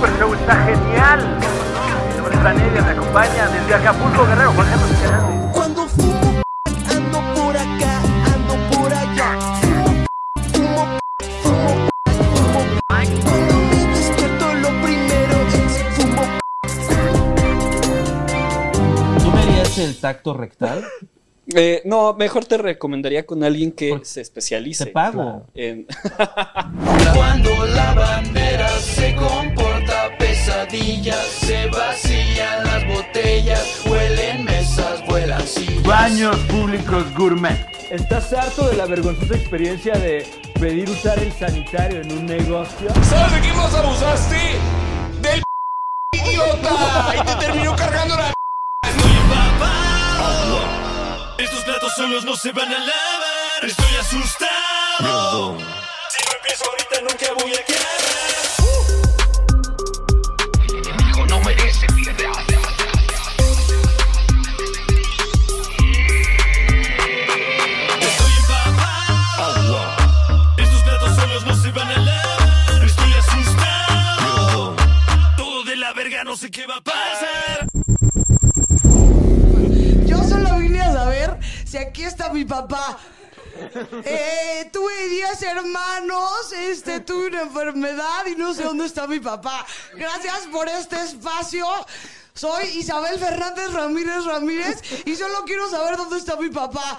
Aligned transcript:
Super 0.00 0.18
Show 0.18 0.32
está 0.32 0.56
genial. 0.64 1.38
Mi 2.08 2.14
nombre 2.16 2.34
es 2.34 2.42
Vanelia, 2.42 2.80
me 2.82 2.90
acompaña 2.92 3.48
desde 3.48 3.74
Acapulco, 3.74 4.26
Guerrero, 4.26 4.52
Juan 4.52 4.66
Carlos 4.70 4.90
Escalante. 4.92 5.48
Cuando 5.52 5.86
fumo, 5.88 6.42
ando 6.88 7.20
por 7.34 7.54
acá, 7.54 8.00
ando 8.34 8.54
por 8.78 8.94
allá. 8.94 9.38
Fumo, 10.54 10.98
fumo, 11.42 11.90
fumo. 12.08 12.70
Cuando 12.88 13.30
me 13.60 13.86
despierto, 13.94 14.54
lo 14.54 14.68
primero 14.82 15.36
es 15.52 15.84
fumo. 15.96 16.22
¿Tú 19.22 19.30
me 19.32 19.40
harías 19.42 19.76
el 19.78 20.00
tacto 20.00 20.32
rectal? 20.32 20.82
Eh, 21.54 21.82
no, 21.84 22.14
mejor 22.14 22.44
te 22.46 22.56
recomendaría 22.56 23.26
con 23.26 23.42
alguien 23.44 23.72
que 23.72 23.90
Por- 23.90 24.06
se 24.06 24.20
especialice. 24.22 24.86
Te 24.86 24.92
pago. 24.92 25.46
En... 25.54 25.86
Cuando 27.14 27.66
la 27.66 27.92
bandera 27.92 28.68
se 28.68 29.14
comporta 30.10 30.18
pesadillas, 30.18 31.26
se 31.40 31.66
vacían 31.68 32.64
las 32.64 32.86
botellas, 32.86 33.82
huelen 33.84 34.44
mesas, 34.44 35.04
vuelan 35.06 35.46
sillas. 35.46 35.82
Baños 35.82 36.36
públicos 36.48 37.04
gourmet. 37.14 37.68
¿Estás 37.90 38.32
harto 38.32 38.68
de 38.68 38.76
la 38.76 38.86
vergonzosa 38.86 39.34
experiencia 39.34 39.94
de 39.94 40.24
pedir 40.60 40.88
usar 40.88 41.18
el 41.18 41.32
sanitario 41.32 42.00
en 42.02 42.12
un 42.12 42.26
negocio? 42.26 42.88
¿Sabes 43.08 43.32
de 43.32 43.40
quién 43.40 43.56
más 43.56 43.74
abusaste? 43.74 44.36
¡Del 45.20 45.42
idiota! 46.12 47.14
Y 47.16 47.26
te 47.26 47.34
terminó 47.46 47.74
cargando 47.74 48.16
la 48.16 48.28
Estoy 48.88 49.10
empapado. 49.10 50.60
Estos 51.38 51.64
platos 51.64 51.92
solos 51.94 52.24
no 52.24 52.36
se 52.36 52.52
van 52.52 52.68
a 52.68 52.78
lavar. 52.78 53.64
Estoy 53.64 53.96
asustado. 54.00 55.58
Si 56.10 56.24
no 56.26 56.36
empiezo 56.36 56.64
ahorita 56.70 57.00
nunca 57.00 57.42
voy 57.42 57.52
a 57.54 57.60
acabar. 57.60 57.99
Qué 76.48 76.66
va 76.66 76.76
a 76.76 76.80
pasar. 76.80 77.66
Yo 80.06 80.22
solo 80.24 80.58
vine 80.58 80.80
a 80.80 80.92
saber 80.92 81.38
si 81.66 81.76
aquí 81.76 82.04
está 82.04 82.32
mi 82.32 82.44
papá. 82.44 82.98
Eh, 84.04 84.70
tuve 84.72 85.08
10 85.08 85.42
hermanos, 85.42 86.52
este, 86.52 87.00
tuve 87.00 87.26
una 87.26 87.42
enfermedad 87.42 88.24
y 88.26 88.36
no 88.36 88.54
sé 88.54 88.62
dónde 88.62 88.86
está 88.86 89.06
mi 89.06 89.20
papá. 89.20 89.66
Gracias 89.94 90.46
por 90.50 90.66
este 90.68 91.02
espacio. 91.02 91.66
Soy 92.32 92.64
Isabel 92.68 93.18
Fernández 93.18 93.72
Ramírez 93.72 94.24
Ramírez 94.24 94.82
y 95.04 95.14
solo 95.16 95.44
quiero 95.44 95.68
saber 95.68 95.98
dónde 95.98 96.16
está 96.16 96.36
mi 96.36 96.48
papá. 96.48 96.98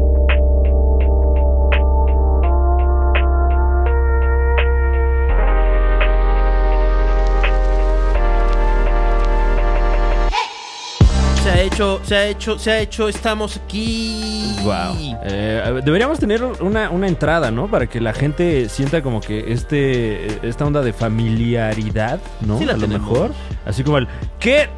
Hecho, 11.81 11.99
se 12.03 12.15
ha 12.15 12.27
hecho, 12.27 12.59
se 12.59 12.71
ha 12.71 12.79
hecho, 12.79 13.09
estamos 13.09 13.57
aquí. 13.57 14.55
Wow. 14.63 15.17
Eh, 15.23 15.81
deberíamos 15.83 16.19
tener 16.19 16.43
una, 16.43 16.91
una 16.91 17.07
entrada, 17.07 17.49
¿no? 17.49 17.67
Para 17.67 17.87
que 17.87 17.99
la 17.99 18.13
gente 18.13 18.69
sienta 18.69 19.01
como 19.01 19.19
que 19.19 19.51
este 19.51 20.47
esta 20.47 20.65
onda 20.65 20.83
de 20.83 20.93
familiaridad, 20.93 22.19
¿no? 22.41 22.59
Sí 22.59 22.65
la 22.65 22.73
a 22.73 22.77
lo 22.77 22.87
mejor. 22.87 23.31
Así 23.65 23.83
como 23.83 23.97
el 23.97 24.07
¿qué 24.39 24.69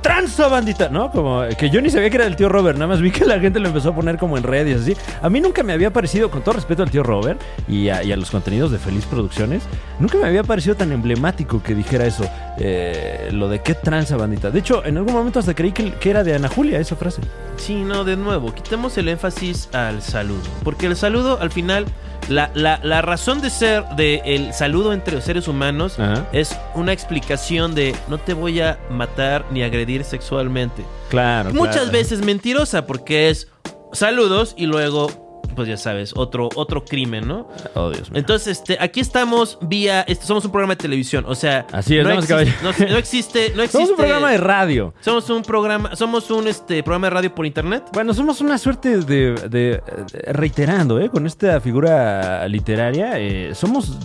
tranza 0.00 0.48
bandita? 0.48 0.88
¿No? 0.88 1.10
Como 1.10 1.42
que 1.58 1.70
yo 1.70 1.80
ni 1.80 1.90
sabía 1.90 2.10
que 2.10 2.16
era 2.16 2.26
el 2.26 2.36
tío 2.36 2.48
Robert, 2.48 2.76
nada 2.78 2.88
más 2.88 3.00
vi 3.00 3.10
que 3.10 3.24
la 3.24 3.38
gente 3.40 3.60
lo 3.60 3.68
empezó 3.68 3.90
a 3.90 3.94
poner 3.94 4.16
como 4.18 4.36
en 4.38 4.42
redes 4.44 4.82
así. 4.82 4.96
A 5.22 5.28
mí 5.30 5.40
nunca 5.40 5.62
me 5.62 5.72
había 5.72 5.92
parecido, 5.92 6.30
con 6.30 6.42
todo 6.42 6.54
respeto 6.54 6.82
al 6.82 6.90
tío 6.90 7.02
Robert 7.02 7.40
y 7.68 7.88
a, 7.88 8.02
y 8.02 8.12
a 8.12 8.16
los 8.16 8.30
contenidos 8.30 8.70
de 8.70 8.78
Feliz 8.78 9.04
Producciones, 9.06 9.62
nunca 9.98 10.18
me 10.18 10.26
había 10.26 10.42
parecido 10.42 10.74
tan 10.76 10.92
emblemático 10.92 11.62
que 11.62 11.74
dijera 11.74 12.06
eso. 12.06 12.24
eh, 12.58 13.28
lo 13.32 13.48
de 13.48 13.60
qué 13.60 13.74
tranza 13.74 14.16
bandita. 14.16 14.50
De 14.50 14.58
hecho, 14.58 14.84
en 14.84 14.96
algún 14.96 15.14
momento 15.14 15.38
hasta 15.38 15.54
creí 15.54 15.72
que, 15.72 15.92
que 15.94 16.10
era 16.10 16.24
de 16.24 16.34
Ana 16.34 16.48
Julia 16.48 16.78
esa 16.78 16.96
frase. 16.96 17.22
Sí, 17.56 17.74
no, 17.76 18.04
de 18.04 18.16
nuevo, 18.16 18.52
quitemos 18.54 18.96
el 18.98 19.08
énfasis 19.08 19.68
al 19.72 20.02
saludo. 20.02 20.42
Porque 20.64 20.86
el 20.86 20.96
saludo, 20.96 21.38
al 21.40 21.50
final, 21.50 21.86
la, 22.28 22.50
la- 22.54 22.78
la 22.82 23.02
razón 23.02 23.40
de 23.40 23.50
ser 23.50 23.84
del 23.96 24.52
saludo 24.52 24.92
entre 24.92 25.14
los 25.14 25.24
seres 25.24 25.48
humanos 25.48 25.98
Ajá. 25.98 26.26
es 26.32 26.56
una 26.74 26.92
explicación 26.92 27.74
de 27.74 27.94
no 28.08 28.18
te 28.18 28.34
voy 28.34 28.60
a 28.60 28.78
matar 28.90 29.44
ni 29.50 29.62
agredir 29.62 29.89
sexualmente. 30.04 30.84
Claro. 31.08 31.52
Muchas 31.52 31.76
claro. 31.76 31.92
veces 31.92 32.24
mentirosa 32.24 32.86
porque 32.86 33.28
es 33.30 33.48
saludos 33.92 34.54
y 34.56 34.66
luego, 34.66 35.29
pues 35.60 35.68
ya 35.68 35.76
sabes, 35.76 36.12
otro, 36.16 36.48
otro 36.54 36.84
crimen, 36.84 37.28
¿no? 37.28 37.48
Oh, 37.74 37.90
Dios 37.90 38.10
mío. 38.10 38.18
Entonces, 38.20 38.58
este, 38.58 38.76
aquí 38.80 39.00
estamos 39.00 39.58
vía, 39.60 40.02
este, 40.08 40.24
somos 40.26 40.44
un 40.44 40.50
programa 40.52 40.72
de 40.74 40.78
televisión, 40.78 41.24
o 41.28 41.34
sea, 41.34 41.66
Así 41.72 41.96
es, 41.98 42.04
no, 42.04 42.12
existe, 42.12 42.54
no, 42.62 42.72
no 42.88 42.96
existe, 42.96 43.52
no 43.56 43.62
existe. 43.62 43.70
Somos 43.72 43.90
un 43.90 43.96
programa 43.96 44.30
de 44.30 44.38
radio. 44.38 44.94
Somos 45.00 45.28
un 45.30 45.42
programa, 45.42 45.94
somos 45.96 46.30
un 46.30 46.48
este 46.48 46.82
programa 46.82 47.06
de 47.08 47.10
radio 47.10 47.34
por 47.34 47.46
internet. 47.46 47.84
Bueno, 47.92 48.14
somos 48.14 48.40
una 48.40 48.56
suerte 48.58 48.98
de, 48.98 49.34
de- 49.34 49.48
de- 49.50 49.82
reiterando, 50.32 50.98
¿eh? 51.00 51.08
Con 51.10 51.26
esta 51.26 51.60
figura 51.60 52.46
literaria, 52.48 53.18
eh, 53.18 53.54
somos 53.54 53.96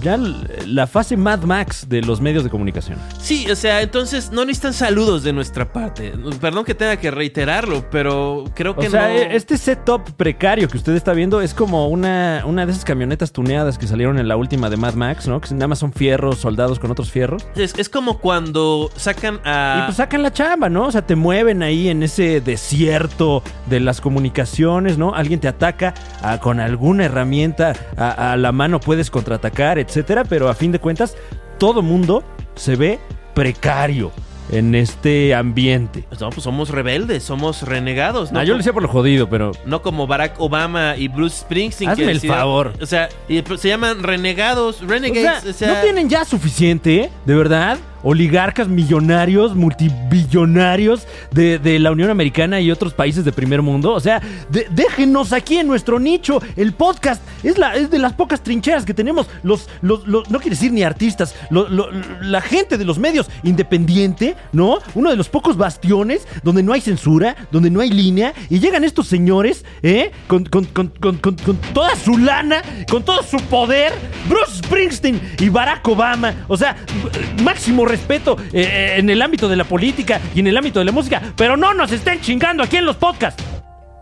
ya 0.00 0.18
la 0.66 0.86
fase 0.86 1.16
Mad 1.16 1.42
Max 1.42 1.88
de 1.88 2.02
los 2.02 2.20
medios 2.20 2.42
de 2.44 2.50
comunicación. 2.50 2.98
Sí, 3.20 3.48
o 3.50 3.56
sea, 3.56 3.82
entonces 3.82 4.30
no 4.32 4.44
necesitan 4.44 4.72
saludos 4.72 5.22
de 5.22 5.32
nuestra 5.32 5.72
parte. 5.72 6.12
Perdón 6.40 6.64
que 6.64 6.74
tenga 6.74 6.96
que 6.96 7.10
reiterarlo, 7.10 7.88
pero 7.90 8.44
creo 8.54 8.74
que 8.76 8.88
O 8.88 8.90
sea, 8.90 9.08
no. 9.08 9.14
eh, 9.14 9.28
este 9.36 9.56
setup 9.56 10.10
precario 10.16 10.68
que 10.68 10.76
usted 10.76 10.94
está 11.02 11.14
viendo 11.14 11.40
es 11.40 11.52
como 11.52 11.88
una, 11.88 12.44
una 12.46 12.64
de 12.64 12.70
esas 12.70 12.84
camionetas 12.84 13.32
tuneadas 13.32 13.76
que 13.76 13.88
salieron 13.88 14.20
en 14.20 14.28
la 14.28 14.36
última 14.36 14.70
de 14.70 14.76
Mad 14.76 14.94
Max, 14.94 15.26
¿no? 15.26 15.40
Que 15.40 15.52
nada 15.52 15.66
más 15.66 15.80
son 15.80 15.92
fierros, 15.92 16.38
soldados 16.38 16.78
con 16.78 16.92
otros 16.92 17.10
fierros. 17.10 17.44
es, 17.56 17.74
es 17.76 17.88
como 17.88 18.18
cuando 18.18 18.88
sacan 18.94 19.40
a. 19.44 19.80
Y 19.80 19.82
pues 19.86 19.96
sacan 19.96 20.22
la 20.22 20.32
chamba, 20.32 20.68
¿no? 20.68 20.86
O 20.86 20.92
sea, 20.92 21.02
te 21.02 21.16
mueven 21.16 21.64
ahí 21.64 21.88
en 21.88 22.04
ese 22.04 22.40
desierto 22.40 23.42
de 23.68 23.80
las 23.80 24.00
comunicaciones, 24.00 24.96
¿no? 24.96 25.12
Alguien 25.12 25.40
te 25.40 25.48
ataca 25.48 25.92
ah, 26.22 26.38
con 26.38 26.60
alguna 26.60 27.06
herramienta 27.06 27.72
a, 27.96 28.32
a 28.32 28.36
la 28.36 28.52
mano, 28.52 28.78
puedes 28.78 29.10
contraatacar, 29.10 29.80
etcétera, 29.80 30.22
pero 30.22 30.48
a 30.48 30.54
fin 30.54 30.70
de 30.70 30.78
cuentas, 30.78 31.16
todo 31.58 31.82
mundo 31.82 32.22
se 32.54 32.76
ve 32.76 33.00
precario 33.34 34.12
en 34.50 34.74
este 34.74 35.34
ambiente. 35.34 36.04
No, 36.20 36.30
pues 36.30 36.42
somos 36.42 36.70
rebeldes, 36.70 37.22
somos 37.22 37.62
renegados, 37.62 38.32
¿no? 38.32 38.40
Ah, 38.40 38.44
yo 38.44 38.52
lo 38.54 38.58
decía 38.58 38.72
por 38.72 38.82
lo 38.82 38.88
jodido, 38.88 39.28
pero 39.28 39.52
No 39.64 39.82
como 39.82 40.06
Barack 40.06 40.40
Obama 40.40 40.96
y 40.96 41.08
Bruce 41.08 41.38
Springsteen. 41.40 41.90
Hazme 41.90 42.04
que 42.04 42.10
el 42.10 42.20
favor. 42.20 42.72
O 42.80 42.86
sea, 42.86 43.08
y 43.28 43.40
pues 43.42 43.60
se 43.60 43.68
llaman 43.68 44.02
renegados, 44.02 44.82
o 44.82 44.86
renegades. 44.86 45.42
sea, 45.42 45.50
O 45.50 45.54
sea, 45.54 45.74
¿no 45.74 45.80
tienen 45.82 46.08
ya 46.08 46.24
suficiente, 46.24 47.10
de 47.24 47.34
verdad? 47.34 47.78
Oligarcas 48.02 48.68
millonarios, 48.68 49.54
multibillonarios 49.54 51.06
de, 51.30 51.58
de 51.58 51.78
la 51.78 51.90
Unión 51.92 52.10
Americana 52.10 52.60
y 52.60 52.70
otros 52.70 52.94
países 52.94 53.24
de 53.24 53.32
primer 53.32 53.62
mundo. 53.62 53.92
O 53.92 54.00
sea, 54.00 54.20
de- 54.48 54.66
déjenos 54.70 55.32
aquí 55.32 55.58
en 55.58 55.66
nuestro 55.66 55.98
nicho. 55.98 56.40
El 56.56 56.72
podcast 56.72 57.22
es, 57.42 57.58
la, 57.58 57.74
es 57.76 57.90
de 57.90 57.98
las 57.98 58.12
pocas 58.14 58.42
trincheras 58.42 58.84
que 58.84 58.94
tenemos. 58.94 59.26
Los, 59.42 59.68
los, 59.82 60.06
los- 60.06 60.30
no 60.30 60.38
quiero 60.40 60.54
decir 60.54 60.72
ni 60.72 60.82
artistas, 60.82 61.34
lo- 61.50 61.68
lo- 61.68 61.88
la 62.20 62.40
gente 62.40 62.78
de 62.78 62.84
los 62.84 62.98
medios 62.98 63.28
independiente, 63.42 64.36
¿no? 64.52 64.78
Uno 64.94 65.10
de 65.10 65.16
los 65.16 65.28
pocos 65.28 65.56
bastiones 65.56 66.26
donde 66.42 66.62
no 66.62 66.72
hay 66.72 66.80
censura, 66.80 67.36
donde 67.50 67.70
no 67.70 67.80
hay 67.80 67.90
línea. 67.90 68.32
Y 68.50 68.58
llegan 68.60 68.84
estos 68.84 69.06
señores, 69.08 69.64
¿eh? 69.82 70.10
Con- 70.26 70.44
con- 70.44 70.64
con- 70.66 70.88
con 70.88 71.56
toda 71.74 71.94
su 71.96 72.16
lana, 72.18 72.62
con 72.90 73.02
todo 73.04 73.22
su 73.22 73.36
poder. 73.38 73.92
Bruce 74.28 74.61
Springsteen 74.72 75.20
y 75.38 75.50
Barack 75.50 75.86
Obama. 75.86 76.34
O 76.48 76.56
sea, 76.56 76.76
máximo 77.42 77.84
respeto 77.84 78.38
eh, 78.54 78.94
en 78.96 79.10
el 79.10 79.20
ámbito 79.20 79.46
de 79.46 79.56
la 79.56 79.64
política 79.64 80.18
y 80.34 80.40
en 80.40 80.46
el 80.46 80.56
ámbito 80.56 80.78
de 80.78 80.86
la 80.86 80.92
música. 80.92 81.20
Pero 81.36 81.58
no 81.58 81.74
nos 81.74 81.92
estén 81.92 82.22
chingando 82.22 82.62
aquí 82.62 82.78
en 82.78 82.86
los 82.86 82.96
podcasts. 82.96 83.51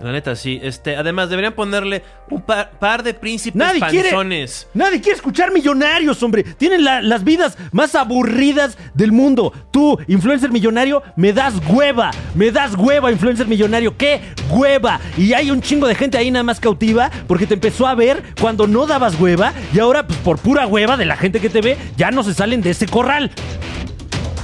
La 0.00 0.12
neta, 0.12 0.34
sí. 0.34 0.58
Este, 0.62 0.96
además, 0.96 1.28
deberían 1.28 1.52
ponerle 1.52 2.02
un 2.30 2.40
par, 2.40 2.70
par 2.78 3.02
de 3.02 3.12
príncipes 3.12 3.56
Nadie 3.58 3.80
quiere, 3.90 4.08
panzones. 4.10 4.66
nadie 4.72 5.00
quiere 5.00 5.16
escuchar 5.16 5.52
millonarios, 5.52 6.22
hombre. 6.22 6.42
Tienen 6.42 6.84
la- 6.84 7.02
las 7.02 7.22
vidas 7.22 7.58
más 7.72 7.94
aburridas 7.94 8.78
del 8.94 9.12
mundo. 9.12 9.52
Tú, 9.70 9.98
influencer 10.08 10.50
millonario, 10.50 11.02
me 11.16 11.32
das 11.34 11.54
hueva. 11.68 12.10
Me 12.34 12.50
das 12.50 12.74
hueva, 12.76 13.12
influencer 13.12 13.46
millonario. 13.46 13.96
¡Qué 13.96 14.20
hueva! 14.50 15.00
Y 15.18 15.34
hay 15.34 15.50
un 15.50 15.60
chingo 15.60 15.86
de 15.86 15.94
gente 15.94 16.16
ahí 16.16 16.30
nada 16.30 16.44
más 16.44 16.60
cautiva 16.60 17.10
porque 17.26 17.46
te 17.46 17.54
empezó 17.54 17.86
a 17.86 17.94
ver 17.94 18.22
cuando 18.40 18.66
no 18.66 18.86
dabas 18.86 19.20
hueva 19.20 19.52
y 19.74 19.78
ahora, 19.80 20.06
pues 20.06 20.18
por 20.20 20.38
pura 20.38 20.66
hueva 20.66 20.96
de 20.96 21.04
la 21.04 21.16
gente 21.16 21.40
que 21.40 21.50
te 21.50 21.60
ve, 21.60 21.76
ya 21.96 22.10
no 22.10 22.22
se 22.22 22.32
salen 22.32 22.62
de 22.62 22.70
ese 22.70 22.86
corral. 22.86 23.30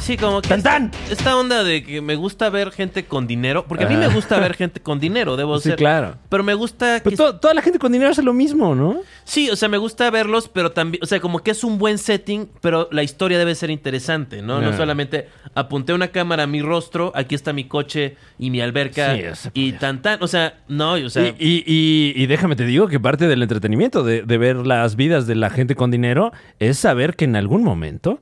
Sí, 0.06 0.16
como 0.16 0.40
que 0.40 0.48
Tan, 0.48 0.62
tan. 0.62 0.90
esta 1.10 1.36
onda 1.36 1.64
de 1.64 1.82
que 1.82 2.00
me 2.00 2.14
gusta 2.14 2.48
ver 2.48 2.70
gente 2.70 3.06
con 3.06 3.26
dinero, 3.26 3.66
porque 3.66 3.84
a 3.84 3.88
mí 3.88 3.96
me 3.96 4.06
gusta 4.06 4.38
ver 4.38 4.54
gente 4.54 4.80
con 4.80 5.00
dinero, 5.00 5.36
debo 5.36 5.58
Sí, 5.58 5.70
ser. 5.70 5.76
claro. 5.76 6.14
Pero 6.28 6.44
me 6.44 6.54
gusta 6.54 7.00
Pero 7.02 7.10
que 7.10 7.16
to- 7.16 7.36
toda 7.40 7.54
la 7.54 7.60
gente 7.62 7.80
con 7.80 7.90
dinero 7.90 8.10
hace 8.12 8.22
lo 8.22 8.32
mismo, 8.32 8.76
¿no? 8.76 9.00
Sí, 9.24 9.50
o 9.50 9.56
sea, 9.56 9.68
me 9.68 9.78
gusta 9.78 10.08
verlos, 10.12 10.48
pero 10.48 10.70
también, 10.70 11.02
o 11.02 11.06
sea, 11.06 11.18
como 11.18 11.40
que 11.40 11.50
es 11.50 11.64
un 11.64 11.78
buen 11.78 11.98
setting, 11.98 12.48
pero 12.60 12.88
la 12.92 13.02
historia 13.02 13.36
debe 13.36 13.56
ser 13.56 13.70
interesante, 13.70 14.42
¿no? 14.42 14.60
No 14.60 14.68
Ah. 14.68 14.76
solamente 14.76 15.28
apunté 15.54 15.92
una 15.92 16.08
cámara 16.08 16.44
a 16.44 16.46
mi 16.46 16.62
rostro, 16.62 17.10
aquí 17.16 17.34
está 17.34 17.52
mi 17.52 17.64
coche 17.64 18.16
y 18.38 18.50
mi 18.50 18.60
alberca 18.60 19.16
Sí, 19.34 19.48
y 19.54 19.72
tan 19.72 20.02
tan, 20.02 20.22
o 20.22 20.28
sea, 20.28 20.54
no, 20.68 20.92
o 20.92 21.10
sea, 21.10 21.26
y, 21.26 21.34
y- 21.40 21.64
y- 21.66 22.12
y 22.22 22.26
déjame 22.26 22.54
te 22.54 22.64
digo 22.64 22.86
que 22.86 23.00
parte 23.00 23.26
del 23.26 23.42
entretenimiento 23.42 24.04
de, 24.04 24.22
de 24.22 24.38
ver 24.38 24.56
las 24.66 24.94
vidas 24.94 25.26
de 25.26 25.34
la 25.34 25.50
gente 25.50 25.74
con 25.74 25.90
dinero 25.90 26.30
es 26.60 26.78
saber 26.78 27.16
que 27.16 27.24
en 27.24 27.34
algún 27.34 27.64
momento 27.64 28.20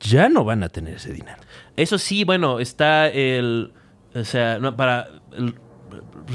ya 0.00 0.28
no 0.28 0.44
van 0.44 0.62
a 0.62 0.68
tener 0.68 0.94
ese 0.96 1.12
dinero. 1.12 1.36
eso 1.76 1.98
sí, 1.98 2.24
bueno, 2.24 2.60
está 2.60 3.08
el, 3.08 3.72
o 4.14 4.24
sea, 4.24 4.58
no, 4.58 4.76
para 4.76 5.08
el 5.36 5.54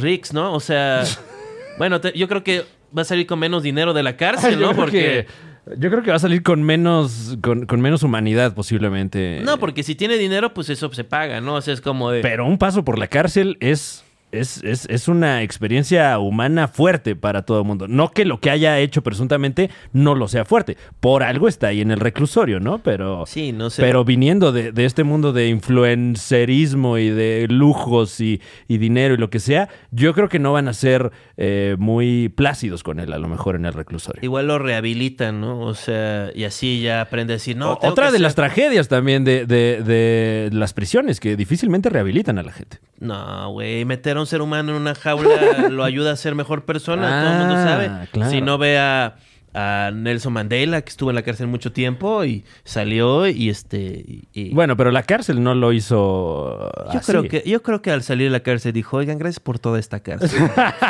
Rix, 0.01 0.33
¿no? 0.33 0.53
O 0.53 0.59
sea, 0.59 1.03
bueno, 1.77 1.99
te- 2.01 2.17
yo 2.17 2.27
creo 2.27 2.43
que 2.43 2.65
va 2.97 3.01
a 3.03 3.05
salir 3.05 3.25
con 3.27 3.39
menos 3.39 3.63
dinero 3.63 3.93
de 3.93 4.03
la 4.03 4.17
cárcel, 4.17 4.59
¿no? 4.61 4.75
Porque 4.75 5.25
que, 5.27 5.75
yo 5.77 5.89
creo 5.91 6.01
que 6.01 6.09
va 6.09 6.15
a 6.15 6.19
salir 6.19 6.41
con 6.43 6.63
menos, 6.63 7.37
con, 7.41 7.65
con 7.65 7.79
menos 7.81 8.01
humanidad 8.03 8.53
posiblemente. 8.55 9.41
no, 9.43 9.59
porque 9.59 9.83
si 9.83 9.95
tiene 9.95 10.17
dinero, 10.17 10.53
pues 10.53 10.69
eso 10.69 10.91
se 10.93 11.03
paga, 11.03 11.41
¿no? 11.41 11.55
O 11.55 11.61
sea, 11.61 11.73
es 11.73 11.81
como 11.81 12.09
de 12.11 12.21
Pero 12.21 12.45
un 12.45 12.57
paso 12.57 12.83
por 12.83 12.97
la 12.97 13.07
cárcel 13.07 13.57
es, 13.59 14.03
es, 14.31 14.63
es, 14.63 14.85
es 14.89 15.07
una 15.07 15.41
experiencia 15.43 16.17
humana 16.19 16.67
fuerte 16.67 17.15
para 17.15 17.43
todo 17.43 17.59
el 17.59 17.65
mundo. 17.65 17.87
No 17.87 18.11
que 18.11 18.25
lo 18.25 18.39
que 18.39 18.49
haya 18.49 18.77
hecho 18.79 19.01
presuntamente 19.01 19.69
no 19.93 20.15
lo 20.15 20.27
sea 20.27 20.45
fuerte. 20.45 20.77
Por 20.99 21.23
algo 21.23 21.47
está 21.47 21.67
ahí 21.67 21.81
en 21.81 21.91
el 21.91 21.99
reclusorio, 21.99 22.59
¿no? 22.59 22.79
Pero, 22.79 23.25
Sí, 23.25 23.51
no 23.51 23.69
sé. 23.69 23.81
pero 23.81 24.05
viniendo 24.05 24.51
de, 24.51 24.71
de 24.71 24.85
este 24.85 25.03
mundo 25.03 25.33
de 25.33 25.47
influencerismo 25.49 26.97
y 26.97 27.09
de 27.09 27.47
lujos 27.49 28.19
y, 28.21 28.41
y 28.67 28.77
dinero 28.77 29.13
y 29.13 29.17
lo 29.17 29.29
que 29.29 29.39
sea, 29.39 29.69
yo 29.91 30.13
creo 30.13 30.29
que 30.29 30.39
no 30.39 30.53
van 30.53 30.67
a 30.67 30.73
ser 30.73 31.11
eh, 31.37 31.75
muy 31.79 32.29
plácidos 32.29 32.83
con 32.83 32.99
él 32.99 33.13
a 33.13 33.17
lo 33.17 33.27
mejor 33.27 33.55
en 33.55 33.65
el 33.65 33.73
reclusorio. 33.73 34.19
Igual 34.23 34.47
lo 34.47 34.59
rehabilitan, 34.59 35.41
¿no? 35.41 35.59
O 35.61 35.73
sea, 35.73 36.29
y 36.35 36.43
así 36.43 36.81
ya 36.81 37.01
aprende 37.01 37.33
a 37.33 37.35
decir, 37.37 37.55
no, 37.57 37.73
O- 37.73 37.77
tengo 37.77 37.91
Otra 37.93 38.05
que 38.07 38.11
de 38.13 38.17
ser- 38.17 38.21
las 38.23 38.35
tragedias 38.35 38.87
también 38.87 39.23
de, 39.23 39.45
de- 39.45 39.81
de 39.83 40.49
las 40.53 40.73
prisiones 40.73 41.19
que 41.19 41.35
difícilmente 41.35 41.89
rehabilitan 41.89 42.37
a 42.37 42.43
la 42.43 42.51
gente. 42.51 42.77
No, 42.99 43.51
güey, 43.51 43.85
meter 43.85 44.17
a 44.17 44.19
un 44.19 44.27
ser 44.27 44.41
humano 44.41 44.71
en 44.75 44.81
una 44.81 44.93
jaula 44.95 45.67
lo 45.69 45.83
ayuda 45.83 46.11
a 46.11 46.15
ser 46.15 46.35
mejor 46.35 46.65
persona, 46.65 47.21
todo 47.23 47.31
el 47.33 47.39
mundo 47.39 47.55
Ah, 47.57 47.63
sabe. 47.63 48.07
claro. 48.11 48.29
Si 48.31 48.41
no 48.41 48.57
ve 48.57 48.77
a, 48.77 49.15
a 49.53 49.91
Nelson 49.93 50.33
Mandela, 50.33 50.81
que 50.81 50.89
estuvo 50.89 51.09
en 51.09 51.15
la 51.15 51.21
cárcel 51.21 51.47
mucho 51.47 51.71
tiempo 51.71 52.25
y 52.25 52.43
salió 52.65 53.25
y 53.27 53.49
este... 53.49 54.03
y- 54.33 54.53
Bueno, 54.53 54.75
pero 54.75 54.91
la 54.91 55.03
cárcel 55.03 55.41
no 55.41 55.55
lo 55.55 55.71
hizo. 55.71 56.69
yo, 56.91 56.99
así. 56.99 57.11
creo 57.11 57.23
que, 57.23 57.41
yo 57.45 57.63
creo 57.63 57.81
que 57.81 57.91
al 57.91 58.03
salir 58.03 58.27
de 58.27 58.31
la 58.31 58.41
cárcel 58.41 58.73
dijo, 58.73 58.97
oigan, 58.97 59.17
gracias 59.17 59.39
por 59.39 59.59
toda 59.59 59.79
esta 59.79 60.01
cárcel. 60.01 60.37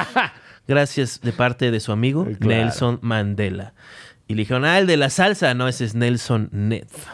gracias 0.68 1.22
de 1.22 1.32
parte 1.32 1.72
de 1.72 1.80
su 1.80 1.92
amigo 1.92 2.26
Claro. 2.26 2.64
Nelson 2.64 3.00
Mandela. 3.02 3.74
Y 4.28 4.34
le 4.36 4.42
dijeron, 4.44 4.66
ah, 4.66 4.78
el 4.78 4.86
de 4.88 4.98
la 4.98 5.10
salsa, 5.10 5.54
no, 5.54 5.68
ese 5.68 5.86
es 5.86 5.96
Nelson 5.96 6.50
Neff. 6.52 7.08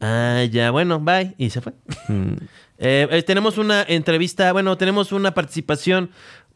Ah, 0.00 0.44
ya, 0.50 0.70
bueno, 0.70 1.00
bye. 1.00 1.34
Y 1.38 1.50
se 1.50 1.60
fue. 1.60 1.72
Eh, 2.78 3.06
eh, 3.10 3.22
tenemos 3.22 3.58
una 3.58 3.82
entrevista, 3.86 4.52
bueno, 4.52 4.76
tenemos 4.76 5.12
una 5.12 5.32
participación, 5.32 6.10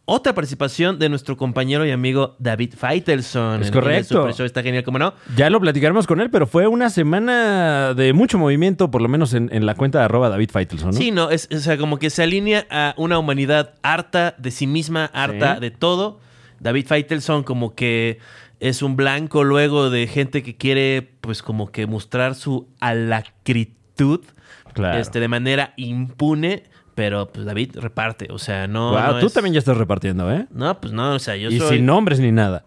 otra 0.04 0.34
participación 0.34 0.98
de 0.98 1.08
nuestro 1.10 1.36
compañero 1.36 1.86
y 1.86 1.90
amigo 1.90 2.34
David 2.38 2.74
Feitelson. 2.76 3.60
Es 3.60 3.68
el 3.68 3.72
correcto. 3.74 4.16
Super 4.22 4.34
Show. 4.34 4.46
está 4.46 4.62
genial, 4.62 4.82
¿cómo 4.82 4.98
no? 4.98 5.14
Ya 5.36 5.48
lo 5.50 5.60
platicaremos 5.60 6.06
con 6.06 6.20
él, 6.20 6.30
pero 6.30 6.46
fue 6.46 6.66
una 6.66 6.90
semana 6.90 7.94
de 7.94 8.12
mucho 8.14 8.38
movimiento, 8.38 8.90
por 8.90 9.02
lo 9.02 9.08
menos 9.08 9.34
en, 9.34 9.48
en 9.52 9.66
la 9.66 9.74
cuenta 9.74 9.98
de 9.98 10.06
arroba 10.06 10.28
David 10.28 10.50
Faitelson, 10.50 10.90
¿no? 10.90 10.96
Sí, 10.96 11.10
no, 11.10 11.30
es, 11.30 11.48
o 11.54 11.58
sea, 11.58 11.76
como 11.76 11.98
que 11.98 12.10
se 12.10 12.22
alinea 12.22 12.66
a 12.70 12.94
una 12.96 13.18
humanidad 13.18 13.74
harta 13.82 14.34
de 14.38 14.50
sí 14.50 14.66
misma, 14.66 15.04
harta 15.12 15.56
Sí. 15.56 15.60
de 15.60 15.70
todo. 15.70 16.20
David 16.58 16.86
Feitelson 16.86 17.44
como 17.44 17.74
que 17.76 18.18
es 18.60 18.82
un 18.82 18.96
blanco 18.96 19.44
luego 19.44 19.88
de 19.90 20.08
gente 20.08 20.42
que 20.42 20.56
quiere, 20.56 21.12
pues, 21.20 21.42
como 21.42 21.70
que 21.70 21.86
mostrar 21.86 22.34
su 22.34 22.66
alacritud 22.80 24.20
Claro. 24.78 24.98
este, 24.98 25.20
de 25.20 25.28
manera 25.28 25.74
impune. 25.76 26.64
Pero, 26.94 27.28
pues, 27.30 27.46
David 27.46 27.76
reparte, 27.76 28.26
o 28.30 28.38
sea, 28.38 28.66
no... 28.66 28.92
No 29.00 29.20
tú 29.20 29.26
es- 29.26 29.32
también 29.32 29.52
ya 29.54 29.60
estás 29.60 29.76
repartiendo, 29.76 30.32
¿eh? 30.32 30.46
No, 30.50 30.80
pues 30.80 30.92
no, 30.92 31.14
o 31.14 31.18
sea, 31.20 31.36
yo 31.36 31.48
y 31.48 31.58
soy... 31.58 31.76
sin 31.76 31.86
nombres 31.86 32.18
ni 32.18 32.32
nada. 32.32 32.64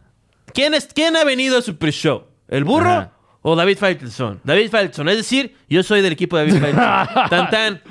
¿Quién, 0.54 0.74
es, 0.74 0.88
¿Quién 0.94 1.18
ha 1.18 1.26
venido 1.26 1.58
a 1.58 1.62
Super 1.62 1.92
Show? 1.92 2.24
¿El 2.48 2.64
burro 2.64 2.90
Ajá. 2.92 3.12
o 3.42 3.58
David 3.58 3.78
Faitelson? 3.78 4.40
David 4.46 4.70
Faitelson, 4.70 5.10
es 5.10 5.18
decir, 5.18 5.56
yo 5.70 5.84
soy 5.84 6.02
del 6.02 6.14
equipo 6.14 6.38
de 6.38 6.46
David 6.48 6.62
Faitelson. 6.62 7.30
tan 7.30 7.50
tan. 7.50 7.82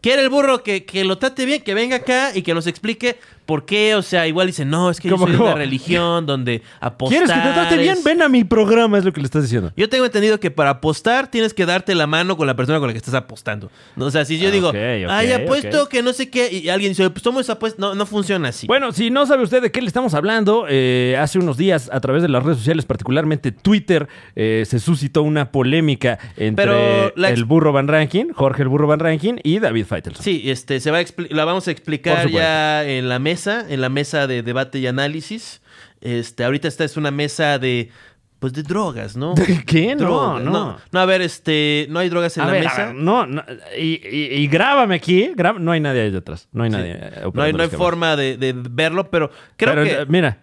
¿Quiere 0.00 0.22
el 0.22 0.28
burro 0.30 0.62
que, 0.62 0.84
que 0.86 1.04
lo 1.04 1.18
trate 1.18 1.44
bien, 1.46 1.62
que 1.62 1.74
venga 1.74 1.96
acá 1.96 2.30
y 2.34 2.40
que 2.42 2.52
nos 2.54 2.66
explique 2.66 3.18
por 3.46 3.66
qué? 3.66 3.94
O 3.94 4.02
sea, 4.02 4.26
igual 4.26 4.46
dice, 4.46 4.64
no, 4.64 4.90
es 4.90 5.00
que 5.00 5.08
yo 5.08 5.14
¿Cómo, 5.16 5.26
soy 5.26 5.36
de 5.36 5.42
una 5.42 5.54
religión 5.54 6.26
donde 6.26 6.62
apostar 6.80 7.18
¿Quieres 7.24 7.30
que 7.32 7.48
te 7.48 7.52
trate 7.54 7.76
bien? 7.78 7.92
es- 7.98 8.04
Ven 8.04 8.22
a 8.22 8.28
mi 8.28 8.44
programa, 8.44 8.98
es 8.98 9.04
lo 9.04 9.12
que 9.12 9.20
le 9.20 9.26
estás 9.26 9.42
diciendo. 9.42 9.72
Yo 9.76 9.88
tengo 9.88 10.04
entendido 10.04 10.40
que 10.40 10.50
para 10.50 10.70
apostar 10.70 11.30
tienes 11.30 11.54
que 11.54 11.66
darte 11.66 11.94
la 11.94 12.06
mano 12.06 12.36
con 12.36 12.46
la 12.46 12.54
persona 12.56 12.78
con 12.78 12.88
la 12.88 12.92
que 12.92 12.98
estás 12.98 13.14
apostando. 13.14 13.70
O 13.96 14.10
sea, 14.10 14.24
si 14.24 14.38
yo 14.38 14.48
Ah, 14.48 14.52
digo, 14.52 14.68
ok, 14.68 14.74
ok, 14.74 15.10
ay, 15.10 15.32
apuesto 15.32 15.88
que 15.88 16.02
no 16.02 16.12
sé 16.12 16.30
qué, 16.30 16.50
y 16.52 16.68
alguien 16.68 16.90
dice, 16.92 17.08
pues 17.10 17.22
tomo 17.22 17.40
esa 17.40 17.54
apuesta, 17.54 17.76
no, 17.80 17.94
no 17.94 18.06
funciona 18.06 18.48
así. 18.48 18.66
Bueno, 18.66 18.92
si 18.92 19.10
no 19.10 19.26
sabe 19.26 19.42
usted 19.42 19.62
de 19.62 19.70
qué 19.70 19.80
le 19.80 19.88
estamos 19.88 20.14
hablando, 20.14 20.66
eh, 20.68 21.16
hace 21.18 21.38
unos 21.38 21.56
días 21.56 21.90
a 21.92 22.00
través 22.00 22.22
de 22.22 22.28
las 22.28 22.42
redes 22.42 22.58
sociales, 22.58 22.84
particularmente 22.84 23.52
Twitter, 23.52 24.08
eh, 24.36 24.64
se 24.66 24.78
suscitó 24.80 25.22
una 25.22 25.50
polémica 25.52 26.18
entre 26.36 26.64
Pero 26.66 27.12
la 27.16 27.30
ex- 27.30 27.38
el 27.38 27.44
burro 27.44 27.72
Van 27.72 27.88
Rankin, 27.88 28.32
Jorge 28.32 28.62
el 28.62 28.68
burro 28.68 28.86
Van 28.86 29.00
Rankin 29.00 29.40
y 29.42 29.58
David 29.58 29.86
Faitelson. 29.86 30.22
Sí, 30.24 30.42
este, 30.50 30.80
se 30.80 30.90
va 30.90 30.98
a 31.00 31.04
la 31.30 31.44
vamos 31.44 31.68
a 31.68 31.70
explicar 31.70 32.28
ya 32.30 32.84
en 32.84 33.08
la 33.08 33.18
mesa, 33.18 33.33
en 33.68 33.80
la 33.80 33.88
mesa 33.88 34.26
de 34.26 34.42
debate 34.42 34.78
y 34.78 34.86
análisis. 34.86 35.60
Este, 36.00 36.44
ahorita 36.44 36.68
esta 36.68 36.84
es 36.84 36.96
una 36.96 37.10
mesa 37.10 37.58
de, 37.58 37.90
pues, 38.38 38.52
de 38.52 38.62
drogas, 38.62 39.16
¿no? 39.16 39.34
¿Qué? 39.66 39.94
No, 39.96 40.38
no. 40.38 40.78
no. 40.92 40.98
a 41.00 41.04
ver, 41.06 41.22
este, 41.22 41.86
no 41.90 41.98
hay 41.98 42.08
drogas 42.10 42.36
en 42.36 42.42
A 42.42 42.46
la 42.46 42.52
ver, 42.52 42.66
a 42.66 42.70
mesa. 42.70 42.86
ver, 42.86 42.94
no, 42.94 43.26
no, 43.26 43.42
y, 43.78 44.00
y- 44.06 44.34
y 44.42 44.46
grábame 44.48 44.96
aquí, 44.96 45.30
no 45.60 45.72
hay 45.72 45.80
nadie 45.80 46.02
ahí 46.02 46.10
detrás, 46.10 46.48
no 46.52 46.64
hay 46.64 46.70
nadie. 46.70 46.92
eh, 47.00 47.10
no 47.32 47.42
hay, 47.42 47.52
no 47.52 47.62
hay 47.62 47.68
forma 47.70 48.16
de, 48.16 48.36
de 48.36 48.52
verlo, 48.54 49.10
pero 49.10 49.30
creo 49.56 49.74
Pero, 49.74 49.84
que. 49.84 49.92
eh, 50.02 50.06
mira, 50.08 50.38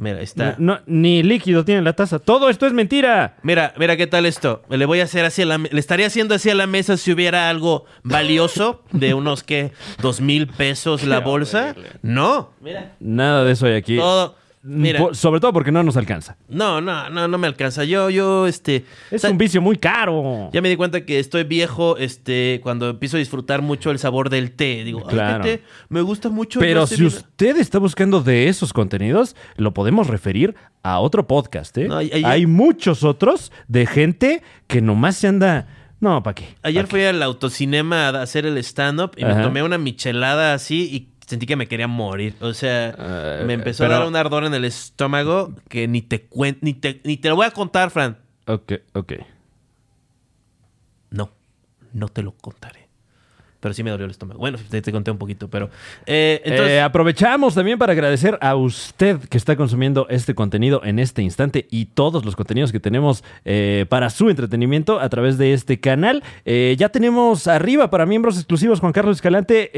mira, 0.00 0.18
ahí 0.18 0.24
está. 0.24 0.56
no, 0.58 0.74
no, 0.74 0.80
ni 0.86 1.22
líquido 1.22 1.64
tiene 1.64 1.82
la 1.82 1.92
taza. 1.92 2.18
Todo 2.18 2.50
esto 2.50 2.66
es 2.66 2.72
mentira. 2.72 3.36
Mira, 3.42 3.72
mira 3.76 3.96
qué 3.96 4.06
tal 4.06 4.26
esto. 4.26 4.62
Le 4.68 4.84
voy 4.86 5.00
a 5.00 5.04
hacer 5.04 5.24
así 5.24 5.42
a 5.42 5.46
la 5.46 5.58
le 5.58 5.78
estaría 5.78 6.06
haciendo 6.06 6.34
así 6.34 6.50
a 6.50 6.54
la 6.54 6.66
mesa 6.66 6.96
si 6.96 7.12
hubiera 7.12 7.48
algo 7.48 7.84
valioso 8.02 8.82
de 8.90 9.14
unos 9.14 9.44
que 9.44 9.72
dos 10.02 10.20
mil 10.20 10.48
pesos 10.48 11.04
la 11.04 11.20
bolsa. 11.20 11.76
No. 12.02 12.50
Mira. 12.60 12.96
Nada 12.98 13.44
de 13.44 13.52
eso 13.52 13.66
hay 13.66 13.74
aquí. 13.74 13.96
Todo. 13.96 14.36
Mira. 14.62 15.00
Sobre 15.14 15.40
todo 15.40 15.52
porque 15.54 15.72
no 15.72 15.82
nos 15.82 15.96
alcanza. 15.96 16.36
No, 16.48 16.80
no, 16.82 17.08
no, 17.08 17.26
no 17.28 17.38
me 17.38 17.46
alcanza. 17.46 17.84
Yo, 17.84 18.10
yo, 18.10 18.46
este. 18.46 18.84
Es 19.10 19.24
un 19.24 19.38
vicio 19.38 19.62
muy 19.62 19.76
caro. 19.78 20.50
Ya 20.52 20.60
me 20.60 20.68
di 20.68 20.76
cuenta 20.76 21.04
que 21.06 21.18
estoy 21.18 21.44
viejo, 21.44 21.96
este, 21.96 22.60
cuando 22.62 22.90
empiezo 22.90 23.16
a 23.16 23.20
disfrutar 23.20 23.62
mucho 23.62 23.90
el 23.90 23.98
sabor 23.98 24.28
del 24.28 24.52
té. 24.52 24.84
Digo, 24.84 25.02
ay, 25.06 25.14
Claro. 25.14 25.44
qué 25.44 25.58
té, 25.58 25.64
me 25.88 26.02
gusta 26.02 26.28
mucho. 26.28 26.60
Pero 26.60 26.80
no 26.80 26.86
sé 26.86 26.96
si 26.96 27.02
bien- 27.02 27.14
usted 27.14 27.56
está 27.56 27.78
buscando 27.78 28.20
de 28.20 28.48
esos 28.48 28.72
contenidos, 28.74 29.34
lo 29.56 29.72
podemos 29.72 30.08
referir 30.08 30.54
a 30.82 30.98
otro 31.00 31.26
podcast, 31.26 31.76
¿eh? 31.78 31.88
No, 31.88 31.98
Hay 31.98 32.44
muchos 32.46 33.02
otros 33.02 33.52
de 33.68 33.86
gente 33.86 34.42
que 34.66 34.80
nomás 34.82 35.16
se 35.16 35.26
anda... 35.28 35.68
No, 36.00 36.22
¿para 36.22 36.34
qué? 36.34 36.44
Ayer 36.62 36.84
¿Pa' 36.86 36.90
fui 36.90 37.04
al 37.04 37.22
autocinema 37.22 38.08
a 38.08 38.22
hacer 38.22 38.46
el 38.46 38.56
stand-up 38.58 39.12
y 39.18 39.24
me 39.24 39.32
Ajá. 39.32 39.42
tomé 39.42 39.62
una 39.62 39.76
michelada 39.76 40.54
así 40.54 40.88
y 40.90 41.08
sentí 41.30 41.46
que 41.46 41.56
me 41.56 41.66
quería 41.66 41.88
morir. 41.88 42.34
O 42.40 42.52
sea, 42.52 42.94
Eh, 42.98 43.44
me 43.46 43.54
empezó 43.54 43.84
pero- 43.84 43.94
a 43.94 43.98
dar 44.00 44.06
un 44.08 44.16
ardor 44.16 44.44
en 44.44 44.52
el 44.54 44.64
estómago 44.64 45.54
que 45.68 45.88
ni 45.88 46.02
te 46.02 46.22
cuento, 46.26 46.60
ni 46.62 46.74
te, 46.74 47.00
ni 47.04 47.16
te 47.16 47.28
lo 47.30 47.36
voy 47.36 47.46
a 47.46 47.50
contar, 47.52 47.90
Fran. 47.90 48.18
Ok, 48.46 48.72
ok. 48.94 49.12
No, 51.10 51.30
no 51.92 52.08
te 52.08 52.22
lo 52.22 52.32
contaré. 52.32 52.79
Pero 53.60 53.74
sí 53.74 53.82
me 53.82 53.90
dolió 53.90 54.06
el 54.06 54.10
estómago. 54.10 54.40
Bueno, 54.40 54.58
te, 54.70 54.80
te 54.80 54.90
conté 54.90 55.10
un 55.10 55.18
poquito, 55.18 55.48
pero... 55.48 55.68
eh, 56.06 56.40
Eh, 56.44 56.80
aprovechamos 56.80 57.54
también 57.54 57.78
para 57.78 57.92
agradecer 57.92 58.38
a 58.40 58.56
usted 58.56 59.18
que 59.28 59.36
está 59.36 59.54
consumiendo 59.54 60.06
este 60.08 60.34
contenido 60.34 60.80
en 60.82 60.98
este 60.98 61.20
instante 61.22 61.66
y 61.70 61.84
todos 61.86 62.24
los 62.24 62.36
contenidos 62.36 62.72
que 62.72 62.80
tenemos 62.80 63.22
eh, 63.44 63.84
para 63.88 64.08
su 64.10 64.30
entretenimiento 64.30 64.98
a 64.98 65.08
través 65.10 65.36
de 65.36 65.52
este 65.52 65.78
canal. 65.78 66.22
Ya 66.44 66.88
tenemos 66.88 67.46
arriba 67.46 67.90
para 67.90 68.06
miembros 68.06 68.36
exclusivos, 68.36 68.80
Juan 68.80 68.92
Carlos 68.92 69.18
Escalante, 69.18 69.70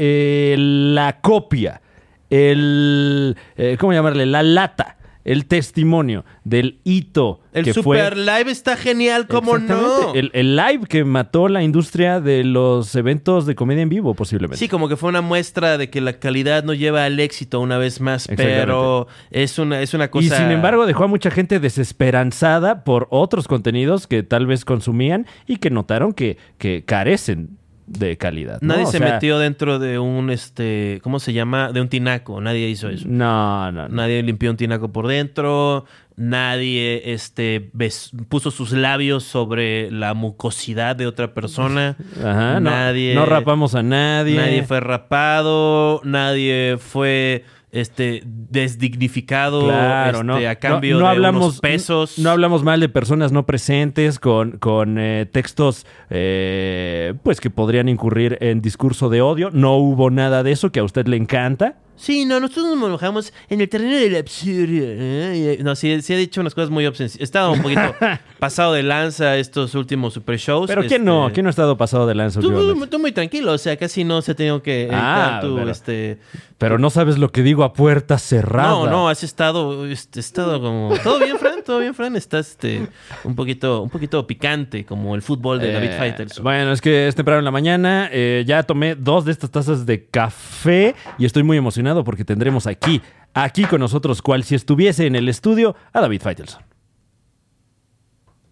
la 0.57 1.19
copia. 1.21 1.81
el, 2.29 3.35
¿cómo 3.79 3.93
llamarle? 3.93 4.25
La 4.25 4.43
lata, 4.43 4.97
el 5.25 5.45
testimonio 5.45 6.25
del 6.43 6.79
hito 6.83 7.41
El 7.53 7.65
que 7.65 7.73
Super 7.73 8.13
fue... 8.13 8.23
Live 8.23 8.51
está 8.51 8.75
genial, 8.75 9.27
¿cómo 9.27 9.57
no? 9.57 10.13
El, 10.13 10.31
el 10.33 10.55
live 10.55 10.85
que 10.87 11.03
mató 11.03 11.47
la 11.47 11.63
industria 11.63 12.19
de 12.19 12.43
los 12.43 12.95
eventos 12.95 13.45
de 13.45 13.55
comedia 13.55 13.83
en 13.83 13.89
vivo, 13.89 14.13
posiblemente. 14.13 14.57
Sí, 14.57 14.67
como 14.67 14.89
que 14.89 14.97
fue 14.97 15.09
una 15.09 15.21
muestra 15.21 15.77
de 15.77 15.89
que 15.89 16.01
la 16.01 16.13
calidad 16.13 16.63
no 16.63 16.73
lleva 16.73 17.05
al 17.05 17.19
éxito 17.19 17.59
una 17.59 17.77
vez 17.77 18.01
más, 18.01 18.27
pero 18.35 19.07
es 19.31 19.59
una, 19.59 19.81
es 19.81 19.93
una 19.93 20.09
cosa... 20.09 20.25
Y 20.25 20.29
sin 20.29 20.51
embargo 20.51 20.85
dejó 20.85 21.05
a 21.05 21.07
mucha 21.07 21.31
gente 21.31 21.59
desesperanzada 21.59 22.83
por 22.83 23.07
otros 23.09 23.47
contenidos 23.47 24.07
que 24.07 24.23
tal 24.23 24.45
vez 24.45 24.65
consumían 24.65 25.27
y 25.47 25.57
que 25.57 25.69
notaron 25.69 26.13
que, 26.13 26.37
que 26.57 26.83
carecen 26.85 27.57
de 27.85 28.17
calidad. 28.17 28.59
¿no? 28.61 28.69
Nadie 28.73 28.85
O 28.85 28.91
se 28.91 28.97
sea, 28.99 29.13
metió 29.13 29.39
dentro 29.39 29.79
de 29.79 29.99
un, 29.99 30.29
este, 30.29 30.99
¿cómo 31.03 31.19
se 31.19 31.33
llama? 31.33 31.71
De 31.71 31.81
un 31.81 31.89
tinaco. 31.89 32.39
Nadie 32.41 32.69
hizo 32.69 32.89
eso. 32.89 33.05
No, 33.07 33.71
no, 33.71 33.87
no. 33.89 33.95
Nadie 33.95 34.23
limpió 34.23 34.49
un 34.51 34.57
tinaco 34.57 34.91
por 34.91 35.07
dentro. 35.07 35.85
Nadie, 36.15 37.11
este, 37.13 37.71
bes- 37.73 38.11
puso 38.29 38.51
sus 38.51 38.71
labios 38.71 39.23
sobre 39.23 39.89
la 39.91 40.13
mucosidad 40.13 40.95
de 40.95 41.07
otra 41.07 41.33
persona. 41.33 41.97
Ajá, 42.19 42.59
no, 42.59 42.69
nadie. 42.69 43.15
no 43.15 43.25
rapamos 43.25 43.75
a 43.75 43.83
nadie. 43.83 44.37
Nadie 44.37 44.63
fue 44.63 44.79
rapado. 44.79 46.01
Nadie 46.03 46.77
fue, 46.79 47.43
este, 47.73 48.21
desdignificado. 48.25 49.63
Claro, 49.63 50.19
este, 50.19 50.23
no. 50.23 50.49
A 50.49 50.55
cambio 50.55 50.95
no, 50.95 51.01
no 51.01 51.05
de 51.07 51.11
hablamos, 51.11 51.43
unos 51.43 51.59
pesos. 51.59 52.19
No 52.19 52.29
hablamos 52.29 52.63
mal 52.63 52.79
de 52.79 52.87
personas 52.87 53.31
no 53.31 53.45
presentes 53.45 54.19
con, 54.19 54.53
con 54.59 54.97
eh, 54.99 55.27
textos 55.29 55.85
eh, 56.09 57.15
pues 57.23 57.41
que 57.41 57.49
podrían 57.49 57.89
incurrir 57.89 58.37
en 58.41 58.61
discurso 58.61 59.09
de 59.09 59.21
odio. 59.21 59.49
No 59.51 59.75
hubo 59.75 60.11
nada 60.11 60.43
de 60.43 60.51
eso 60.51 60.71
que 60.71 60.79
a 60.79 60.83
usted 60.83 61.07
le 61.07 61.17
encanta. 61.17 61.77
Sí, 61.95 62.25
no, 62.25 62.39
nosotros 62.39 62.65
nos 62.65 62.77
manejamos 62.77 63.31
en 63.49 63.61
el 63.61 63.69
terreno 63.69 63.95
del 63.95 64.15
absurdo. 64.17 64.55
¿eh? 64.57 65.59
No, 65.63 65.75
sí, 65.75 66.01
sí 66.01 66.13
he 66.13 66.17
dicho 66.17 66.41
unas 66.41 66.53
cosas 66.53 66.69
muy 66.69 66.85
obscensivas. 66.85 67.21
He 67.21 67.23
estado 67.23 67.51
un 67.53 67.61
poquito 67.61 67.81
pasado 68.39 68.73
de 68.73 68.83
lanza 68.83 69.37
estos 69.37 69.73
últimos 69.75 70.13
super 70.13 70.37
shows. 70.37 70.67
Pero 70.67 70.83
¿quién 70.85 71.05
no? 71.05 71.23
este, 71.27 71.35
¿Quién 71.35 71.43
no 71.45 71.49
ha 71.49 71.51
estado 71.51 71.77
pasado 71.77 72.05
de 72.07 72.15
lanza 72.15 72.41
Tú, 72.41 72.47
últimamente? 72.49 72.87
tú 72.87 72.99
muy 72.99 73.11
tranquilo, 73.11 73.53
o 73.53 73.57
sea, 73.57 73.77
casi 73.77 74.03
no 74.03 74.21
se 74.21 74.31
ha 74.31 74.35
tenido 74.35 74.61
que 74.61 74.89
Ah, 74.91 75.39
tu, 75.41 75.55
pero- 75.55 75.69
este... 75.71 76.19
Pero 76.57 76.77
no 76.77 76.89
sabes 76.89 77.17
lo 77.17 77.29
que 77.29 77.43
digo 77.43 77.65
a 77.65 77.73
puerta 77.73 78.17
cerrada. 78.17 78.69
No, 78.69 78.87
no, 78.87 79.09
has 79.09 79.21
estado, 79.23 79.85
este, 79.85 80.21
estado 80.21 80.61
como... 80.61 80.93
¿Todo 81.03 81.19
bien, 81.19 81.37
Fran? 81.37 81.61
¿Todo 81.61 81.79
bien, 81.79 81.93
Fran? 81.93 82.15
Estás, 82.15 82.51
este, 82.51 82.87
un 83.25 83.35
poquito, 83.35 83.81
un 83.81 83.89
poquito 83.89 84.25
picante, 84.25 84.85
como 84.85 85.13
el 85.15 85.21
fútbol 85.21 85.59
de 85.59 85.73
David 85.73 85.89
Eh, 85.89 85.97
Faitelson. 85.97 86.41
Bueno, 86.43 86.71
es 86.71 86.79
que 86.79 87.07
es 87.09 87.15
temprano 87.15 87.39
en 87.39 87.45
la 87.45 87.51
mañana. 87.51 88.07
eh, 88.13 88.45
ya 88.47 88.63
tomé 88.63 88.95
dos 88.95 89.25
de 89.25 89.33
estas 89.33 89.51
tazas 89.51 89.85
de 89.85 90.05
café 90.05 90.95
y 91.17 91.25
estoy 91.25 91.43
muy 91.43 91.57
emocionado 91.57 91.82
porque 92.03 92.23
tendremos 92.25 92.67
aquí, 92.67 93.01
aquí 93.33 93.65
con 93.65 93.79
nosotros, 93.79 94.21
cual 94.21 94.43
si 94.43 94.55
estuviese 94.55 95.05
en 95.05 95.15
el 95.15 95.27
estudio, 95.29 95.75
a 95.91 96.01
David 96.01 96.21
Faitelson. 96.21 96.61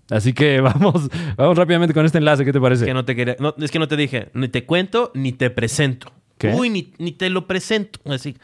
Así 0.09 0.33
que 0.33 0.59
vamos, 0.61 1.09
vamos 1.37 1.57
rápidamente 1.57 1.93
con 1.93 2.05
este 2.05 2.17
enlace. 2.17 2.43
¿Qué 2.45 2.51
te 2.53 2.59
parece? 2.59 2.85
Que 2.85 2.93
no 2.93 3.05
te 3.05 3.15
quería... 3.15 3.35
no, 3.39 3.55
es 3.57 3.71
que 3.71 3.79
no 3.79 3.87
te 3.87 3.95
dije, 3.97 4.29
ni 4.33 4.47
te 4.49 4.65
cuento, 4.65 5.11
ni 5.13 5.31
te 5.31 5.49
presento. 5.49 6.11
¿Qué? 6.37 6.53
Uy, 6.53 6.69
ni, 6.69 6.93
ni 6.97 7.11
te 7.11 7.29
lo 7.29 7.47
presento. 7.47 7.99
Así, 8.05 8.35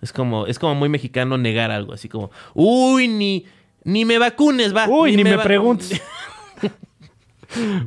es 0.00 0.12
como, 0.12 0.46
es 0.46 0.58
como 0.58 0.74
muy 0.74 0.88
mexicano 0.88 1.36
negar 1.36 1.70
algo, 1.70 1.92
así 1.92 2.08
como, 2.08 2.30
uy, 2.54 3.08
ni, 3.08 3.44
ni 3.84 4.04
me 4.04 4.18
vacunes, 4.18 4.74
va. 4.74 4.88
Uy, 4.88 5.16
ni 5.16 5.24
me 5.24 5.36
va- 5.36 5.42
preguntes. 5.42 6.00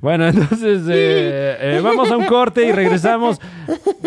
Bueno, 0.02 0.28
entonces 0.28 0.82
eh, 0.90 1.58
eh, 1.60 1.82
vamos 1.84 2.12
a 2.12 2.18
un 2.18 2.26
corte 2.26 2.66
y 2.68 2.72
regresamos 2.72 3.40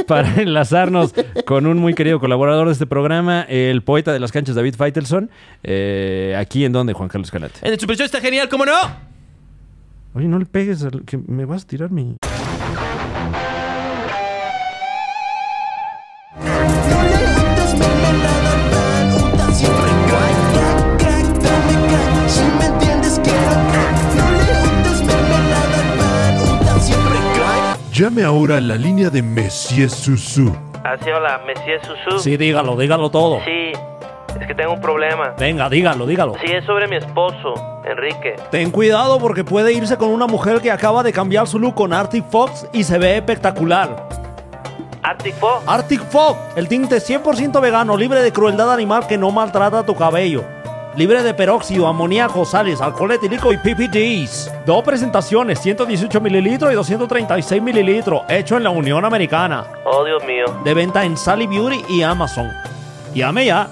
para 0.07 0.41
enlazarnos 0.43 1.15
con 1.47 1.67
un 1.67 1.79
muy 1.79 1.95
querido 1.95 2.21
colaborador 2.21 2.67
de 2.67 2.73
este 2.75 2.87
programa, 2.87 3.43
el 3.49 3.83
poeta 3.83 4.13
de 4.13 4.21
las 4.21 4.33
canchas 4.33 4.55
David 4.55 4.75
Faitelson. 4.77 5.31
Eh, 5.63 6.35
aquí 6.39 6.65
en 6.65 6.73
donde, 6.73 6.93
Juan 6.93 7.09
Carlos 7.09 7.31
Calate. 7.31 7.61
En 7.63 7.73
el 7.73 7.81
Super 7.81 7.97
Show 7.97 8.05
está 8.07 8.21
genial, 8.21 8.49
¿cómo 8.49 8.67
no? 8.67 8.75
Oye, 10.15 10.29
no 10.29 10.39
le 10.39 10.47
pegues, 10.47 10.83
al- 10.83 11.05
que 11.05 11.19
me 11.19 11.45
vas 11.45 11.65
a 11.65 11.67
tirar 11.67 11.91
mi... 11.91 12.17
Llame 27.99 28.25
ahora 28.25 28.59
a 28.59 28.61
la 28.61 28.75
línea 28.75 29.09
de 29.09 29.23
Messier 29.23 29.89
Susu. 29.89 30.55
Así, 30.85 31.09
hola, 31.09 31.41
Messi 31.47 31.63
Susu. 31.83 32.19
Sí, 32.19 32.37
dígalo, 32.37 32.77
dígalo 32.77 33.09
todo. 33.09 33.41
Sí, 33.43 33.73
es 34.39 34.47
que 34.47 34.55
tengo 34.55 34.75
un 34.75 34.83
problema. 34.83 35.35
Venga, 35.39 35.71
dígalo, 35.71 36.05
dígalo. 36.05 36.35
Sí, 36.45 36.53
es 36.53 36.63
sobre 36.67 36.89
mi 36.89 36.97
esposo, 36.97 37.55
Enrique. 37.87 38.37
Ten 38.51 38.71
cuidado 38.71 39.19
porque 39.19 39.45
puede 39.45 39.73
irse 39.73 39.97
con 39.97 40.11
una 40.11 40.27
mujer 40.27 40.61
que 40.61 40.71
acaba 40.71 41.03
de 41.03 41.11
cambiar 41.11 41.47
su 41.47 41.59
look 41.59 41.75
con 41.75 41.95
Arctic 41.95 42.27
Fox 42.29 42.69
y 42.75 42.85
se 42.85 42.99
ve 42.99 43.17
espectacular. 43.17 44.07
Arctic 45.03 45.35
Fox. 45.37 45.65
Arctic 45.67 46.03
Fox, 46.03 46.39
el 46.55 46.69
tinte 46.69 46.97
100% 46.97 47.63
vegano, 47.63 47.97
libre 47.97 48.21
de 48.21 48.31
crueldad 48.31 48.75
animal 48.75 49.07
que 49.07 49.17
no 49.17 49.31
maltrata 49.31 49.87
tu 49.87 49.97
cabello. 49.97 50.45
Libre 50.97 51.23
de 51.23 51.35
peróxido, 51.35 51.87
amoníaco, 51.87 52.47
sales, 52.47 52.81
alcohol 52.81 53.13
etílico 53.13 53.53
y 53.53 53.59
PPDs. 53.59 54.51
Dos 54.65 54.83
presentaciones, 54.83 55.61
118 55.61 56.23
mililitros 56.23 56.73
y 56.73 56.75
236 56.75 57.63
mililitros, 57.63 58.23
hecho 58.31 58.57
en 58.57 58.65
la 58.65 58.71
Unión 58.71 59.05
Americana. 59.05 59.67
Oh, 59.85 60.03
Dios 60.05 60.25
mío. 60.25 60.47
De 60.65 60.73
venta 60.73 61.05
en 61.05 61.19
Sally 61.19 61.47
Beauty 61.47 61.85
y 61.91 62.03
Amazon. 62.03 62.51
Llame 63.15 63.45
ya. 63.45 63.69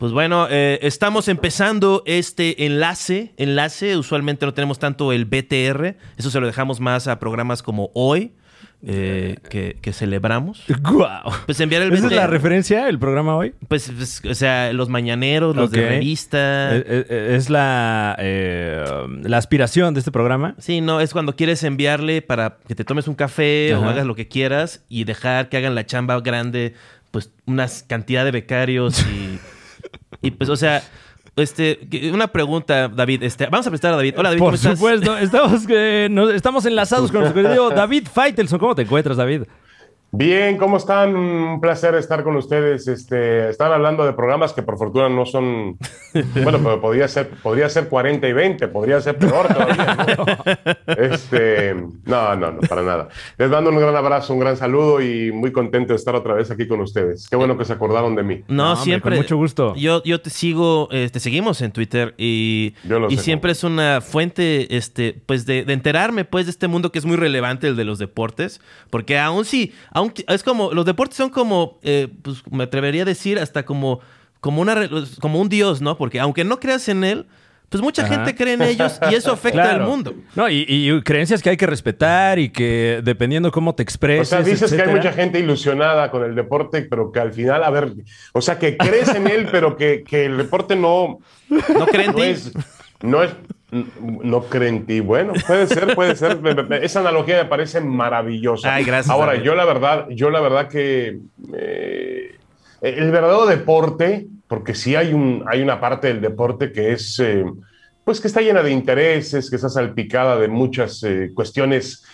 Pues 0.00 0.12
bueno, 0.12 0.46
eh, 0.48 0.78
estamos 0.80 1.28
empezando 1.28 2.02
este 2.06 2.64
enlace. 2.64 3.34
Enlace, 3.36 3.98
usualmente 3.98 4.46
no 4.46 4.54
tenemos 4.54 4.78
tanto 4.78 5.12
el 5.12 5.26
BTR. 5.26 5.94
Eso 6.16 6.30
se 6.30 6.40
lo 6.40 6.46
dejamos 6.46 6.80
más 6.80 7.06
a 7.06 7.18
programas 7.18 7.62
como 7.62 7.90
hoy, 7.92 8.32
eh, 8.82 9.36
que, 9.50 9.76
que 9.82 9.92
celebramos. 9.92 10.64
¡Guau! 10.90 11.30
Pues 11.44 11.60
enviar 11.60 11.82
el 11.82 11.92
¿Esa 11.92 12.06
es 12.06 12.12
la 12.14 12.26
referencia, 12.26 12.88
el 12.88 12.98
programa 12.98 13.36
hoy? 13.36 13.52
Pues, 13.68 13.92
pues, 13.94 14.22
o 14.24 14.34
sea, 14.34 14.72
los 14.72 14.88
mañaneros, 14.88 15.54
los 15.54 15.70
de 15.70 15.86
revista. 15.86 16.74
Eh, 16.74 16.82
eh, 16.86 17.34
Es 17.36 17.50
la, 17.50 18.16
eh, 18.20 18.82
la 19.22 19.36
aspiración 19.36 19.92
de 19.92 20.00
este 20.00 20.10
programa. 20.10 20.54
Sí, 20.56 20.80
no, 20.80 21.00
es 21.02 21.12
cuando 21.12 21.36
quieres 21.36 21.62
enviarle 21.62 22.22
para 22.22 22.56
que 22.66 22.74
te 22.74 22.86
tomes 22.86 23.06
un 23.06 23.16
café 23.16 23.74
o 23.74 23.84
hagas 23.84 24.06
lo 24.06 24.14
que 24.14 24.28
quieras 24.28 24.82
y 24.88 25.04
dejar 25.04 25.50
que 25.50 25.58
hagan 25.58 25.74
la 25.74 25.84
chamba 25.84 26.18
grande, 26.22 26.72
pues 27.10 27.30
una 27.44 27.66
cantidad 27.86 28.24
de 28.24 28.30
becarios 28.30 29.04
y, 29.04 29.38
y 30.22 30.30
pues, 30.32 30.50
o 30.50 30.56
sea, 30.56 30.82
este, 31.36 31.78
una 32.12 32.28
pregunta, 32.28 32.88
David, 32.88 33.22
este, 33.22 33.46
vamos 33.46 33.66
a 33.66 33.70
prestar 33.70 33.92
a 33.92 33.96
David. 33.96 34.14
Hola, 34.18 34.30
David, 34.30 34.38
Por 34.40 34.46
¿cómo 34.48 34.54
estás? 34.56 34.78
supuesto, 34.78 35.16
estamos, 35.16 35.64
eh, 35.68 36.08
nos- 36.10 36.32
estamos 36.34 36.66
enlazados 36.66 37.10
con 37.12 37.20
nuestro 37.22 37.42
querido 37.42 37.70
David 37.70 38.08
Faitelson. 38.12 38.58
¿Cómo 38.58 38.74
te 38.74 38.82
encuentras, 38.82 39.16
David? 39.16 39.42
Bien, 40.12 40.56
¿cómo 40.56 40.76
están? 40.76 41.14
Un 41.14 41.60
placer 41.60 41.94
estar 41.94 42.24
con 42.24 42.34
ustedes. 42.34 42.88
Este, 42.88 43.48
están 43.48 43.70
hablando 43.70 44.04
de 44.04 44.12
programas 44.12 44.52
que 44.52 44.60
por 44.60 44.76
fortuna 44.76 45.08
no 45.08 45.24
son, 45.24 45.78
bueno, 46.42 46.58
pero 46.58 46.80
podría 46.80 47.06
ser, 47.06 47.30
podría 47.42 47.68
ser 47.68 47.88
40 47.88 48.26
y 48.26 48.32
20, 48.32 48.68
podría 48.68 49.00
ser 49.00 49.18
peor 49.18 49.46
todavía. 49.46 49.96
¿no? 50.16 50.26
Este, 51.00 51.74
no, 52.04 52.36
no, 52.36 52.50
no, 52.50 52.60
para 52.62 52.82
nada. 52.82 53.08
Les 53.38 53.48
mando 53.48 53.70
un 53.70 53.78
gran 53.78 53.94
abrazo, 53.94 54.34
un 54.34 54.40
gran 54.40 54.56
saludo 54.56 55.00
y 55.00 55.30
muy 55.30 55.52
contento 55.52 55.92
de 55.92 55.96
estar 55.96 56.14
otra 56.14 56.34
vez 56.34 56.50
aquí 56.50 56.66
con 56.66 56.80
ustedes. 56.80 57.28
Qué 57.28 57.36
bueno 57.36 57.56
que 57.56 57.64
se 57.64 57.72
acordaron 57.72 58.16
de 58.16 58.22
mí. 58.24 58.42
No, 58.48 58.74
siempre. 58.76 59.12
con 59.12 59.18
mucho 59.18 59.36
gusto. 59.36 59.74
Yo, 59.76 60.02
yo 60.02 60.20
te 60.20 60.30
sigo, 60.30 60.88
eh, 60.90 61.08
te 61.12 61.20
seguimos 61.20 61.62
en 61.62 61.70
Twitter 61.70 62.14
y, 62.18 62.74
Yo 62.84 62.98
lo 62.98 63.08
y 63.08 63.16
sé, 63.16 63.22
siempre 63.22 63.52
es 63.52 63.62
una 63.62 64.00
fuente, 64.00 64.76
este, 64.76 65.22
pues 65.24 65.46
de, 65.46 65.64
de 65.64 65.72
enterarme, 65.72 66.24
pues, 66.24 66.46
de 66.46 66.50
este 66.50 66.66
mundo 66.66 66.90
que 66.90 66.98
es 66.98 67.04
muy 67.04 67.16
relevante, 67.16 67.68
el 67.68 67.76
de 67.76 67.84
los 67.84 67.98
deportes, 67.98 68.60
porque 68.90 69.18
aún 69.18 69.44
sí, 69.44 69.72
aún 70.00 70.12
es 70.28 70.42
como, 70.42 70.72
los 70.72 70.84
deportes 70.84 71.16
son 71.16 71.30
como, 71.30 71.78
eh, 71.82 72.08
pues, 72.22 72.42
me 72.50 72.64
atrevería 72.64 73.02
a 73.02 73.06
decir 73.06 73.38
hasta 73.38 73.64
como, 73.64 74.00
como 74.40 74.60
una, 74.62 74.88
como 75.20 75.40
un 75.40 75.48
dios, 75.48 75.80
¿no? 75.80 75.96
Porque 75.96 76.18
aunque 76.20 76.44
no 76.44 76.58
creas 76.60 76.88
en 76.88 77.04
él, 77.04 77.26
pues 77.68 77.84
mucha 77.84 78.02
Ajá. 78.04 78.14
gente 78.16 78.34
cree 78.34 78.54
en 78.54 78.62
ellos 78.62 78.98
y 79.12 79.14
eso 79.14 79.30
afecta 79.32 79.62
Claro. 79.62 79.84
al 79.84 79.88
mundo. 79.88 80.12
No, 80.34 80.48
y, 80.50 80.64
y 80.68 81.00
creencias 81.02 81.40
que 81.40 81.50
hay 81.50 81.56
que 81.56 81.68
respetar 81.68 82.40
y 82.40 82.48
que 82.48 83.00
dependiendo 83.04 83.52
cómo 83.52 83.76
te 83.76 83.82
O 83.82 83.84
expreses. 83.84 84.28
sea, 84.28 84.42
dices 84.42 84.72
que 84.72 84.82
hay 84.82 84.92
mucha 84.92 85.12
gente 85.12 85.38
ilusionada 85.38 86.10
con 86.10 86.24
el 86.24 86.34
deporte, 86.34 86.82
pero 86.82 87.12
que 87.12 87.20
al 87.20 87.32
final, 87.32 87.62
a 87.62 87.70
ver, 87.70 87.92
o 88.32 88.40
sea, 88.40 88.58
que 88.58 88.76
crees 88.76 89.14
en 89.14 89.28
él, 89.28 89.46
pero 89.52 89.76
que, 89.76 90.02
que 90.04 90.24
el 90.24 90.36
deporte 90.38 90.74
no, 90.74 91.20
¿No 91.48 91.86
creen 91.86 92.10
en 92.10 92.16
no 92.16 92.16
ti? 92.16 92.22
es, 92.24 92.52
no 93.02 93.22
es, 93.22 93.30
no 93.72 94.42
cree 94.44 94.68
en 94.68 94.86
ti. 94.86 95.00
Bueno, 95.00 95.32
puede 95.46 95.66
ser, 95.66 95.94
puede 95.94 96.16
ser. 96.16 96.38
Esa 96.82 97.00
analogía 97.00 97.42
me 97.42 97.48
parece 97.48 97.80
maravillosa. 97.80 98.74
Ay, 98.74 98.84
gracias, 98.84 99.10
Ahora, 99.10 99.36
yo 99.36 99.54
la 99.54 99.64
verdad, 99.64 100.06
yo 100.10 100.30
la 100.30 100.40
verdad 100.40 100.68
que 100.68 101.18
eh, 101.54 102.34
el 102.82 103.10
verdadero 103.10 103.46
deporte 103.46 104.26
porque 104.48 104.74
sí 104.74 104.96
hay, 104.96 105.12
un, 105.14 105.44
hay 105.46 105.62
una 105.62 105.80
parte 105.80 106.08
del 106.08 106.20
deporte 106.20 106.72
que 106.72 106.92
es, 106.92 107.20
eh, 107.20 107.44
pues 108.04 108.20
que 108.20 108.26
está 108.26 108.40
llena 108.40 108.62
de 108.64 108.72
intereses, 108.72 109.48
que 109.48 109.54
está 109.56 109.68
salpicada 109.68 110.36
de 110.38 110.48
muchas 110.48 111.02
eh, 111.04 111.30
cuestiones 111.34 112.04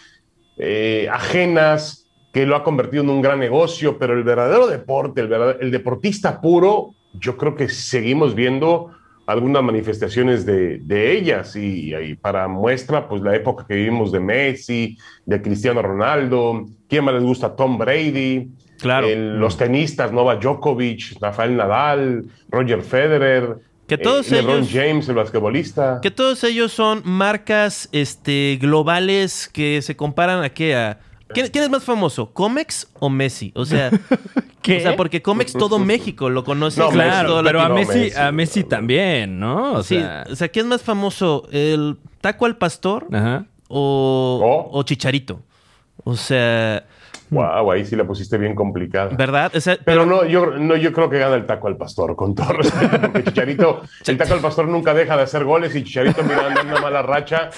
ajenas, 1.11 2.09
que 2.33 2.47
lo 2.47 2.57
ha 2.57 2.65
convertido 2.65 3.03
en 3.03 3.11
un 3.11 3.23
gran 3.23 3.39
negocio, 3.39 3.99
pero 3.99 4.13
el 4.15 4.23
verdadero 4.25 4.67
deporte, 4.67 5.21
el, 5.21 5.29
verdad- 5.29 5.57
el 5.61 5.71
deportista 5.71 6.41
puro, 6.41 6.95
yo 7.15 7.37
creo 7.37 7.55
que 7.55 7.69
seguimos 7.69 8.35
viendo 8.35 8.91
algunas 9.27 9.63
manifestaciones 9.63 10.47
de, 10.47 10.79
de 10.79 11.13
ellas 11.17 11.57
y, 11.57 11.95
y 11.95 12.15
para 12.15 12.47
muestra, 12.49 13.09
pues 13.09 13.23
la 13.23 13.35
época 13.35 13.65
que 13.67 13.75
vivimos 13.75 14.13
de 14.13 14.21
Messi, 14.21 14.97
de 15.25 15.43
Cristiano 15.43 15.83
Ronaldo, 15.83 16.67
¿quién 16.89 17.05
más 17.05 17.15
les 17.15 17.25
gusta? 17.25 17.55
Tom 17.57 17.77
Brady, 17.79 18.49
Claro. 18.79 19.09
el- 19.09 19.39
los 19.39 19.57
tenistas, 19.57 20.13
Novak 20.13 20.41
Djokovic, 20.43 21.19
Rafael 21.21 21.57
Nadal, 21.57 22.25
Roger 22.51 22.83
Federer, 22.83 23.57
Que 23.89 23.97
todos 23.99 24.31
eh, 24.31 24.37
LeBron 24.37 24.59
ellos- 24.59 24.71
James, 24.73 25.09
el 25.09 25.15
basquetbolista. 25.15 26.01
Que 26.03 26.11
todos 26.11 26.45
ellos 26.45 26.73
son 26.73 27.03
marcas 27.05 27.89
este, 27.93 28.59
globales 28.61 29.49
que 29.53 29.81
se 29.83 29.97
comparan 29.97 30.43
a 30.45 30.51
qué? 30.51 30.75
A, 30.77 30.99
¿quién, 31.29 31.49
quién 31.49 31.65
es 31.65 31.71
más 31.71 31.85
famoso? 31.85 32.33
¿Comex 32.33 32.89
o 32.99 33.09
Messi? 33.09 33.53
O 33.55 33.65
sea, 33.65 33.91
¿Qué? 34.63 34.79
o 34.79 34.81
sea, 34.81 34.97
porque 34.97 35.23
Comex 35.23 35.53
todo 35.53 35.79
México 35.79 36.29
lo 36.31 36.45
conoce. 36.45 36.81
No, 36.81 36.91
Claro, 36.91 37.29
todo 37.29 37.45
pero 37.45 37.61
a 37.61 37.69
Messi, 37.69 37.99
Messi, 37.99 38.19
a 38.19 38.33
Messi 38.33 38.65
también, 38.65 39.39
¿no? 39.39 39.75
O 39.75 39.83
Sí, 39.83 39.97
sea, 39.97 40.25
o 40.31 40.35
sea, 40.35 40.49
¿quién 40.49 40.67
es 40.67 40.71
más 40.71 40.83
famoso? 40.83 41.47
¿El 41.53 41.97
taco 42.21 42.47
al 42.47 42.57
pastor 42.57 43.07
ajá. 43.13 43.47
o, 43.69 44.41
Oh. 44.73 44.79
o 44.79 44.83
Chicharito? 44.83 45.41
O 46.05 46.17
sea, 46.17 46.85
Wow, 47.29 47.73
ahí 47.73 47.85
sí 47.85 47.97
la 47.97 48.05
pusiste 48.05 48.39
bien 48.39 48.55
complicada. 48.55 49.11
¿verdad? 49.17 49.51
O 49.55 49.61
sea, 49.61 49.77
Pero 49.85 50.07
no 50.07 50.25
yo, 50.25 50.47
no, 50.59 50.77
yo 50.77 50.93
creo 50.93 51.11
que 51.11 51.19
gana 51.19 51.35
el 51.35 51.45
taco 51.45 51.67
al 51.67 51.77
pastor, 51.77 52.15
con 52.15 52.35
todo 52.37 52.53
respeto, 52.53 53.01
porque 53.01 53.25
Chicharito, 53.25 53.83
el 54.07 54.17
taco 54.17 54.35
al 54.35 54.41
pastor 54.41 54.69
nunca 54.69 54.95
deja 54.95 55.17
de 55.17 55.25
hacer 55.25 55.45
goles 55.45 55.75
y 55.75 55.83
Chicharito 55.83 56.23
mira 56.23 56.47
anda 56.47 56.61
en 56.61 56.69
una 56.69 56.81
mala 56.81 57.03
racha 57.03 57.51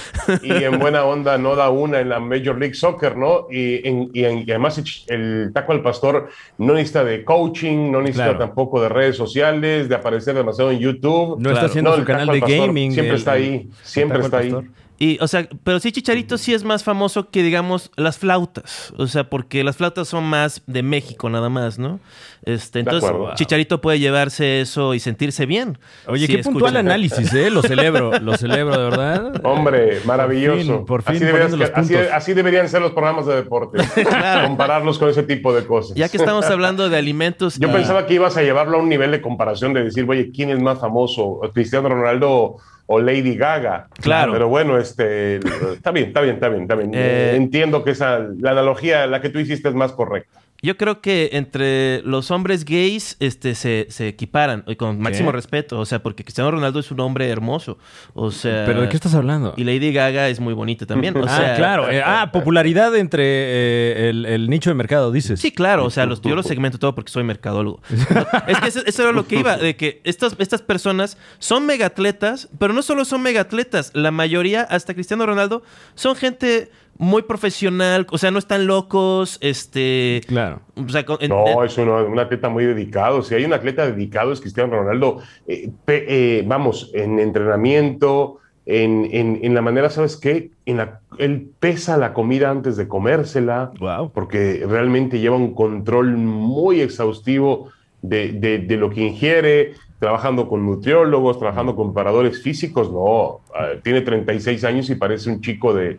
y 0.43 0.53
en 0.65 0.79
buena 0.79 1.05
onda 1.05 1.37
no 1.37 1.55
da 1.55 1.69
una 1.69 2.01
en 2.01 2.09
la 2.09 2.19
Major 2.19 2.59
League 2.59 2.75
Soccer, 2.75 3.17
¿no? 3.17 3.47
Y, 3.51 3.87
en- 3.87 4.11
y 4.15 4.25
en- 4.25 4.39
y 4.47 4.51
además 4.51 4.83
el, 5.09 5.51
taco 5.53 5.73
al 5.73 5.83
pastor 5.83 6.29
no 6.57 6.73
necesita 6.73 7.05
de 7.05 7.23
coaching, 7.25 7.91
no 7.93 8.01
necesita 8.01 8.25
Claro. 8.25 8.39
tampoco 8.39 8.81
de 8.81 8.89
redes 8.89 9.17
sociales, 9.17 9.89
de 9.89 9.95
aparecer 9.95 10.35
demasiado 10.35 10.71
en 10.71 10.79
YouTube. 10.79 11.39
No 11.41 11.51
está 11.51 11.67
haciendo 11.67 11.93
su 11.95 12.01
el 12.01 12.07
canal 12.07 12.27
de 12.29 12.41
pastor 12.41 12.59
gaming, 12.69 12.93
Siempre 12.93 13.11
el- 13.13 13.19
está 13.19 13.33
ahí, 13.33 13.69
siempre 13.83 14.21
está 14.21 14.39
ahí. 14.39 14.55
Y, 14.99 15.17
o 15.21 15.29
sea, 15.29 15.49
pero 15.63 15.79
sí, 15.79 15.93
Chicharito 15.93 16.37
sí 16.39 16.55
es 16.55 16.65
más 16.65 16.83
famoso 16.83 17.31
que, 17.31 17.43
digamos, 17.45 17.91
las 17.97 18.19
flautas. 18.19 18.93
O 18.97 19.07
sea, 19.07 19.31
porque 19.31 19.63
las 19.63 19.77
flautas 19.77 20.09
son 20.09 20.25
más 20.25 20.63
de 20.67 20.83
México 20.83 21.31
nada 21.31 21.49
más, 21.49 21.79
¿no? 21.79 22.01
Este, 22.45 22.79
De 22.79 22.81
entonces, 22.81 23.09
acuerdo. 23.09 23.35
Chicharito 23.37 23.81
puede 23.81 23.99
llevarse 24.01 24.61
eso 24.61 24.95
y 24.95 25.01
sentirse 25.01 25.47
bien. 25.47 25.79
Oye, 26.07 26.27
qué 26.27 26.39
puntual 26.39 26.77
análisis, 26.77 27.33
¿eh? 27.35 27.51
Lo 27.51 27.63
celebro, 27.63 28.11
lo 28.21 28.37
celebro 28.37 28.77
de 28.77 28.85
verdad. 28.91 29.41
Hombre, 29.45 30.01
maravilloso. 30.05 30.85
Por 30.85 31.03
fin, 31.03 31.21
por 31.21 31.49
fin 31.51 31.63
así, 31.75 31.89
que- 31.95 32.11
así- 32.11 32.35
deberían 32.35 32.69
ser 32.69 32.81
los 32.83 32.93
programas 32.93 33.27
de 33.27 33.37
deporte. 33.37 33.79
Compararlos 34.47 34.99
con 34.99 35.09
ese 35.11 35.23
tipo 35.23 35.55
de 35.55 35.65
cosas. 35.67 35.97
Ya 35.97 36.09
que 36.09 36.17
estamos 36.17 36.45
hablando 36.47 36.89
de 36.89 36.97
alimentos. 36.97 37.59
Yo 37.59 37.69
y- 37.69 37.73
pensaba 37.73 38.07
que 38.07 38.15
ibas 38.15 38.37
a 38.37 38.43
llevarlo 38.43 38.79
a 38.79 38.81
un 38.81 38.89
nivel 38.89 39.11
de 39.11 39.21
comparación 39.21 39.73
de 39.75 39.85
decir, 39.85 40.07
oye, 40.09 40.31
¿quién 40.33 40.51
es 40.51 40.61
más 40.61 40.81
famoso? 40.81 41.41
¿Cristiano 41.55 41.89
Ronaldo 41.89 42.57
o 42.91 42.99
Lady 42.99 43.37
Gaga? 43.37 43.89
Claro. 44.01 44.33
Pero 44.33 44.49
bueno, 44.49 44.79
este, 44.79 45.37
está 45.37 45.91
bien, 45.93 46.09
está 46.09 46.21
bien, 46.23 46.35
está 46.35 46.49
bien, 46.49 46.63
está 46.63 46.75
bien. 46.75 46.91
Eh, 46.95 47.35
Entiendo 47.37 47.85
que 47.85 47.93
esa, 47.93 48.19
la 48.19 48.53
analogía, 48.53 49.07
la 49.07 49.21
que 49.21 49.29
tú 49.29 49.39
hiciste 49.39 49.69
es 49.69 49.75
más 49.75 49.93
correcta. 49.93 50.41
Yo 50.61 50.77
creo 50.77 51.01
que 51.01 51.31
entre 51.35 52.03
los 52.03 52.33
hombres 52.33 52.65
gays 52.65 53.17
este, 53.21 53.55
se, 53.55 53.87
se 53.91 54.09
equiparan 54.09 54.65
y 54.67 54.75
con 54.75 54.99
máximo 55.01 55.31
respeto. 55.31 55.79
O 55.79 55.85
sea, 55.85 56.03
porque 56.03 56.25
Cristiano 56.25 56.51
Ronaldo 56.51 56.81
es 56.81 56.91
un 56.91 56.99
hombre 56.99 57.29
hermoso. 57.29 57.79
O 58.13 58.33
sea. 58.33 58.65
¿Pero 58.67 58.81
de 58.81 58.89
qué 58.89 58.97
estás 58.97 59.15
hablando? 59.15 59.55
Y 59.57 59.63
Lady 59.63 59.93
Gaga 59.93 60.29
es 60.29 60.41
muy 60.41 60.55
bonita 60.55 60.85
también. 60.85 61.17
O 61.17 61.25
ah, 61.25 61.37
sea, 61.37 61.55
claro. 61.55 61.89
eh, 61.89 62.03
ah, 62.05 62.31
popularidad 62.33 62.97
entre 62.97 63.23
eh, 63.25 64.11
el, 64.11 64.27
el 64.27 64.51
nicho 64.51 64.71
de 64.71 64.75
mercado, 64.75 65.13
dices. 65.13 65.39
Sí, 65.39 65.53
claro, 65.53 65.85
o 65.85 65.91
sea, 65.91 66.07
los, 66.07 66.21
yo 66.23 66.35
lo 66.35 66.43
segmento 66.43 66.79
todo 66.79 66.93
porque 66.93 67.13
soy 67.13 67.23
mercadólogo. 67.23 67.81
es 68.49 68.59
que 68.59 68.69
eso, 68.69 68.81
eso 68.85 69.03
era 69.05 69.13
lo 69.13 69.29
que 69.29 69.39
iba, 69.39 69.57
de 69.57 69.77
que 69.77 70.01
estas, 70.03 70.35
estas 70.39 70.63
personas 70.63 71.19
son 71.39 71.67
megatletas, 71.67 72.49
pero 72.59 72.73
no 72.73 72.83
solo 72.83 73.05
son 73.05 73.23
megatletas, 73.23 73.93
la 73.95 74.11
mayoría, 74.11 74.63
hasta 74.63 74.95
Cristiano 74.95 75.25
Ronaldo, 75.25 75.63
son 75.95 76.17
gente 76.17 76.71
muy 76.99 77.23
profesional, 77.23 78.07
o 78.11 78.19
sea, 78.19 78.31
no 78.33 78.39
están 78.39 78.67
locos, 78.67 79.39
este... 79.41 80.21
Claro. 80.27 80.61
O 80.75 80.89
sea, 80.89 81.05
con- 81.07 81.19
en- 81.21 81.29
No, 81.31 81.63
es 81.65 81.79
uno- 81.79 82.05
un 82.05 82.19
atleta 82.19 82.49
muy 82.49 82.65
dedicado. 82.65 83.23
Si 83.23 83.35
hay 83.35 83.45
un 83.45 83.53
atleta 83.53 83.87
dedicado 83.87 84.33
es 84.33 84.41
Cristiano 84.41 84.73
Ronaldo. 84.77 85.19
Eh, 85.47 85.71
pe- 85.85 86.07
eh, 86.09 86.45
vamos, 86.47 86.91
en 86.95 87.19
entrenamiento, 87.19 88.39
en, 88.67 89.09
en- 89.13 89.39
en 89.43 89.55
la 89.55 89.63
manera, 89.63 89.91
¿sabes 89.91 90.17
qué? 90.17 90.51
En 90.67 90.77
la, 90.79 91.01
él 91.19 91.51
pesa 91.61 91.97
la 91.97 92.13
comida 92.13 92.51
antes 92.51 92.77
de 92.77 92.89
comérsela, 92.89 93.71
Wow. 93.81 94.11
porque 94.13 94.65
realmente 94.69 95.21
lleva 95.21 95.37
un 95.37 95.55
control 95.55 96.17
muy 96.17 96.81
exhaustivo 96.81 97.71
de, 98.03 98.33
de- 98.33 98.59
de 98.59 98.77
lo 98.77 98.91
que 98.91 99.03
ingiere, 99.03 99.75
trabajando 100.01 100.49
con 100.49 100.65
nutriólogos, 100.67 101.39
trabajando 101.39 101.75
con 101.75 101.95
paradores 101.95 102.43
físicos. 102.43 102.93
No, 102.93 103.41
ah, 103.55 103.71
tiene 103.83 104.01
36 104.03 104.63
años 104.65 104.91
y 104.91 104.95
parece 104.97 105.31
un 105.31 105.41
chico 105.41 105.73
de, 105.75 105.99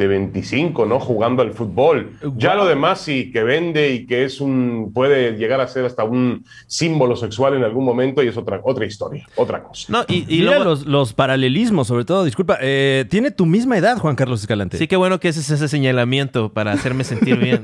de 0.00 0.08
25, 0.08 0.86
¿no? 0.86 0.98
Jugando 0.98 1.42
al 1.42 1.52
fútbol. 1.52 2.10
Ya 2.36 2.56
lo 2.56 2.66
demás 2.66 3.00
sí, 3.00 3.30
que 3.30 3.44
vende 3.44 3.92
y 3.92 4.06
que 4.06 4.24
es 4.24 4.40
un, 4.40 4.90
puede 4.92 5.36
llegar 5.36 5.60
a 5.60 5.68
ser 5.68 5.84
hasta 5.84 6.02
un 6.02 6.44
símbolo 6.66 7.14
sexual 7.14 7.54
en 7.54 7.62
algún 7.62 7.84
momento 7.84 8.22
y 8.22 8.28
es 8.28 8.36
otra, 8.36 8.60
otra 8.64 8.84
historia, 8.86 9.26
otra 9.36 9.62
cosa. 9.62 9.92
no, 9.92 10.04
y, 10.08 10.24
y 10.28 10.38
Mira 10.40 10.50
luego- 10.56 10.64
los, 10.64 10.86
los 10.86 11.12
paralelismos, 11.12 11.86
sobre 11.86 12.04
todo, 12.04 12.24
disculpa. 12.24 12.58
eh, 12.60 13.04
tiene 13.08 13.30
tu 13.30 13.46
misma 13.46 13.78
edad, 13.78 13.98
Juan 13.98 14.16
Carlos 14.16 14.40
Escalante. 14.40 14.78
Sí, 14.78 14.88
qué 14.88 14.96
bueno 14.96 15.20
que 15.20 15.28
ese 15.28 15.40
es 15.40 15.50
ese 15.50 15.68
señalamiento 15.68 16.52
para 16.52 16.72
hacerme 16.72 17.04
sentir 17.04 17.36
bien. 17.38 17.60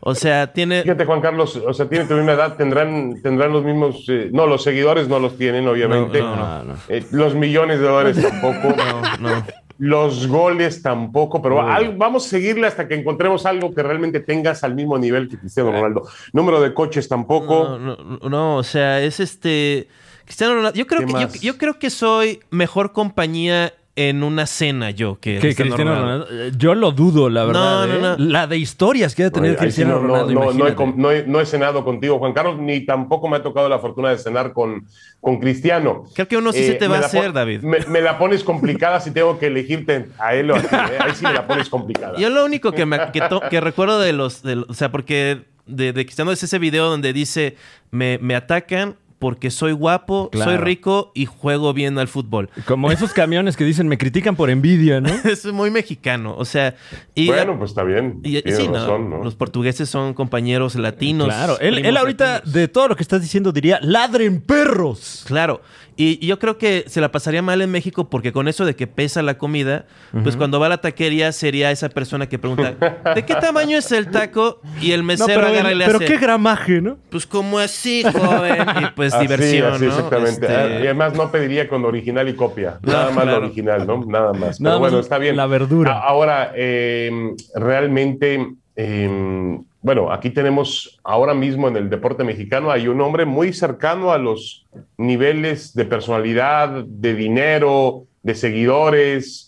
O 0.00 0.14
sea, 0.14 0.52
tiene... 0.52 0.82
Fíjate, 0.82 1.04
Juan 1.04 1.20
Carlos, 1.20 1.54
o 1.56 1.72
sea, 1.74 1.88
tiene 1.88 2.06
tu 2.06 2.14
misma 2.14 2.32
edad, 2.32 2.56
tendrán, 2.56 3.20
tendrán 3.22 3.52
los 3.52 3.62
mismos, 3.64 4.04
eh, 4.08 4.30
no, 4.32 4.46
los 4.46 4.62
seguidores 4.62 5.06
no 5.08 5.18
los 5.18 5.36
tienen, 5.36 5.68
obviamente. 5.68 6.20
No, 6.20 6.34
no, 6.36 6.64
no. 6.64 6.74
Eh, 6.88 7.04
los 7.12 7.34
millones 7.34 7.78
de 7.80 7.86
dólares 7.86 8.22
tampoco. 8.22 8.74
No, 9.20 9.28
no. 9.28 9.44
Los 9.78 10.26
goles 10.26 10.82
tampoco, 10.82 11.40
pero 11.40 11.56
vamos 11.96 12.26
a 12.26 12.28
seguirle 12.28 12.66
hasta 12.66 12.88
que 12.88 12.96
encontremos 12.96 13.46
algo 13.46 13.72
que 13.72 13.82
realmente 13.82 14.20
tengas 14.20 14.64
al 14.64 14.74
mismo 14.74 14.98
nivel 14.98 15.28
que 15.28 15.38
Cristiano 15.38 15.70
Ronaldo. 15.70 16.08
Número 16.32 16.60
de 16.60 16.74
coches 16.74 17.08
tampoco. 17.08 17.78
No, 17.78 17.96
no, 17.96 18.28
no, 18.28 18.56
o 18.56 18.62
sea, 18.64 19.00
es 19.00 19.20
este. 19.20 19.88
Cristiano 20.24 20.56
Ronaldo. 20.56 20.76
Yo 20.76 20.86
creo 20.86 21.06
¿Qué 21.06 21.14
que 21.14 21.20
yo, 21.20 21.52
yo 21.52 21.58
creo 21.58 21.78
que 21.78 21.90
soy 21.90 22.40
mejor 22.50 22.92
compañía 22.92 23.72
en 24.00 24.22
una 24.22 24.46
cena 24.46 24.90
yo 24.90 25.18
que, 25.20 25.40
Que 25.40 25.54
Cristiano 25.56 25.94
Ronaldo. 25.94 26.26
Eh, 26.30 26.52
Yo 26.56 26.74
lo 26.76 26.92
dudo, 26.92 27.28
la 27.28 27.44
verdad. 27.44 27.86
No, 27.86 27.86
no, 27.86 27.94
¿eh? 28.14 28.16
no. 28.18 28.24
La 28.24 28.46
de 28.46 28.56
historias 28.56 29.14
que 29.16 29.22
ha 29.22 29.24
de 29.26 29.30
tener 29.32 29.56
Cristiano 29.56 29.94
no, 29.94 30.00
no, 30.00 30.06
Ronaldo. 30.08 30.32
no, 30.34 30.92
no 30.96 31.10
he, 31.10 31.18
he- 31.18 31.26
no 31.26 31.40
he 31.40 31.46
cenado 31.46 31.84
contigo, 31.84 32.18
Juan 32.20 32.32
Carlos, 32.32 32.58
ni 32.60 32.86
tampoco 32.86 33.28
me 33.28 33.38
ha 33.38 33.42
tocado 33.42 33.68
la 33.68 33.80
fortuna 33.80 34.10
de 34.10 34.18
cenar 34.18 34.52
con, 34.52 34.86
con 35.20 35.40
Cristiano. 35.40 36.04
Eh, 36.06 36.10
Creo 36.14 36.28
que 36.28 36.36
uno 36.36 36.52
sí 36.52 36.64
se 36.64 36.74
te 36.74 36.86
va 36.86 36.98
a 36.98 37.00
hacer, 37.00 37.32
David. 37.32 37.62
Me, 37.62 37.78
me 37.86 38.00
la 38.00 38.18
pones 38.18 38.44
complicada 38.44 39.00
si 39.00 39.10
tengo 39.10 39.38
que 39.38 39.48
elegirte 39.48 40.06
a 40.20 40.34
él 40.34 40.50
o 40.52 40.56
a 40.56 40.60
ti. 40.60 40.68
¿eh? 40.70 40.98
Ahí 41.00 41.12
sí 41.14 41.24
me 41.24 41.32
la 41.32 41.46
pones 41.46 41.68
complicada. 41.68 42.16
Yo 42.18 42.30
lo 42.30 42.44
único 42.44 42.70
que, 42.72 42.86
me, 42.86 42.98
que, 43.12 43.20
to- 43.22 43.40
que 43.50 43.60
recuerdo 43.60 43.98
de 43.98 44.12
los, 44.12 44.42
de 44.42 44.56
los- 44.56 44.70
O 44.70 44.74
sea, 44.74 44.92
porque 44.92 45.42
de, 45.66 45.92
de 45.92 46.04
Cristiano 46.06 46.30
es 46.30 46.42
ese 46.42 46.58
video 46.60 46.88
donde 46.88 47.12
dice: 47.12 47.56
Me, 47.90 48.18
me 48.22 48.36
atacan 48.36 48.94
porque 49.18 49.50
soy 49.50 49.72
guapo, 49.72 50.30
Claro. 50.30 50.50
soy 50.52 50.60
rico 50.60 51.12
y 51.14 51.26
juego 51.26 51.72
bien 51.72 51.98
al 51.98 52.08
fútbol. 52.08 52.50
Como 52.66 52.90
esos 52.92 53.12
camiones 53.12 53.56
que 53.56 53.64
dicen 53.64 53.88
me 53.88 53.98
critican 53.98 54.36
por 54.36 54.50
envidia, 54.50 55.00
¿no? 55.00 55.08
es 55.24 55.44
muy 55.52 55.70
mexicano. 55.70 56.34
O 56.38 56.44
sea. 56.44 56.76
Y, 57.14 57.26
bueno, 57.26 57.58
pues 57.58 57.70
está 57.70 57.82
bien. 57.82 58.20
y- 58.22 58.38
sí, 58.52 58.68
¿no? 58.68 58.74
razón, 58.74 59.10
¿no? 59.10 59.24
Los 59.24 59.34
portugueses 59.34 59.88
son 59.88 60.14
compañeros 60.14 60.74
latinos. 60.76 61.28
Claro, 61.28 61.58
él, 61.60 61.96
ahorita 61.96 62.34
latinos. 62.34 62.52
de 62.52 62.68
todo 62.68 62.88
lo 62.88 62.96
que 62.96 63.02
estás 63.02 63.20
diciendo 63.20 63.52
diría, 63.52 63.78
ladren 63.82 64.40
perros. 64.40 65.24
Claro. 65.26 65.60
Y 66.00 66.18
y 66.22 66.26
yo 66.28 66.38
creo 66.38 66.56
que 66.58 66.84
se 66.86 67.00
la 67.02 67.10
pasaría 67.12 67.42
mal 67.42 67.60
en 67.60 67.70
México 67.70 68.08
porque 68.08 68.32
con 68.32 68.46
eso 68.48 68.64
de 68.64 68.74
que 68.76 68.86
pesa 68.86 69.20
la 69.20 69.36
comida, 69.36 69.84
pues 70.22 70.36
cuando 70.36 70.58
va 70.60 70.66
a 70.66 70.68
la 70.70 70.78
taquería 70.80 71.32
sería 71.32 71.70
esa 71.72 71.88
persona 71.90 72.28
que 72.28 72.38
pregunta, 72.38 72.74
¿de 73.14 73.24
qué 73.26 73.34
tamaño 73.34 73.76
es 73.76 73.90
el 73.92 74.08
taco? 74.10 74.60
Y 74.80 74.92
el 74.92 75.00
No, 75.00 75.06
mesero 75.08 75.26
pero, 75.34 75.48
agarra 75.48 75.72
y 75.72 75.74
le 75.74 75.84
pero 75.84 75.96
hace, 75.98 76.06
qué 76.06 76.16
gramaje, 76.18 76.80
¿no? 76.80 76.96
pues 77.10 77.26
como 77.26 77.58
así, 77.58 78.04
joven. 78.04 78.56
Y 78.80 78.86
pues 78.94 79.12
Así, 79.12 79.22
diversión, 79.26 79.72
así, 79.74 79.84
¿no? 79.86 79.90
exactamente. 79.90 80.46
Este, 80.46 80.56
Ah, 80.56 80.68
Y 80.80 80.84
además 80.84 81.14
no 81.14 81.30
pediría 81.32 81.68
con 81.68 81.84
original 81.84 82.28
y 82.28 82.34
copia. 82.34 82.78
No, 82.82 82.92
Nada 82.92 83.10
más 83.10 83.24
claro. 83.24 83.40
lo 83.40 83.46
original, 83.46 83.86
¿no? 83.86 84.04
Nada 84.06 84.32
más. 84.32 84.60
Nada 84.60 84.60
Pero 84.60 84.70
más 84.70 84.78
bueno, 84.78 84.98
está 85.00 85.18
bien. 85.18 85.36
la 85.36 85.46
verdura. 85.46 85.98
Ahora, 86.00 86.52
eh, 86.54 87.10
realmente, 87.54 88.46
eh, 88.76 89.58
bueno, 89.80 90.10
aquí 90.12 90.30
tenemos 90.30 90.98
ahora 91.04 91.34
mismo 91.34 91.68
en 91.68 91.76
el 91.76 91.88
deporte 91.88 92.24
mexicano, 92.24 92.70
hay 92.70 92.88
un 92.88 93.00
hombre 93.00 93.24
muy 93.24 93.52
cercano 93.52 94.12
a 94.12 94.18
los 94.18 94.66
niveles 94.96 95.74
de 95.74 95.84
personalidad, 95.84 96.84
de 96.84 97.14
dinero, 97.14 98.04
de 98.22 98.34
seguidores. 98.34 99.44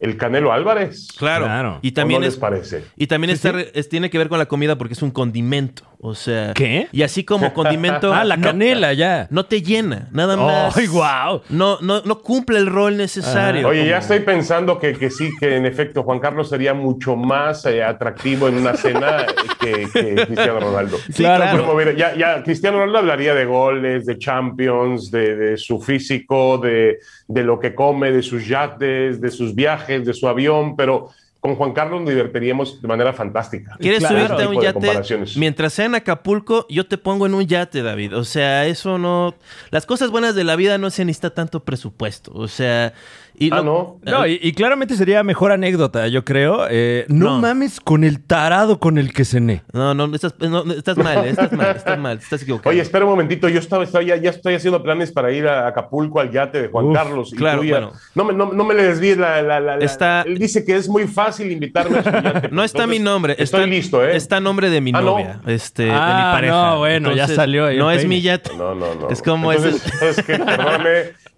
El 0.00 0.16
Canelo 0.16 0.52
Álvarez. 0.52 1.08
Claro. 1.18 1.46
Claro. 1.46 1.78
Y 1.82 1.88
¿O 1.90 1.92
también 1.92 2.20
no 2.20 2.26
es 2.28 2.34
les 2.34 2.40
parece? 2.40 2.84
y 2.96 3.08
también 3.08 3.30
está 3.32 3.50
es- 3.74 3.88
tiene 3.88 4.10
que 4.10 4.18
ver 4.18 4.28
con 4.28 4.38
la 4.38 4.46
comida 4.46 4.78
porque 4.78 4.94
es 4.94 5.02
un 5.02 5.10
condimento. 5.10 5.82
O 6.00 6.14
sea. 6.14 6.52
¿Qué? 6.54 6.86
Y 6.92 7.02
así 7.02 7.24
como 7.24 7.52
condimento. 7.52 8.12
Ah, 8.18 8.24
la 8.24 8.36
no- 8.36 8.42
canela, 8.46 8.92
ya. 8.92 9.26
No 9.30 9.44
te 9.46 9.62
llena, 9.62 10.08
nada 10.12 10.36
más. 10.36 10.76
¡Ay, 10.76 10.86
guau! 10.86 11.42
No, 11.50 11.78
no, 11.80 12.00
no 12.02 12.20
cumple 12.20 12.58
el 12.58 12.66
rol 12.66 12.96
necesario. 12.96 13.68
Oye, 13.68 13.86
ya 13.86 13.98
estoy 13.98 14.20
pensando 14.20 14.78
que, 14.78 14.94
que 14.94 15.10
sí, 15.10 15.30
que 15.38 15.56
en 15.56 15.66
efecto 15.66 16.02
Juan 16.04 16.18
Carlos 16.20 16.48
sería 16.48 16.72
mucho 16.74 17.16
más 17.16 17.64
eh, 17.66 17.82
atractivo 17.82 18.48
en 18.48 18.56
una 18.58 18.74
cena 18.74 19.26
que, 19.60 19.88
que 19.92 20.14
Cristiano 20.26 20.60
Ronaldo. 20.60 20.96
Sí, 21.12 21.22
claro. 21.22 21.60
Como 21.64 21.74
ver, 21.74 21.96
Ya, 21.96 22.14
ya 22.16 22.42
Cristiano 22.42 22.78
Ronaldo 22.78 22.98
hablaría 23.00 23.34
de 23.34 23.44
goles, 23.44 24.06
de 24.06 24.18
Champions, 24.18 25.10
de, 25.10 25.36
de 25.36 25.56
su 25.56 25.80
físico, 25.80 26.58
de, 26.58 26.98
de 27.26 27.42
lo 27.44 27.58
que 27.60 27.74
come, 27.74 28.10
de 28.12 28.22
sus 28.22 28.46
yates, 28.46 29.20
de 29.20 29.30
sus 29.30 29.54
viajes, 29.54 30.04
de 30.06 30.14
su 30.14 30.26
avión, 30.28 30.76
pero 30.76 31.10
con 31.48 31.56
Juan 31.56 31.72
Carlos 31.72 32.00
nos 32.02 32.10
divertiríamos 32.10 32.80
de 32.82 32.88
manera 32.88 33.12
fantástica. 33.12 33.76
¿Quieres 33.80 34.00
Claro. 34.00 34.16
subirte 34.16 34.34
a 34.42 34.46
Ese 34.46 34.48
un 34.48 34.62
yate? 34.62 35.38
Mientras 35.38 35.72
sea 35.72 35.86
en 35.86 35.94
Acapulco, 35.94 36.66
yo 36.68 36.86
te 36.86 36.98
pongo 36.98 37.26
en 37.26 37.34
un 37.34 37.46
yate, 37.46 37.82
David. 37.82 38.16
O 38.16 38.24
sea, 38.24 38.66
eso 38.66 38.98
no. 38.98 39.34
Las 39.70 39.86
cosas 39.86 40.10
buenas 40.10 40.34
de 40.34 40.44
la 40.44 40.56
vida 40.56 40.78
no 40.78 40.90
se 40.90 41.04
necesita 41.04 41.30
tanto 41.30 41.64
presupuesto. 41.64 42.32
O 42.34 42.48
sea. 42.48 42.92
Y 43.40 43.50
Ah, 43.52 43.56
lo- 43.58 43.62
¿no? 43.62 44.00
No, 44.10 44.26
y, 44.26 44.38
y 44.42 44.52
claramente 44.52 44.96
sería 44.96 45.22
mejor 45.22 45.52
anécdota, 45.52 46.08
yo 46.08 46.24
creo. 46.24 46.66
Eh, 46.68 47.04
no, 47.08 47.26
No. 47.36 47.38
mames 47.40 47.80
con 47.80 48.02
el 48.02 48.20
tarado 48.24 48.80
con 48.80 48.98
el 48.98 49.12
que 49.12 49.24
cené. 49.24 49.62
No, 49.72 49.94
no, 49.94 50.12
estás, 50.14 50.34
no, 50.40 50.64
estás 50.72 50.96
mal, 50.96 51.24
eh, 51.24 51.30
estás 51.30 51.52
mal, 51.52 51.76
estás 51.76 51.98
mal, 51.98 52.18
estás 52.18 52.42
equivocado. 52.42 52.70
Oye, 52.70 52.80
espera 52.80 53.04
un 53.04 53.12
momentito, 53.12 53.48
yo 53.48 53.58
estaba, 53.60 53.84
estaba- 53.84 54.02
ya, 54.02 54.16
ya 54.16 54.30
estoy 54.30 54.54
haciendo 54.54 54.82
planes 54.82 55.12
para 55.12 55.30
ir 55.32 55.46
a 55.46 55.68
Acapulco 55.68 56.18
al 56.20 56.30
yate 56.32 56.62
de 56.62 56.68
Juan 56.68 56.86
Uf, 56.86 56.94
Carlos. 56.96 57.32
y 57.32 57.36
claro, 57.36 57.60
tú 57.60 57.64
ya- 57.66 57.78
bueno. 57.78 57.92
no, 58.14 58.24
me, 58.24 58.32
no, 58.32 58.52
no 58.52 58.64
me 58.64 58.74
le 58.74 58.82
desvíes 58.82 59.16
la, 59.18 59.40
la- 59.42 59.60
la- 59.60 59.76
la- 59.76 59.84
Está- 59.84 60.22
Él 60.22 60.36
dice 60.38 60.64
que 60.64 60.74
es 60.74 60.88
muy 60.88 61.06
fácil 61.06 61.50
invitarme 61.52 61.98
a 61.98 62.02
su 62.02 62.10
yate. 62.10 62.48
no 62.50 62.64
está 62.64 62.78
Entonces, 62.82 62.88
mi 62.88 62.98
nombre, 63.04 63.32
Estoy 63.38 63.60
está, 63.60 63.66
listo, 63.70 64.04
¿eh? 64.04 64.16
Está 64.16 64.40
nombre 64.40 64.68
de 64.70 64.80
mi 64.80 64.90
Ah, 64.94 65.00
no. 65.00 65.06
novia, 65.12 65.40
este, 65.46 65.84
de 65.84 65.90
mi 65.90 65.94
Ah, 65.96 66.30
pareja. 66.34 66.54
no, 66.70 66.78
bueno, 66.78 67.14
ya 67.14 67.28
salió 67.28 67.66
ahí 67.66 67.78
No 67.78 67.90
es 67.90 68.04
mi 68.06 68.20
yate. 68.20 68.50
No, 68.56 68.74
no, 68.74 68.94
no. 68.96 69.08
Es 69.10 69.22
como 69.22 69.52
Entonces, 69.52 69.84
ese- 69.86 70.08
es 70.10 70.16
que, 70.26 70.38
perdóname, 70.44 70.88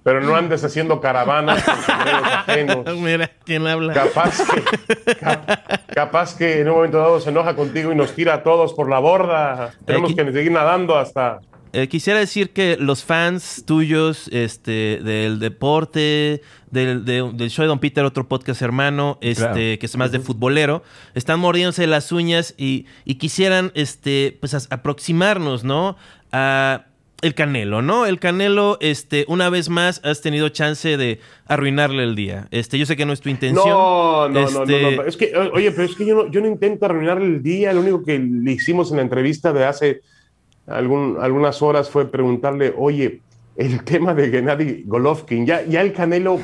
pero 0.02 0.20
no 0.20 0.34
andes 0.34 0.64
haciendo 0.64 1.00
caravanas 1.00 1.62
con 1.62 1.74
ajenos. 1.74 2.96
Mira, 2.98 3.30
¿quién 3.44 3.66
habla? 3.66 3.92
Capaz 3.92 4.38
que, 5.06 5.14
cap- 5.16 5.50
capaz 5.94 6.36
que 6.36 6.60
en 6.60 6.68
un 6.68 6.76
momento 6.76 6.98
dado 6.98 7.20
se 7.20 7.30
enoja 7.30 7.54
contigo 7.56 7.92
y 7.92 7.94
nos 7.94 8.12
tira 8.14 8.34
a 8.34 8.42
todos 8.42 8.72
por 8.74 8.88
la 8.88 8.98
borda. 8.98 9.72
Tenemos 9.84 10.12
Aquí- 10.12 10.22
que 10.24 10.32
seguir 10.32 10.52
nadando 10.52 10.96
hasta... 10.96 11.40
Eh, 11.72 11.86
quisiera 11.86 12.18
decir 12.18 12.50
que 12.50 12.76
los 12.80 13.04
fans 13.04 13.62
tuyos 13.64 14.26
este, 14.32 14.98
del 15.04 15.38
deporte, 15.38 16.42
del, 16.72 17.04
de- 17.04 17.30
del 17.32 17.48
show 17.50 17.62
de 17.62 17.68
Don 17.68 17.78
Peter, 17.78 18.04
otro 18.04 18.26
podcast 18.26 18.60
hermano, 18.60 19.18
este, 19.20 19.42
Claro. 19.44 19.54
que 19.54 19.80
es 19.86 19.96
más 19.96 20.10
de 20.10 20.18
futbolero, 20.18 20.82
están 21.14 21.38
mordiéndose 21.38 21.86
las 21.86 22.10
uñas 22.10 22.54
y, 22.58 22.86
y 23.04 23.14
quisieran 23.16 23.70
este, 23.76 24.36
pues, 24.40 24.52
aproximarnos, 24.68 25.62
¿no? 25.62 25.96
A 26.32 26.86
el 27.22 27.34
Canelo, 27.34 27.82
¿no? 27.82 28.06
El 28.06 28.18
Canelo, 28.18 28.78
este, 28.80 29.24
una 29.28 29.50
vez 29.50 29.68
más, 29.68 30.00
has 30.04 30.20
tenido 30.22 30.48
chance 30.48 30.96
de 30.96 31.20
arruinarle 31.46 32.02
el 32.02 32.14
día. 32.14 32.48
Este, 32.50 32.78
yo 32.78 32.86
sé 32.86 32.96
que 32.96 33.04
no 33.04 33.12
es 33.12 33.20
tu 33.20 33.28
intención. 33.28 33.68
No, 33.68 34.28
no, 34.28 34.40
no, 34.40 34.50
no, 34.50 34.62
Este, 34.62 34.96
no. 34.96 35.02
Es 35.04 35.16
que, 35.16 35.36
oye, 35.36 35.70
pero 35.70 35.84
es 35.84 35.94
que 35.96 36.06
yo 36.06 36.14
no, 36.14 36.30
yo 36.30 36.40
no 36.40 36.46
intento 36.46 36.86
arruinarle 36.86 37.26
el 37.26 37.42
día. 37.42 37.72
Lo 37.72 37.80
único 37.80 38.02
que 38.02 38.18
le 38.18 38.52
hicimos 38.52 38.90
en 38.90 38.96
la 38.96 39.02
entrevista 39.02 39.52
de 39.52 39.64
hace 39.64 40.00
algún- 40.66 41.18
algunas 41.20 41.60
horas 41.62 41.90
fue 41.90 42.10
preguntarle, 42.10 42.72
oye, 42.76 43.20
el 43.56 43.84
tema 43.84 44.14
de 44.14 44.30
Gennady 44.30 44.84
Golovkin, 44.86 45.44
ya, 45.46 45.62
ya 45.66 45.82
el 45.82 45.92
Canelo, 45.92 46.40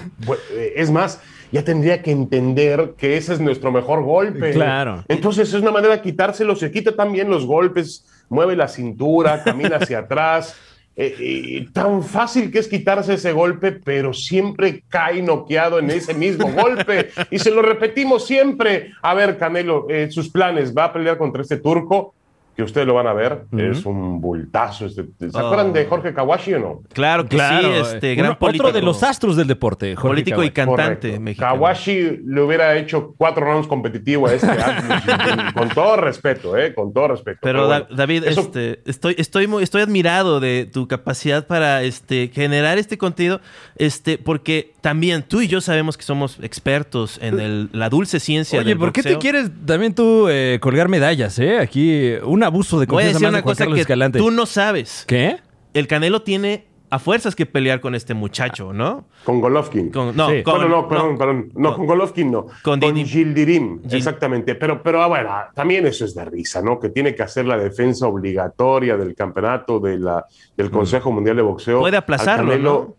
eh, 0.52 0.74
es 0.76 0.90
más, 0.90 1.20
ya 1.52 1.64
tendría 1.64 2.02
que 2.02 2.10
entender 2.10 2.94
que 2.98 3.16
ese 3.16 3.32
es 3.32 3.40
nuestro 3.40 3.72
mejor 3.72 4.02
golpe. 4.02 4.50
Claro. 4.52 5.04
Entonces 5.08 5.48
es 5.48 5.54
una 5.62 5.70
manera 5.70 5.94
de 5.96 6.02
quitárselo, 6.02 6.56
se 6.56 6.70
quita 6.70 6.94
también 6.94 7.30
los 7.30 7.46
golpes, 7.46 8.04
mueve 8.28 8.56
la 8.56 8.68
cintura, 8.68 9.42
camina 9.44 9.76
hacia 9.76 10.00
atrás. 10.00 10.56
Eh, 10.98 11.14
eh, 11.20 11.68
tan 11.74 12.02
fácil 12.02 12.50
que 12.50 12.58
es 12.58 12.68
quitarse 12.68 13.14
ese 13.14 13.32
golpe, 13.32 13.70
pero 13.72 14.14
siempre 14.14 14.82
cae 14.88 15.20
noqueado 15.20 15.78
en 15.78 15.90
ese 15.90 16.14
mismo 16.14 16.50
golpe. 16.50 17.10
Y 17.30 17.38
se 17.38 17.50
lo 17.50 17.60
repetimos 17.60 18.26
siempre. 18.26 18.92
A 19.02 19.12
ver, 19.12 19.36
Canelo, 19.36 19.86
eh, 19.90 20.10
sus 20.10 20.30
planes, 20.30 20.74
va 20.74 20.84
a 20.84 20.92
pelear 20.94 21.18
contra 21.18 21.42
este 21.42 21.58
turco, 21.58 22.14
que 22.56 22.62
ustedes 22.62 22.86
lo 22.86 22.94
van 22.94 23.06
a 23.06 23.12
ver. 23.12 23.42
Es 23.56 23.84
un 23.84 24.20
bultazo. 24.20 24.86
este- 24.86 25.04
¿Se 25.18 25.26
acuerdan 25.26 25.70
Oh. 25.70 25.72
de 25.72 25.84
Jorge 25.84 26.14
Kawashi 26.14 26.54
o 26.54 26.58
no? 26.58 26.80
Claro 26.94 27.24
que 27.24 27.36
Claro. 27.36 27.68
sí, 27.84 27.94
este, 27.94 28.14
Uno- 28.14 28.22
gran 28.22 28.38
político. 28.38 28.66
Otro 28.68 28.80
de 28.80 28.84
los 28.84 29.02
astros 29.02 29.36
del 29.36 29.46
deporte, 29.46 29.94
Jorge 29.94 30.08
político 30.08 30.42
y 30.42 30.50
cantante 30.50 31.18
mexicano. 31.20 31.52
Kawashi 31.54 32.20
le 32.24 32.40
hubiera 32.40 32.74
hecho 32.76 33.14
cuatro 33.18 33.44
rounds 33.44 33.66
competitivo 33.68 34.26
a 34.26 34.32
este 34.34 34.46
con 35.54 35.68
todo 35.70 35.96
respeto, 35.98 36.56
¿eh? 36.56 36.74
Con 36.74 36.92
todo 36.92 37.08
respeto. 37.08 37.40
Pero, 37.42 37.66
bueno, 37.66 37.86
David, 37.94 38.24
eso- 38.24 38.40
este, 38.40 38.80
estoy, 38.86 39.14
estoy, 39.18 39.46
muy, 39.46 39.62
estoy 39.62 39.82
admirado 39.82 40.40
de 40.40 40.68
tu 40.72 40.88
capacidad 40.88 41.46
para 41.46 41.82
este, 41.82 42.30
generar 42.32 42.78
este 42.78 42.96
contenido, 42.98 43.40
este, 43.76 44.18
porque 44.18 44.72
también 44.80 45.22
tú 45.24 45.40
y 45.42 45.48
yo 45.48 45.60
sabemos 45.60 45.96
que 45.96 46.04
somos 46.04 46.38
expertos 46.40 47.18
en 47.20 47.38
el- 47.40 47.68
la 47.72 47.88
dulce 47.90 48.20
ciencia 48.20 48.60
Oye, 48.60 48.70
del 48.70 48.78
¿por 48.78 48.92
qué 48.92 49.02
te 49.02 49.18
quieres 49.18 49.50
también 49.66 49.94
tú 49.94 50.28
eh, 50.30 50.58
colgar 50.62 50.88
medallas, 50.88 51.38
eh? 51.38 51.58
Aquí 51.58 52.12
un 52.24 52.42
abuso 52.46 52.80
de 52.80 52.86
Voy 52.86 53.02
a 53.02 53.06
confianza 53.12 53.18
decir 53.18 53.28
una 53.28 53.42
cosa 53.42 53.58
Carlos 53.64 53.74
que 53.76 53.80
Escalante. 53.82 54.18
tú 54.18 54.30
no 54.30 54.46
sabes. 54.46 55.04
¿Qué? 55.06 55.36
El 55.74 55.86
Canelo 55.86 56.22
tiene 56.22 56.66
a 56.88 57.00
fuerzas 57.00 57.34
que 57.34 57.46
pelear 57.46 57.80
con 57.80 57.96
este 57.96 58.14
muchacho, 58.14 58.72
¿no? 58.72 59.06
Con 59.24 59.40
Golovkin. 59.40 59.90
Con- 59.90 60.16
no, 60.16 60.30
Sí. 60.30 60.42
con- 60.44 60.54
bueno, 60.60 60.68
no, 60.68 60.88
perdón, 60.88 61.18
perdón. 61.18 61.50
No, 61.56 61.74
con 61.74 61.84
Golovkin 61.86 62.30
no. 62.30 62.46
Con 62.62 62.80
Gildirim, 62.80 63.82
Gil- 63.82 63.94
exactamente. 63.96 64.54
Pero, 64.54 64.82
pero 64.82 65.02
ah, 65.02 65.08
bueno, 65.08 65.30
también 65.52 65.84
eso 65.86 66.04
es 66.04 66.14
de 66.14 66.24
risa, 66.24 66.62
¿no? 66.62 66.78
Que 66.78 66.90
tiene 66.90 67.12
que 67.14 67.24
hacer 67.24 67.44
la 67.44 67.58
defensa 67.58 68.06
obligatoria 68.06 68.96
del 68.96 69.16
campeonato 69.16 69.80
de 69.80 69.98
la, 69.98 70.24
del 70.56 70.70
Consejo 70.70 71.10
Mundial 71.10 71.34
de 71.36 71.42
Boxeo. 71.42 71.80
Puede 71.80 71.96
aplazarlo, 71.96 72.50
Canelo. 72.52 72.96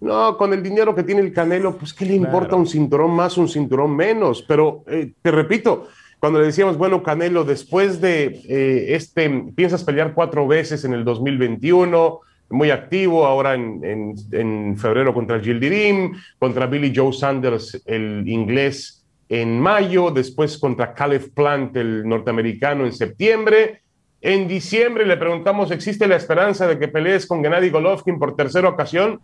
¿no? 0.00 0.38
con 0.38 0.54
el 0.54 0.62
dinero 0.62 0.94
que 0.94 1.02
tiene 1.02 1.20
el 1.20 1.30
Canelo, 1.30 1.76
pues 1.76 1.92
¿qué 1.92 2.06
le 2.06 2.14
importa 2.14 2.56
un 2.56 2.66
cinturón 2.66 3.10
más, 3.10 3.36
un 3.36 3.48
cinturón 3.50 3.94
menos? 3.94 4.42
Pero 4.48 4.82
eh, 4.86 5.12
te 5.20 5.30
repito, 5.30 5.88
cuando 6.20 6.38
le 6.38 6.46
decíamos, 6.46 6.76
bueno, 6.76 7.02
Canelo, 7.02 7.44
después 7.44 8.00
de 8.00 8.40
eh, 8.48 8.94
este, 8.94 9.28
piensas 9.56 9.82
pelear 9.84 10.14
cuatro 10.14 10.46
veces 10.46 10.84
en 10.84 10.92
el 10.92 11.02
2021, 11.04 12.20
muy 12.50 12.70
activo, 12.70 13.24
ahora 13.26 13.54
en, 13.54 13.80
en- 13.84 14.14
en 14.32 14.76
febrero 14.78 15.14
contra 15.14 15.40
Gildirim, 15.40 16.12
contra 16.38 16.66
Billy 16.66 16.92
Joe 16.94 17.12
Sanders, 17.12 17.82
el 17.86 18.28
inglés, 18.28 19.04
en 19.28 19.60
mayo, 19.60 20.10
después 20.10 20.58
contra 20.58 20.92
Caleb 20.92 21.32
Plant, 21.34 21.76
el 21.76 22.06
norteamericano, 22.08 22.84
en 22.84 22.92
septiembre. 22.92 23.80
En 24.20 24.48
diciembre 24.48 25.06
le 25.06 25.16
preguntamos, 25.16 25.70
¿existe 25.70 26.06
la 26.06 26.16
esperanza 26.16 26.66
de 26.66 26.78
que 26.78 26.88
pelees 26.88 27.26
con 27.26 27.42
Gennady 27.42 27.70
Golovkin 27.70 28.18
por 28.18 28.34
tercera 28.36 28.68
ocasión? 28.68 29.20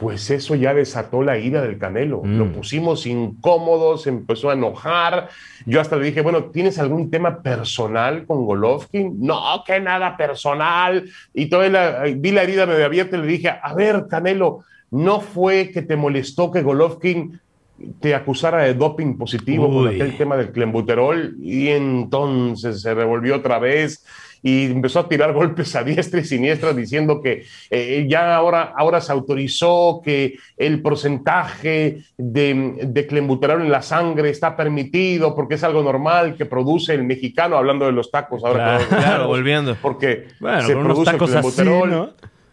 Pues 0.00 0.30
eso 0.30 0.54
ya 0.54 0.72
desató 0.72 1.22
la 1.22 1.38
ira 1.38 1.60
del 1.60 1.76
Canelo. 1.76 2.22
Mm. 2.24 2.38
Lo 2.38 2.52
pusimos 2.52 3.04
incómodo, 3.04 3.98
se 3.98 4.08
empezó 4.08 4.48
a 4.48 4.54
enojar. 4.54 5.28
Yo 5.66 5.78
hasta 5.78 5.96
le 5.96 6.06
dije, 6.06 6.22
bueno, 6.22 6.44
¿tienes 6.44 6.78
algún 6.78 7.10
tema 7.10 7.42
personal 7.42 8.24
con 8.24 8.46
Golovkin? 8.46 9.20
No, 9.20 9.62
que 9.66 9.78
nada 9.78 10.16
personal. 10.16 11.04
Y 11.34 11.50
toda 11.50 11.68
la, 11.68 12.04
vi 12.16 12.30
la 12.30 12.44
herida 12.44 12.64
medio 12.64 12.86
abierta 12.86 13.18
y 13.18 13.20
le 13.20 13.26
dije, 13.26 13.50
a 13.50 13.74
ver, 13.74 14.06
Canelo, 14.08 14.60
¿no 14.90 15.20
fue 15.20 15.70
que 15.70 15.82
te 15.82 15.96
molestó 15.96 16.50
que 16.50 16.62
Golovkin 16.62 17.38
te 18.00 18.14
acusara 18.14 18.62
de 18.62 18.72
doping 18.72 19.18
positivo 19.18 19.68
con 19.68 19.88
Uy. 19.88 19.96
aquel 19.96 20.16
tema 20.16 20.38
del 20.38 20.50
clembuterol? 20.50 21.36
Y 21.42 21.68
entonces 21.68 22.80
se 22.80 22.94
revolvió 22.94 23.36
otra 23.36 23.58
vez 23.58 24.02
y 24.42 24.66
empezó 24.66 25.00
a 25.00 25.08
tirar 25.08 25.32
golpes 25.34 25.74
a 25.76 25.84
diestra 25.84 26.20
y 26.20 26.24
siniestra 26.24 26.72
diciendo 26.72 27.20
que 27.22 27.44
eh, 27.70 28.06
ya 28.08 28.34
ahora, 28.36 28.72
ahora 28.76 29.00
se 29.00 29.12
autorizó 29.12 30.00
que 30.04 30.38
el 30.56 30.80
porcentaje 30.82 32.02
de, 32.16 32.78
de 32.84 33.06
clenbuterol 33.06 33.62
en 33.62 33.70
la 33.70 33.82
sangre 33.82 34.30
está 34.30 34.56
permitido 34.56 35.34
porque 35.34 35.54
es 35.54 35.64
algo 35.64 35.82
normal 35.82 36.36
que 36.36 36.46
produce 36.46 36.94
el 36.94 37.04
mexicano, 37.04 37.56
hablando 37.56 37.86
de 37.86 37.92
los 37.92 38.10
tacos 38.10 38.44
ahora. 38.44 38.78
Claro, 38.88 39.26
volviendo. 39.28 39.76
Porque 39.80 40.28
Bueno, 40.40 40.62
se 40.62 40.74
unos 40.74 40.84
produce 40.86 41.10
el 41.10 41.16
tacos 41.16 41.34
así. 41.34 41.62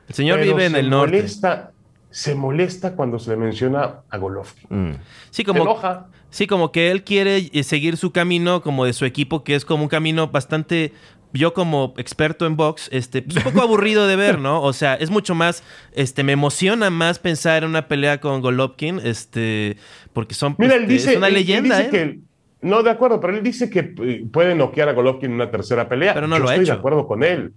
El 0.10 0.15
señor 0.15 0.39
vive 0.39 0.65
en 0.65 0.71
se 0.73 0.80
el 0.80 0.89
norte. 0.89 1.17
molesta- 1.21 1.71
se 2.10 2.34
molesta 2.36 2.95
cuando 2.95 3.19
se 3.19 3.32
le 3.32 3.38
menciona 3.38 3.95
a 4.10 4.17
Golovkin. 4.17 4.67
Mm. 4.69 4.93
Sí, 5.30 5.43
Se 5.43 5.43
como, 5.43 5.62
enoja. 5.63 6.08
sí, 6.30 6.47
como 6.47 6.71
que 6.71 6.89
él 6.89 7.04
quiere 7.04 7.50
eh, 7.52 7.63
seguir 7.63 7.97
su 7.97 8.12
camino 8.12 8.62
como 8.62 8.86
de 8.86 8.93
su 8.93 9.06
equipo, 9.06 9.43
que 9.43 9.56
es 9.56 9.65
como 9.65 9.84
un 9.84 9.89
camino 9.89 10.28
bastante... 10.30 10.93
Yo 11.33 11.53
como 11.53 11.93
experto 11.97 12.45
en 12.45 12.55
box, 12.55 12.89
este, 12.91 13.21
pues, 13.21 13.37
un 13.37 13.43
poco 13.43 13.61
aburrido 13.61 14.07
de 14.07 14.15
ver, 14.15 14.39
¿no? 14.39 14.61
O 14.61 14.71
sea, 14.73 14.95
es 14.95 15.09
mucho 15.09 15.35
más, 15.35 15.61
este, 15.93 16.23
me 16.23 16.31
emociona 16.31 16.89
más 16.89 17.19
pensar 17.19 17.63
en 17.63 17.69
una 17.69 17.87
pelea 17.87 18.19
con 18.21 18.41
Golovkin, 18.41 19.01
este, 19.03 19.77
porque 20.13 20.33
son, 20.33 20.55
Mira, 20.57 20.75
él 20.75 20.83
este, 20.83 20.93
dice, 20.93 21.11
es 21.11 21.17
una 21.17 21.27
él- 21.27 21.35
él 21.35 21.39
leyenda, 21.41 21.77
dice 21.79 21.87
¿eh? 21.87 21.91
que- 21.91 22.19
no, 22.61 22.81
de 22.81 22.89
acuerdo, 22.89 23.19
pero 23.19 23.35
él 23.35 23.43
dice 23.43 23.69
que 23.69 23.93
eh, 24.01 24.25
puede 24.31 24.55
noquear 24.55 24.89
a 24.89 24.93
Golovkin 24.93 25.29
en 25.29 25.35
una 25.35 25.51
tercera 25.51 25.87
pelea. 25.87 26.13
Pero 26.15 26.27
no 26.27 26.37
yo 26.37 26.43
lo 26.43 26.49
ha 26.49 26.53
estoy 26.53 26.63
hecho. 26.63 26.73
de 26.73 26.79
acuerdo 26.79 27.05
con 27.07 27.23
él. 27.23 27.53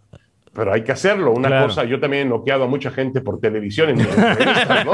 Pero 0.53 0.73
hay 0.73 0.83
que 0.83 0.91
hacerlo. 0.93 1.31
Una 1.31 1.47
Claro. 1.49 1.67
cosa, 1.69 1.85
yo 1.85 2.01
también 2.01 2.27
he 2.27 2.29
noqueado 2.31 2.65
a 2.65 2.67
mucha 2.67 2.91
gente 2.91 3.21
por 3.21 3.41
televisión 3.41 3.89
en 3.91 3.99
mis 3.99 4.09
entrevistas, 4.09 4.85
¿no? 4.85 4.93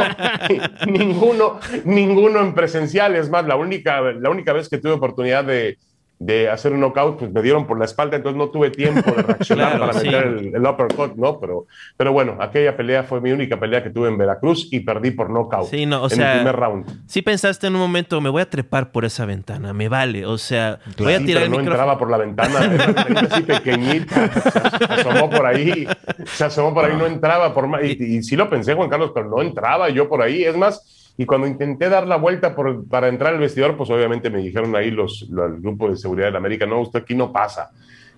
Y 0.85 0.91
ninguno, 0.91 1.59
ninguno 1.87 2.41
en 2.41 2.53
presencial. 2.55 3.17
Es 3.17 3.31
más, 3.31 3.47
la 3.47 3.57
única, 3.57 4.01
la 4.03 4.29
única 4.31 4.53
vez 4.53 4.69
que 4.69 4.77
tuve 4.79 4.93
oportunidad 4.93 5.45
de, 5.45 5.79
de 6.19 6.49
hacer 6.49 6.73
un 6.73 6.81
knockout, 6.81 7.19
pues 7.19 7.31
me 7.33 7.43
dieron 7.43 7.67
por 7.67 7.79
la 7.79 7.85
espalda, 7.85 8.17
entonces 8.17 8.39
no 8.39 8.49
tuve 8.49 8.71
tiempo 8.71 9.15
de 9.15 9.23
reaccionar 9.23 9.69
Claro, 9.73 9.87
para 9.87 10.01
sí. 10.01 10.07
meter 10.07 10.25
el, 10.25 10.55
el 10.55 10.67
uppercut, 10.67 11.15
¿no? 11.17 11.39
Pero, 11.39 11.67
pero 11.97 12.13
bueno, 12.13 12.39
aquella 12.41 12.75
pelea 12.77 13.03
fue 13.03 13.21
mi 13.21 13.33
única 13.33 13.61
pelea 13.61 13.83
que 13.83 13.91
tuve 13.91 14.09
en 14.09 14.17
Veracruz 14.17 14.69
y 14.73 14.81
perdí 14.81 15.11
por 15.11 15.29
knockout 15.29 15.69
Sí, 15.69 15.85
no, 15.85 16.03
o 16.03 16.07
en 16.07 16.11
sea, 16.17 16.33
el 16.33 16.39
primer 16.39 16.57
round. 16.57 16.87
Sí 17.07 17.21
pensaste 17.21 17.67
en 17.67 17.75
un 17.75 17.81
momento, 17.83 18.21
me 18.23 18.31
voy 18.31 18.41
a 18.43 18.49
trepar 18.49 18.93
por 18.93 19.05
esa 19.05 19.27
ventana, 19.27 19.73
me 19.75 19.89
vale. 19.91 20.25
O 20.25 20.39
sea, 20.39 20.79
voy 20.99 21.13
a 21.13 21.19
Sí, 21.19 21.27
tirar 21.27 21.43
pero 21.43 21.45
el 21.45 21.51
no 21.51 21.59
micrófono. 21.59 21.73
entraba 21.75 21.99
por 21.99 22.11
la 22.11 22.17
ventana, 22.17 22.65
era 22.65 23.07
una 23.11 23.21
así 23.21 23.43
pequeñita, 23.43 24.31
se 24.79 24.85
asomó 24.89 25.29
por 25.31 25.45
ahí, 25.47 25.87
se 26.25 26.45
asomó 26.45 26.73
por 26.73 26.85
ahí, 26.87 26.97
no 26.97 27.07
entraba 27.07 27.53
por 27.53 27.67
ma- 27.67 27.83
y, 27.83 27.93
y 27.93 28.23
sí 28.23 28.37
lo 28.37 28.49
pensé, 28.49 28.73
Juan 28.75 28.89
Carlos, 28.89 29.13
pero 29.15 29.29
no 29.29 29.43
entraba 29.43 29.91
yo 29.91 30.09
por 30.09 30.23
ahí, 30.23 30.45
es 30.45 30.57
más, 30.57 31.06
y 31.19 31.25
cuando 31.27 31.47
intenté 31.47 31.89
dar 31.89 32.07
la 32.07 32.17
vuelta 32.17 32.55
por- 32.55 32.87
para 32.89 33.09
entrar 33.09 33.35
al 33.35 33.41
vestidor, 33.41 33.77
pues 33.77 33.89
obviamente 33.91 34.29
me 34.31 34.39
dijeron 34.39 34.75
ahí 34.77 34.91
los, 34.91 35.27
los- 35.31 35.53
el 35.55 35.61
grupo 35.61 35.89
de 35.89 35.97
seguridad 35.97 36.27
de 36.27 36.33
la 36.33 36.39
América, 36.39 36.67
no, 36.67 36.81
usted 36.81 37.01
aquí 37.01 37.15
no 37.15 37.33
pasa. 37.33 37.71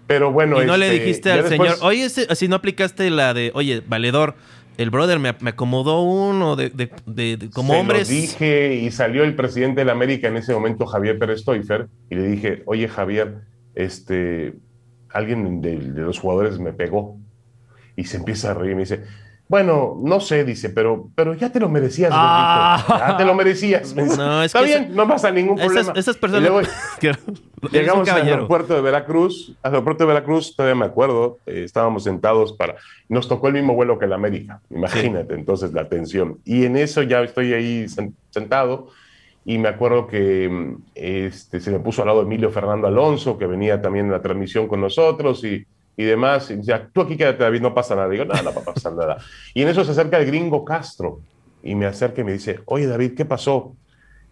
Pero 0.07 0.33
bueno, 0.33 0.63
y 0.63 0.67
no 0.67 0.77
le 0.77 0.87
este, 0.87 0.99
dijiste 1.01 1.31
al 1.31 1.43
después- 1.45 1.73
señor, 1.75 1.87
oye, 1.89 2.09
si 2.09 2.49
no 2.49 2.57
aplicaste 2.57 3.11
la 3.11 3.35
de, 3.35 3.51
oye, 3.55 3.83
valedor, 3.87 4.35
el 4.79 4.91
brother 4.91 5.19
me, 5.19 5.35
me 5.41 5.51
acomodó 5.51 6.03
uno 6.03 6.55
de, 6.57 6.71
de- 6.71 6.91
de- 7.05 7.37
de- 7.37 7.51
como 7.51 7.69
Se 7.73 7.75
lo 7.75 7.81
hombres. 7.81 8.09
dije 8.09 8.75
y 8.77 8.91
salió 8.91 9.25
el 9.25 9.35
presidente 9.35 9.81
de 9.81 9.85
la 9.85 9.93
América 9.93 10.29
en 10.29 10.37
ese 10.37 10.55
momento, 10.55 10.87
Javier 10.87 11.19
Pérez 11.19 11.45
y 12.11 12.15
le 12.15 12.23
dije, 12.29 12.63
oye 12.67 12.89
Javier, 12.89 13.39
este, 13.75 14.55
alguien 15.11 15.61
de, 15.61 15.79
de 15.79 16.01
los 16.03 16.19
jugadores 16.19 16.59
me 16.59 16.73
pegó. 16.73 17.19
Y 17.97 18.05
se 18.05 18.17
empieza 18.19 18.53
a 18.53 18.55
reír 18.55 18.73
y 18.73 18.75
me 18.77 18.81
dice, 18.83 19.03
bueno, 19.49 19.99
no 20.05 20.21
sé, 20.21 20.45
dice, 20.45 20.69
pero, 20.69 21.09
pero 21.15 21.33
ya 21.35 21.51
te 21.51 21.59
lo 21.59 21.69
merecías, 21.71 22.11
Ah. 22.15 22.85
ya 23.09 23.17
te 23.17 23.25
lo 23.25 23.35
merecías. 23.35 23.95
No, 23.97 24.43
es 24.43 24.47
Está 24.55 24.61
bien, 24.63 24.85
esa- 24.85 24.95
no 24.95 25.09
pasa 25.09 25.31
ningún 25.31 25.57
problema. 25.57 25.93
esas 25.97 26.17
personas- 26.17 26.49
luego 26.51 26.61
Llegamos 27.73 28.09
al 28.09 28.23
aeropuerto 28.23 28.75
de 28.75 28.81
Veracruz, 28.83 29.57
al 29.63 29.73
aeropuerto 29.73 30.05
de 30.05 30.09
Veracruz, 30.09 30.55
todavía 30.55 30.75
me 30.77 30.85
acuerdo, 30.87 31.39
eh, 31.47 31.63
estábamos 31.65 32.05
sentados 32.05 32.53
para, 32.53 32.77
nos 33.09 33.27
tocó 33.27 33.49
el 33.49 33.55
mismo 33.55 33.75
vuelo 33.75 33.99
que 33.99 34.05
el 34.05 34.13
América, 34.13 34.61
imagínate 34.71 35.35
entonces 35.35 35.73
la 35.73 35.89
tensión. 35.89 36.39
Y 36.45 36.65
en 36.67 36.77
eso 36.77 37.03
ya 37.03 37.21
estoy 37.23 37.55
ahí 37.55 37.85
sen- 37.87 38.13
sentado 38.31 38.89
y 39.45 39.59
me 39.59 39.69
acuerdo 39.69 40.07
que 40.07 40.49
mm, 40.49 40.83
este, 40.95 41.59
se 41.61 41.71
me 41.71 41.79
puso 41.81 42.03
al 42.03 42.09
lado 42.09 42.23
Emilio 42.23 42.51
Fernando 42.51 42.87
Alonso, 42.87 43.39
que 43.39 43.47
venía 43.47 43.81
también 43.81 44.07
en 44.07 44.13
la 44.13 44.23
transmisión 44.23 44.69
con 44.69 44.81
nosotros 44.81 45.43
y, 45.43 45.67
y 45.99 46.05
demás. 46.05 46.49
Y 46.51 46.57
decía, 46.57 46.89
tú 46.91 47.03
aquí 47.03 47.17
quédate 47.17 47.43
David, 47.43 47.61
no 47.61 47.75
pasa 47.75 47.97
nada. 47.97 48.09
Digo, 48.09 48.25
no, 48.25 48.33
no 48.35 48.55
va 48.55 48.61
a 48.63 48.65
pasar 48.65 48.93
nada. 48.95 49.19
Y 49.53 49.63
en 49.63 49.69
eso 49.69 49.85
se 49.85 49.91
acerca 49.91 50.17
el 50.17 50.27
gringo 50.27 50.65
Castro 50.65 51.21
y 51.63 51.75
me 51.75 51.87
acerca 51.87 52.21
y 52.23 52.25
me 52.25 52.33
dice, 52.33 52.61
oye 52.67 52.87
David, 52.87 53.15
¿qué 53.17 53.25
pasó? 53.25 53.77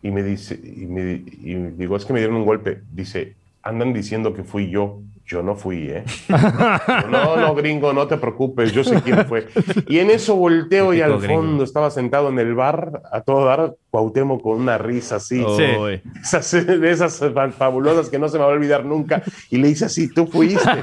Y 0.01 0.13
me 0.13 0.23
dice, 0.23 0.55
y, 0.55 0.87
me, 0.87 1.25
y 1.27 1.55
digo, 1.77 1.97
es 1.97 2.05
que 2.05 2.13
me 2.13 2.21
dieron 2.21 2.37
un 2.37 2.47
golpe. 2.47 2.83
Dice, 2.93 3.35
andan 3.63 3.93
diciendo 3.93 4.33
que 4.33 4.45
fui 4.45 4.71
yo. 4.71 5.01
Yo 5.27 5.43
no 5.43 5.57
fui, 5.57 5.89
¿eh? 5.91 6.05
No, 7.11 7.37
no, 7.37 7.55
gringo, 7.55 7.93
no 7.93 8.07
te 8.07 8.17
preocupes, 8.17 8.73
yo 8.73 8.85
sé 8.85 9.03
quién 9.03 9.27
fue. 9.27 9.49
Y 9.89 9.99
en 9.99 10.11
eso 10.11 10.37
volteo 10.37 10.95
y 10.95 11.01
al 11.01 11.19
gringo. 11.19 11.43
fondo 11.43 11.65
estaba 11.65 11.91
sentado 11.91 12.29
en 12.29 12.39
el 12.39 12.55
bar, 12.55 13.03
a 13.11 13.21
todo 13.23 13.45
dar, 13.45 13.75
Cuauhtémoc 13.91 14.43
con 14.43 14.61
una 14.61 14.77
risa 14.79 15.17
así. 15.17 15.43
Sí. 15.57 16.01
Esas, 16.21 16.51
de 16.67 16.91
esas 16.91 17.19
fa- 17.35 17.51
fabulosas 17.51 18.11
que 18.11 18.19
no 18.19 18.29
se 18.29 18.37
me 18.39 18.45
va 18.45 18.51
a 18.51 18.53
olvidar 18.55 18.85
nunca. 18.85 19.23
Y 19.51 19.57
le 19.57 19.69
dice 19.69 19.87
así, 19.87 20.13
tú 20.13 20.27
fuiste. 20.27 20.61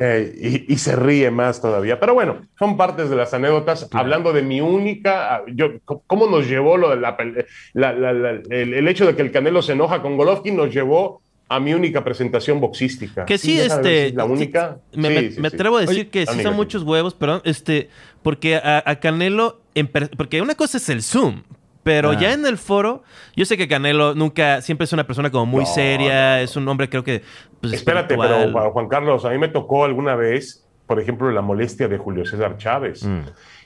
Eh, 0.00 0.64
y, 0.68 0.72
y 0.74 0.78
se 0.78 0.96
ríe 0.96 1.30
más 1.30 1.60
todavía. 1.60 1.98
Pero 2.00 2.14
bueno, 2.14 2.38
son 2.58 2.76
partes 2.76 3.08
de 3.10 3.16
las 3.16 3.32
anécdotas. 3.32 3.88
Hablando 3.92 4.32
de 4.32 4.42
mi 4.42 4.60
única, 4.60 5.36
ah, 5.36 5.42
yo, 5.54 5.68
¿cómo 6.06 6.26
nos 6.26 6.48
llevó 6.48 6.76
lo 6.76 6.90
de 6.90 6.96
la, 6.96 7.16
pele- 7.16 7.46
la- 7.72 7.92
la- 7.92 8.12
la- 8.12 8.30
el, 8.30 8.74
el 8.74 8.88
hecho 8.88 9.06
de 9.06 9.14
que 9.14 9.22
el 9.22 9.30
Canelo 9.30 9.62
se 9.62 9.72
enoja 9.72 10.02
con 10.02 10.16
Golovkin? 10.16 10.56
Nos 10.56 10.72
llevó 10.74 11.21
a 11.54 11.60
mi 11.60 11.74
única 11.74 12.02
presentación 12.04 12.60
boxística. 12.60 13.24
Que 13.24 13.38
sí, 13.38 13.58
este. 13.60 14.10
si 14.10 14.14
la 14.14 14.24
única. 14.24 14.78
Me, 14.94 15.08
Sí, 15.08 15.14
me- 15.14 15.30
sí, 15.32 15.40
me 15.40 15.50
sí. 15.50 15.56
atrevo 15.56 15.76
a 15.76 15.80
decir 15.82 15.96
Oye, 16.00 16.08
que 16.08 16.26
sí 16.26 16.42
son 16.42 16.54
muchos 16.56 16.82
huevos, 16.82 17.14
perdón. 17.14 17.42
Este, 17.44 17.88
porque 18.22 18.56
a, 18.56 18.82
a 18.86 18.96
Canelo. 18.96 19.60
en 19.74 19.88
porque 20.16 20.40
una 20.42 20.54
cosa 20.54 20.76
es 20.78 20.88
el 20.88 21.02
Zoom. 21.02 21.42
Pero 21.82 22.10
Ah. 22.10 22.18
ya 22.20 22.32
en 22.32 22.46
el 22.46 22.58
foro, 22.58 23.02
yo 23.34 23.44
sé 23.44 23.56
que 23.56 23.66
Canelo 23.66 24.14
nunca, 24.14 24.60
siempre 24.62 24.84
es 24.84 24.92
una 24.92 25.04
persona 25.04 25.30
como 25.30 25.46
muy 25.46 25.64
No, 25.64 25.66
seria, 25.74 26.40
es 26.40 26.54
un 26.54 26.68
hombre 26.68 26.88
creo 26.88 27.02
que... 27.02 27.22
Pues, 27.60 27.72
Espérate, 27.72 28.14
espiritual. 28.14 28.40
pero 28.44 28.52
Juan- 28.52 28.70
Juan 28.70 28.88
Carlos, 28.88 29.24
a 29.24 29.30
mí 29.30 29.38
me 29.38 29.48
tocó 29.48 29.84
alguna 29.84 30.14
vez, 30.14 30.64
por 30.86 31.00
ejemplo, 31.00 31.28
la 31.32 31.42
molestia 31.42 31.88
de 31.88 31.98
Julio 31.98 32.24
César 32.24 32.56
Chávez. 32.56 33.02
Mm. 33.04 33.20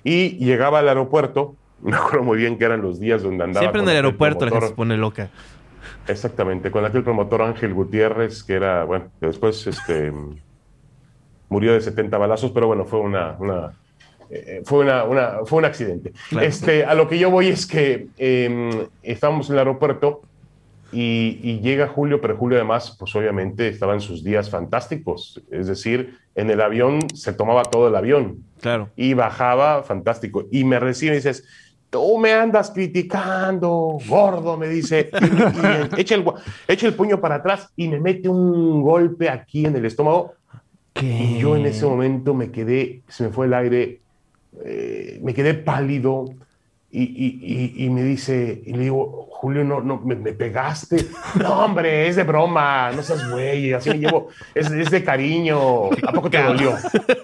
Y 0.05 0.31
llegaba 0.42 0.79
al 0.79 0.88
aeropuerto, 0.88 1.57
me 1.83 1.94
acuerdo 1.94 2.22
muy 2.25 2.38
bien 2.38 2.57
que 2.57 2.64
eran 2.64 2.81
los 2.81 2.99
días 2.99 3.22
donde 3.22 3.44
andaba. 3.44 3.61
Siempre 3.61 3.83
en 3.83 3.88
el 3.90 3.96
aeropuerto 3.96 4.46
la 4.46 4.51
gente 4.51 4.68
se 4.68 4.75
pone 4.75 4.96
loca. 4.96 5.29
Exactamente, 6.09 6.71
con 6.71 6.85
aquel 6.85 7.03
promotor 7.03 7.42
Ángel 7.42 7.75
Gutiérrez, 7.75 8.42
que 8.45 8.55
era, 8.55 8.85
bueno, 8.85 9.07
que 9.21 9.27
después 9.27 9.66
este, 9.66 10.12
murió 11.49 11.73
de 11.73 11.81
70 11.81 12.16
balazos, 12.19 12.51
pero 12.53 12.66
bueno, 12.66 12.85
fue 12.85 13.01
una, 13.01 13.37
una, 13.38 13.73
eh, 14.31 14.62
fue 14.64 14.81
una, 14.81 15.05
una- 15.05 15.38
fue 15.45 15.59
un 15.59 15.64
accidente. 15.64 16.12
Claro. 16.29 16.47
Este, 16.47 16.85
a 16.85 16.95
lo 16.95 17.09
que 17.09 17.19
yo 17.19 17.31
voy 17.31 17.49
es 17.49 17.66
que 17.66 18.09
eh, 18.19 18.88
estábamos 19.03 19.49
en 19.49 19.55
el 19.55 19.59
aeropuerto 19.61 20.23
y, 20.92 21.40
y 21.42 21.61
llega 21.61 21.88
Julio, 21.88 22.21
pero 22.21 22.37
Julio 22.37 22.59
además, 22.59 22.97
pues 22.99 23.14
obviamente 23.16 23.69
estaba 23.69 23.95
en 23.95 24.01
sus 24.01 24.23
días 24.23 24.51
fantásticos, 24.51 25.42
es 25.51 25.66
decir, 25.66 26.16
en 26.35 26.51
el 26.51 26.61
avión 26.61 27.01
se 27.14 27.33
tomaba 27.33 27.64
todo 27.64 27.88
el 27.88 27.97
avión 27.97 28.45
Claro. 28.61 28.90
y 28.97 29.14
bajaba, 29.14 29.83
fantástico. 29.83 30.45
Y 30.51 30.64
me 30.64 30.79
recibe 30.79 31.12
y 31.12 31.16
dices, 31.16 31.45
tú 31.97 32.19
me 32.19 32.33
andas 32.33 32.71
criticando, 32.71 33.99
gordo, 34.09 34.57
me 34.57 34.69
dice. 34.69 35.09
Echa, 35.97 36.15
el, 36.15 36.25
gua- 36.25 36.41
echa 36.69 36.87
el 36.87 36.95
puño 36.95 37.21
para 37.21 37.37
atrás 37.37 37.69
y 37.77 37.89
me 37.89 37.99
mete 38.01 38.29
un 38.29 38.83
golpe 38.83 39.29
aquí 39.31 39.65
en 39.67 39.77
el 39.77 39.85
estómago. 39.87 40.35
Y 41.01 41.39
yo 41.39 41.57
en 41.57 41.67
ese 41.67 41.85
momento 41.87 42.33
me 42.35 42.51
quedé, 42.51 43.03
se 43.09 43.25
me 43.25 43.31
fue 43.31 43.47
el 43.47 43.55
aire, 43.55 44.01
eh, 44.65 45.21
me 45.23 45.35
quedé 45.35 45.55
pálido. 45.55 46.27
Y, 46.91 47.03
y- 47.03 47.75
y- 47.79 47.85
y 47.85 47.91
me 47.91 48.03
dice, 48.03 48.63
y 48.65 48.73
le 48.73 48.85
digo, 48.85 49.27
Julio, 49.31 49.65
no, 49.65 49.81
no, 49.83 50.01
me, 50.01 50.15
me 50.15 50.33
pegaste. 50.33 50.97
No, 51.43 51.65
hombre, 51.65 52.09
es 52.09 52.17
de 52.17 52.23
broma, 52.23 52.91
no 52.93 53.03
seas 53.03 53.29
güey, 53.31 53.73
así 53.75 53.91
me 53.91 53.99
llevo, 53.99 54.29
es, 54.55 54.71
es 54.71 54.91
de 54.91 55.05
cariño. 55.05 55.87
¿A 56.07 56.13
poco 56.13 56.31
te 56.31 56.43
dolió? 56.43 56.73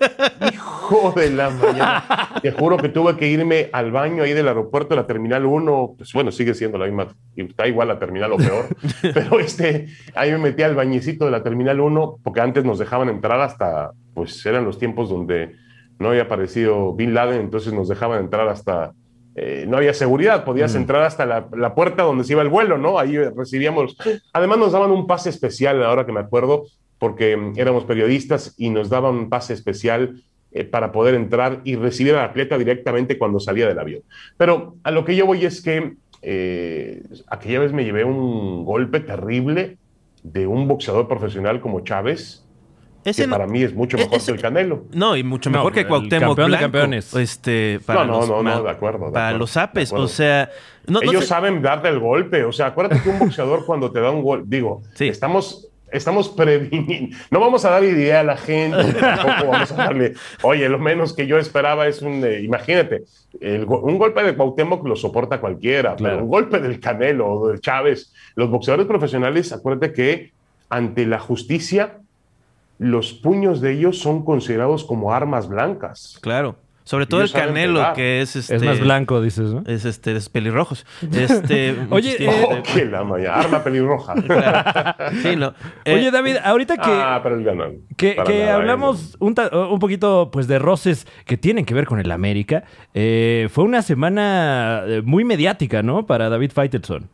Hijo 0.53 0.72
de 1.15 1.31
la 1.31 1.51
mañana. 1.51 2.05
Te 2.43 2.53
juro 2.53 2.77
que 2.77 2.89
tuve 2.89 3.17
que 3.17 3.27
irme 3.27 3.71
al 3.73 3.91
baño 3.93 4.23
ahí 4.23 4.33
del 4.33 4.49
aeropuerto 4.49 4.91
de 4.91 5.01
la 5.01 5.07
Terminal 5.07 5.47
1. 5.47 5.95
Pues 5.97 6.13
bueno, 6.13 6.31
sigue 6.31 6.55
siendo 6.55 6.79
la 6.79 6.87
misma. 6.87 7.09
Está 7.35 7.67
igual 7.67 7.89
la 7.89 7.99
Terminal 7.99 8.33
o 8.33 8.37
peor. 8.37 8.67
Pero 9.03 9.41
este, 9.41 9.89
ahí 10.15 10.31
me 10.33 10.39
metí 10.39 10.63
al 10.63 10.75
bañecito 10.75 11.25
de 11.25 11.31
la 11.31 11.43
Terminal 11.43 11.81
1 11.81 12.19
porque 12.23 12.41
antes 12.41 12.65
nos 12.65 12.79
dejaban 12.79 13.09
entrar 13.09 13.41
hasta, 13.41 13.93
pues 14.15 14.45
eran 14.45 14.65
los 14.65 14.79
tiempos 14.79 15.09
donde 15.09 15.55
no 15.99 16.11
había 16.11 16.23
aparecido 16.23 16.93
Bin 16.95 17.15
Laden, 17.15 17.41
entonces 17.41 17.73
nos 17.73 17.89
dejaban 17.89 18.21
entrar 18.21 18.49
hasta... 18.49 18.93
eh, 19.35 19.65
no 19.69 19.77
había 19.77 19.95
seguridad, 19.95 20.45
podías 20.45 20.75
entrar 20.75 21.03
hasta 21.03 21.25
la, 21.25 21.47
la 21.57 21.75
puerta 21.75 22.03
donde 22.03 22.25
se 22.25 22.33
iba 22.33 22.43
el 22.43 22.49
vuelo, 22.49 22.77
¿no? 22.77 22.99
Ahí 22.99 23.17
recibíamos... 23.17 23.97
Además 24.33 24.59
nos 24.59 24.73
daban 24.73 24.91
un 24.91 25.07
pase 25.07 25.31
especial, 25.31 25.83
ahora 25.83 26.05
que 26.05 26.13
me 26.13 26.21
acuerdo, 26.21 26.65
porque 26.99 27.37
mm, 27.37 27.55
éramos 27.57 27.85
periodistas 27.85 28.55
y 28.59 28.71
nos 28.71 28.89
daban 28.89 29.15
un 29.15 29.29
pase 29.31 29.55
especial 29.55 30.23
eh, 30.55 30.65
para 30.65 30.93
poder 30.93 31.15
entrar 31.15 31.61
y 31.65 31.77
recibir 31.77 32.15
al 32.15 32.25
atleta 32.27 32.59
directamente 32.59 33.19
cuando 33.19 33.41
salía 33.41 33.67
del 33.69 33.79
avión. 33.79 34.03
Pero 34.37 34.77
a 34.83 34.91
lo 34.91 35.05
que 35.05 35.17
yo 35.17 35.27
voy 35.27 35.45
es 35.45 35.61
que 35.63 35.95
eh, 36.23 37.03
aquella 37.29 37.61
vez 37.61 37.73
me 37.73 37.85
llevé 37.85 38.05
un 38.05 38.65
golpe 38.65 39.01
terrible 39.01 39.77
de 40.23 40.47
un 40.47 40.69
boxeador 40.69 41.09
profesional 41.09 41.61
como 41.61 41.81
Chávez, 41.81 42.47
Ese 43.05 43.23
que 43.23 43.27
no- 43.27 43.35
para 43.35 43.49
mí 43.49 43.63
es 43.65 43.75
mucho 43.75 43.97
mejor 43.97 44.15
ese- 44.19 44.27
que 44.31 44.37
el 44.37 44.41
Canelo. 44.43 44.85
No, 44.93 45.17
y 45.17 45.25
mucho 45.25 45.51
No, 45.51 45.59
mejor 45.59 45.73
que 45.73 45.81
el 45.81 45.89
Cuauhtémoc 45.89 46.29
campeón 46.37 46.37
de 46.37 46.57
Blanco. 46.57 46.63
campeones. 46.63 47.15
Este, 47.15 47.81
para 47.85 48.05
No, 48.05 48.13
no, 48.13 48.19
los, 48.21 48.29
no, 48.29 48.43
no, 48.45 48.63
de 48.63 48.71
acuerdo, 48.71 49.07
de 49.07 49.13
Para 49.13 49.27
acuerdo, 49.29 49.39
los 49.41 49.55
de 49.55 49.61
apes, 49.61 49.93
o 49.93 50.07
sea... 50.07 50.49
No, 50.87 51.01
no 51.01 51.11
Ellos 51.11 51.23
sé- 51.23 51.29
saben 51.29 51.61
darte 51.63 51.89
el 51.89 51.99
golpe. 51.99 52.45
O 52.45 52.53
sea, 52.53 52.67
acuérdate 52.67 53.03
que 53.03 53.09
un 53.09 53.19
boxeador 53.19 53.65
cuando 53.67 53.91
te 53.91 54.01
da 54.01 54.11
un 54.13 54.23
golpe, 54.23 54.47
digo, 54.49 54.83
estamos, 54.99 55.69
estamos 55.93 56.29
previniendo. 56.31 57.17
No 57.31 57.41
vamos 57.41 57.65
a 57.65 57.71
dar 57.71 57.85
idea 57.85 58.21
a 58.21 58.25
la 58.25 58.37
gente, 58.37 58.93
tampoco 58.95 59.51
vamos 59.53 59.73
a 59.73 59.77
darle. 59.77 60.15
Oye, 60.43 60.69
lo 60.69 60.79
menos 60.79 61.13
que 61.15 61.27
yo 61.27 61.39
esperaba 61.39 61.87
es 61.87 62.03
un. 62.03 62.25
eh, 62.25 62.41
imagínate, 62.43 63.05
el 63.41 63.65
un 63.65 63.99
golpe 63.99 64.23
de 64.23 64.35
Cuauhtémoc 64.35 64.87
lo 64.87 64.97
soporta 64.97 65.41
cualquiera, 65.41 65.95
Claro. 65.97 66.15
pero 66.17 66.25
un 66.25 66.31
golpe 66.31 66.59
del 66.61 66.81
Canelo 66.81 67.29
o 67.31 67.49
del 67.49 67.61
Chávez. 67.61 68.13
Los 68.35 68.51
boxeadores 68.51 68.87
profesionales, 68.87 69.53
acuérdate 69.53 69.93
que 69.93 70.33
ante 70.69 71.07
la 71.07 71.19
justicia, 71.19 71.99
los 72.79 73.13
puños 73.13 73.61
de 73.61 73.73
ellos 73.73 73.99
son 73.99 74.25
considerados 74.25 74.85
como 74.85 75.13
armas 75.13 75.49
blancas. 75.49 76.19
Claro. 76.21 76.57
Sobre 76.85 77.07
todo 77.07 77.23
el 77.23 77.31
Canelo, 77.31 77.93
que 77.95 78.23
es 78.23 78.35
este. 78.35 78.57
Es 78.57 78.63
más 78.63 78.81
blanco, 78.81 79.21
dices, 79.23 79.53
¿no? 79.53 79.63
Es 79.67 79.85
este, 79.85 80.11
de 80.13 80.17
esos 80.19 80.29
pelirrojos. 80.29 80.85
Este. 81.13 81.77
Oye, 81.91 82.17
tiene- 82.17 82.33
eh, 82.43 82.47
Oh, 82.51 82.63
que 82.63 82.85
la 82.87 83.05
maya, 83.05 83.35
arma 83.35 83.63
pelirroja. 83.63 84.15
Sí, 85.23 85.37
no. 85.37 85.55
Eh, 85.85 85.95
Oye, 85.95 86.11
David, 86.11 86.37
ahorita 86.43 86.77
que, 86.77 86.91
ah, 86.91 87.21
pero 87.23 87.37
él 87.37 87.45
ganó. 87.45 87.67
que, 87.97 88.15
Para 88.15 88.31
que 88.31 88.41
nada, 88.41 88.57
hablamos 88.57 89.17
un, 89.21 89.35
ta- 89.35 89.51
un 89.69 89.79
poquito 89.79 90.31
pues 90.33 90.49
de 90.49 90.59
roces 90.59 91.07
que 91.25 91.37
tienen 91.37 91.65
que 91.65 91.75
ver 91.75 91.87
con 91.87 92.01
el 92.01 92.11
América, 92.11 92.65
eh, 92.95 93.49
fue 93.53 93.63
una 93.65 93.83
semana 93.83 94.83
eh, 94.87 95.03
muy 95.05 95.25
mediática, 95.25 95.83
¿no? 95.83 96.07
Para 96.07 96.29
David 96.29 96.51
Faitelson. 96.53 97.09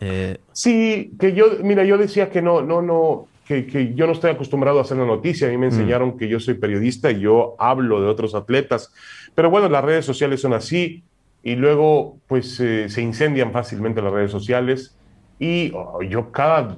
Eh, 0.00 0.38
Sí, 0.52 1.12
que 1.20 1.32
yo, 1.32 1.46
mira, 1.62 1.84
yo 1.84 1.96
decía 1.96 2.28
que 2.30 2.42
no, 2.42 2.60
no, 2.62 2.82
no, 2.82 3.28
que, 3.46 3.66
que 3.66 3.94
yo 3.94 4.06
no 4.06 4.12
estoy 4.12 4.30
acostumbrado 4.30 4.78
a 4.78 4.82
hacer 4.82 4.96
la 4.96 5.06
noticia. 5.06 5.48
A 5.48 5.50
mí 5.50 5.56
me 5.58 5.66
enseñaron 5.66 6.18
que 6.18 6.28
yo 6.28 6.40
soy 6.40 6.54
periodista 6.54 7.10
y 7.10 7.20
yo 7.20 7.54
hablo 7.58 8.00
de 8.00 8.08
otros 8.08 8.34
atletas. 8.34 8.92
Pero 9.34 9.50
bueno, 9.50 9.68
las 9.68 9.84
redes 9.84 10.04
sociales 10.04 10.40
son 10.40 10.52
así 10.52 11.04
y 11.42 11.54
luego 11.54 12.18
pues 12.26 12.58
eh, 12.60 12.88
se 12.88 13.02
incendian 13.02 13.52
fácilmente 13.52 14.02
las 14.02 14.12
redes 14.12 14.30
sociales 14.32 14.96
y 15.38 15.70
oh, 15.74 16.02
yo 16.02 16.32
cada, 16.32 16.76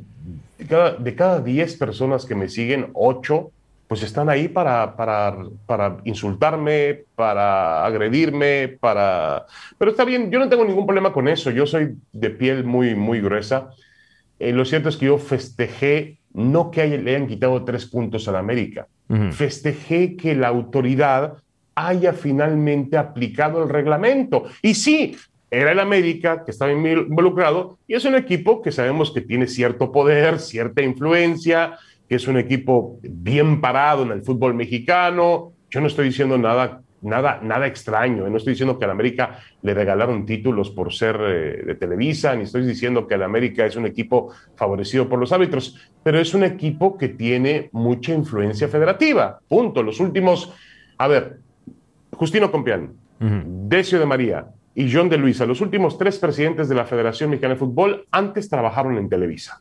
cada- 0.68 0.92
de 0.94 1.14
cada 1.14 1.40
10 1.40 1.76
personas 1.76 2.26
que 2.26 2.34
me 2.34 2.48
siguen, 2.48 2.90
8 2.94 3.50
pues 3.86 4.02
están 4.02 4.28
ahí 4.28 4.48
para, 4.48 4.94
para, 4.96 5.34
para 5.64 5.96
insultarme, 6.04 7.04
para 7.14 7.86
agredirme, 7.86 8.76
para... 8.78 9.46
Pero 9.78 9.92
está 9.92 10.04
bien, 10.04 10.30
yo 10.30 10.38
no 10.38 10.46
tengo 10.50 10.62
ningún 10.66 10.84
problema 10.84 11.10
con 11.10 11.26
eso, 11.26 11.50
yo 11.50 11.64
soy 11.64 11.94
de 12.12 12.28
piel 12.28 12.64
muy, 12.64 12.94
muy 12.94 13.22
gruesa. 13.22 13.70
Eh, 14.38 14.52
lo 14.52 14.66
cierto 14.66 14.90
es 14.90 14.98
que 14.98 15.06
yo 15.06 15.16
festejé, 15.16 16.18
no 16.34 16.70
que 16.70 16.86
le 16.98 17.16
hayan 17.16 17.26
quitado 17.26 17.64
tres 17.64 17.86
puntos 17.86 18.28
a 18.28 18.32
la 18.32 18.38
América, 18.38 18.86
festejé 19.32 20.16
que 20.16 20.34
la 20.34 20.48
autoridad 20.48 21.34
haya 21.74 22.12
finalmente 22.12 22.96
aplicado 22.96 23.62
el 23.62 23.68
reglamento. 23.68 24.44
Y 24.62 24.74
sí, 24.74 25.16
era 25.50 25.72
el 25.72 25.78
América 25.78 26.44
que 26.44 26.50
estaba 26.50 26.72
involucrado 26.72 27.78
y 27.86 27.94
es 27.94 28.04
un 28.04 28.14
equipo 28.14 28.60
que 28.60 28.72
sabemos 28.72 29.12
que 29.12 29.20
tiene 29.20 29.46
cierto 29.46 29.90
poder, 29.90 30.40
cierta 30.40 30.82
influencia, 30.82 31.78
que 32.08 32.16
es 32.16 32.26
un 32.28 32.36
equipo 32.36 32.98
bien 33.02 33.60
parado 33.60 34.02
en 34.02 34.12
el 34.12 34.22
fútbol 34.22 34.54
mexicano. 34.54 35.52
Yo 35.70 35.80
no 35.80 35.86
estoy 35.86 36.06
diciendo 36.06 36.36
nada, 36.36 36.82
nada, 37.02 37.40
nada 37.42 37.66
extraño. 37.66 38.28
No 38.28 38.36
estoy 38.36 38.52
diciendo 38.52 38.78
que 38.78 38.84
al 38.84 38.90
América 38.90 39.38
le 39.62 39.74
regalaron 39.74 40.26
títulos 40.26 40.70
por 40.70 40.92
ser 40.92 41.16
eh, 41.20 41.62
de 41.66 41.74
Televisa, 41.74 42.34
ni 42.34 42.44
estoy 42.44 42.64
diciendo 42.64 43.06
que 43.06 43.14
el 43.14 43.22
América 43.22 43.66
es 43.66 43.76
un 43.76 43.86
equipo 43.86 44.32
favorecido 44.56 45.08
por 45.08 45.18
los 45.18 45.32
árbitros, 45.32 45.76
pero 46.02 46.18
es 46.18 46.34
un 46.34 46.44
equipo 46.44 46.96
que 46.96 47.08
tiene 47.08 47.68
mucha 47.72 48.12
influencia 48.12 48.68
federativa. 48.68 49.38
Punto. 49.48 49.82
Los 49.82 50.00
últimos, 50.00 50.52
a 50.96 51.08
ver, 51.08 51.38
Justino 52.12 52.50
Compián, 52.50 52.94
Decio 53.20 53.98
de 53.98 54.06
María 54.06 54.46
y 54.74 54.92
John 54.92 55.08
de 55.08 55.18
Luisa, 55.18 55.44
los 55.44 55.60
últimos 55.60 55.98
tres 55.98 56.18
presidentes 56.18 56.68
de 56.68 56.74
la 56.74 56.84
Federación 56.84 57.30
Mexicana 57.30 57.54
de 57.54 57.60
Fútbol, 57.60 58.04
antes 58.12 58.48
trabajaron 58.48 58.96
en 58.96 59.08
Televisa. 59.08 59.60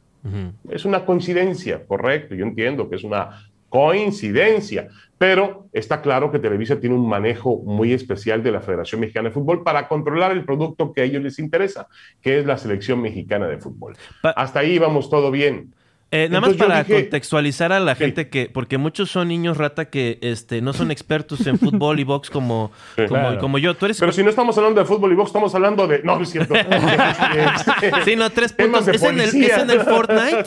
Es 0.70 0.84
una 0.84 1.06
coincidencia, 1.06 1.86
correcto, 1.86 2.36
yo 2.36 2.46
entiendo 2.46 2.90
que 2.90 2.98
es 2.98 3.04
una 3.04 3.50
coincidencia, 3.70 4.90
pero 5.18 5.68
está 5.74 6.02
claro 6.02 6.32
que 6.32 6.40
Televisa 6.40 6.80
tiene 6.80 6.96
un 6.96 7.08
manejo 7.10 7.58
muy 7.66 7.92
especial 7.94 8.44
de 8.44 8.52
la 8.52 8.62
Federación 8.62 9.02
Mexicana 9.02 9.30
de 9.30 9.34
Fútbol 9.34 9.64
para 9.64 9.88
controlar 9.88 10.32
el 10.32 10.46
producto 10.46 10.94
que 10.94 11.02
a 11.02 11.04
ellos 11.06 11.24
les 11.24 11.40
interesa, 11.40 11.88
que 12.22 12.40
es 12.40 12.46
la 12.46 12.58
selección 12.58 13.02
mexicana 13.02 13.48
de 13.48 13.58
fútbol. 13.58 13.96
Hasta 14.24 14.60
ahí 14.60 14.78
vamos 14.80 15.10
todo 15.10 15.32
bien. 15.32 15.74
Eh, 16.10 16.30
nada 16.30 16.40
más 16.48 16.56
para 16.56 16.86
dije- 16.86 17.02
contextualizar 17.02 17.74
a 17.74 17.82
la 17.82 17.94
gente 17.94 18.30
que, 18.30 18.50
porque 18.50 18.78
muchos 18.78 19.12
son 19.12 19.28
niños 19.28 19.58
rata 19.58 19.90
que 19.90 20.20
este, 20.22 20.62
no 20.62 20.72
son 20.72 20.90
expertos 20.90 21.46
en 21.48 21.60
fútbol 21.60 22.00
y 22.00 22.06
box 22.06 22.30
como, 22.30 22.72
como, 22.96 23.08
Claro. 23.10 23.40
como 23.40 23.58
yo. 23.58 23.76
Tú 23.76 23.88
eres 23.88 24.00
Pero 24.00 24.14
si 24.14 24.24
no 24.24 24.30
estamos 24.30 24.58
hablando 24.58 24.80
de 24.80 24.86
fútbol 24.86 25.12
y 25.12 25.16
box, 25.16 25.28
estamos 25.28 25.54
hablando 25.54 25.86
de... 25.86 26.02
No, 26.04 26.16
no 26.16 26.24
es 26.24 26.30
cierto. 26.30 26.54
Sí, 28.06 28.16
no, 28.16 28.30
tres 28.30 28.54
puntos. 28.54 28.88
Es 28.88 29.04
en, 29.04 29.20
el, 29.20 29.28
es 29.28 29.58
en 29.58 29.70
el 29.70 29.82
Fortnite. 29.82 30.46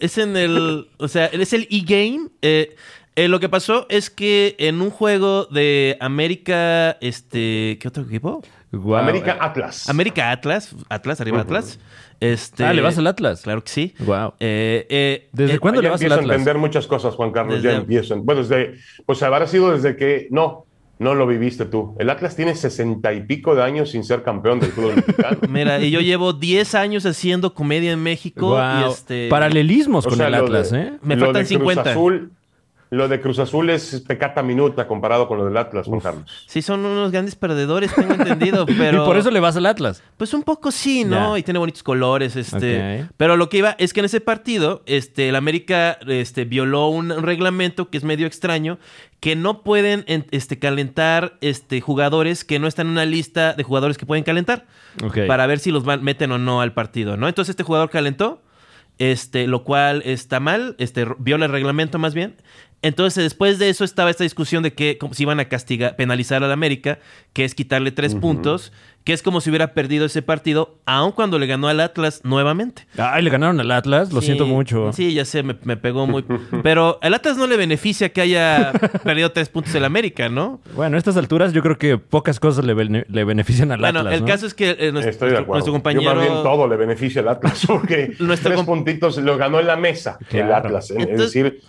Es 0.00 0.18
en 0.18 0.36
el. 0.36 0.86
O 0.98 1.08
sea, 1.08 1.26
es 1.26 1.52
el 1.52 1.66
e-game. 1.70 2.28
Eh, 2.42 2.76
eh, 3.16 3.28
lo 3.28 3.40
que 3.40 3.48
pasó 3.48 3.86
es 3.88 4.10
que 4.10 4.56
en 4.58 4.80
un 4.80 4.90
juego 4.90 5.46
de 5.46 5.96
América. 6.00 6.92
Este. 7.00 7.78
¿Qué 7.80 7.88
otro 7.88 8.04
equipo? 8.04 8.42
América 8.96 9.38
Atlas. 9.40 9.88
América 9.88 10.30
Atlas. 10.32 10.74
Atlas, 10.88 11.20
arriba 11.20 11.40
Atlas. 11.40 11.78
Este, 12.20 12.64
Ah, 12.64 12.72
¿le 12.72 12.80
vas 12.80 12.96
al 12.98 13.06
Atlas? 13.06 13.42
Claro 13.42 13.62
que 13.62 13.70
sí. 13.70 13.94
Wow. 14.00 14.34
Eh, 14.40 14.86
eh, 14.88 15.28
¿Desde 15.32 15.54
eh, 15.54 15.58
cuándo 15.58 15.80
ya 15.80 15.84
le 15.84 15.90
vas 15.90 16.00
al 16.00 16.04
empiezo 16.06 16.14
a 16.14 16.22
Atlas? 16.22 16.38
entender 16.38 16.58
muchas 16.58 16.86
cosas, 16.86 17.14
Juan 17.14 17.32
Carlos, 17.32 17.62
ya 17.62 17.72
empiezo. 17.74 18.16
Bueno, 18.22 18.42
desde, 18.42 18.74
pues 19.06 19.22
habrá 19.22 19.46
sido 19.46 19.72
desde 19.72 19.96
que, 19.96 20.28
no, 20.30 20.64
no 20.98 21.14
lo 21.14 21.26
viviste 21.26 21.66
tú. 21.66 21.94
El 21.98 22.08
Atlas 22.10 22.34
tiene 22.36 22.54
sesenta 22.54 23.12
y 23.12 23.22
pico 23.24 23.54
de 23.54 23.62
años 23.62 23.90
sin 23.90 24.04
ser 24.04 24.22
campeón 24.22 24.60
del 24.60 24.70
fútbol 24.70 24.94
mexicano. 24.96 25.38
Mira, 25.48 25.80
y 25.80 25.90
yo 25.90 26.00
llevo 26.00 26.32
10 26.32 26.74
años 26.76 27.04
haciendo 27.04 27.52
comedia 27.52 27.92
en 27.92 28.02
México. 28.02 28.58
Y 28.58 28.90
este. 28.90 29.28
Paralelismos 29.28 30.06
O 30.06 30.08
con 30.08 30.18
sea, 30.18 30.28
el 30.28 30.34
Atlas, 30.34 30.70
de- 30.70 30.80
¿eh? 30.82 30.92
Me 31.02 31.16
faltan 31.16 31.42
de 31.42 31.48
Cruz 31.48 31.48
50. 31.74 31.90
Azul, 31.90 32.32
lo 32.90 33.08
de 33.08 33.20
Cruz 33.20 33.38
Azul 33.40 33.70
es 33.70 34.00
pecata 34.06 34.42
minuta 34.42 34.86
comparado 34.86 35.26
con 35.26 35.38
lo 35.38 35.44
del 35.46 35.56
Atlas, 35.56 35.86
Juan 35.86 36.00
Carlos. 36.00 36.44
Sí, 36.46 36.62
son 36.62 36.84
unos 36.84 37.10
grandes 37.10 37.34
perdedores, 37.34 37.92
tengo 37.94 38.14
entendido, 38.14 38.66
pero... 38.78 39.02
Y 39.02 39.06
por 39.06 39.16
eso 39.16 39.30
le 39.32 39.40
vas 39.40 39.56
al 39.56 39.66
Atlas. 39.66 40.02
Pues 40.16 40.32
un 40.32 40.42
poco 40.44 40.70
sí, 40.70 41.04
¿no? 41.04 41.36
Y 41.36 41.42
tiene 41.42 41.58
bonitos 41.58 41.82
colores, 41.82 42.36
este. 42.36 43.06
Pero 43.16 43.36
lo 43.36 43.48
que 43.48 43.58
iba 43.58 43.74
es 43.78 43.92
que 43.92 44.00
en 44.00 44.06
ese 44.06 44.20
partido, 44.20 44.82
este, 44.86 45.28
el 45.28 45.36
América, 45.36 45.98
este, 46.06 46.44
violó 46.44 46.88
un 46.88 47.10
reglamento 47.22 47.90
que 47.90 47.98
es 47.98 48.04
medio 48.04 48.26
extraño, 48.26 48.78
que 49.18 49.34
no 49.34 49.62
pueden, 49.62 50.04
en- 50.06 50.26
este, 50.30 50.58
calentar, 50.58 51.38
este, 51.40 51.80
jugadores 51.80 52.44
que 52.44 52.58
no 52.58 52.66
están 52.68 52.86
en 52.86 52.92
una 52.92 53.06
lista 53.06 53.54
de 53.54 53.62
jugadores 53.64 53.98
que 53.98 54.06
pueden 54.06 54.22
calentar, 54.24 54.66
para 55.26 55.46
ver 55.46 55.58
si 55.58 55.70
los 55.72 55.84
van- 55.84 56.02
meten 56.04 56.30
o 56.30 56.38
no 56.38 56.60
al 56.60 56.74
partido, 56.74 57.16
¿no? 57.16 57.26
Entonces 57.26 57.50
este 57.54 57.62
jugador 57.64 57.90
calentó, 57.90 58.42
este, 58.98 59.46
lo 59.48 59.64
cual 59.64 60.02
está 60.04 60.38
mal, 60.40 60.76
este, 60.78 61.06
viola 61.18 61.46
el 61.46 61.50
reglamento 61.52 61.98
más 61.98 62.14
bien. 62.14 62.36
Entonces, 62.84 63.24
después 63.24 63.58
de 63.58 63.70
eso 63.70 63.82
estaba 63.84 64.10
esta 64.10 64.24
discusión 64.24 64.62
de 64.62 64.74
que 64.74 64.98
como 64.98 65.14
si 65.14 65.22
iban 65.24 65.40
a 65.40 65.46
castigar, 65.46 65.96
penalizar 65.96 66.44
al 66.44 66.52
América, 66.52 66.98
que 67.32 67.44
es 67.44 67.54
quitarle 67.54 67.90
tres 67.92 68.14
puntos, 68.14 68.72
que 69.04 69.12
es 69.12 69.22
como 69.22 69.40
si 69.40 69.50
hubiera 69.50 69.74
perdido 69.74 70.06
ese 70.06 70.22
partido, 70.22 70.78
aun 70.86 71.12
cuando 71.12 71.38
le 71.38 71.46
ganó 71.46 71.68
al 71.68 71.80
Atlas 71.80 72.20
nuevamente. 72.24 72.86
Ay, 72.96 73.22
le 73.22 73.30
ganaron 73.30 73.58
al 73.60 73.70
Atlas, 73.70 74.12
lo 74.12 74.20
Sí, 74.20 74.26
siento 74.26 74.46
mucho. 74.46 74.92
Sí, 74.92 75.12
ya 75.12 75.24
sé, 75.24 75.42
me, 75.42 75.56
me 75.64 75.76
pegó 75.76 76.06
muy. 76.06 76.24
Pero 76.62 76.98
al 77.02 77.12
Atlas 77.14 77.36
no 77.36 77.46
le 77.46 77.56
beneficia 77.56 78.10
que 78.10 78.20
haya 78.22 78.72
perdido 79.04 79.32
tres 79.32 79.48
puntos 79.48 79.74
el 79.74 79.84
América, 79.84 80.28
¿no? 80.28 80.60
Bueno, 80.74 80.96
a 80.96 80.98
estas 80.98 81.16
alturas 81.16 81.52
yo 81.52 81.62
creo 81.62 81.76
que 81.78 81.98
pocas 81.98 82.40
cosas 82.40 82.64
le, 82.64 82.72
bene- 82.74 83.04
le 83.08 83.24
benefician 83.24 83.72
al 83.72 83.80
Bueno, 83.80 84.00
Atlas. 84.00 84.14
el 84.14 84.20
¿no? 84.20 84.26
caso 84.26 84.46
es 84.46 84.54
que 84.54 84.70
eh, 84.78 84.92
nuestro, 84.92 85.10
Estoy 85.10 85.28
de 85.30 85.34
nuestro- 85.34 85.38
acuerdo. 85.38 85.52
nuestro 85.54 85.72
Yo 85.72 85.74
compañero. 85.74 86.14
más 86.14 86.22
bien 86.22 86.42
todo 86.42 86.68
le 86.68 86.76
beneficia 86.76 87.20
al 87.22 87.28
Atlas, 87.28 87.64
porque 87.66 88.14
Nuestro 88.20 88.52
tres 88.52 88.62
puntitos 88.64 89.16
lo 89.18 89.36
ganó 89.36 89.60
en 89.60 89.66
la 89.66 89.76
mesa, 89.76 90.18
el. 90.30 90.52
Atlas. 90.52 90.90
Es 90.90 90.96
Entonces- 90.98 91.32
decir, 91.32 91.60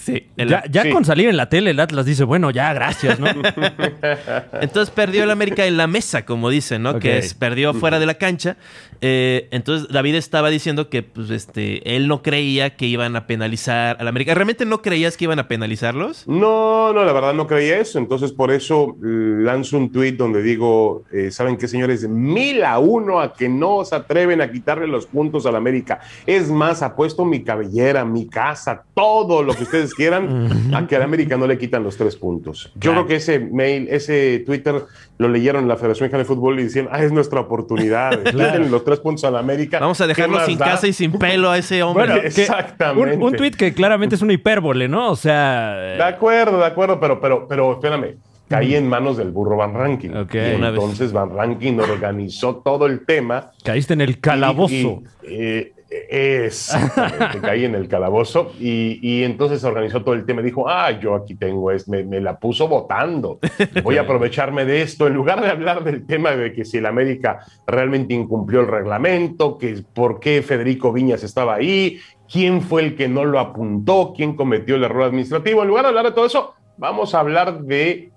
Sí, 0.00 0.26
el- 0.36 0.48
Ya, 0.48 0.62
ya 0.70 0.82
Sí. 0.84 0.90
con 0.90 1.04
salir 1.04 1.28
en 1.28 1.36
la 1.36 1.48
tele, 1.48 1.70
el 1.72 1.80
Atlas 1.80 2.06
dice, 2.06 2.24
bueno, 2.24 2.50
ya, 2.50 2.72
gracias, 2.72 3.18
¿no? 3.18 3.26
Entonces 4.60 4.90
perdió 4.94 5.24
el 5.24 5.30
América 5.30 5.66
en 5.66 5.76
la 5.76 5.86
mesa, 5.86 6.24
como 6.24 6.50
dicen, 6.50 6.82
¿no? 6.82 6.98
Que 6.98 7.18
es, 7.18 7.34
perdió 7.34 7.74
fuera 7.74 7.98
de 7.98 8.06
la 8.06 8.14
cancha. 8.14 8.56
Eh, 9.00 9.48
entonces 9.52 9.88
David 9.88 10.16
estaba 10.16 10.50
diciendo 10.50 10.88
que 10.90 11.02
pues, 11.02 11.30
este, 11.30 11.96
él 11.96 12.08
no 12.08 12.22
creía 12.22 12.76
que 12.76 12.86
iban 12.86 13.14
a 13.16 13.26
penalizar 13.26 13.96
al 14.00 14.08
América. 14.08 14.34
¿Realmente 14.34 14.64
no 14.66 14.82
creías 14.82 15.16
que 15.16 15.24
iban 15.24 15.38
a 15.38 15.48
penalizarlos? 15.48 16.26
No, 16.26 16.92
no, 16.92 17.04
la 17.04 17.12
verdad 17.12 17.34
no 17.34 17.46
creía 17.46 17.78
eso. 17.78 17.98
Entonces, 17.98 18.32
por 18.32 18.50
eso 18.50 18.96
eh, 19.04 19.36
lanzo 19.42 19.76
un 19.78 19.92
tuit 19.92 20.16
donde 20.16 20.42
digo, 20.42 21.04
eh, 21.12 21.30
¿saben 21.30 21.56
qué, 21.56 21.68
señores? 21.68 22.08
Mil 22.08 22.64
a 22.64 22.78
uno 22.78 23.20
a 23.20 23.32
que 23.32 23.48
no 23.48 23.84
se 23.84 23.94
atreven 23.94 24.40
a 24.40 24.50
quitarle 24.50 24.86
los 24.88 25.06
puntos 25.06 25.46
al 25.46 25.56
América. 25.56 26.00
Es 26.26 26.50
más, 26.50 26.82
apuesto 26.82 27.24
mi 27.24 27.42
cabellera, 27.44 28.04
mi 28.04 28.26
casa, 28.28 28.84
todo 28.94 29.42
lo 29.42 29.54
que 29.54 29.62
ustedes 29.62 29.94
quieran, 29.94 30.72
a 30.74 30.86
que 30.86 30.96
al 30.96 31.02
América 31.02 31.36
no 31.36 31.46
le 31.46 31.56
quitan 31.58 31.84
los 31.84 31.96
tres 31.96 32.16
puntos. 32.16 32.72
Yo 32.74 32.90
Claro. 32.92 33.06
creo 33.06 33.06
que 33.06 33.14
ese 33.16 33.38
mail, 33.38 33.86
ese 33.90 34.42
Twitter, 34.44 34.82
lo 35.18 35.28
leyeron 35.28 35.62
en 35.64 35.68
la 35.68 35.76
Federación 35.76 36.04
Mexicana 36.06 36.22
de 36.22 36.26
Fútbol 36.28 36.60
y 36.60 36.64
decían, 36.64 36.88
ah, 36.92 37.02
es 37.02 37.10
nuestra 37.12 37.40
oportunidad. 37.40 38.22
Quítenle 38.24 38.68
los 38.70 38.84
tres 38.84 39.00
puntos 39.00 39.24
al 39.24 39.36
América. 39.36 39.78
Vamos 39.80 40.00
a 40.00 40.04
¿Qué 40.04 40.08
dejarlo 40.14 40.44
sin 40.46 40.58
da? 40.58 40.64
casa 40.66 40.86
y 40.86 40.92
sin 40.92 41.12
pelo 41.12 41.50
a 41.50 41.58
ese 41.58 41.82
hombre. 41.82 42.06
Bueno, 42.06 42.20
que- 42.20 42.28
Exactamente. 42.28 43.16
Un, 43.16 43.22
un 43.24 43.32
tuit 43.34 43.54
que 43.56 43.74
claramente 43.74 44.14
es 44.14 44.22
una 44.22 44.32
hipérbole, 44.32 44.88
¿no? 44.88 45.10
O 45.10 45.16
sea... 45.16 45.74
De 45.76 46.02
acuerdo, 46.04 46.58
de 46.58 46.66
acuerdo, 46.66 47.00
pero, 47.00 47.20
pero, 47.20 47.46
pero 47.48 47.72
espérame. 47.72 48.16
Caí 48.48 48.74
en 48.76 48.88
manos 48.88 49.16
del 49.18 49.30
burro 49.30 49.56
Van 49.56 49.74
Ranking. 49.74 50.10
Ok. 50.16 50.34
Y 50.34 50.54
Una 50.54 50.70
vez. 50.70 50.80
entonces 50.80 51.12
Van 51.12 51.34
Ranking 51.36 51.78
organizó 51.80 52.56
todo 52.64 52.86
el 52.86 53.04
tema. 53.04 53.50
Caíste 53.62 53.92
en 53.92 54.00
el 54.00 54.20
calabozo. 54.20 54.72
Y- 54.72 54.78
y, 54.80 55.02
eh, 55.24 55.72
exactamente, 55.90 57.40
caí 57.40 57.64
en 57.64 57.74
el 57.74 57.88
calabozo 57.88 58.52
y, 58.58 58.98
y 59.02 59.24
entonces 59.24 59.64
organizó 59.64 60.02
todo 60.02 60.14
el 60.14 60.26
tema. 60.26 60.42
Dijo, 60.42 60.68
ah, 60.68 60.90
yo 60.92 61.14
aquí 61.14 61.34
tengo, 61.34 61.70
es, 61.70 61.88
me, 61.88 62.04
me 62.04 62.20
la 62.20 62.38
puso 62.38 62.68
votando. 62.68 63.38
Voy 63.82 63.96
a 63.96 64.02
aprovecharme 64.02 64.64
de 64.64 64.82
esto. 64.82 65.06
En 65.06 65.14
lugar 65.14 65.40
de 65.40 65.48
hablar 65.48 65.84
del 65.84 66.06
tema 66.06 66.32
de 66.32 66.52
que 66.52 66.64
si 66.64 66.78
el 66.78 66.86
América 66.86 67.40
realmente 67.66 68.14
incumplió 68.14 68.60
el 68.60 68.66
reglamento, 68.66 69.56
que 69.58 69.82
por 69.94 70.20
qué 70.20 70.42
Federico 70.42 70.92
Viñas 70.92 71.22
estaba 71.22 71.54
ahí, 71.54 71.98
quién 72.30 72.60
fue 72.60 72.82
el 72.82 72.96
que 72.96 73.08
no 73.08 73.24
lo 73.24 73.38
apuntó, 73.38 74.12
quién 74.14 74.36
cometió 74.36 74.76
el 74.76 74.84
error 74.84 75.04
administrativo. 75.04 75.62
En 75.62 75.68
lugar 75.68 75.84
de 75.84 75.88
hablar 75.88 76.04
de 76.04 76.12
todo 76.12 76.26
eso, 76.26 76.54
vamos 76.76 77.14
a 77.14 77.20
hablar 77.20 77.62
de 77.62 78.12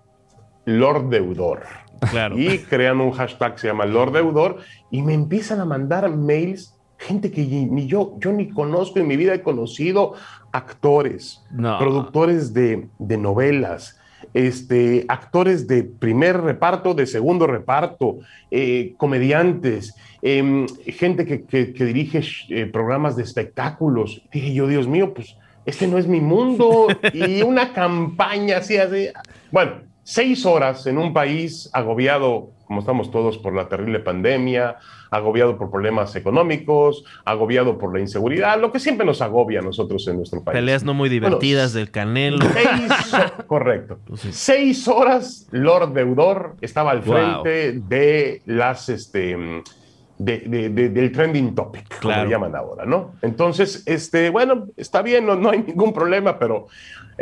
Lord 0.66 1.10
Deudor. 1.10 1.64
Claro. 2.10 2.38
Y 2.38 2.60
crean 2.60 3.00
un 3.00 3.12
hashtag 3.12 3.54
que 3.54 3.60
se 3.60 3.68
llama 3.68 3.86
Lord 3.86 4.14
Deudor 4.14 4.58
y 4.90 5.04
me 5.04 5.14
empiezan 5.14 5.60
a 5.60 5.66
mandar 5.66 6.10
mails, 6.10 6.76
gente 7.08 7.32
que 7.32 7.42
ni 7.42 7.88
yo, 7.88 8.16
yo 8.20 8.32
ni 8.32 8.50
conozco 8.50 9.00
en 9.00 9.08
mi 9.08 9.18
vida, 9.18 9.34
he 9.34 9.42
conocido 9.42 10.14
actores, 10.52 11.42
No. 11.52 11.78
productores 11.80 12.54
de, 12.54 12.88
de 13.00 13.18
novelas, 13.18 13.98
este, 14.34 15.06
actores 15.08 15.68
de 15.68 15.84
primer 15.84 16.40
reparto, 16.42 16.94
de 16.94 17.06
segundo 17.08 17.48
reparto, 17.48 18.20
eh, 18.52 18.94
comediantes, 18.98 19.96
em, 20.22 20.68
gente 20.86 21.26
que, 21.26 21.44
que- 21.44 21.74
que 21.74 21.86
dirige 21.86 22.22
eh, 22.50 22.66
programas 22.68 23.16
de 23.16 23.24
espectáculos. 23.24 24.22
Dije 24.32 24.54
yo, 24.54 24.68
Dios 24.68 24.88
mío, 24.88 25.14
pues 25.14 25.36
este 25.66 25.88
no 25.88 25.98
es 25.98 26.08
mi 26.08 26.22
mundo. 26.22 26.88
Y 27.14 27.42
una 27.42 27.74
campaña 27.74 28.58
así, 28.58 28.78
así. 28.78 29.08
Bueno, 29.52 29.72
seis 30.04 30.46
horas 30.46 30.86
en 30.88 30.98
un 30.98 31.12
país 31.14 31.70
agobiado, 31.74 32.52
como 32.72 32.80
estamos 32.80 33.12
todos, 33.12 33.38
por 33.38 33.54
la 33.54 33.68
terrible 33.68 34.00
pandemia, 34.00 34.78
agobiado 35.10 35.58
por 35.58 35.70
problemas 35.70 36.16
económicos, 36.16 37.04
agobiado 37.26 37.78
por 37.78 37.94
la 37.94 38.00
inseguridad, 38.00 38.58
lo 38.62 38.72
que 38.72 38.80
siempre 38.80 39.06
nos 39.06 39.22
agobia 39.22 39.60
a 39.60 39.62
nosotros 39.62 40.08
en 40.08 40.16
nuestro 40.16 40.42
país. 40.42 40.56
Peleas 40.56 40.86
no 40.86 40.94
muy 40.94 41.10
divertidas 41.10 41.74
del 41.74 41.92
Canelo. 41.92 42.38
Seis, 42.54 42.94
correcto. 43.48 44.00
Seis 44.30 44.88
horas, 44.88 45.50
Lord 45.52 45.92
Deudor 45.92 46.56
estaba 46.62 46.92
al 46.92 47.02
Wow. 47.02 47.14
frente 47.44 47.74
de 47.90 48.42
las, 48.46 48.88
este, 48.88 49.36
de- 50.18 50.40
de- 50.48 50.70
de- 50.70 50.90
del 50.90 51.12
trending 51.12 51.54
topic, 51.54 51.90
como 52.00 52.14
Claro. 52.14 52.24
le 52.24 52.30
llaman 52.30 52.56
ahora, 52.56 52.86
¿no? 52.86 53.16
Entonces, 53.22 53.84
este, 53.86 54.30
bueno, 54.30 54.68
está 54.78 55.02
bien, 55.02 55.26
no, 55.26 55.36
no 55.36 55.50
hay 55.50 55.62
ningún 55.64 55.92
problema, 55.92 56.40
pero 56.40 56.68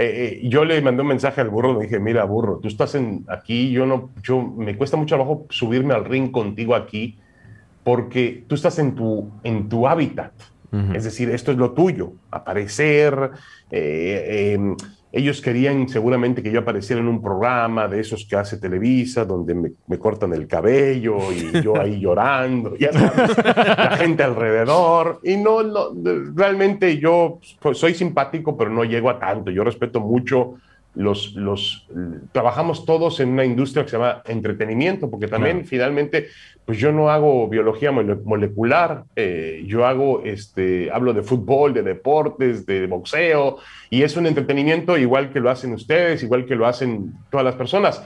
eh, 0.01 0.39
eh, 0.41 0.47
yo 0.47 0.63
le 0.63 0.81
mandé 0.81 1.01
un 1.01 1.09
mensaje 1.09 1.41
al 1.41 1.49
burro, 1.49 1.73
le 1.73 1.83
dije, 1.85 1.99
mira, 1.99 2.23
burro, 2.23 2.59
tú 2.61 2.69
estás 2.69 2.95
en, 2.95 3.25
aquí, 3.27 3.69
yo 3.69 3.85
no, 3.85 4.11
yo, 4.23 4.41
me 4.41 4.77
cuesta 4.77 4.95
mucho 4.95 5.15
trabajo 5.15 5.45
subirme 5.49 5.93
al 5.93 6.05
ring 6.05 6.31
contigo 6.31 6.73
aquí, 6.73 7.17
porque 7.83 8.45
tú 8.47 8.55
estás 8.55 8.79
en 8.79 8.95
tu, 8.95 9.29
en 9.43 9.67
tu 9.67 9.87
hábitat. 9.87 10.31
Es 10.93 11.03
decir, 11.03 11.31
esto 11.31 11.51
es 11.51 11.57
lo 11.57 11.71
tuyo, 11.71 12.13
aparecer. 12.29 13.31
eh, 13.71 14.55
eh, 14.55 14.75
ellos 15.11 15.41
querían 15.41 15.89
seguramente 15.89 16.43
que 16.43 16.51
yo 16.51 16.59
apareciera 16.59 17.01
en 17.01 17.07
un 17.07 17.21
programa 17.21 17.87
de 17.87 17.99
esos 17.99 18.25
que 18.25 18.35
hace 18.35 18.57
Televisa, 18.57 19.25
donde 19.25 19.55
me, 19.55 19.71
me 19.87 19.97
cortan 19.97 20.33
el 20.33 20.47
cabello 20.47 21.31
y 21.31 21.61
yo 21.63 21.79
ahí 21.79 21.99
llorando, 22.01 22.75
sabes, 22.79 23.37
la 23.45 23.97
gente 23.97 24.23
alrededor. 24.23 25.19
Y 25.23 25.37
no, 25.37 25.63
no, 25.63 25.89
realmente 26.35 26.99
yo 26.99 27.39
pues, 27.59 27.77
soy 27.77 27.95
simpático, 27.95 28.55
pero 28.55 28.69
no 28.69 28.83
llego 28.83 29.09
a 29.09 29.19
tanto. 29.19 29.49
Yo 29.49 29.63
respeto 29.63 29.99
mucho 29.99 30.55
los, 30.95 31.33
los, 31.35 31.87
trabajamos 32.31 32.85
todos 32.85 33.19
en 33.19 33.29
una 33.29 33.45
industria 33.45 33.83
que 33.83 33.91
se 33.91 33.97
llama 33.97 34.21
entretenimiento, 34.27 35.09
porque 35.09 35.27
también 35.27 35.57
Claro. 35.57 35.69
finalmente, 35.69 36.27
pues 36.65 36.77
yo 36.77 36.91
no 36.91 37.09
hago 37.09 37.47
biología 37.47 37.91
mole- 37.91 38.19
molecular, 38.25 39.03
eh, 39.15 39.63
yo 39.65 39.85
hago, 39.85 40.23
este, 40.25 40.89
hablo 40.91 41.13
de 41.13 41.21
fútbol, 41.23 41.73
de 41.73 41.83
deportes, 41.83 42.65
de 42.65 42.87
boxeo, 42.87 43.57
y 43.89 44.01
es 44.03 44.17
un 44.17 44.25
entretenimiento 44.27 44.97
igual 44.97 45.31
que 45.31 45.39
lo 45.39 45.49
hacen 45.49 45.73
ustedes, 45.73 46.21
igual 46.23 46.45
que 46.45 46.55
lo 46.55 46.65
hacen 46.67 47.13
todas 47.31 47.45
las 47.45 47.55
personas. 47.55 48.03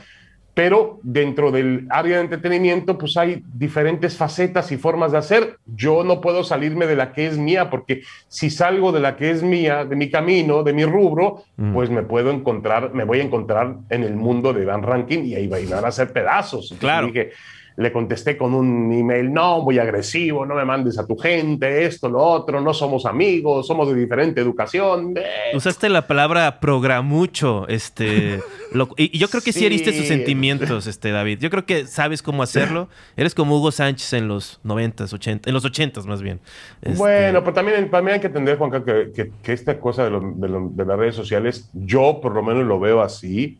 Pero 0.53 0.99
dentro 1.01 1.51
del 1.51 1.87
área 1.89 2.17
de 2.17 2.23
entretenimiento, 2.23 2.97
pues 2.97 3.17
hay 3.17 3.43
diferentes 3.55 4.15
facetas 4.15 4.71
y 4.71 4.77
formas 4.77 5.11
de 5.11 5.17
hacer. 5.17 5.57
Yo 5.65 6.03
no 6.03 6.21
puedo 6.21 6.43
salirme 6.43 6.85
de 6.85 6.95
la 6.95 7.11
que 7.11 7.25
es 7.25 7.39
mía, 7.39 7.71
porque 7.71 8.03
si 8.27 8.51
salgo 8.51 8.91
de 8.91 8.99
la 8.99 9.15
que 9.15 9.31
es 9.31 9.41
mía, 9.41 9.83
de 9.83 9.95
mi 9.95 10.11
camino, 10.11 10.61
de 10.61 10.73
mi 10.73 10.85
rubro, 10.85 11.43
pues 11.73 11.89
me 11.89 12.03
puedo 12.03 12.29
encontrar, 12.29 12.93
me 12.93 13.03
voy 13.03 13.19
a 13.19 13.23
encontrar 13.23 13.77
en 13.89 14.03
el 14.03 14.15
mundo 14.15 14.53
de 14.53 14.65
Van 14.65 14.83
Ranking 14.83 15.23
y 15.23 15.33
ahí 15.35 15.47
van 15.47 15.85
a 15.85 15.87
hacer 15.87 16.13
pedazos. 16.13 16.71
Entonces 16.71 16.79
Claro. 16.79 17.07
dije, 17.07 17.31
le 17.75 17.91
contesté 17.91 18.37
con 18.37 18.53
un 18.53 18.91
email, 18.93 19.33
no, 19.33 19.61
muy 19.61 19.79
agresivo, 19.79 20.45
no 20.45 20.55
me 20.55 20.63
mandes 20.65 20.97
a 20.99 21.07
tu 21.07 21.17
gente, 21.17 21.85
esto, 21.85 22.07
lo 22.09 22.19
otro, 22.19 22.61
no 22.61 22.73
somos 22.73 23.05
amigos, 23.05 23.65
somos 23.67 23.87
de 23.87 23.95
diferente 23.95 24.41
educación. 24.41 25.13
eh, 25.17 25.55
Usaste 25.55 25.89
la 25.89 26.05
palabra 26.07 26.59
programucho, 26.59 27.67
este, 27.67 28.39
lo- 28.73 28.89
y, 28.97 29.15
y 29.15 29.19
yo 29.19 29.27
creo 29.29 29.41
que 29.41 29.51
sí, 29.53 29.65
heriste 29.65 29.91
sus 29.91 30.01
Sí. 30.03 30.07
sentimientos, 30.07 30.85
este, 30.87 31.11
David. 31.11 31.39
Yo 31.39 31.49
creo 31.49 31.65
que 31.65 31.87
sabes 31.87 32.21
cómo 32.21 32.43
hacerlo. 32.43 32.89
Eres 33.17 33.33
como 33.33 33.57
Hugo 33.57 33.71
Sánchez 33.71 34.13
en 34.13 34.27
los 34.27 34.59
90s, 34.63 35.11
80, 35.13 35.49
en 35.49 35.53
los 35.53 35.65
80s 35.65 36.05
más 36.05 36.21
bien. 36.21 36.39
Este, 36.81 36.97
Bueno, 36.97 37.39
pero 37.41 37.53
también, 37.53 37.89
también 37.89 38.15
hay 38.15 38.21
que 38.21 38.27
entender, 38.27 38.57
Juanca, 38.57 38.83
que, 38.83 39.11
que- 39.15 39.31
que 39.41 39.53
esta 39.53 39.79
cosa 39.79 40.03
de, 40.03 40.09
lo- 40.11 40.33
de 40.35 40.47
lo- 40.47 40.69
de 40.73 40.85
las 40.85 40.97
redes 40.99 41.15
sociales, 41.15 41.69
yo 41.73 42.19
por 42.21 42.33
lo 42.35 42.43
menos 42.43 42.65
lo 42.65 42.79
veo 42.79 43.01
así, 43.01 43.57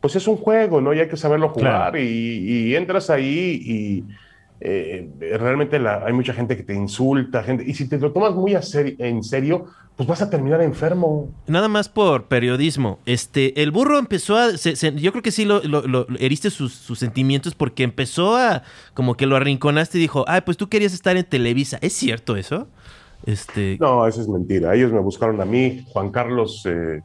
pues 0.00 0.16
es 0.16 0.26
un 0.28 0.36
juego, 0.36 0.80
¿no? 0.80 0.92
Y 0.94 1.00
hay 1.00 1.08
que 1.08 1.16
saberlo 1.16 1.48
jugar 1.50 1.92
Claro. 1.92 1.98
y, 1.98 2.02
y 2.06 2.76
entras 2.76 3.10
ahí 3.10 3.60
y 3.64 4.04
eh, 4.60 5.08
realmente 5.38 5.78
la- 5.78 6.04
hay 6.04 6.12
mucha 6.12 6.32
gente 6.32 6.56
que 6.56 6.62
te 6.64 6.74
insulta, 6.74 7.42
gente, 7.44 7.64
y 7.66 7.74
si 7.74 7.88
te 7.88 7.98
lo 7.98 8.12
tomas 8.12 8.34
muy 8.34 8.52
seri- 8.54 8.96
en 8.98 9.22
serio, 9.22 9.66
pues 9.96 10.08
vas 10.08 10.22
a 10.22 10.30
terminar 10.30 10.60
enfermo. 10.62 11.28
Nada 11.48 11.66
más 11.68 11.88
por 11.88 12.24
periodismo. 12.26 12.98
Este, 13.06 13.60
el 13.62 13.70
burro 13.72 13.98
empezó 13.98 14.36
a. 14.36 14.56
se- 14.56 14.76
se- 14.76 14.94
yo 14.94 15.10
creo 15.12 15.22
que 15.22 15.32
sí 15.32 15.44
lo, 15.44 15.60
lo- 15.62 15.86
lo- 15.88 16.06
heriste 16.20 16.50
sus, 16.50 16.72
sus 16.72 16.98
sentimientos 17.00 17.54
porque 17.54 17.82
empezó 17.84 18.36
a. 18.36 18.62
como 18.94 19.16
que 19.16 19.26
lo 19.26 19.34
arrinconaste 19.36 19.98
y 19.98 20.00
dijo, 20.00 20.24
ay, 20.28 20.42
pues 20.44 20.56
tú 20.56 20.68
querías 20.68 20.92
estar 20.92 21.16
en 21.16 21.24
Televisa. 21.24 21.78
¿Es 21.80 21.92
cierto 21.94 22.36
eso? 22.36 22.68
Este. 23.26 23.76
No, 23.80 24.06
eso 24.06 24.20
es 24.20 24.28
mentira. 24.28 24.74
Ellos 24.74 24.92
me 24.92 25.00
buscaron 25.00 25.40
a 25.40 25.44
mí, 25.44 25.84
Juan 25.92 26.10
Carlos 26.10 26.62
eh, 26.66 27.02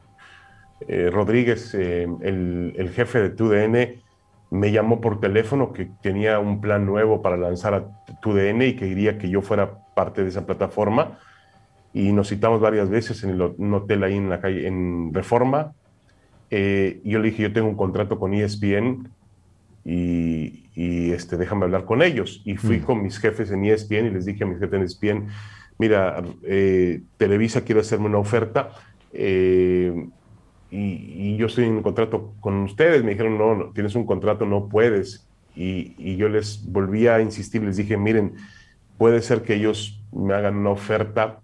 eh, 0.88 1.10
Rodríguez, 1.10 1.74
eh, 1.74 2.06
el, 2.22 2.74
el 2.76 2.90
jefe 2.90 3.20
de 3.20 3.30
TUDN, 3.30 4.02
me 4.50 4.70
llamó 4.70 5.00
por 5.00 5.20
teléfono 5.20 5.72
que 5.72 5.88
tenía 6.02 6.38
un 6.38 6.60
plan 6.60 6.86
nuevo 6.86 7.22
para 7.22 7.36
lanzar 7.36 7.74
a 7.74 8.04
TUDN 8.20 8.62
y 8.62 8.76
que 8.76 8.88
quería 8.88 9.18
que 9.18 9.28
yo 9.28 9.42
fuera 9.42 9.78
parte 9.94 10.22
de 10.22 10.28
esa 10.28 10.46
plataforma. 10.46 11.18
Y 11.92 12.12
nos 12.12 12.28
citamos 12.28 12.60
varias 12.60 12.88
veces 12.88 13.22
en 13.24 13.30
el 13.30 13.42
un 13.42 13.74
hotel 13.74 14.04
ahí 14.04 14.16
en 14.16 14.28
la 14.28 14.40
calle, 14.40 14.66
en 14.66 15.12
Reforma. 15.12 15.72
Eh, 16.50 17.00
yo 17.04 17.18
le 17.18 17.30
dije, 17.30 17.44
yo 17.44 17.52
tengo 17.52 17.68
un 17.68 17.76
contrato 17.76 18.18
con 18.18 18.34
ESPN 18.34 19.08
y, 19.84 20.68
y, 20.74 21.12
este, 21.12 21.36
déjame 21.36 21.64
hablar 21.64 21.84
con 21.84 22.02
ellos. 22.02 22.42
Y 22.44 22.56
fui 22.56 22.80
con 22.80 23.02
mis 23.02 23.18
jefes 23.18 23.50
en 23.50 23.64
ESPN 23.64 24.06
y 24.06 24.10
les 24.10 24.24
dije 24.24 24.44
a 24.44 24.46
mis 24.46 24.58
jefes 24.58 24.74
en 24.74 24.82
ESPN, 24.82 25.28
mira, 25.78 26.22
Televisa 27.16 27.62
quiere 27.62 27.80
hacerme 27.80 28.06
una 28.06 28.18
oferta 28.18 28.70
eh, 29.14 30.08
y, 30.74 31.34
y 31.34 31.36
yo 31.36 31.46
estoy 31.46 31.64
en 31.64 31.82
contrato 31.82 32.34
con 32.40 32.54
ustedes. 32.62 33.02
Me 33.04 33.12
dijeron, 33.12 33.38
no, 33.38 33.54
no, 33.54 33.72
tienes 33.72 33.94
un 33.94 34.06
contrato, 34.06 34.46
no 34.46 34.68
puedes. 34.68 35.28
Y, 35.54 35.94
y 35.98 36.16
yo 36.16 36.28
les 36.28 36.64
volví 36.66 37.06
a 37.06 37.20
insistir, 37.20 37.62
les 37.62 37.76
dije, 37.76 37.96
miren, 37.96 38.34
puede 38.98 39.22
ser 39.22 39.42
que 39.42 39.54
ellos 39.56 40.02
me 40.12 40.34
hagan 40.34 40.56
una 40.56 40.70
oferta 40.70 41.40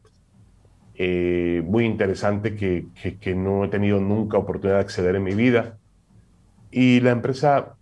eh, 0.94 1.62
muy 1.64 1.84
interesante 1.86 2.54
que, 2.56 2.86
que- 3.00 3.18
que 3.18 3.34
no 3.34 3.64
he 3.64 3.68
tenido 3.68 4.00
nunca 4.00 4.38
oportunidad 4.38 4.76
de 4.78 4.82
acceder 4.84 5.16
en 5.16 5.22
mi 5.24 5.34
vida. 5.34 5.78
Y 6.70 7.00
la 7.00 7.10
empresa 7.12 7.76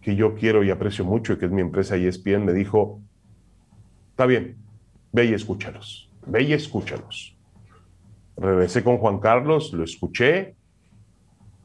que 0.00 0.16
yo 0.16 0.34
quiero 0.34 0.62
y 0.64 0.70
aprecio 0.70 1.04
mucho, 1.04 1.32
y 1.34 1.38
que 1.38 1.46
es 1.46 1.52
mi 1.52 1.60
empresa 1.62 1.96
ESPN, 1.96 2.44
me 2.44 2.52
dijo, 2.52 3.00
está 4.10 4.26
bien, 4.26 4.56
ve 5.12 5.26
y 5.26 5.34
escúchalos, 5.34 6.10
ve 6.26 6.42
y 6.42 6.52
escúchalos. 6.52 7.36
Regresé 8.36 8.84
con 8.84 8.98
Juan 8.98 9.18
Carlos, 9.18 9.72
lo 9.72 9.84
escuché 9.84 10.54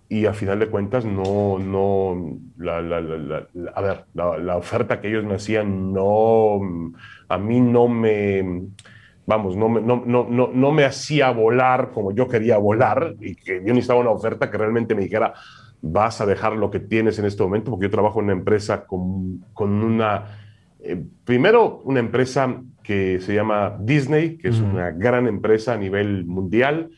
y 0.10 0.26
a 0.26 0.34
final 0.34 0.60
de 0.60 0.68
cuentas 0.68 1.06
no, 1.06 1.58
no, 1.60 2.40
la, 2.58 2.82
la- 2.82 3.02
la- 3.02 3.48
a 3.74 3.82
ver, 3.82 4.06
la, 4.14 4.58
oferta 4.58 5.00
que 5.02 5.10
ellos 5.10 5.24
me 5.26 5.36
hacían 5.36 5.92
no, 5.92 6.60
a 7.30 7.38
mí 7.38 7.60
no 7.62 7.88
me, 7.88 8.64
vamos, 9.26 9.56
no 9.56 9.70
me, 9.70 9.82
no, 9.82 10.04
no, 10.06 10.28
no, 10.30 10.50
no 10.54 10.72
me 10.72 10.86
hacía 10.86 11.32
volar 11.32 11.92
como 11.94 12.12
yo 12.14 12.28
quería 12.28 12.58
volar 12.58 13.16
y 13.22 13.36
que 13.36 13.58
yo 13.66 13.74
necesitaba 13.74 14.02
una 14.02 14.12
oferta 14.12 14.52
que 14.52 14.58
realmente 14.58 14.94
me 14.96 15.04
dijera, 15.04 15.34
vas 15.82 16.22
a 16.22 16.26
dejar 16.26 16.54
lo 16.54 16.70
que 16.70 16.80
tienes 16.80 17.20
en 17.20 17.26
este 17.26 17.44
momento, 17.44 17.72
porque 17.72 17.88
yo 17.88 17.92
trabajo 17.92 18.20
en 18.20 18.26
una 18.26 18.34
empresa 18.34 18.86
con, 18.86 19.40
con 19.54 19.72
una, 19.84 20.26
eh, 20.80 21.04
primero 21.26 21.82
una 21.86 22.00
empresa 22.00 22.62
que 22.84 23.20
se 23.20 23.34
llama 23.34 23.78
Disney, 23.80 24.38
que 24.38 24.50
es 24.50 24.60
una 24.60 24.92
gran 24.92 25.26
empresa 25.28 25.74
a 25.74 25.78
nivel 25.78 26.26
mundial. 26.26 26.90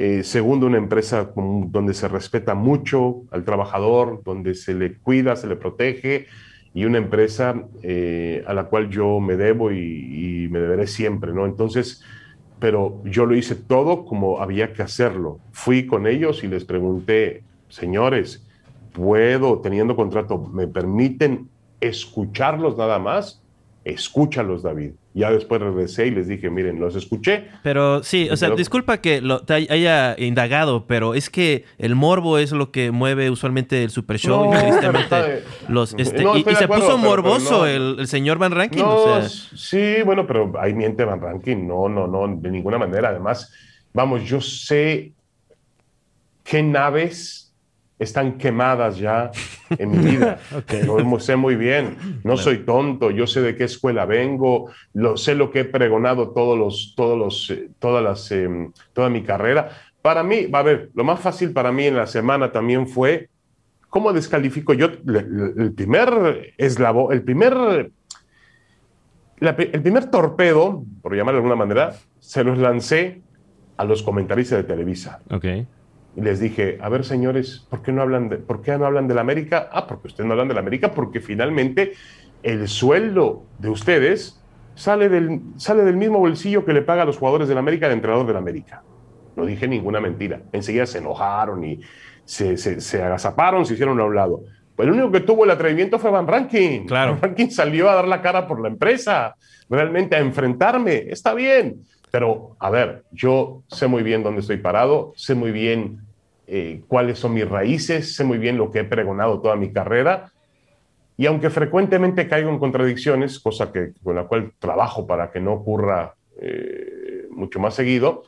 Eh, 0.00 0.22
segundo, 0.22 0.66
una 0.68 0.78
empresa 0.78 1.32
con- 1.34 1.72
donde 1.72 1.92
se 1.92 2.06
respeta 2.06 2.54
mucho 2.54 3.24
al 3.32 3.44
trabajador, 3.44 4.22
donde 4.24 4.54
se 4.54 4.72
le 4.74 4.96
cuida, 4.98 5.34
se 5.34 5.48
le 5.48 5.56
protege, 5.56 6.26
y 6.72 6.84
una 6.84 6.98
empresa 6.98 7.64
eh, 7.82 8.44
a 8.46 8.54
la 8.54 8.64
cual 8.66 8.90
yo 8.90 9.18
me 9.18 9.36
debo 9.36 9.72
y, 9.72 10.44
y 10.44 10.48
me 10.50 10.60
deberé 10.60 10.86
siempre, 10.86 11.32
¿no? 11.32 11.46
Entonces, 11.46 12.00
pero 12.60 13.02
yo 13.04 13.26
lo 13.26 13.34
hice 13.34 13.56
todo 13.56 14.04
como 14.04 14.40
había 14.40 14.72
que 14.72 14.82
hacerlo. 14.82 15.40
Fui 15.50 15.86
con 15.86 16.06
ellos 16.06 16.44
y 16.44 16.48
les 16.48 16.64
pregunté, 16.64 17.42
señores, 17.68 18.46
¿puedo, 18.92 19.60
teniendo 19.60 19.96
contrato, 19.96 20.38
me 20.38 20.68
permiten 20.68 21.48
escucharlos 21.80 22.76
nada 22.76 23.00
más? 23.00 23.42
Escúchalos, 23.84 24.62
David. 24.62 24.92
Ya 25.18 25.30
después 25.32 25.60
regresé 25.60 26.06
y 26.06 26.10
les 26.12 26.28
dije, 26.28 26.48
miren, 26.48 26.80
los 26.80 26.94
escuché. 26.96 27.48
Pero 27.62 28.02
sí, 28.02 28.28
o 28.30 28.36
sea, 28.36 28.48
Pero- 28.48 28.56
disculpa 28.56 29.00
que 29.00 29.20
lo, 29.20 29.40
te 29.40 29.54
hay- 29.54 29.66
haya 29.68 30.14
indagado, 30.18 30.86
pero 30.86 31.14
es 31.14 31.28
que 31.28 31.64
el 31.78 31.94
morbo 31.96 32.38
es 32.38 32.52
lo 32.52 32.70
que 32.70 32.90
mueve 32.90 33.28
usualmente 33.30 33.82
el 33.82 33.90
Super 33.90 34.18
Show 34.18 34.44
No, 34.44 34.50
y 34.50 34.56
pero 34.56 34.68
tristemente 34.68 35.00
está- 35.42 35.70
los 35.72 35.94
este 35.98 36.22
No, 36.22 36.34
y, 36.36 36.38
estoy 36.38 36.52
y 36.52 36.54
de 36.54 36.58
se 36.58 36.64
acuerdo, 36.64 36.84
puso 36.86 36.96
pero- 36.96 37.10
pero 37.10 37.22
morboso 37.22 37.58
no. 37.58 37.66
el, 37.66 37.96
el 38.00 38.06
señor 38.08 38.38
Van 38.38 38.52
o 38.52 39.20
sea, 39.20 39.28
sí, 39.28 40.02
bueno, 40.04 40.26
pero 40.26 40.52
ahí 40.60 40.72
miente 40.74 41.04
Van 41.04 41.20
Ranking. 41.20 41.66
No, 41.66 41.88
no, 41.88 42.06
no, 42.06 42.26
de 42.40 42.50
ninguna 42.50 42.78
manera. 42.78 43.08
Además, 43.10 43.52
vamos, 43.92 44.22
yo 44.24 44.40
sé 44.40 45.12
qué 46.44 46.62
naves 46.62 47.47
están 47.98 48.38
quemadas 48.38 48.98
ya 48.98 49.30
en 49.70 49.90
mi 49.90 49.98
vida. 49.98 50.38
Yo 50.86 50.98
mo- 51.04 51.18
sé 51.20 51.36
muy 51.36 51.56
bien, 51.56 51.96
no 52.24 52.36
soy 52.36 52.58
tonto, 52.58 53.10
yo 53.10 53.26
sé 53.26 53.40
de 53.42 53.56
qué 53.56 53.64
escuela 53.64 54.06
vengo, 54.06 54.70
lo, 54.94 55.16
sé 55.16 55.34
lo 55.34 55.50
que 55.50 55.60
he 55.60 55.64
pregonado 55.64 56.30
todos 56.30 56.56
los, 56.58 56.94
todos 56.96 57.18
los, 57.18 57.50
eh, 57.50 57.68
todas 57.78 58.02
las, 58.04 58.30
em, 58.30 58.72
toda 58.92 59.10
mi 59.10 59.22
carrera. 59.22 59.70
Para 60.00 60.22
mí, 60.22 60.46
va 60.46 60.60
a 60.60 60.62
ver, 60.62 60.90
lo 60.94 61.02
más 61.04 61.18
fácil 61.20 61.52
para 61.52 61.72
mí 61.72 61.86
en 61.86 61.96
la 61.96 62.06
semana 62.06 62.52
también 62.52 62.86
fue 62.86 63.28
cómo 63.90 64.12
descalifico 64.12 64.74
yo 64.74 64.88
le- 65.04 65.22
le- 65.28 65.62
el 65.64 65.72
primer 65.72 66.52
eslabón, 66.56 67.12
el 67.12 67.22
primer 67.22 67.90
la 69.40 69.50
el 69.50 69.82
primer 69.82 70.06
torpedo, 70.10 70.84
por 71.02 71.14
llamarlo 71.16 71.40
de 71.40 71.46
alguna 71.46 71.56
manera, 71.64 71.94
se 72.18 72.42
los 72.44 72.58
lancé 72.58 73.22
a 73.76 73.84
los 73.84 74.02
comentaristas 74.02 74.58
de 74.58 74.64
Televisa. 74.64 75.20
Ok. 75.30 75.44
Y 76.18 76.20
les 76.20 76.40
dije, 76.40 76.78
a 76.80 76.88
ver, 76.88 77.04
señores, 77.04 77.64
¿por 77.70 77.80
qué 77.80 77.92
no 77.92 78.02
hablan 78.02 78.28
de, 78.28 78.38
¿por 78.38 78.60
qué 78.60 78.76
no 78.76 78.86
hablan 78.86 79.06
de 79.06 79.14
la 79.14 79.20
América? 79.20 79.68
Ah, 79.70 79.86
porque 79.86 80.08
ustedes 80.08 80.26
no 80.26 80.32
hablan 80.32 80.48
de 80.48 80.54
la 80.54 80.58
América, 80.58 80.90
porque 80.90 81.20
finalmente 81.20 81.92
el 82.42 82.66
sueldo 82.66 83.44
de 83.60 83.68
ustedes 83.68 84.42
sale 84.74 85.08
del, 85.08 85.40
sale 85.58 85.84
del 85.84 85.96
mismo 85.96 86.18
bolsillo 86.18 86.64
que 86.64 86.72
le 86.72 86.82
paga 86.82 87.02
a 87.02 87.04
los 87.04 87.18
jugadores 87.18 87.46
de 87.46 87.54
la 87.54 87.60
América 87.60 87.86
el 87.86 87.92
entrenador 87.92 88.26
de 88.26 88.32
la 88.32 88.40
América. 88.40 88.82
No 89.36 89.46
dije 89.46 89.68
ninguna 89.68 90.00
mentira. 90.00 90.42
Enseguida 90.50 90.86
se 90.86 90.98
enojaron 90.98 91.62
y 91.62 91.82
se, 92.24 92.56
se, 92.56 92.80
se 92.80 93.00
agazaparon, 93.00 93.64
se 93.64 93.74
hicieron 93.74 94.00
a 94.00 94.04
un 94.04 94.16
lado. 94.16 94.40
Pues 94.74 94.88
el 94.88 94.94
único 94.94 95.12
que 95.12 95.20
tuvo 95.20 95.44
el 95.44 95.52
atrevimiento 95.52 96.00
fue 96.00 96.10
Van 96.10 96.26
Rankin. 96.26 96.88
Claro. 96.88 97.12
Van 97.12 97.22
Rankin 97.22 97.52
salió 97.52 97.88
a 97.88 97.94
dar 97.94 98.08
la 98.08 98.20
cara 98.20 98.48
por 98.48 98.60
la 98.60 98.66
empresa, 98.66 99.36
realmente 99.70 100.16
a 100.16 100.18
enfrentarme. 100.18 100.96
Está 101.10 101.32
bien. 101.32 101.84
Pero, 102.10 102.56
a 102.58 102.70
ver, 102.70 103.04
yo 103.12 103.62
sé 103.68 103.86
muy 103.86 104.02
bien 104.02 104.24
dónde 104.24 104.40
estoy 104.40 104.56
parado, 104.56 105.12
sé 105.14 105.36
muy 105.36 105.52
bien 105.52 106.07
eh, 106.48 106.80
cuáles 106.88 107.18
son 107.18 107.34
mis 107.34 107.46
raíces, 107.48 108.16
sé 108.16 108.24
muy 108.24 108.38
bien 108.38 108.56
lo 108.56 108.70
que 108.70 108.80
he 108.80 108.84
pregonado 108.84 109.40
toda 109.40 109.54
mi 109.54 109.70
carrera. 109.72 110.32
Y 111.16 111.26
aunque 111.26 111.50
frecuentemente 111.50 112.26
caigo 112.28 112.48
en 112.50 112.58
contradicciones, 112.58 113.38
cosa 113.38 113.70
que, 113.72 113.92
con 114.02 114.16
la 114.16 114.24
cual 114.24 114.52
trabajo 114.58 115.06
para 115.06 115.30
que 115.30 115.40
no 115.40 115.52
ocurra 115.52 116.14
eh, 116.40 117.24
mucho 117.30 117.58
más 117.60 117.74
seguido, 117.74 118.22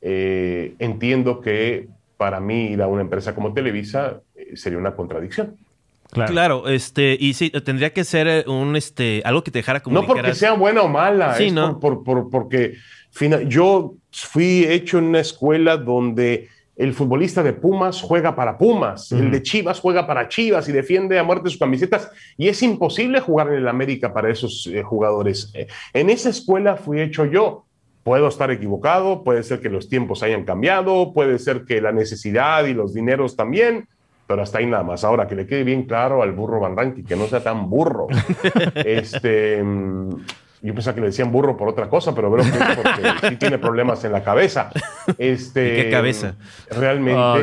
eh, 0.00 0.74
entiendo 0.78 1.40
que 1.40 1.88
para 2.16 2.40
mí 2.40 2.72
ir 2.72 2.82
a 2.82 2.88
una 2.88 3.02
empresa 3.02 3.34
como 3.34 3.52
Televisa 3.54 4.20
eh, 4.34 4.56
sería 4.56 4.78
una 4.78 4.94
contradicción. 4.94 5.56
Claro. 6.12 6.68
este, 6.68 7.16
y 7.18 7.32
sí, 7.32 7.48
tendría 7.64 7.94
que 7.94 8.04
ser 8.04 8.26
eh, 8.28 8.44
un, 8.46 8.76
este, 8.76 9.22
algo 9.24 9.42
que 9.42 9.50
te 9.50 9.60
dejara 9.60 9.80
como 9.80 9.94
No 9.98 10.06
porque 10.06 10.34
sea 10.34 10.52
buena 10.52 10.82
o 10.82 10.88
mala, 10.88 11.34
Sí, 11.36 11.46
es 11.46 11.52
¿no? 11.54 11.80
por, 11.80 12.02
por- 12.04 12.24
por- 12.24 12.30
porque 12.30 12.74
fina- 13.12 13.40
yo 13.42 13.94
fui 14.10 14.64
hecho 14.68 14.98
en 14.98 15.04
una 15.04 15.20
escuela 15.20 15.78
donde 15.78 16.48
el 16.82 16.94
futbolista 16.94 17.44
de 17.44 17.52
Pumas 17.52 18.02
juega 18.02 18.34
para 18.34 18.58
Pumas, 18.58 19.12
el 19.12 19.30
de 19.30 19.40
Chivas 19.40 19.78
juega 19.78 20.04
para 20.04 20.28
Chivas 20.28 20.68
y 20.68 20.72
defiende 20.72 21.16
a 21.16 21.22
muerte 21.22 21.48
sus 21.48 21.58
camisetas 21.58 22.10
y 22.36 22.48
es 22.48 22.60
imposible 22.62 23.20
jugar 23.20 23.48
en 23.48 23.54
el 23.54 23.68
América 23.68 24.12
para 24.12 24.30
esos 24.30 24.66
eh, 24.66 24.82
jugadores. 24.82 25.52
Eh, 25.54 25.68
en 25.92 26.10
esa 26.10 26.28
escuela 26.28 26.76
fui 26.76 27.00
hecho 27.00 27.24
yo. 27.24 27.66
Puedo 28.02 28.26
estar 28.26 28.50
equivocado, 28.50 29.22
puede 29.22 29.44
ser 29.44 29.60
que 29.60 29.68
los 29.68 29.88
tiempos 29.88 30.24
hayan 30.24 30.44
cambiado, 30.44 31.12
puede 31.12 31.38
ser 31.38 31.64
que 31.64 31.80
la 31.80 31.92
necesidad 31.92 32.64
y 32.64 32.74
los 32.74 32.94
dineros 32.94 33.36
también, 33.36 33.86
pero 34.26 34.42
hasta 34.42 34.58
ahí 34.58 34.66
nada 34.66 34.82
más. 34.82 35.04
Ahora, 35.04 35.28
que 35.28 35.36
le 35.36 35.46
quede 35.46 35.62
bien 35.62 35.84
claro 35.84 36.20
al 36.20 36.32
burro 36.32 36.58
Van 36.58 36.76
Rankin, 36.76 37.04
que 37.04 37.14
no 37.14 37.28
sea 37.28 37.44
tan 37.44 37.70
burro. 37.70 38.08
este, 38.74 39.62
mm, 39.62 40.10
yo 40.62 40.74
pensaba 40.74 40.94
que 40.94 41.00
le 41.00 41.08
decían 41.08 41.32
burro 41.32 41.56
por 41.56 41.68
otra 41.68 41.88
cosa, 41.88 42.14
pero 42.14 42.30
veo 42.30 42.44
que 42.44 42.50
es 42.50 42.76
porque 42.76 43.02
sí 43.28 43.36
tiene 43.36 43.58
problemas 43.58 44.04
en 44.04 44.12
la 44.12 44.22
cabeza. 44.22 44.70
Este, 45.18 45.72
¿Y 45.72 45.82
qué 45.82 45.90
cabeza? 45.90 46.36
Realmente, 46.70 47.20
Oh, 47.20 47.36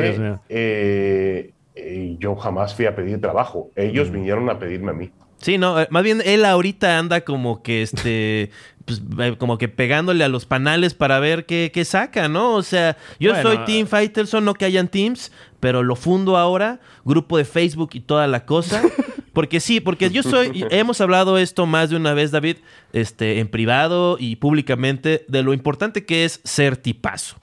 eh, 0.48 1.52
eh, 1.74 2.16
yo 2.18 2.34
jamás 2.36 2.74
fui 2.74 2.86
a 2.86 2.94
pedir 2.94 3.20
trabajo. 3.20 3.70
Ellos 3.76 4.10
vinieron 4.10 4.48
a 4.50 4.58
pedirme 4.58 4.90
a 4.90 4.94
mí. 4.94 5.10
Sí, 5.38 5.56
no, 5.56 5.80
eh, 5.80 5.86
más 5.90 6.02
bien 6.02 6.20
él 6.24 6.44
ahorita 6.44 6.98
anda 6.98 7.22
como 7.22 7.62
que 7.62 7.82
este, 7.82 8.50
pues, 8.84 9.00
eh, 9.18 9.36
como 9.38 9.56
que 9.58 9.68
pegándole 9.68 10.22
a 10.24 10.28
los 10.28 10.44
panales 10.44 10.94
para 10.94 11.18
ver 11.18 11.46
qué, 11.46 11.70
qué 11.72 11.84
saca, 11.84 12.28
¿no? 12.28 12.54
O 12.54 12.62
sea, 12.62 12.96
yo 13.18 13.32
Bueno, 13.32 13.48
soy 13.50 13.64
Team 13.64 13.86
Fighterson, 13.86 14.44
no 14.44 14.54
que 14.54 14.66
hayan 14.66 14.88
teams, 14.88 15.32
pero 15.58 15.82
lo 15.82 15.96
fundo 15.96 16.36
ahora, 16.36 16.80
grupo 17.04 17.38
de 17.38 17.44
Facebook 17.44 17.90
y 17.94 18.00
toda 18.00 18.26
la 18.26 18.44
cosa. 18.44 18.82
Porque 19.32 19.60
sí, 19.60 19.80
porque 19.80 20.10
yo 20.10 20.22
soy, 20.22 20.64
hemos 20.70 21.00
hablado 21.00 21.38
esto 21.38 21.66
más 21.66 21.90
de 21.90 21.96
una 21.96 22.14
vez, 22.14 22.30
David, 22.30 22.56
este, 22.92 23.38
en 23.40 23.48
privado 23.48 24.16
y 24.18 24.36
públicamente, 24.36 25.24
de 25.28 25.42
lo 25.42 25.52
importante 25.52 26.04
que 26.04 26.24
es 26.24 26.40
ser 26.44 26.76
tipazo. 26.76 27.36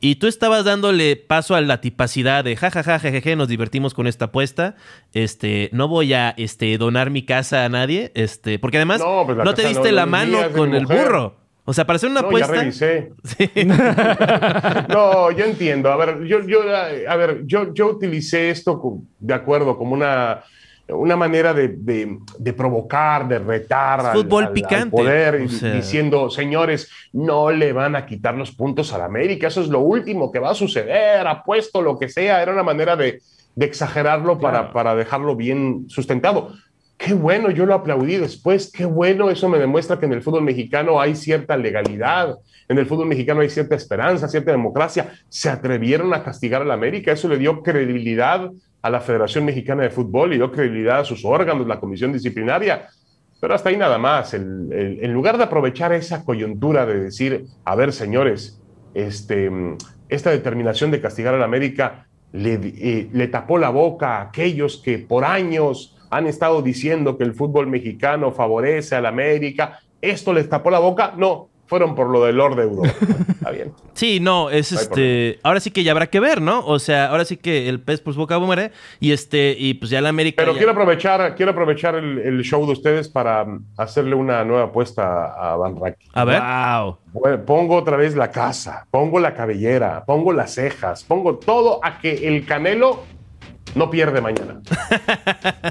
Y 0.00 0.16
tú 0.16 0.26
estabas 0.26 0.64
dándole 0.64 1.16
paso 1.16 1.54
a 1.54 1.60
la 1.60 1.80
tipacidad 1.80 2.42
de 2.42 2.56
jajaja, 2.56 2.98
jejeje, 2.98 3.36
nos 3.36 3.46
divertimos 3.48 3.94
con 3.94 4.06
esta 4.06 4.24
apuesta. 4.26 4.74
Este, 5.12 5.68
no 5.72 5.86
voy 5.86 6.12
a 6.14 6.30
este, 6.38 6.76
donar 6.78 7.10
mi 7.10 7.24
casa 7.24 7.64
a 7.64 7.68
nadie, 7.68 8.10
este, 8.14 8.58
porque 8.58 8.78
además 8.78 9.00
no, 9.00 9.24
pues 9.26 9.54
te 9.54 9.68
diste 9.68 9.90
no- 9.90 9.96
la 9.96 10.06
no 10.06 10.10
mano 10.10 10.38
con 10.56 10.74
el 10.74 10.82
mujer. 10.82 11.04
burro. 11.06 11.36
O 11.64 11.72
sea, 11.72 11.86
para 11.86 11.96
hacer 11.98 12.10
una 12.10 12.22
No, 12.22 12.26
apuesta. 12.26 12.52
ya 12.54 12.60
revisé. 12.62 13.12
no, 14.88 15.30
yo 15.30 15.44
entiendo. 15.44 15.92
A 15.92 15.96
ver, 15.96 16.24
yo, 16.24 16.44
yo, 16.46 16.60
a 17.08 17.16
ver, 17.16 17.42
yo, 17.46 17.72
yo 17.72 17.88
utilicé 17.90 18.50
esto 18.50 18.80
de 19.20 19.34
acuerdo 19.34 19.76
como 19.76 19.92
una, 19.94 20.42
una 20.88 21.16
manera 21.16 21.54
de, 21.54 21.68
de- 21.68 22.18
de 22.38 22.52
provocar, 22.52 23.26
de 23.28 23.38
retar 23.38 24.00
al, 24.00 24.16
Fútbol 24.16 24.42
al- 24.44 24.48
al 24.48 24.54
picante, 24.54 24.90
poder, 24.90 25.34
o 25.36 25.42
y- 25.44 25.48
sea. 25.48 25.72
diciendo, 25.72 26.28
señores, 26.30 26.88
no 27.12 27.50
le 27.50 27.72
van 27.72 27.96
a 27.96 28.04
quitar 28.06 28.34
los 28.34 28.52
puntos 28.52 28.92
a 28.92 28.98
la 28.98 29.04
América. 29.06 29.46
Eso 29.48 29.60
es 29.62 29.68
lo 29.68 29.80
último 29.80 30.30
que 30.32 30.38
va 30.38 30.50
a 30.50 30.54
suceder. 30.54 31.26
Apuesto 31.26 31.80
lo 31.82 31.98
que 31.98 32.08
sea. 32.08 32.42
Era 32.42 32.52
una 32.52 32.62
manera 32.62 32.96
de, 32.96 33.20
de 33.54 33.66
exagerarlo 33.66 34.38
para, 34.38 34.72
para 34.72 34.94
dejarlo 34.94 35.36
bien 35.36 35.84
sustentado. 35.88 36.52
Qué 36.98 37.14
bueno, 37.14 37.50
yo 37.50 37.66
lo 37.66 37.74
aplaudí 37.74 38.16
después, 38.16 38.70
qué 38.70 38.84
bueno, 38.84 39.28
eso 39.28 39.48
me 39.48 39.58
demuestra 39.58 39.98
que 39.98 40.06
en 40.06 40.12
el 40.12 40.22
fútbol 40.22 40.42
mexicano 40.44 41.00
hay 41.00 41.16
cierta 41.16 41.56
legalidad, 41.56 42.36
en 42.68 42.78
el 42.78 42.86
fútbol 42.86 43.06
mexicano 43.08 43.40
hay 43.40 43.50
cierta 43.50 43.74
esperanza, 43.74 44.28
cierta 44.28 44.52
democracia. 44.52 45.10
Se 45.28 45.48
atrevieron 45.48 46.14
a 46.14 46.22
castigar 46.22 46.62
a 46.62 46.64
la 46.64 46.74
América, 46.74 47.10
eso 47.10 47.28
le 47.28 47.38
dio 47.38 47.60
credibilidad 47.64 48.48
a 48.82 48.90
la 48.90 49.00
Federación 49.00 49.44
Mexicana 49.44 49.84
de 49.84 49.90
Fútbol 49.90 50.32
y 50.32 50.36
dio 50.36 50.50
credibilidad 50.50 51.00
a 51.00 51.04
sus 51.04 51.24
órganos, 51.24 51.66
la 51.66 51.78
comisión 51.80 52.12
disciplinaria. 52.12 52.88
Pero 53.40 53.54
hasta 53.54 53.70
ahí 53.70 53.76
nada 53.76 53.98
más. 53.98 54.34
En 54.34 55.12
lugar 55.12 55.38
de 55.38 55.44
aprovechar 55.44 55.92
esa 55.92 56.24
coyuntura 56.24 56.84
de 56.86 57.00
decir, 57.00 57.46
a 57.64 57.74
ver, 57.74 57.92
señores, 57.92 58.60
este, 58.94 59.50
esta 60.08 60.30
determinación 60.30 60.90
de 60.90 61.00
castigar 61.00 61.34
a 61.34 61.38
la 61.38 61.44
América 61.44 62.06
le, 62.32 62.54
eh, 62.54 63.08
le 63.12 63.28
tapó 63.28 63.58
la 63.58 63.70
boca 63.70 64.18
a 64.18 64.22
aquellos 64.22 64.78
que 64.78 64.98
por 64.98 65.24
años 65.24 65.98
han 66.10 66.26
estado 66.26 66.62
diciendo 66.62 67.16
que 67.16 67.24
el 67.24 67.34
fútbol 67.34 67.66
mexicano 67.66 68.32
favorece 68.32 68.96
a 68.96 69.00
la 69.00 69.08
América. 69.08 69.80
¿Esto 70.00 70.32
les 70.32 70.48
tapó 70.48 70.70
la 70.70 70.78
boca? 70.78 71.14
No, 71.16 71.48
fueron 71.72 71.94
por 71.94 72.10
lo 72.10 72.22
del 72.22 72.36
Lord 72.36 72.56
de 72.56 72.64
Europa. 72.64 72.92
Está 73.30 73.50
bien. 73.50 73.72
Sí, 73.94 74.20
no, 74.20 74.50
es 74.50 74.72
No 74.72 74.78
este. 74.80 75.38
Ahora 75.42 75.58
sí 75.58 75.70
que 75.70 75.82
ya 75.82 75.92
habrá 75.92 76.08
que 76.08 76.20
ver, 76.20 76.42
¿no? 76.42 76.66
O 76.66 76.78
sea, 76.78 77.06
ahora 77.08 77.24
sí 77.24 77.38
que 77.38 77.66
el 77.70 77.80
pez 77.80 78.02
por 78.02 78.12
su 78.12 78.20
boca 78.20 78.38
muere. 78.38 78.72
Y 79.00 79.12
este, 79.12 79.56
y 79.58 79.72
pues 79.72 79.90
ya 79.90 80.02
la 80.02 80.10
América. 80.10 80.42
Pero 80.42 80.52
ya- 80.52 80.58
quiero 80.58 80.72
aprovechar, 80.72 81.34
quiero 81.34 81.52
aprovechar 81.52 81.94
el, 81.94 82.18
el 82.18 82.42
show 82.42 82.66
de 82.66 82.72
ustedes 82.72 83.08
para 83.08 83.46
mm, 83.46 83.64
hacerle 83.78 84.14
una 84.14 84.44
nueva 84.44 84.64
apuesta 84.64 85.32
a 85.32 85.56
Van 85.56 85.80
Rankin. 85.80 86.10
A 86.12 86.24
ver. 86.26 86.42
Wow. 86.42 86.98
Bueno, 87.14 87.44
Pongo 87.46 87.76
otra 87.76 87.96
vez 87.96 88.14
la 88.16 88.30
casa, 88.30 88.86
pongo 88.90 89.18
la 89.18 89.32
cabellera, 89.32 90.04
pongo 90.04 90.34
las 90.34 90.52
cejas, 90.54 91.04
pongo 91.04 91.36
todo 91.36 91.80
a 91.82 92.00
que 92.00 92.28
el 92.28 92.44
Canelo 92.44 93.00
no 93.74 93.90
pierde 93.90 94.20
mañana. 94.20 94.60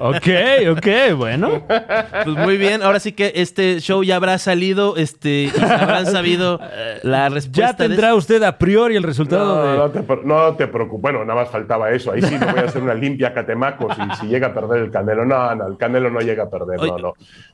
Ok, 0.04 0.28
ok, 0.72 0.88
bueno. 1.16 1.64
Pues 1.68 2.36
muy 2.38 2.58
bien, 2.58 2.82
ahora 2.82 3.00
sí 3.00 3.12
que 3.12 3.34
este 3.36 3.80
show 3.82 4.04
ya 4.04 4.16
habrá 4.16 4.38
salido, 4.40 4.96
este, 4.98 5.44
y 5.44 5.52
habrán 5.62 6.06
sabido 6.08 6.60
la 7.04 7.30
respuesta. 7.30 7.62
Ya 7.62 7.74
de 7.74 7.88
tendrá 7.90 8.16
usted 8.16 8.42
a 8.44 8.58
priori 8.58 8.96
el 8.96 9.04
resultado 9.04 9.56
No, 9.56 9.72
de. 9.72 9.78
no 9.78 9.90
te, 9.92 10.26
no 10.26 10.56
te 10.56 10.68
preocupes. 10.68 11.02
Bueno, 11.02 11.24
nada 11.26 11.42
más 11.42 11.52
faltaba 11.52 11.92
eso. 11.92 12.12
Ahí 12.14 12.22
sí 12.22 12.38
le 12.38 12.46
voy 12.46 12.60
a 12.62 12.64
hacer 12.66 12.82
una 12.82 12.94
limpia 12.96 13.34
Catemaco 13.34 13.94
si, 13.94 14.02
si 14.22 14.28
llega 14.28 14.48
a 14.48 14.54
perder 14.54 14.84
el 14.84 14.92
Canelo. 14.92 15.26
No, 15.26 15.54
no, 15.56 15.68
el 15.68 15.78
Canelo 15.78 16.10
no 16.10 16.22
llega 16.22 16.44
a 16.44 16.50
perder. 16.50 16.80
No, 16.80 16.98
no. 16.98 17.14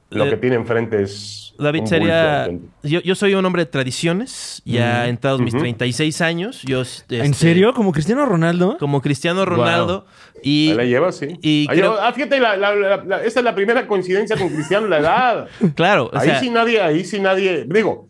Lo 0.10 0.26
eh, 0.26 0.30
que 0.30 0.38
tiene 0.38 0.55
enfrente 0.55 1.01
es. 1.03 1.53
David, 1.60 1.82
un 1.82 1.88
sería. 1.88 2.49
Yo, 2.84 3.01
yo 3.01 3.16
soy 3.16 3.34
un 3.34 3.43
hombre 3.45 3.64
de 3.64 3.72
tradiciones, 3.72 4.62
ya 4.64 5.03
Mm. 5.05 5.10
entrados 5.10 5.41
mis 5.41 5.53
Ujú. 5.53 5.62
36 5.64 6.22
años. 6.22 6.62
Yo, 6.64 6.82
este, 6.82 7.26
¿En 7.26 7.34
serio? 7.34 7.74
¿Como 7.74 7.91
Cristiano 7.91 8.26
Ronaldo? 8.26 8.78
Como 8.80 9.01
Cristiano 9.01 9.43
Ronaldo. 9.43 10.05
Y, 10.43 10.70
Ahí 10.70 10.76
la 10.78 10.84
lleva, 10.86 11.12
sí. 11.12 11.36
y 11.41 11.68
creo- 11.68 11.99
ah, 11.99 12.14
fíjate, 12.14 12.39
la- 12.39 12.55
la- 12.55 12.76
la- 12.76 13.03
la- 13.03 13.24
esta 13.24 13.39
es 13.39 13.43
la 13.43 13.55
primera 13.55 13.88
coincidencia 13.88 14.38
con 14.38 14.49
Cristiano, 14.49 14.88
la 14.88 14.99
edad. 14.99 15.47
claro, 15.76 16.12
o 16.14 16.18
ahí 16.18 16.28
sea, 16.30 16.39
sí 16.39 16.49
nadie, 16.51 16.80
ahí 16.80 17.03
sí 17.03 17.20
nadie. 17.20 17.66
Digo, 17.68 18.08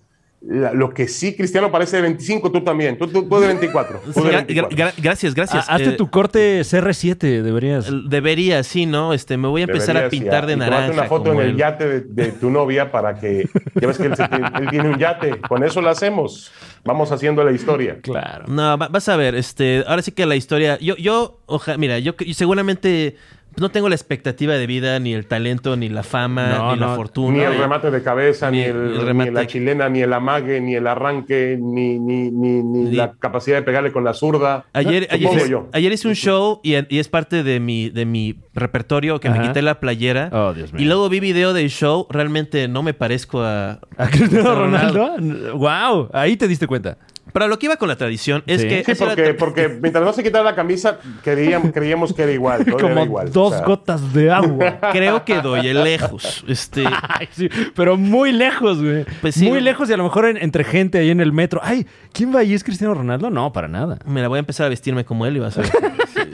la- 0.49 0.73
lo 0.73 0.93
que 0.93 1.07
sí, 1.07 1.35
Cristiano 1.35 1.71
parece 1.71 1.97
de 1.97 2.03
25, 2.03 2.51
tú 2.51 2.63
también. 2.63 2.97
Tú, 2.97 3.07
tú- 3.07 3.27
tú 3.27 3.39
de 3.39 3.47
24. 3.47 3.99
tú 3.99 4.11
de 4.23 4.29
Gra- 4.29 4.35
24. 4.45 4.77
gra- 4.77 4.93
gracias, 4.97 5.33
gracias. 5.35 5.65
Ah, 5.69 5.75
hazte 5.75 5.89
Eh, 5.89 5.91
tu 5.93 6.09
corte 6.09 6.61
CR7, 6.63 7.41
deberías. 7.43 7.87
Debería, 8.09 8.63
sí, 8.63 8.85
¿no? 8.85 9.13
Este, 9.13 9.35
me 9.37 9.47
voy 9.47 9.61
a 9.61 9.65
empezar 9.65 9.97
a 9.97 10.09
pintar 10.09 10.41
ya. 10.43 10.47
de 10.47 10.53
Y 10.53 10.55
naranja. 10.57 10.91
una 10.93 11.03
foto 11.03 11.33
en 11.33 11.39
el 11.41 11.55
yate 11.57 11.87
de, 11.87 12.01
de 12.01 12.31
tu 12.31 12.49
novia 12.49 12.91
para 12.91 13.15
que. 13.19 13.47
Ya 13.75 13.87
ves 13.87 13.97
que 13.97 14.05
él, 14.07 14.15
se 14.15 14.27
tiene- 14.27 14.47
él 14.61 14.69
tiene 14.69 14.89
un 14.89 14.97
yate. 14.97 15.39
Con 15.41 15.63
eso 15.63 15.81
lo 15.81 15.89
hacemos. 15.89 16.51
Vamos 16.85 17.11
haciendo 17.11 17.43
la 17.43 17.51
historia. 17.51 17.97
Claro. 18.01 18.45
No, 18.47 18.77
va- 18.77 18.87
vas 18.87 19.09
a 19.09 19.17
ver, 19.17 19.35
este, 19.35 19.83
ahora 19.85 20.01
sí 20.01 20.11
que 20.13 20.25
la 20.25 20.37
historia, 20.37 20.77
yo, 20.79 20.95
yo, 20.95 21.41
oja, 21.47 21.77
mira, 21.77 21.99
yo, 21.99 22.15
yo 22.15 22.33
seguramente 22.33 23.17
no 23.59 23.69
tengo 23.69 23.89
la 23.89 23.95
expectativa 23.95 24.53
de 24.53 24.67
vida, 24.67 24.99
ni 24.99 25.13
el 25.13 25.25
talento, 25.25 25.75
ni 25.75 25.89
la 25.89 26.03
fama, 26.03 26.49
No, 26.49 26.73
ni 26.73 26.79
la 26.79 26.95
fortuna. 26.95 27.37
Ni 27.37 27.43
el 27.43 27.57
remate 27.57 27.91
de 27.91 28.03
cabeza, 28.03 28.51
ni, 28.51 28.59
Ni 28.59 28.63
el, 28.63 29.17
ni 29.17 29.31
la 29.31 29.47
chilena, 29.47 29.89
ni 29.89 30.01
el 30.01 30.13
amague, 30.13 30.61
ni 30.61 30.75
el 30.75 30.85
arranque, 30.87 31.57
ni, 31.59 31.99
ni, 31.99 32.91
la 32.91 33.13
capacidad 33.13 33.57
de 33.57 33.63
pegarle 33.63 33.91
con 33.91 34.03
la 34.03 34.13
zurda. 34.13 34.65
Ayer, 34.73 35.07
ayer, 35.11 35.49
yo. 35.49 35.67
ayer 35.73 35.91
hice 35.91 36.07
un 36.07 36.15
show 36.15 36.59
y, 36.63 36.75
y 36.93 36.99
es 36.99 37.07
parte 37.09 37.43
de 37.43 37.59
mi, 37.59 37.89
de 37.89 38.05
mi 38.05 38.35
repertorio 38.53 39.19
que 39.19 39.29
me 39.29 39.41
quité 39.41 39.61
la 39.61 39.79
playera. 39.79 40.29
Oh, 40.31 40.53
Dios 40.53 40.73
mío. 40.73 40.81
Y 40.81 40.85
luego 40.85 41.09
vi 41.09 41.19
video 41.19 41.53
del 41.53 41.69
show. 41.69 42.07
Realmente 42.09 42.67
no 42.67 42.83
me 42.83 42.93
parezco 42.93 43.41
a. 43.41 43.79
¿A 43.97 44.07
Cristiano 44.07 44.55
Ronaldo? 44.55 45.57
¡Wow! 45.57 46.09
Ahí 46.13 46.37
te 46.37 46.47
diste 46.47 46.67
cuenta. 46.67 46.97
Pero 47.37 47.49
lo 47.49 47.59
que 47.59 47.67
iba 47.67 47.77
con 47.77 47.87
la 47.87 47.95
tradición 47.95 48.43
es 48.47 48.61
Sí. 48.61 48.67
que. 48.67 48.83
Sí, 48.83 48.93
porque, 48.97 49.33
porque 49.33 49.67
mientras 49.81 50.03
no 50.03 50.11
se 50.13 50.23
quitara 50.23 50.43
la 50.43 50.55
camisa, 50.55 50.97
creíamos, 51.23 51.71
creíamos 51.71 52.13
que 52.13 52.23
era 52.23 52.31
igual. 52.31 52.65
todo 52.65 52.77
era 52.79 52.89
Como 52.89 53.03
igual. 53.05 53.31
dos 53.31 53.53
O 53.53 53.57
sea, 53.57 53.65
gotas 53.65 54.13
de 54.13 54.31
agua. 54.31 54.79
Creo 54.91 55.23
que 55.23 55.41
doy 55.41 55.61
lejos. 55.73 56.43
Este. 56.47 56.83
Ay, 57.09 57.27
sí, 57.31 57.49
pero 57.75 57.97
muy 57.97 58.31
lejos, 58.31 58.81
güey. 58.81 59.05
Pues 59.21 59.35
sí. 59.35 59.47
Muy 59.47 59.61
lejos 59.61 59.89
y 59.89 59.93
a 59.93 59.97
lo 59.97 60.03
mejor 60.03 60.25
en- 60.25 60.37
entre 60.37 60.63
gente 60.63 60.97
ahí 60.97 61.09
en 61.11 61.21
el 61.21 61.31
metro. 61.33 61.61
Ay, 61.63 61.85
¿quién 62.11 62.33
va 62.35 62.39
ahí? 62.39 62.53
¿Es 62.53 62.63
Cristiano 62.63 62.93
Ronaldo? 62.93 63.29
No, 63.29 63.51
para 63.53 63.67
nada. 63.67 63.99
Mira, 64.05 64.27
voy 64.27 64.37
a 64.37 64.39
empezar 64.39 64.65
a 64.65 64.69
vestirme 64.69 65.05
como 65.05 65.25
él 65.25 65.37
y 65.37 65.39
vas 65.39 65.57
a 65.57 65.61
ver. 65.61 65.71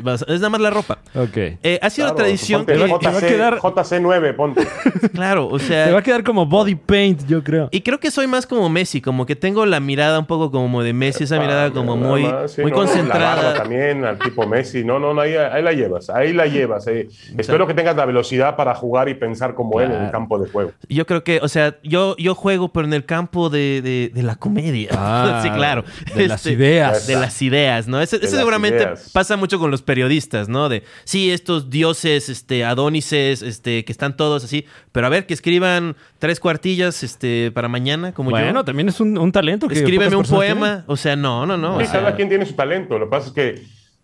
Vas 0.03 0.23
es 0.27 0.39
nada 0.39 0.49
más 0.49 0.61
la 0.61 0.69
ropa. 0.69 0.99
Ok. 1.15 1.37
Eh, 1.37 1.79
ha 1.81 1.89
sido 1.89 2.07
claro, 2.07 2.17
la 2.17 2.23
tradición 2.23 2.59
ponte 2.65 2.73
que. 2.73 2.79
te 2.79 2.89
va 2.91 2.97
a 2.97 2.99
JC, 3.21 3.27
quedar- 3.27 3.59
JC9, 3.59 4.35
ponte. 4.35 4.67
Claro, 5.13 5.47
o 5.47 5.57
Te 5.57 5.65
sea. 5.65 5.91
va 5.91 5.99
a 5.99 6.03
quedar 6.03 6.23
como 6.23 6.45
body 6.45 6.75
paint, 6.75 7.25
yo 7.27 7.43
creo. 7.43 7.69
Y 7.71 7.81
creo 7.81 7.99
que 7.99 8.11
soy 8.11 8.27
más 8.27 8.45
como 8.47 8.69
Messi, 8.69 9.01
como 9.01 9.25
que 9.25 9.35
tengo 9.35 9.65
la 9.65 9.79
mirada 9.79 10.19
un 10.19 10.25
poco 10.25 10.51
como 10.51 10.83
de 10.83 10.93
Messi, 10.93 11.23
esa 11.25 11.39
mirada 11.39 11.71
como 11.71 11.95
muy, 11.97 12.25
sí, 12.47 12.61
muy 12.61 12.71
no, 12.71 12.77
La 12.77 12.83
barba 12.83 12.91
concentrada. 12.93 13.53
también, 13.53 14.05
al 14.05 14.17
tipo 14.19 14.45
Messi. 14.47 14.83
No, 14.83 14.99
no, 14.99 15.13
no, 15.13 15.21
ahí, 15.21 15.35
ahí 15.35 15.61
la 15.63 15.73
llevas, 15.73 16.09
ahí 16.09 16.33
la 16.33 16.45
llevas. 16.47 16.87
eh. 16.87 17.07
Espero 17.37 17.67
que 17.67 17.73
tengas 17.73 17.95
la 17.95 18.05
velocidad 18.05 18.55
para 18.55 18.73
jugar 18.75 19.09
y 19.09 19.13
pensar 19.13 19.53
como 19.55 19.79
él 19.81 19.91
en 19.91 20.03
el 20.03 20.11
campo 20.11 20.39
de 20.39 20.49
juego. 20.49 20.71
Yo 20.89 21.05
creo 21.05 21.23
que, 21.23 21.39
o 21.41 21.47
sea, 21.47 21.75
yo, 21.83 22.15
yo 22.17 22.35
juego, 22.35 22.69
pero 22.71 22.87
en 22.87 22.93
el 22.93 23.05
campo 23.05 23.49
de, 23.49 23.81
de- 23.81 24.11
de 24.13 24.23
la 24.23 24.35
comedia. 24.35 24.89
Ah, 25.05 25.41
sí, 25.43 25.49
claro. 25.49 25.83
de 26.15 26.27
las 26.27 26.41
Este, 26.45 26.51
ideas. 26.53 27.07
De 27.07 27.15
las 27.15 27.41
ideas, 27.41 27.87
¿no? 27.87 28.01
Ese, 28.01 28.17
De 28.17 28.25
ese 28.25 28.35
las 28.35 28.41
seguramente 28.41 28.77
ideas. 28.83 29.09
pasa 29.13 29.35
mucho 29.37 29.59
con 29.59 29.69
los 29.71 29.81
periodistas, 29.93 30.49
¿no? 30.49 30.69
De, 30.69 30.81
sí, 31.03 31.29
estos 31.29 31.69
dioses, 31.69 32.27
este, 32.29 32.65
adónices, 32.65 33.43
este, 33.43 33.85
que 33.85 33.91
están 33.91 34.17
todos 34.17 34.43
así, 34.43 34.65
pero 34.91 35.05
a 35.05 35.09
ver, 35.11 35.27
que 35.27 35.35
escriban 35.35 35.95
tres 36.17 36.39
cuartillas, 36.39 37.03
este, 37.03 37.51
para 37.51 37.67
mañana, 37.67 38.11
como 38.11 38.31
bueno, 38.31 38.61
yo. 38.61 38.65
también 38.65 38.89
es 38.89 38.99
un, 38.99 39.15
un 39.19 39.31
talento 39.31 39.67
que. 39.67 39.75
Escríbeme 39.75 40.15
un 40.15 40.23
poema. 40.25 40.83
O 40.87 40.97
sea, 40.97 41.15
no, 41.15 41.45
no, 41.45 41.57
no. 41.57 41.75
o 41.75 41.79
Sí, 41.79 41.85
sea, 41.85 41.99
cada 41.99 42.15
quien 42.15 42.27
tiene 42.27 42.45
su 42.47 42.53
talento. 42.53 42.97
Lo 42.97 43.05
que 43.05 43.11
pasa 43.11 43.27
es 43.27 43.33
que 43.33 43.63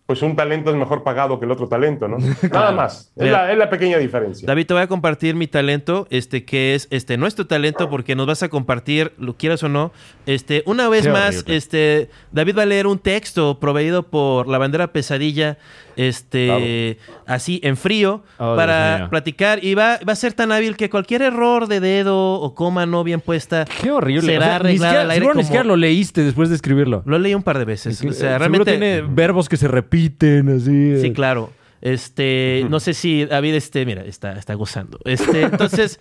pues 0.09 0.23
un 0.23 0.35
talento 0.35 0.71
es 0.71 0.75
mejor 0.75 1.03
pagado 1.03 1.37
que 1.37 1.45
el 1.45 1.51
otro 1.51 1.67
talento, 1.67 2.07
¿no? 2.07 2.17
Nada 2.51 2.71
más. 2.71 3.11
Es 3.15 3.29
la, 3.29 3.51
es 3.51 3.57
la 3.59 3.69
pequeña 3.69 3.99
diferencia. 3.99 4.47
David, 4.47 4.65
te 4.65 4.73
voy 4.73 4.81
a 4.81 4.87
compartir 4.87 5.35
mi 5.35 5.45
talento, 5.45 6.07
este, 6.09 6.45
que 6.45 6.73
es 6.73 6.87
este, 6.89 7.15
nuestro 7.15 7.45
talento, 7.45 7.91
porque 7.91 8.15
nos 8.15 8.25
vas 8.25 8.41
a 8.41 8.49
compartir, 8.49 9.13
lo 9.19 9.37
quieras 9.37 9.61
o 9.61 9.69
no. 9.69 9.91
Este, 10.25 10.63
una 10.65 10.89
vez 10.89 11.03
Qué 11.03 11.11
más, 11.11 11.35
horrible. 11.35 11.57
este, 11.57 12.09
David 12.31 12.57
va 12.57 12.63
a 12.63 12.65
leer 12.65 12.87
un 12.87 12.97
texto 12.97 13.59
proveído 13.59 14.01
por 14.01 14.47
la 14.47 14.57
bandera 14.57 14.91
pesadilla, 14.91 15.59
este, 16.07 16.97
así 17.27 17.59
en 17.63 17.75
frío, 17.75 18.23
Oh, 18.37 18.55
para 18.55 19.07
platicar. 19.09 19.63
Y 19.63 19.75
va, 19.75 19.99
va 20.07 20.13
a 20.13 20.15
ser 20.15 20.31
tan 20.33 20.51
hábil 20.51 20.77
que 20.77 20.89
cualquier 20.89 21.21
error 21.21 21.67
de 21.67 21.79
dedo 21.81 22.35
o 22.39 22.55
coma 22.55 22.85
no 22.85 23.03
bien 23.03 23.19
puesta 23.19 23.65
Qué 23.65 23.91
horrible. 23.91 24.21
será 24.33 24.39
O 24.39 24.43
sea, 24.47 24.55
arreglada 24.55 24.89
siquiera, 24.91 25.01
al 25.01 25.11
aire 25.11 25.19
seguro 25.21 25.33
ni 25.33 25.37
como- 25.39 25.47
siquiera 25.47 25.63
lo 25.65 25.75
leíste 25.75 26.23
después 26.23 26.49
de 26.49 26.55
escribirlo. 26.55 27.03
Lo 27.05 27.19
leí 27.19 27.35
un 27.35 27.43
par 27.43 27.57
de 27.59 27.65
veces. 27.65 28.01
O 28.03 28.13
sea, 28.13 28.37
realmente. 28.37 28.71
tiene 28.71 29.01
verbos 29.01 29.49
que 29.49 29.57
se 29.57 29.67
repiten 29.67 30.49
así. 30.55 31.01
Sí, 31.01 31.11
claro. 31.11 31.51
Este, 31.81 32.65
no 32.69 32.81
sé 32.81 32.93
si 32.93 33.23
David, 33.25 33.53
este, 33.55 33.85
mira, 33.85 34.03
está, 34.03 34.33
está 34.33 34.53
gozando. 34.53 34.99
Este, 35.05 35.43
entonces, 35.43 35.99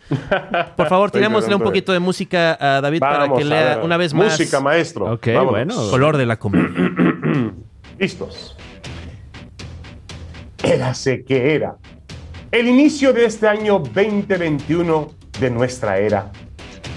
por 0.76 0.88
favor, 0.88 1.07
Estoy 1.09 1.20
tirémosle 1.20 1.55
un 1.55 1.62
poquito 1.62 1.92
de 1.92 2.01
música 2.01 2.57
a 2.61 2.80
David 2.80 2.99
para 3.01 3.32
que 3.32 3.44
lea 3.44 3.80
una 3.84 3.96
vez 3.96 4.12
más 4.12 4.38
Música, 4.38 4.59
maestro. 4.61 5.12
Ok, 5.12 5.28
Vámonos. 5.28 5.51
bueno. 5.51 5.90
color 5.90 6.16
de 6.16 6.26
la 6.26 6.36
comedia. 6.38 6.68
Listos. 7.99 8.57
Érase 10.68 11.24
que 11.24 11.54
era. 11.54 11.78
El 12.50 12.68
inicio 12.68 13.14
de 13.14 13.24
este 13.24 13.48
año 13.48 13.78
2021 13.78 15.08
de 15.40 15.50
nuestra 15.50 15.96
era. 15.96 16.30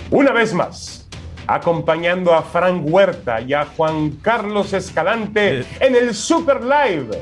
Una 0.09 0.33
vez 0.33 0.53
más, 0.53 1.07
acompañando 1.47 2.33
a 2.33 2.41
Frank 2.41 2.81
Huerta 2.83 3.39
y 3.39 3.53
a 3.53 3.65
Juan 3.65 4.17
Carlos 4.21 4.73
Escalante 4.73 5.63
en 5.79 5.95
el 5.95 6.13
Super 6.13 6.61
Live. 6.61 7.17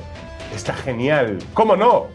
Está 0.55 0.73
genial, 0.73 1.37
¿cómo 1.53 1.75
no? 1.75 2.07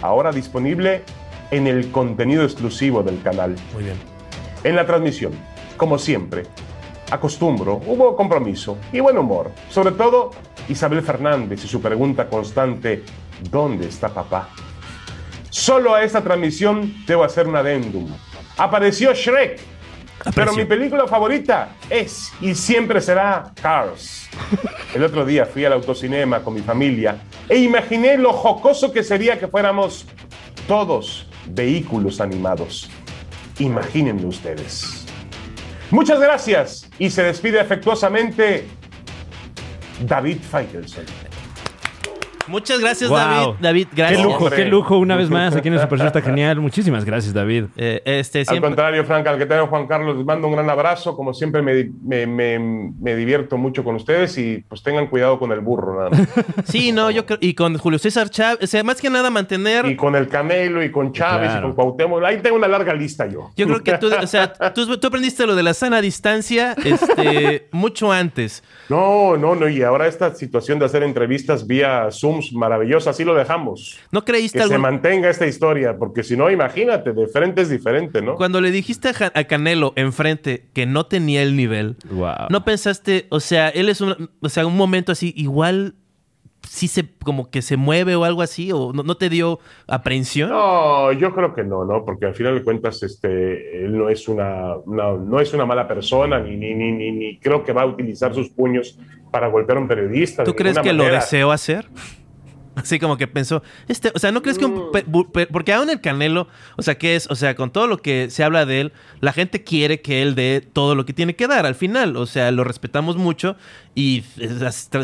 Ahora 0.00 0.30
disponible 0.30 1.02
en 1.50 1.66
el 1.66 1.90
contenido 1.90 2.44
exclusivo 2.44 3.02
del 3.02 3.20
canal. 3.20 3.56
Muy 3.74 3.82
bien. 3.82 3.96
En 4.62 4.76
la 4.76 4.86
transmisión, 4.86 5.32
como 5.76 5.98
siempre, 5.98 6.44
acostumbro, 7.10 7.80
hubo 7.84 8.14
compromiso 8.14 8.78
y 8.92 9.00
buen 9.00 9.18
humor. 9.18 9.50
Sobre 9.70 9.90
todo, 9.90 10.30
Isabel 10.68 11.02
Fernández 11.02 11.64
y 11.64 11.68
su 11.68 11.80
pregunta 11.80 12.28
constante, 12.28 13.02
¿dónde 13.50 13.88
está 13.88 14.08
papá? 14.08 14.48
Solo 15.50 15.94
a 15.94 16.02
esta 16.02 16.22
transmisión 16.22 16.94
debo 17.06 17.24
hacer 17.24 17.48
un 17.48 17.56
adendum. 17.56 18.08
Apareció 18.58 19.14
Shrek, 19.14 19.60
pero 20.34 20.52
mi 20.52 20.64
película 20.64 21.06
favorita 21.06 21.76
es 21.88 22.32
y 22.40 22.54
siempre 22.54 23.00
será 23.00 23.52
Cars. 23.60 24.28
El 24.94 25.02
otro 25.02 25.24
día 25.24 25.46
fui 25.46 25.64
al 25.64 25.72
autocinema 25.74 26.40
con 26.42 26.54
mi 26.54 26.60
familia 26.60 27.18
e 27.48 27.58
imaginé 27.58 28.16
lo 28.18 28.32
jocoso 28.32 28.92
que 28.92 29.02
sería 29.02 29.38
que 29.38 29.46
fuéramos 29.46 30.06
todos 30.66 31.26
vehículos 31.46 32.20
animados. 32.20 32.90
Imagínenlo 33.58 34.28
ustedes. 34.28 35.06
Muchas 35.90 36.20
gracias 36.20 36.90
y 36.98 37.10
se 37.10 37.22
despide 37.22 37.60
afectuosamente 37.60 38.66
David 40.04 40.38
Feitelson. 40.40 41.04
Muchas 42.48 42.80
gracias, 42.80 43.10
Wow. 43.10 43.18
David. 43.18 43.54
David, 43.60 43.86
Qué 43.88 43.96
gracias. 43.96 44.22
lujo, 44.22 44.44
Hombre. 44.44 44.56
qué 44.56 44.64
lujo 44.66 44.98
una 44.98 45.16
vez 45.16 45.30
más 45.30 45.54
aquí 45.56 45.68
en 45.68 45.74
el 45.74 45.80
Super 45.80 45.98
Show. 45.98 46.06
Está 46.06 46.22
genial. 46.22 46.60
Muchísimas 46.60 47.04
gracias, 47.04 47.34
David. 47.34 47.64
Eh, 47.76 48.02
este, 48.04 48.44
Al 48.46 48.60
contrario, 48.60 49.04
Frank, 49.04 49.26
al 49.26 49.38
que 49.38 49.46
tengo 49.46 49.66
Juan 49.66 49.86
Carlos, 49.86 50.16
les 50.16 50.24
mando 50.24 50.46
un 50.48 50.54
gran 50.54 50.68
abrazo. 50.70 51.16
Como 51.16 51.34
siempre, 51.34 51.62
me, 51.62 51.90
me- 52.04 52.26
me- 52.26 52.92
me 53.00 53.16
divierto 53.16 53.56
mucho 53.58 53.82
con 53.84 53.96
ustedes 53.96 54.36
y 54.38 54.64
pues 54.68 54.82
tengan 54.82 55.06
cuidado 55.08 55.38
con 55.38 55.52
el 55.52 55.60
burro, 55.60 55.96
nada 55.98 56.10
más. 56.10 56.28
sí, 56.64 56.92
no, 56.92 57.10
yo 57.10 57.26
creo, 57.26 57.38
y 57.40 57.54
con 57.54 57.76
Julio 57.78 57.98
César 57.98 58.28
Chávez, 58.30 58.58
o 58.62 58.66
sea, 58.66 58.82
más 58.84 59.00
que 59.00 59.10
nada 59.10 59.30
mantener, 59.30 59.86
Y 59.86 59.96
con 59.96 60.14
el 60.14 60.28
Canelo 60.28 60.82
y 60.82 60.90
con 60.90 61.12
Chávez 61.12 61.50
Claro. 61.50 61.68
y 61.70 61.74
con 61.74 61.74
Cuauhtémoc. 61.74 62.22
Ahí 62.24 62.38
tengo 62.42 62.56
una 62.56 62.68
larga 62.68 62.94
lista 62.94 63.26
yo. 63.26 63.50
yo 63.56 63.66
creo 63.66 63.82
que 63.82 63.98
tú, 63.98 64.08
o 64.22 64.26
sea, 64.26 64.52
tú, 64.72 64.96
tú 64.98 65.06
aprendiste 65.08 65.46
lo 65.46 65.54
de 65.54 65.62
la 65.62 65.74
sana 65.74 66.00
distancia, 66.00 66.74
este, 66.84 67.68
mucho 67.72 68.12
antes. 68.12 68.62
No, 68.88 69.36
no, 69.36 69.54
no. 69.54 69.68
Y 69.68 69.82
ahora 69.82 70.06
esta 70.06 70.34
situación 70.34 70.78
de 70.78 70.84
hacer 70.86 71.02
entrevistas 71.02 71.66
vía 71.66 72.10
Zooms 72.36 72.52
maravillosa, 72.52 73.10
así 73.10 73.24
lo 73.24 73.34
dejamos. 73.34 73.98
¿No 74.10 74.24
creíste 74.24 74.58
Que 74.58 74.68
se 74.68 74.78
mantenga 74.78 75.30
esta 75.30 75.46
historia, 75.46 75.96
porque 75.98 76.22
si 76.22 76.36
no, 76.36 76.50
imagínate, 76.50 77.12
de 77.12 77.26
frente 77.28 77.62
es 77.62 77.70
diferente, 77.70 78.22
¿no? 78.22 78.36
Cuando 78.36 78.60
le 78.60 78.70
dijiste 78.70 79.08
a, 79.08 79.32
a 79.34 79.44
Canelo 79.44 79.92
enfrente 79.96 80.66
que 80.72 80.86
no 80.86 81.06
tenía 81.06 81.42
el 81.42 81.56
nivel, 81.56 81.96
Wow. 82.10 82.48
¿no 82.50 82.64
pensaste, 82.64 83.26
o 83.30 83.40
sea, 83.40 83.68
él 83.68 83.88
es 83.88 84.00
un, 84.00 84.30
o 84.40 84.48
sea, 84.48 84.66
un 84.66 84.76
momento 84.76 85.12
así, 85.12 85.32
igual 85.36 85.94
sí 86.68 86.88
se, 86.88 87.06
como 87.22 87.50
que 87.50 87.62
se 87.62 87.76
mueve 87.76 88.16
o 88.16 88.24
algo 88.24 88.42
así, 88.42 88.72
o 88.72 88.92
no, 88.92 89.02
no 89.02 89.16
te 89.16 89.28
dio 89.28 89.60
aprehensión? 89.86 90.50
No, 90.50 91.12
yo 91.12 91.34
creo 91.34 91.54
que 91.54 91.64
no, 91.64 91.84
¿no? 91.84 92.04
Porque 92.04 92.26
al 92.26 92.34
final 92.34 92.54
de 92.54 92.62
cuentas, 92.62 93.02
este, 93.02 93.84
él 93.84 93.96
no 93.96 94.08
es 94.08 94.28
una, 94.28 94.74
no 94.86 95.40
es 95.40 95.52
una 95.54 95.64
mala 95.64 95.86
persona, 95.86 96.40
ni, 96.40 96.56
ni, 96.56 96.74
ni, 96.74 96.92
ni, 96.92 97.12
ni 97.12 97.38
creo 97.38 97.64
que 97.64 97.72
va 97.72 97.82
a 97.82 97.86
utilizar 97.86 98.34
sus 98.34 98.50
puños 98.50 98.98
para 99.30 99.48
golpear 99.48 99.78
a 99.78 99.80
un 99.80 99.88
periodista. 99.88 100.44
¿Tú 100.44 100.52
de 100.52 100.56
crees 100.56 100.78
que 100.78 100.92
lo 100.92 101.04
deseó 101.04 101.52
hacer? 101.52 101.86
Así 102.76 102.98
como 102.98 103.16
que 103.16 103.26
pensó, 103.26 103.62
este, 103.88 104.12
o 104.14 104.18
sea, 104.18 104.32
¿no 104.32 104.42
crees 104.42 104.58
que 104.58 104.66
un 104.66 104.92
pe- 104.92 105.46
porque 105.46 105.72
aún 105.72 105.88
el 105.88 106.00
Canelo, 106.02 106.46
o 106.76 106.82
sea, 106.82 106.96
que 106.98 107.16
es, 107.16 107.26
o 107.30 107.34
sea, 107.34 107.54
con 107.56 107.70
todo 107.72 107.86
lo 107.86 107.96
que 108.02 108.28
se 108.30 108.44
habla 108.44 108.66
de 108.66 108.82
él, 108.82 108.92
la 109.20 109.32
gente 109.32 109.64
quiere 109.64 110.02
que 110.02 110.20
él 110.20 110.34
dé 110.34 110.60
todo 110.60 110.94
lo 110.94 111.06
que 111.06 111.14
tiene 111.14 111.34
que 111.34 111.46
dar 111.48 111.64
al 111.64 111.74
final, 111.74 112.16
o 112.18 112.26
sea, 112.26 112.50
lo 112.50 112.64
respetamos 112.64 113.16
mucho 113.16 113.56
y 113.94 114.24
eh, 114.38 114.50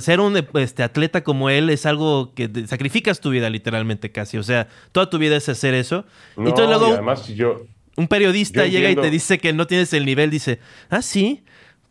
ser 0.02 0.20
un 0.20 0.36
este, 0.54 0.82
atleta 0.82 1.24
como 1.24 1.48
él 1.48 1.70
es 1.70 1.86
algo 1.86 2.34
que 2.34 2.46
te- 2.46 2.66
sacrificas 2.66 3.20
tu 3.20 3.30
vida 3.30 3.48
literalmente 3.48 4.12
casi, 4.12 4.36
o 4.36 4.42
sea, 4.42 4.68
toda 4.92 5.08
tu 5.08 5.16
vida 5.16 5.36
es 5.36 5.48
hacer 5.48 5.72
eso. 5.72 6.04
No, 6.36 6.44
y 6.44 6.48
entonces 6.50 6.68
luego 6.68 6.88
y 6.88 6.92
además, 6.92 7.24
si 7.24 7.34
yo, 7.34 7.62
un 7.96 8.06
periodista 8.06 8.66
yo 8.66 8.72
llega 8.72 8.90
y 8.90 8.96
te 8.96 9.10
dice 9.10 9.38
que 9.38 9.54
no 9.54 9.66
tienes 9.66 9.94
el 9.94 10.04
nivel, 10.04 10.28
dice, 10.30 10.60
ah, 10.90 11.00
sí, 11.00 11.42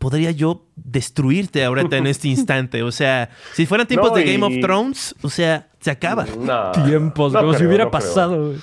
podría 0.02 0.32
yo 0.32 0.66
destruirte 0.74 1.64
ahorita 1.64 1.96
en 1.96 2.08
este 2.08 2.26
instante. 2.36 2.82
O 2.82 2.90
sea, 2.90 3.30
si 3.52 3.66
fueran 3.66 3.86
tiempos 3.86 4.10
No, 4.10 4.16
de 4.16 4.24
Game 4.24 4.44
of 4.44 4.52
Thrones, 4.60 5.14
o 5.22 5.30
sea, 5.30 5.68
se 5.78 5.92
acaba. 5.92 6.26
No, 6.26 6.72
Tiempos, 6.72 7.32
no 7.32 7.38
como 7.38 7.54
si 7.54 7.64
hubiera 7.64 7.88
pasado. 7.88 8.54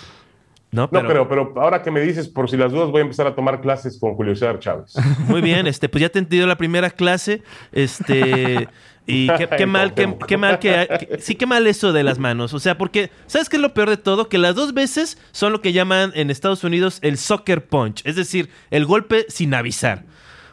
No, 0.72 0.82
No 0.92 1.08
pero, 1.08 1.30
pero 1.30 1.54
ahora 1.56 1.82
que 1.82 1.92
me 1.92 2.02
dices, 2.02 2.28
por 2.28 2.50
si 2.50 2.58
las 2.58 2.74
dudas, 2.74 2.92
voy 2.92 3.00
a 3.00 3.04
empezar 3.04 3.26
a 3.26 3.34
tomar 3.36 3.62
clases 3.62 3.98
con 3.98 4.16
Julio 4.16 4.36
César 4.36 4.60
Chávez. 4.60 4.94
muy 5.28 5.40
bien, 5.42 5.66
este, 5.66 5.88
pues 5.88 6.02
ya 6.02 6.10
te 6.10 6.20
entiendo 6.20 6.46
la 6.46 6.58
primera 6.58 6.90
clase, 6.90 7.42
este, 7.72 8.68
y 9.08 9.28
qué, 9.30 9.48
qué 9.58 9.66
mal, 9.66 9.94
qué, 9.94 10.14
qué 10.28 10.38
mal 10.38 10.60
que, 10.60 10.88
que- 11.10 11.22
sí, 11.22 11.36
qué 11.36 11.46
mal 11.48 11.66
eso 11.68 11.94
de 11.94 12.04
las 12.04 12.20
manos, 12.20 12.54
o 12.54 12.60
sea, 12.60 12.78
porque, 12.78 13.10
¿sabes 13.28 13.48
qué 13.48 13.56
es 13.56 13.62
lo 13.62 13.74
peor 13.74 13.90
de 13.90 13.98
todo? 13.98 14.28
Que 14.28 14.38
las 14.38 14.56
dos 14.56 14.74
veces 14.74 15.18
son 15.32 15.54
lo 15.54 15.62
que 15.62 15.72
llaman 15.72 16.12
en 16.16 16.30
Estados 16.30 16.64
Unidos 16.66 17.00
el 17.02 17.18
soccer 17.18 17.66
punch, 17.66 18.02
es 18.06 18.16
decir, 18.18 18.50
el 18.72 18.86
golpe 18.86 19.26
sin 19.30 19.54
avisar. 19.54 20.04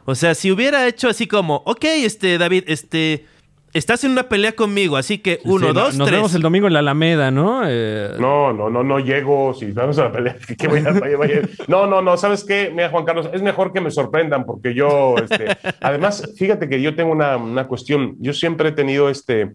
O 0.07 0.15
sea, 0.15 0.35
si 0.35 0.51
hubiera 0.51 0.87
hecho 0.89 1.09
así 1.09 1.27
como, 1.27 1.63
ok, 1.67 1.85
este, 1.85 2.39
David, 2.39 2.65
este, 2.69 3.25
estás 3.73 4.05
en 4.05 4.13
una 4.13 4.29
pelea 4.29 4.53
conmigo, 4.53 4.97
así 4.97 5.19
que 5.19 5.41
uno, 5.45 5.67
Sí, 5.69 5.73
no- 5.75 5.81
dos, 5.81 5.97
Nos 5.97 6.07
tres. 6.09 6.19
vemos 6.19 6.35
el 6.35 6.43
domingo 6.43 6.67
en 6.69 6.73
la 6.73 6.79
Alameda, 6.79 7.31
¿no? 7.31 7.63
Eh, 7.67 8.13
No, 8.19 8.53
no, 8.53 8.71
no, 8.71 8.83
no 8.83 8.99
llego. 9.01 9.53
Si 9.53 9.71
vamos 9.73 9.99
a 9.99 10.05
la 10.05 10.13
pelea, 10.13 10.37
¿qué- 10.47 10.57
qué 10.57 10.69
voy 10.69 10.79
a- 10.81 10.93
vaya- 10.93 11.17
vaya? 11.19 11.41
No, 11.69 11.87
no, 11.87 12.01
no, 12.03 12.17
¿sabes 12.17 12.45
qué? 12.45 12.71
Mira, 12.73 12.89
Juan 12.91 13.05
Carlos, 13.05 13.29
es 13.35 13.43
mejor 13.43 13.73
que 13.73 13.81
me 13.81 13.91
sorprendan 13.91 14.47
porque 14.47 14.73
yo, 14.75 15.17
este, 15.19 15.57
además, 15.81 16.23
fíjate 16.37 16.69
que 16.69 16.81
yo 16.81 16.95
tengo 16.95 17.13
una, 17.13 17.37
una 17.37 17.67
cuestión. 17.67 18.17
Yo 18.21 18.33
siempre 18.33 18.69
he 18.71 18.73
tenido 18.73 19.11
este, 19.11 19.53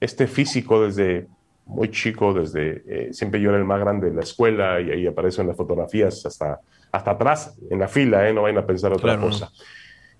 este 0.00 0.26
físico 0.26 0.84
desde 0.84 1.26
muy 1.66 1.90
chico, 1.90 2.32
desde, 2.32 2.82
eh, 2.88 3.08
siempre 3.12 3.40
yo 3.40 3.50
era 3.50 3.58
el 3.58 3.64
más 3.64 3.80
grande 3.80 4.08
de 4.10 4.14
la 4.16 4.22
escuela 4.22 4.80
y 4.80 4.90
ahí 4.90 5.06
aparezco 5.06 5.42
en 5.42 5.48
las 5.48 5.56
fotografías 5.56 6.24
hasta, 6.24 6.60
hasta 6.92 7.12
atrás, 7.12 7.56
en 7.70 7.78
la 7.80 7.88
fila, 7.88 8.28
¿eh? 8.28 8.32
No 8.32 8.42
vayan 8.42 8.58
a 8.58 8.66
pensar 8.66 8.92
otra 8.92 9.14
Claro, 9.14 9.22
cosa. 9.28 9.50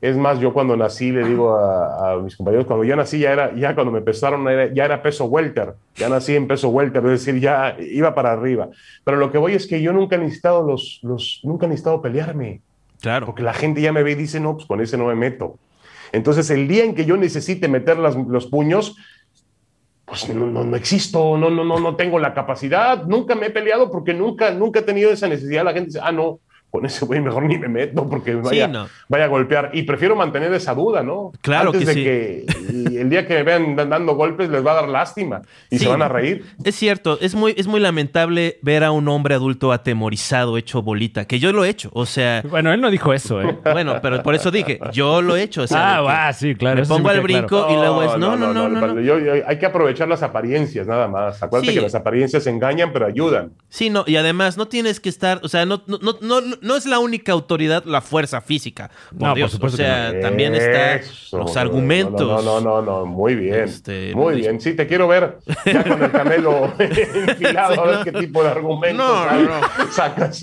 Es 0.00 0.16
más, 0.16 0.38
yo 0.38 0.52
cuando 0.52 0.76
nací 0.76 1.10
le 1.10 1.24
digo 1.24 1.56
a, 1.56 2.12
a 2.12 2.16
mis 2.18 2.36
compañeros, 2.36 2.66
cuando 2.66 2.84
ya 2.84 2.94
nací 2.94 3.18
ya 3.18 3.32
era, 3.32 3.52
ya 3.56 3.74
cuando 3.74 3.90
me 3.90 3.98
empezaron, 3.98 4.46
era- 4.48 4.72
ya 4.72 4.84
era 4.84 5.02
peso 5.02 5.24
welter, 5.24 5.74
ya 5.96 6.08
nací 6.08 6.36
en 6.36 6.46
peso 6.46 6.68
welter, 6.68 7.04
es 7.06 7.24
decir, 7.24 7.40
ya 7.40 7.76
iba 7.80 8.14
para 8.14 8.32
arriba. 8.32 8.68
Pero 9.02 9.16
lo 9.16 9.32
que 9.32 9.38
voy 9.38 9.54
es 9.54 9.66
que 9.66 9.82
yo 9.82 9.92
nunca 9.92 10.14
he 10.14 10.18
necesitado 10.18 10.62
los, 10.62 11.00
los 11.02 11.40
nunca 11.42 11.66
he 11.66 11.68
necesitado 11.68 12.00
pelearme, 12.00 12.60
Claro. 13.00 13.26
porque 13.26 13.42
la 13.42 13.54
gente 13.54 13.80
ya 13.80 13.92
me 13.92 14.04
ve 14.04 14.12
y 14.12 14.14
dice, 14.14 14.38
no, 14.38 14.54
pues 14.54 14.66
con 14.66 14.80
ese 14.80 14.96
no 14.96 15.06
me 15.06 15.16
meto. 15.16 15.58
Entonces, 16.12 16.48
el 16.50 16.68
día 16.68 16.84
en 16.84 16.94
que 16.94 17.04
yo 17.04 17.16
necesite 17.16 17.66
meter 17.66 17.98
las- 17.98 18.14
los 18.14 18.46
puños, 18.46 18.94
pues 20.04 20.28
no, 20.32 20.46
no, 20.46 20.64
no 20.64 20.76
existo, 20.76 21.36
no, 21.36 21.50
no, 21.50 21.64
no, 21.64 21.80
no 21.80 21.96
tengo 21.96 22.18
la 22.18 22.32
capacidad, 22.34 23.04
nunca 23.04 23.34
me 23.34 23.46
he 23.46 23.50
peleado 23.50 23.90
porque 23.90 24.14
nunca, 24.14 24.52
nunca 24.52 24.78
he 24.78 24.82
tenido 24.82 25.10
esa 25.10 25.28
necesidad. 25.28 25.64
La 25.64 25.72
gente 25.72 25.86
dice, 25.88 26.00
ah, 26.02 26.12
no, 26.12 26.38
con 26.70 26.84
ese 26.84 27.04
güey 27.06 27.20
mejor 27.20 27.44
ni 27.44 27.56
me 27.58 27.68
meto 27.68 28.08
porque 28.08 28.34
vaya, 28.34 28.68
no. 28.68 28.88
vaya 29.08 29.24
a 29.24 29.28
golpear. 29.28 29.70
Y 29.72 29.82
prefiero 29.84 30.14
mantener 30.16 30.52
esa 30.52 30.74
duda, 30.74 31.02
¿no? 31.02 31.32
Claro 31.40 31.70
Antes 31.72 31.80
que 31.80 31.86
de 31.86 31.94
sí. 31.94 32.04
que 32.04 32.46
y 32.92 32.96
el 32.98 33.08
día 33.08 33.26
que 33.26 33.34
me 33.34 33.42
vean 33.42 33.74
dan- 33.76 33.88
dando 33.90 34.14
golpes 34.14 34.50
les 34.50 34.64
va 34.64 34.72
a 34.72 34.74
dar 34.74 34.88
lástima 34.88 35.42
y 35.70 35.78
Sí. 35.78 35.84
se 35.84 35.90
van 35.90 36.02
a 36.02 36.08
reír. 36.08 36.44
Es 36.64 36.74
cierto, 36.74 37.18
es 37.20 37.34
muy, 37.34 37.54
es 37.56 37.66
muy 37.66 37.80
lamentable 37.80 38.58
ver 38.62 38.84
a 38.84 38.90
un 38.90 39.08
hombre 39.08 39.34
adulto 39.34 39.72
atemorizado, 39.72 40.56
hecho 40.58 40.82
bolita, 40.82 41.24
que 41.26 41.38
yo 41.38 41.52
lo 41.52 41.64
he 41.64 41.68
hecho, 41.70 41.90
o 41.94 42.04
sea, 42.06 42.42
Bueno, 42.48 42.72
él 42.72 42.80
no 42.80 42.90
dijo 42.90 43.12
eso, 43.14 43.40
¿eh? 43.40 43.56
bueno, 43.72 43.96
pero 44.02 44.22
por 44.22 44.34
eso 44.34 44.50
dije, 44.50 44.78
yo 44.92 45.22
lo 45.22 45.36
he 45.36 45.42
hecho, 45.42 45.62
o 45.62 45.66
sea, 45.66 45.96
ah, 45.96 46.00
va, 46.02 46.32
sí, 46.32 46.54
claro. 46.54 46.80
me 46.80 46.86
pongo 46.86 47.08
al 47.08 47.16
queda 47.22 47.26
claro. 47.26 47.46
brinco 47.48 47.66
y 47.70 47.74
luego 47.76 48.02
es, 48.02 48.18
no, 48.18 48.36
no, 48.36 48.52
no, 48.52 48.68
no, 48.68 48.86
no. 48.86 49.00
Yo- 49.00 49.18
yo- 49.18 49.32
hay 49.46 49.58
que 49.58 49.66
aprovechar 49.66 50.06
las 50.08 50.22
apariencias 50.22 50.86
nada 50.86 51.08
más. 51.08 51.42
Acuérdate 51.42 51.72
Sí. 51.72 51.78
que 51.78 51.82
las 51.82 51.94
apariencias 51.94 52.46
engañan, 52.46 52.92
pero 52.92 53.06
ayudan. 53.06 53.52
Sí, 53.68 53.90
no, 53.90 54.04
y 54.06 54.16
además 54.16 54.56
no 54.56 54.68
tienes 54.68 55.00
que 55.00 55.08
estar, 55.08 55.40
o 55.42 55.48
sea, 55.48 55.64
no, 55.66 55.82
no, 55.86 55.98
no, 56.20 56.40
no, 56.62 56.76
es 56.76 56.86
la 56.86 56.98
única 56.98 57.32
autoridad 57.32 57.84
la 57.84 58.00
fuerza 58.00 58.40
física. 58.40 58.90
Por 59.10 59.20
No, 59.20 59.28
por 59.28 59.36
Dios, 59.36 59.52
supuesto 59.52 59.82
o 59.82 59.84
sea, 59.84 60.12
que 60.12 60.18
también 60.18 60.54
está 60.54 60.94
Eso. 60.96 61.38
los 61.38 61.56
argumentos. 61.56 62.20
No, 62.20 62.42
no, 62.42 62.60
no, 62.60 62.82
no, 62.82 63.00
no, 63.00 63.06
muy 63.06 63.34
bien. 63.34 63.54
Este, 63.64 64.14
muy 64.14 64.34
no, 64.34 64.40
bien. 64.40 64.60
Sí, 64.60 64.74
te 64.74 64.86
quiero 64.86 65.08
ver 65.08 65.38
ya 65.64 65.84
con 65.84 66.02
el 66.02 66.10
camelo 66.10 66.72
enfilado 66.78 67.74
Sí, 67.74 67.80
a 67.80 67.82
ver 67.84 67.98
no. 67.98 68.04
qué 68.04 68.12
tipo 68.12 68.42
de 68.42 68.48
argumentos 68.50 69.06
No, 69.06 69.42
no, 69.42 69.60
sacas. 69.92 70.42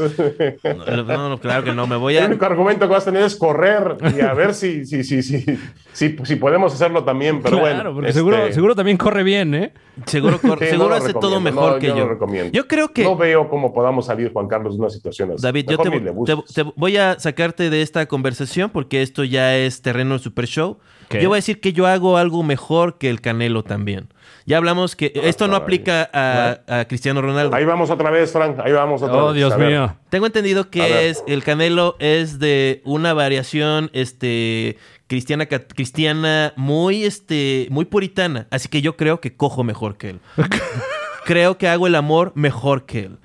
No, 1.07 1.39
claro 1.39 1.63
que 1.63 1.73
no, 1.73 1.87
me 1.87 1.95
voy 1.95 2.17
El 2.17 2.23
a... 2.23 2.27
único 2.27 2.45
argumento 2.45 2.87
que 2.87 2.93
vas 2.93 3.03
a 3.03 3.11
tener 3.11 3.23
es 3.23 3.35
correr 3.35 3.97
y 4.17 4.21
a 4.21 4.33
ver 4.33 4.53
si, 4.53 4.85
si, 4.85 5.03
si, 5.03 5.21
si, 5.23 5.45
si, 5.93 6.17
si 6.23 6.35
podemos 6.35 6.73
hacerlo 6.73 7.03
también. 7.03 7.41
Pero 7.41 7.59
claro, 7.59 7.75
bueno, 7.75 7.93
porque 7.93 8.09
este, 8.09 8.19
seguro, 8.19 8.51
seguro 8.53 8.75
también 8.75 8.97
corre 8.97 9.23
bien, 9.23 9.53
¿eh? 9.55 9.73
Seguro, 10.05 10.39
cor- 10.39 10.59
sí, 10.59 10.65
seguro 10.67 10.93
hace 10.95 11.13
todo 11.13 11.39
mejor 11.39 11.73
no, 11.73 11.79
que 11.79 11.87
yo. 11.87 11.93
yo. 11.95 11.99
no 12.01 12.05
lo 12.07 12.11
recomiendo. 12.13 12.51
Yo 12.51 12.67
creo 12.67 12.89
que... 12.89 13.03
No 13.03 13.15
veo 13.15 13.47
cómo 13.49 13.73
podamos 13.73 14.05
salir, 14.07 14.31
Juan 14.33 14.47
Carlos, 14.47 14.75
de 14.75 14.81
una 14.81 14.89
situación 14.89 15.31
así. 15.31 15.41
David, 15.41 15.65
yo 15.69 15.77
te, 15.77 15.89
ni 16.13 16.17
le 16.19 16.25
te- 16.25 16.33
busques. 16.33 16.55
te 16.55 16.63
voy 16.75 16.97
a 16.97 17.19
sacarte 17.19 17.69
de 17.69 17.81
esta 17.81 18.05
conversación 18.07 18.69
porque 18.69 19.01
esto 19.01 19.23
ya 19.23 19.55
es 19.57 19.81
terreno 19.81 20.13
de 20.17 20.19
Super 20.19 20.45
Show. 20.47 20.77
¿Qué? 21.09 21.21
Yo 21.21 21.29
voy 21.29 21.35
a 21.35 21.39
decir 21.39 21.59
que 21.61 21.71
yo 21.73 21.85
hago 21.85 22.17
algo 22.17 22.41
mejor 22.41 22.97
que 22.97 23.09
el 23.09 23.21
Canelo 23.21 23.63
también. 23.63 24.07
Ya 24.47 24.57
hablamos 24.57 24.95
que 24.95 25.11
esto 25.15 25.47
no 25.47 25.55
aplica 25.55 26.09
a, 26.13 26.79
a 26.79 26.85
Cristiano 26.85 27.21
Ronaldo. 27.21 27.55
Ahí 27.55 27.65
vamos 27.65 27.89
otra 27.91 28.09
vez, 28.09 28.31
Frank. 28.31 28.59
Ahí 28.63 28.71
vamos 28.71 29.01
otra 29.03 29.15
Oh, 29.15 29.27
vez. 29.27 29.35
Dios 29.35 29.57
mío. 29.57 29.95
Tengo 30.09 30.25
entendido 30.25 30.61
A 30.61 30.69
que 30.69 31.09
es 31.09 31.23
el 31.27 31.43
Canelo 31.43 31.95
es 31.99 32.39
de 32.39 32.81
una 32.85 33.13
variación 33.13 33.89
este 33.93 34.77
cristiana 35.07 35.45
cristiana 35.45 36.53
muy 36.55 37.03
este 37.03 37.67
muy 37.69 37.85
puritana, 37.85 38.47
así 38.49 38.67
que 38.69 38.81
yo 38.81 38.97
creo 38.97 39.21
que 39.21 39.35
cojo 39.35 39.63
mejor 39.63 39.97
que 39.97 40.09
él. 40.11 40.19
creo 41.25 41.57
que 41.57 41.67
hago 41.67 41.87
el 41.87 41.95
amor 41.95 42.31
mejor 42.35 42.85
que 42.85 42.99
él. 43.01 43.17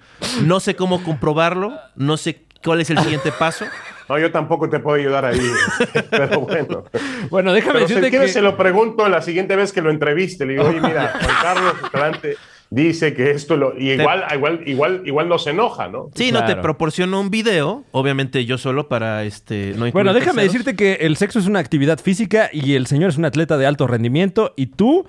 No 0.45 0.61
sé 0.61 0.77
cómo 0.77 1.03
comprobarlo, 1.03 1.73
no 1.97 2.17
sé 2.19 2.45
cuál 2.65 2.81
es 2.81 2.91
el 2.91 2.99
siguiente 2.99 3.33
paso. 3.33 3.65
No, 4.09 4.19
yo 4.19 4.33
tampoco 4.33 4.69
te 4.69 4.81
puedo 4.81 4.97
ayudar 4.97 5.25
ahí. 5.25 5.41
pero 6.11 6.41
bueno. 6.41 6.85
Bueno, 7.31 7.53
déjame 7.53 7.75
Pero 7.75 7.87
si 7.87 7.95
decirte 7.95 8.11
quieres, 8.11 8.31
que... 8.31 8.33
se 8.33 8.43
lo 8.43 8.57
pregunto 8.57 9.09
la 9.09 9.23
siguiente 9.23 9.55
vez 9.55 9.73
que 9.73 9.83
lo 9.83 9.91
entreviste. 9.91 10.45
Le 10.47 10.55
digo, 10.55 10.65
oye, 10.65 10.81
mira, 10.81 11.13
Juan 11.23 11.37
Carlos 11.41 11.75
Escalante 11.85 12.37
dice 12.71 13.15
que 13.15 13.31
esto 13.31 13.57
lo. 13.57 13.79
Y 13.79 13.93
igual, 13.93 14.25
igual, 14.35 14.63
igual, 14.67 15.03
igual 15.05 15.29
no 15.29 15.39
se 15.39 15.51
enoja, 15.51 15.87
¿no? 15.89 16.11
Sí, 16.15 16.33
no 16.33 16.45
te 16.45 16.57
proporciono 16.57 17.21
un 17.21 17.31
video, 17.31 17.85
obviamente 17.93 18.45
yo 18.45 18.59
solo 18.59 18.89
para 18.89 19.23
este 19.25 19.75
no 19.77 19.91
Bueno, 19.93 20.13
déjame 20.13 20.43
terceros. 20.43 20.53
decirte 20.53 20.77
que 20.77 21.07
el 21.07 21.17
sexo 21.17 21.39
es 21.39 21.47
una 21.47 21.61
actividad 21.61 22.01
física 22.01 22.51
y 22.53 22.75
el 22.75 22.89
señor 22.89 23.11
es 23.11 23.17
un 23.17 23.27
atleta 23.27 23.59
de 23.59 23.67
alto 23.67 23.87
rendimiento 23.87 24.55
y 24.57 24.67
tú... 24.67 25.07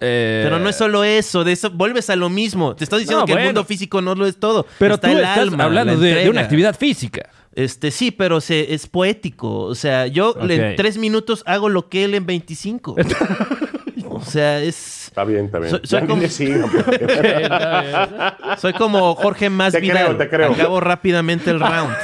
eh, 0.00 0.40
Pero 0.44 0.58
no 0.58 0.68
es 0.68 0.76
solo 0.76 1.04
eso, 1.04 1.44
de 1.44 1.52
eso 1.52 1.70
vuelves 1.70 2.10
a 2.10 2.16
lo 2.16 2.28
mismo. 2.28 2.74
Te 2.76 2.84
estoy 2.84 3.00
diciendo 3.00 3.20
No, 3.22 3.26
que 3.26 3.32
el 3.32 3.44
mundo 3.44 3.64
físico 3.64 4.00
no 4.00 4.14
lo 4.14 4.26
es 4.26 4.38
todo. 4.38 4.66
Pero 4.78 4.94
Está 4.94 5.08
tú 5.08 5.14
el 5.14 5.20
estás 5.20 5.38
alma, 5.38 5.64
hablando 5.64 5.94
la 5.94 6.00
de, 6.00 6.14
de 6.14 6.30
una 6.30 6.42
actividad 6.42 6.76
física. 6.76 7.28
Este, 7.54 7.90
sí, 7.90 8.10
pero 8.12 8.40
se, 8.40 8.72
es 8.74 8.86
poético. 8.86 9.60
O 9.62 9.74
sea, 9.74 10.06
yo 10.06 10.36
en 10.48 10.76
tres 10.76 10.96
minutos 10.98 11.42
hago 11.46 11.68
lo 11.68 11.88
que 11.88 12.04
él 12.04 12.14
en 12.14 12.26
25. 12.26 12.94
o 14.08 14.20
sea, 14.24 14.60
es. 14.60 15.06
Está 15.08 15.24
bien, 15.24 15.46
está 15.46 15.58
bien. 15.58 15.80
Soy- 15.82 16.06
como- 16.06 16.22
Soy 18.58 18.72
como 18.74 19.14
Jorge 19.16 19.50
Más 19.50 19.72
Te 19.72 19.80
Vidal. 19.80 20.04
creo, 20.04 20.16
te 20.16 20.28
creo. 20.28 20.52
Acabo 20.52 20.80
rápidamente 20.80 21.50
el 21.50 21.58
round. 21.60 21.94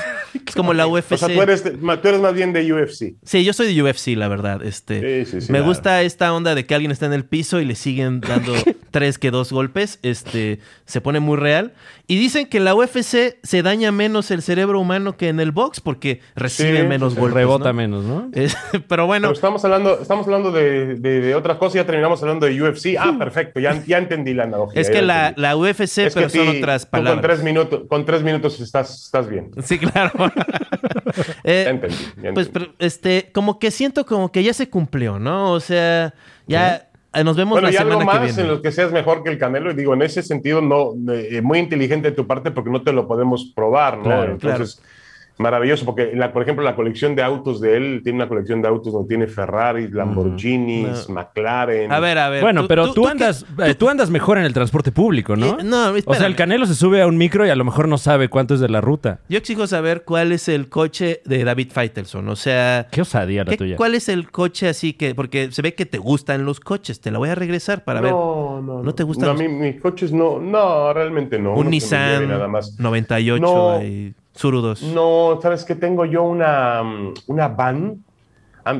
Es 0.46 0.54
como 0.54 0.72
la 0.74 0.86
UFC. 0.86 1.12
O 1.12 1.16
sea, 1.16 1.28
tú 1.28 1.40
eres, 1.42 1.62
tú 1.62 1.78
más 2.20 2.34
bien 2.34 2.52
de 2.52 2.72
UFC. 2.72 3.14
Sí, 3.22 3.44
yo 3.44 3.52
soy 3.52 3.74
de 3.74 3.82
UFC, 3.82 4.08
la 4.16 4.28
verdad. 4.28 4.62
Este, 4.64 5.24
Sí, 5.24 5.30
sí, 5.30 5.40
sí, 5.40 5.52
me 5.52 5.58
claro. 5.58 5.66
gusta 5.66 6.02
esta 6.02 6.32
onda 6.32 6.54
de 6.54 6.66
que 6.66 6.74
alguien 6.74 6.90
está 6.90 7.06
en 7.06 7.12
el 7.12 7.24
piso 7.24 7.60
y 7.60 7.64
le 7.64 7.74
siguen 7.74 8.20
dando 8.20 8.52
tres 8.90 9.18
que 9.18 9.30
dos 9.30 9.52
golpes. 9.52 9.98
Este, 10.02 10.60
se 10.86 11.00
pone 11.00 11.20
muy 11.20 11.36
real. 11.36 11.74
Y 12.06 12.18
dicen 12.18 12.46
que 12.46 12.58
en 12.58 12.64
la 12.66 12.74
UFC 12.74 13.38
se 13.42 13.62
daña 13.62 13.90
menos 13.90 14.30
el 14.30 14.42
cerebro 14.42 14.78
humano 14.78 15.16
que 15.16 15.28
en 15.30 15.40
el 15.40 15.52
box 15.52 15.80
porque 15.80 16.20
recibe 16.36 16.82
Sí, 16.82 16.86
menos 16.86 17.14
golpes. 17.14 17.34
Rebota 17.34 17.68
¿no? 17.70 17.74
menos, 17.74 18.04
¿no? 18.04 18.28
Es- 18.34 18.54
pero 18.88 19.06
bueno, 19.06 19.28
Pero 19.28 19.32
estamos 19.34 19.64
hablando, 19.64 19.98
estamos 20.02 20.26
hablando 20.26 20.52
de, 20.52 20.96
de, 20.96 21.20
de 21.20 21.34
otras 21.34 21.56
cosas, 21.56 21.74
ya 21.76 21.86
terminamos 21.86 22.20
hablando 22.22 22.44
de 22.44 22.60
UFC. 22.62 22.96
Ah, 22.98 23.14
perfecto, 23.18 23.58
ya, 23.58 23.82
ya 23.86 23.96
entendí 23.98 24.34
la 24.34 24.42
analogía. 24.44 24.80
es 24.82 24.90
que 24.90 25.00
la 25.00 25.32
UFC, 25.56 25.80
Es 25.80 26.14
que 26.14 26.20
pero 26.20 26.28
son 26.28 26.46
sí, 26.52 26.58
otras 26.58 26.82
tú 26.82 26.90
Con 26.90 27.00
palabras. 27.04 27.22
tres 27.22 27.42
minutos, 27.42 27.82
con 27.88 28.04
tres 28.04 28.22
minutos 28.22 28.60
estás, 28.60 29.04
estás 29.04 29.28
bien. 29.28 29.50
Sí, 29.62 29.78
claro. 29.78 30.10
Eh, 31.44 31.62
Ya 31.64 31.70
entendí. 31.70 31.96
ya 32.22 32.32
Pues, 32.34 32.46
entendí. 32.48 32.50
pero, 32.52 32.72
este, 32.78 33.30
como 33.32 33.58
que 33.58 33.70
siento 33.70 34.04
como 34.04 34.32
que 34.32 34.42
ya 34.42 34.52
se 34.52 34.68
cumplió, 34.68 35.18
¿no? 35.18 35.52
O 35.52 35.60
sea, 35.60 36.12
ya 36.46 36.76
eh, 36.76 36.82
nos 37.22 37.36
vemos 37.36 37.52
Bueno, 37.52 37.68
la 37.68 37.72
y 37.72 37.76
algo 37.76 37.92
semana 37.92 38.12
que 38.12 38.18
más 38.18 38.26
viene. 38.26 38.42
en 38.42 38.48
los 38.48 38.60
que 38.62 38.72
seas 38.72 38.90
mejor 38.90 39.22
que 39.22 39.30
el 39.30 39.38
Canelo, 39.38 39.70
y 39.70 39.74
digo, 39.74 39.94
en 39.94 40.02
ese 40.02 40.22
sentido, 40.22 40.60
no, 40.60 40.92
eh, 41.12 41.40
muy 41.42 41.60
inteligente 41.60 42.10
de 42.10 42.16
tu 42.16 42.26
parte 42.26 42.50
porque 42.50 42.70
no 42.70 42.82
te 42.82 42.92
lo 42.92 43.06
podemos 43.06 43.52
probar, 43.54 43.98
¿no? 43.98 44.02
Claro, 44.04 44.32
Entonces, 44.32 44.82
maravilloso, 45.38 45.84
porque, 45.84 46.12
la, 46.14 46.32
por 46.32 46.42
ejemplo, 46.42 46.64
la 46.64 46.76
colección 46.76 47.14
de 47.16 47.22
autos 47.22 47.60
de 47.60 47.76
él, 47.76 48.00
tiene 48.04 48.16
una 48.18 48.28
colección 48.28 48.62
de 48.62 48.68
autos 48.68 48.92
donde 48.92 49.08
tiene 49.08 49.26
Ferraris, 49.26 49.90
Lamborghinis, 49.92 51.08
McLaren. 51.08 51.90
A 51.92 52.00
ver, 52.00 52.18
a 52.18 52.28
ver. 52.28 52.42
Bueno, 52.42 52.66
pero 52.68 52.92
tú, 52.92 53.06
andas, 53.08 53.44
eh, 53.64 53.74
tú 53.74 53.88
andas 53.88 54.10
mejor 54.10 54.38
en 54.38 54.44
el 54.44 54.52
transporte 54.52 54.92
público, 54.92 55.36
¿no? 55.36 55.58
Eh, 55.58 55.64
no, 55.64 55.82
o 55.82 55.90
sea, 55.90 55.96
espérame. 55.98 56.26
el 56.26 56.36
Canelo 56.36 56.66
se 56.66 56.74
sube 56.74 57.02
a 57.02 57.06
un 57.06 57.16
micro 57.16 57.46
y 57.46 57.50
a 57.50 57.56
lo 57.56 57.64
mejor 57.64 57.88
no 57.88 57.98
sabe 57.98 58.28
cuánto 58.28 58.54
es 58.54 58.60
de 58.60 58.68
la 58.68 58.80
ruta. 58.80 59.20
Yo 59.28 59.38
exijo 59.38 59.66
saber 59.66 60.04
cuál 60.04 60.32
es 60.32 60.48
el 60.48 60.68
coche 60.68 61.20
de 61.24 61.44
David 61.44 61.68
Faitelson. 61.72 62.28
O 62.28 62.36
sea, 62.36 62.86
Qué 62.90 63.00
osadía 63.00 63.44
la 63.44 63.50
¿qué- 63.50 63.56
tuya. 63.56 63.76
¿cuál 63.76 63.94
es 63.94 64.08
el 64.08 64.30
coche 64.30 64.68
así 64.68 64.92
que.? 64.92 65.14
Porque 65.14 65.50
se 65.52 65.62
ve 65.62 65.74
que 65.74 65.86
te 65.86 65.98
gustan 65.98 66.44
los 66.44 66.60
coches. 66.60 67.00
Te 67.00 67.10
la 67.10 67.18
voy 67.18 67.28
a 67.30 67.34
regresar 67.34 67.84
para 67.84 68.00
ver. 68.00 68.12
no, 68.12 68.60
no, 68.62 68.82
¿No 68.82 68.94
te 68.94 69.02
gustan 69.02 69.26
No, 69.28 69.32
los- 69.34 69.40
a 69.40 69.44
mí 69.44 69.48
mis 69.48 69.80
coches 69.80 70.12
no, 70.12 70.38
no, 70.40 70.92
realmente 70.92 71.38
no. 71.38 71.54
Un 71.54 71.70
Nissan 71.70 72.28
nada 72.28 72.48
más. 72.48 72.78
98 72.78 73.42
No. 73.42 73.82
y 73.84 74.14
2. 74.60 74.82
No, 74.82 75.38
sabes 75.40 75.64
que 75.64 75.74
tengo 75.74 76.04
yo 76.04 76.22
una, 76.24 76.82
mm, 76.82 77.14
una 77.28 77.48
van, 77.48 78.04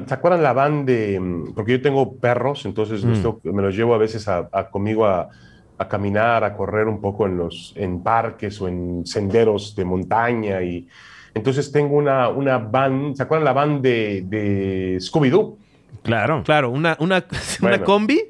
¿Se 0.07 0.15
acuerdan 0.15 0.43
la 0.43 0.55
van 0.55 0.87
de.? 0.87 1.21
mm, 1.21 1.53
Porque 1.55 1.73
yo 1.73 1.83
tengo 1.83 2.17
perros, 2.17 2.65
entonces 2.65 3.05
Mm. 3.05 3.13
tengo- 3.13 3.41
me 3.45 3.63
los 3.63 3.77
llevo 3.77 3.95
a 3.95 3.99
veces 3.99 4.27
a, 4.29 4.49
a- 4.51 4.71
conmigo 4.71 5.05
a, 5.05 5.29
a 5.77 5.89
caminar, 5.89 6.43
a 6.43 6.57
correr 6.57 6.87
un 6.89 7.01
poco 7.03 7.27
en, 7.27 7.37
los, 7.37 7.73
en 7.77 8.03
parques 8.03 8.59
o 8.63 8.69
en 8.69 9.05
senderos 9.07 9.75
de 9.77 9.85
montaña. 9.85 10.63
Y 10.63 10.89
entonces 11.35 11.71
tengo 11.71 11.97
una, 11.97 12.29
una 12.31 12.57
van. 12.59 13.15
¿Se 13.15 13.23
acuerdan 13.25 13.45
la 13.45 13.53
van 13.53 13.83
de, 13.83 14.23
de 14.27 14.97
Scooby-Doo? 15.01 15.59
Claro. 16.03 16.43
Claro, 16.45 16.71
una, 16.71 16.97
una, 17.01 17.25
una 17.61 17.83
combi. 17.83 18.23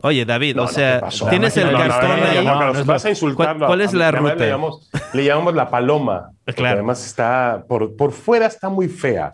Oye, 0.00 0.24
David, 0.26 0.56
No, 0.56 0.64
o 0.64 0.68
sea, 0.68 1.00
tienes 1.30 1.56
el 1.56 1.70
cartón 1.72 2.10
no, 2.10 2.16
no, 2.16 2.24
ahí. 2.24 2.44
no, 2.74 2.84
vas 2.84 3.04
a. 3.06 3.10
¿Cuál- 3.34 3.58
cuál 3.58 3.80
es 3.82 3.92
la 3.92 4.10
ruta? 4.12 4.58
Le 5.14 5.24
llamamos 5.24 5.54
la 5.54 5.70
paloma. 5.70 6.30
porque 6.44 6.58
Claro. 6.58 6.78
Además 6.78 7.06
está, 7.06 7.64
por, 7.68 7.96
por 7.96 8.12
fuera 8.12 8.46
está 8.46 8.68
muy 8.68 8.88
fea. 8.88 9.32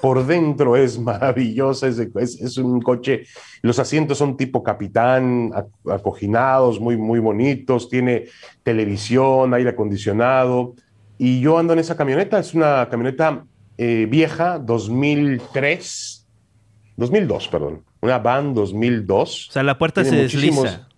Por 0.00 0.24
dentro 0.26 0.76
es 0.76 0.98
maravillosa. 0.98 1.88
Es, 1.88 1.98
es- 1.98 2.40
es 2.40 2.56
un 2.58 2.80
coche. 2.80 3.24
Los 3.62 3.78
asientos 3.78 4.18
son 4.18 4.36
tipo 4.36 4.62
capitán, 4.62 5.50
ac- 5.50 5.92
acoginados, 5.92 6.78
muy, 6.80 6.96
muy 6.96 7.18
bonitos. 7.20 7.88
Tiene 7.88 8.26
televisión, 8.62 9.54
aire 9.54 9.70
acondicionado. 9.70 10.74
Y 11.18 11.40
yo 11.40 11.58
ando 11.58 11.72
en 11.72 11.78
esa 11.78 11.96
camioneta. 11.96 12.38
Es 12.38 12.54
una 12.54 12.88
camioneta 12.90 13.44
eh, 13.78 14.06
vieja, 14.08 14.58
2003. 14.58 16.26
2002, 16.96 17.48
perdón. 17.48 17.84
Una 18.02 18.18
van 18.18 18.54
2002. 18.54 19.48
O 19.48 19.52
sea, 19.52 19.62
la 19.62 19.78
puerta 19.78 20.02
se 20.04 20.10
Tiene 20.10 20.22
desliza. 20.24 20.88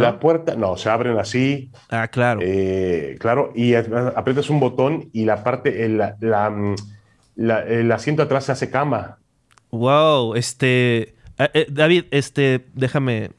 La 0.00 0.18
puerta, 0.20 0.54
no, 0.56 0.76
se 0.76 0.88
abren 0.90 1.18
así. 1.18 1.70
Ah, 1.90 2.08
claro. 2.08 2.40
Eh, 2.42 3.16
claro, 3.18 3.52
y 3.54 3.74
aprietas 3.74 4.50
un 4.50 4.60
botón 4.60 5.08
y 5.12 5.24
la 5.24 5.42
parte, 5.44 5.84
el, 5.84 5.98
la- 5.98 6.16
la, 6.20 6.74
la- 7.36 7.62
el 7.62 7.90
asiento 7.92 8.22
atrás 8.22 8.44
se 8.44 8.52
hace 8.52 8.70
cama. 8.70 9.18
Wow, 9.70 10.34
este. 10.34 11.14
eh, 11.38 11.48
eh, 11.54 11.66
David, 11.70 12.04
este, 12.10 12.66
déjame. 12.74 13.30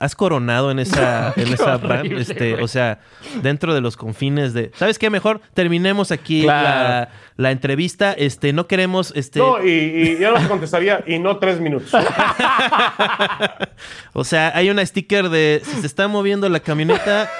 ¿Has 0.00 0.16
coronado 0.16 0.70
en 0.70 0.78
esa, 0.80 1.32
en 1.36 1.52
esa 1.52 1.78
Este, 2.18 2.54
o 2.54 2.66
sea, 2.68 2.98
dentro 3.42 3.74
de 3.74 3.80
los 3.82 3.96
confines 3.96 4.54
de. 4.54 4.72
¿Sabes 4.74 4.98
qué? 4.98 5.10
Mejor 5.10 5.40
terminemos 5.54 6.10
aquí 6.10 6.42
Claro. 6.42 6.68
la, 6.78 7.08
la 7.36 7.50
entrevista. 7.50 8.12
Este, 8.14 8.52
no 8.52 8.66
queremos. 8.66 9.12
Este, 9.14 9.38
No, 9.38 9.62
y, 9.62 9.68
y 9.70 10.18
ya 10.18 10.30
no 10.32 10.40
se 10.40 10.48
contestaría, 10.48 11.04
y 11.06 11.18
no 11.18 11.36
tres 11.36 11.60
minutos. 11.60 11.92
O 14.12 14.24
sea, 14.24 14.52
hay 14.54 14.70
una 14.70 14.84
sticker 14.84 15.28
de 15.28 15.62
si 15.64 15.80
se 15.80 15.86
está 15.86 16.08
moviendo 16.08 16.48
la 16.48 16.60
camioneta, 16.60 17.30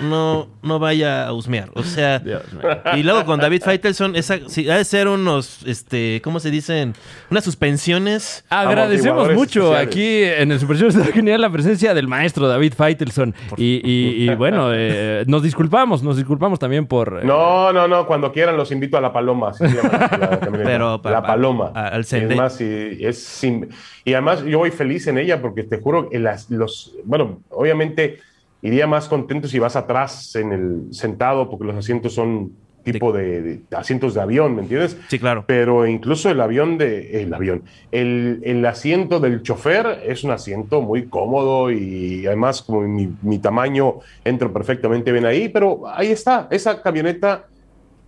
no, 0.00 0.48
no 0.62 0.78
vaya 0.78 1.26
a 1.26 1.32
husmear. 1.32 1.70
O 1.74 1.82
sea, 1.82 2.22
y 2.96 3.02
luego 3.02 3.24
con 3.24 3.38
David 3.40 3.62
Faitelson, 3.62 4.16
esa, 4.16 4.38
sí, 4.48 4.68
ha 4.68 4.76
de 4.76 4.84
ser 4.84 5.08
unos, 5.08 5.62
este, 5.66 6.20
¿cómo 6.24 6.40
se 6.40 6.50
dicen? 6.50 6.94
Unas 7.30 7.44
suspensiones. 7.44 8.44
Agradecemos 8.50 9.32
mucho 9.34 9.76
especiales. 9.76 9.88
aquí 9.88 10.22
en 10.42 10.52
el 10.52 10.60
Super 10.60 10.76
Show. 10.76 10.88
Está 10.88 11.04
genial 11.12 11.40
la 11.40 11.50
presencia 11.50 11.94
del 11.94 12.08
maestro 12.08 12.48
David 12.48 12.74
Faitelson. 12.76 13.34
Y, 13.56 13.80
y- 13.84 14.30
y, 14.30 14.34
bueno, 14.34 14.70
eh, 14.72 15.24
nos 15.26 15.42
disculpamos, 15.42 16.02
nos 16.02 16.16
disculpamos 16.16 16.58
también 16.58 16.86
por. 16.86 17.20
eh, 17.22 17.26
No, 17.26 17.72
no, 17.72 17.86
no, 17.88 18.06
cuando 18.06 18.32
quieran 18.32 18.56
los 18.56 18.70
invito 18.72 18.96
a 18.96 19.00
La 19.00 19.12
Paloma. 19.12 19.50
así 19.50 19.66
se 19.68 19.76
llama 19.76 20.10
la. 20.18 20.40
Pero 20.64 21.00
la 21.04 21.20
pa- 21.22 21.22
Paloma. 21.22 21.70
a- 21.74 21.88
al 21.88 22.00
es 22.00 22.08
sende- 22.12 22.34
más, 22.36 22.60
y, 22.60 22.98
es 23.00 23.22
sin- 23.22 23.68
y 24.04 24.12
además 24.12 24.44
yo 24.44 24.58
voy 24.58 24.70
feliz 24.70 25.06
en 25.06 25.18
ella 25.18 25.40
porque 25.40 25.62
te 25.62 25.78
juro 25.78 26.08
que 26.10 26.18
las, 26.18 26.50
los, 26.50 26.94
bueno, 27.04 27.40
obviamente 27.50 28.18
iría 28.64 28.86
más 28.86 29.08
contento 29.08 29.46
si 29.46 29.58
vas 29.58 29.76
atrás 29.76 30.34
en 30.34 30.52
el 30.52 30.94
sentado 30.94 31.48
porque 31.48 31.66
los 31.66 31.76
asientos 31.76 32.14
son 32.14 32.52
tipo 32.82 33.12
de, 33.12 33.42
de 33.42 33.62
asientos 33.76 34.14
de 34.14 34.20
avión, 34.20 34.56
¿me 34.56 34.62
entiendes? 34.62 34.96
Sí, 35.08 35.18
claro. 35.18 35.44
Pero 35.46 35.86
incluso 35.86 36.30
el 36.30 36.40
avión 36.40 36.76
de 36.76 37.22
el 37.22 37.32
avión, 37.32 37.62
el, 37.92 38.40
el 38.42 38.64
asiento 38.66 39.20
del 39.20 39.42
chofer 39.42 40.02
es 40.06 40.24
un 40.24 40.32
asiento 40.32 40.80
muy 40.80 41.06
cómodo 41.06 41.70
y 41.70 42.26
además 42.26 42.62
como 42.62 42.82
mi, 42.82 43.10
mi 43.22 43.38
tamaño 43.38 44.00
entro 44.24 44.52
perfectamente 44.52 45.12
bien 45.12 45.24
ahí, 45.24 45.48
pero 45.48 45.82
ahí 45.86 46.08
está, 46.08 46.48
esa 46.50 46.82
camioneta 46.82 47.46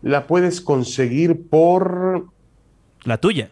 la 0.02 0.26
puedes 0.26 0.61
conseguir 0.61 1.48
por 1.48 2.26
La 3.04 3.18
tuya. 3.18 3.50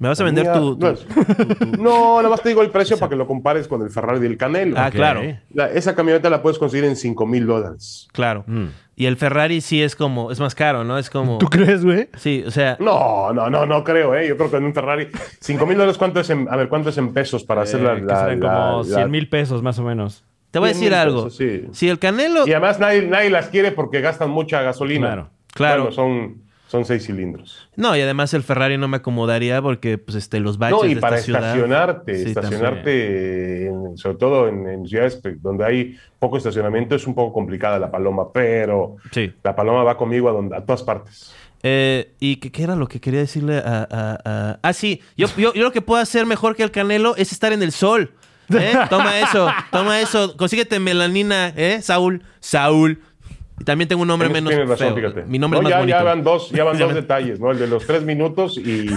Me 0.00 0.08
vas 0.08 0.18
a 0.20 0.24
vender 0.24 0.44
Mía, 0.46 0.54
tu. 0.54 0.76
tu- 0.78 0.86
No, 1.78 2.16
nada 2.16 2.30
más 2.30 2.42
te 2.42 2.48
digo 2.48 2.62
el 2.62 2.70
precio 2.70 2.98
para 2.98 3.10
que 3.10 3.16
lo 3.16 3.26
compares 3.26 3.68
con 3.68 3.82
el 3.82 3.90
Ferrari 3.90 4.18
del 4.18 4.36
Canelo. 4.36 4.76
Ah, 4.78 4.90
claro. 4.90 5.20
La- 5.52 5.70
esa 5.70 5.94
camioneta 5.94 6.28
la 6.30 6.40
puedes 6.42 6.58
conseguir 6.58 6.84
en 6.86 6.96
5 6.96 7.26
mil 7.26 7.46
dólares. 7.46 8.08
Claro. 8.12 8.42
Mm. 8.46 8.64
Y 8.96 9.06
el 9.06 9.16
Ferrari 9.16 9.60
sí 9.60 9.82
es 9.82 9.94
como, 9.96 10.30
es 10.32 10.40
más 10.40 10.54
caro, 10.54 10.84
¿no? 10.84 10.98
Es 10.98 11.10
como. 11.10 11.38
¿Tú 11.38 11.46
crees, 11.46 11.84
güey? 11.84 12.08
Sí, 12.16 12.42
o 12.46 12.50
sea. 12.50 12.76
No, 12.80 13.32
no, 13.32 13.48
no, 13.50 13.66
no 13.66 13.84
creo, 13.84 14.14
¿eh? 14.14 14.26
Yo 14.26 14.36
creo 14.36 14.50
que 14.50 14.56
en 14.56 14.64
un 14.64 14.74
Ferrari. 14.74 15.08
5 15.40 15.66
mil 15.66 15.76
dólares, 15.76 15.98
¿cuánto 15.98 16.20
es 16.20 16.30
en, 16.30 16.48
a 16.50 16.56
ver, 16.56 16.68
cuánto 16.68 16.88
es 16.90 16.98
en 16.98 17.12
pesos 17.12 17.44
para 17.44 17.62
hacer 17.62 17.80
la. 17.82 17.92
Eh, 17.92 18.00
que 18.00 18.04
la- 18.06 18.38
como 18.40 18.82
la- 18.82 18.96
100 18.96 19.10
mil 19.10 19.28
pesos 19.28 19.62
más 19.62 19.78
o 19.78 19.82
menos. 19.84 20.24
Te 20.50 20.58
voy 20.58 20.70
a 20.70 20.72
100 20.74 20.80
decir 20.80 20.94
algo. 20.98 21.24
pesos, 21.24 21.36
sí. 21.36 21.64
Si 21.72 21.88
el 21.90 21.98
Canelo. 21.98 22.46
Y 22.46 22.52
además 22.52 22.80
nadie, 22.80 23.02
nadie 23.02 23.28
las 23.30 23.48
quiere 23.48 23.70
porque 23.70 24.00
gastan 24.00 24.30
mucha 24.30 24.62
gasolina. 24.62 25.06
Claro. 25.08 25.30
Claro. 25.54 25.82
Bueno, 25.82 25.94
son, 25.94 26.42
son 26.70 26.84
seis 26.84 27.04
cilindros. 27.04 27.68
No, 27.74 27.96
y 27.96 28.00
además 28.00 28.32
el 28.32 28.44
Ferrari 28.44 28.78
no 28.78 28.86
me 28.86 28.98
acomodaría 28.98 29.60
porque, 29.60 29.98
pues, 29.98 30.14
este, 30.16 30.38
los 30.38 30.56
baches 30.56 30.78
No, 30.78 30.84
y 30.86 30.94
de 30.94 31.00
para 31.00 31.16
esta 31.16 31.24
ciudad. 31.24 31.40
estacionarte, 31.56 32.16
Sí, 32.16 32.28
estacionarte, 32.28 33.66
en- 33.66 33.96
sobre 33.98 34.16
todo 34.16 34.48
en, 34.48 34.68
en 34.68 34.86
ciudades 34.86 35.20
donde 35.42 35.64
hay 35.64 35.96
poco 36.18 36.36
estacionamiento, 36.36 36.94
es 36.94 37.06
un 37.06 37.14
poco 37.14 37.32
complicada 37.32 37.78
la 37.78 37.90
paloma, 37.90 38.32
pero 38.32 38.96
Sí. 39.10 39.32
la 39.42 39.56
paloma 39.56 39.82
va 39.82 39.96
conmigo 39.96 40.28
a, 40.28 40.32
donde, 40.32 40.56
a 40.56 40.64
todas 40.64 40.82
partes. 40.82 41.34
Eh, 41.62 42.12
¿Y 42.20 42.36
qué, 42.36 42.50
qué 42.52 42.62
era 42.62 42.76
lo 42.76 42.86
que 42.88 43.00
quería 43.00 43.20
decirle 43.20 43.58
a... 43.58 43.86
a- 43.90 44.18
a- 44.24 44.58
Ah, 44.62 44.72
sí. 44.72 45.02
Yo, 45.16 45.26
yo, 45.36 45.52
yo 45.52 45.62
lo 45.64 45.72
que 45.72 45.82
puedo 45.82 46.00
hacer 46.00 46.24
mejor 46.24 46.56
que 46.56 46.62
el 46.62 46.70
Canelo 46.70 47.16
es 47.16 47.32
estar 47.32 47.52
en 47.52 47.62
el 47.62 47.72
sol. 47.72 48.12
¿eh? 48.52 48.74
Toma 48.88 49.20
eso, 49.20 49.48
toma 49.70 50.00
eso. 50.00 50.36
Consíguete 50.36 50.80
melanina, 50.80 51.52
¿eh? 51.56 51.80
Saúl, 51.82 52.22
Saúl. 52.40 53.00
Y 53.60 53.64
también 53.64 53.88
tengo 53.88 54.00
un 54.02 54.08
nombre 54.08 54.28
Tienes- 54.28 54.42
menos 54.42 54.50
tienes 54.50 54.68
razón, 54.70 54.94
feo. 54.94 55.10
fíjate. 55.10 55.28
Mi 55.28 55.38
nombre 55.38 55.60
No, 55.60 55.60
es 55.60 55.64
más 55.64 55.70
ya, 55.70 55.78
bonito. 55.80 55.98
ya 55.98 56.02
van 56.02 56.24
dos, 56.24 56.50
ya 56.50 56.64
van 56.64 56.78
dos 56.78 56.94
detalles, 56.94 57.38
¿no? 57.38 57.50
El 57.50 57.58
de 57.58 57.66
los 57.66 57.86
tres 57.86 58.02
minutos 58.02 58.56
y, 58.56 58.88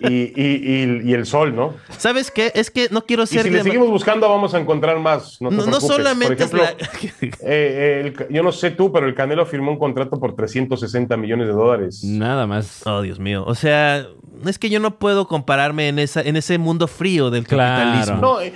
y, 0.00 0.08
y- 0.08 0.32
y- 0.36 1.00
y 1.10 1.12
el 1.14 1.24
sol, 1.26 1.56
¿no? 1.56 1.74
¿Sabes 1.96 2.30
qué? 2.30 2.52
Es 2.54 2.70
que 2.70 2.88
no 2.90 3.06
quiero 3.06 3.22
Y 3.22 3.26
ser... 3.26 3.42
si 3.44 3.50
le 3.50 3.62
seguimos 3.62 3.88
buscando, 3.88 4.28
vamos 4.28 4.52
a 4.54 4.58
encontrar 4.60 4.98
más. 4.98 5.40
No, 5.40 5.48
te 5.48 5.56
No, 5.56 5.80
solamente 5.80 6.36
Por 6.46 6.60
ejemplo, 6.60 6.62
es 6.64 7.22
la- 7.22 7.26
eh, 7.26 7.32
eh, 7.42 8.12
el- 8.28 8.34
yo 8.34 8.42
no 8.42 8.52
sé 8.52 8.70
tú, 8.70 8.92
pero 8.92 9.06
el 9.06 9.14
Canelo 9.14 9.46
firmó 9.46 9.72
un 9.72 9.78
contrato 9.78 10.20
por 10.20 10.36
360 10.36 11.16
millones 11.16 11.46
de 11.46 11.52
dólares. 11.54 12.04
Nada 12.04 12.46
más. 12.46 12.82
Oh, 12.86 13.00
Dios 13.00 13.18
mío. 13.18 13.44
O 13.46 13.54
sea, 13.54 14.06
es 14.44 14.58
que 14.58 14.68
yo 14.68 14.78
no 14.78 14.98
puedo 14.98 15.26
compararme 15.26 15.88
en, 15.88 15.98
esa, 15.98 16.20
en 16.20 16.36
ese 16.36 16.58
mundo 16.58 16.86
frío 16.86 17.30
del 17.30 17.46
Claro. 17.46 17.82
capitalismo. 17.92 18.20
No, 18.20 18.40
eh, 18.42 18.52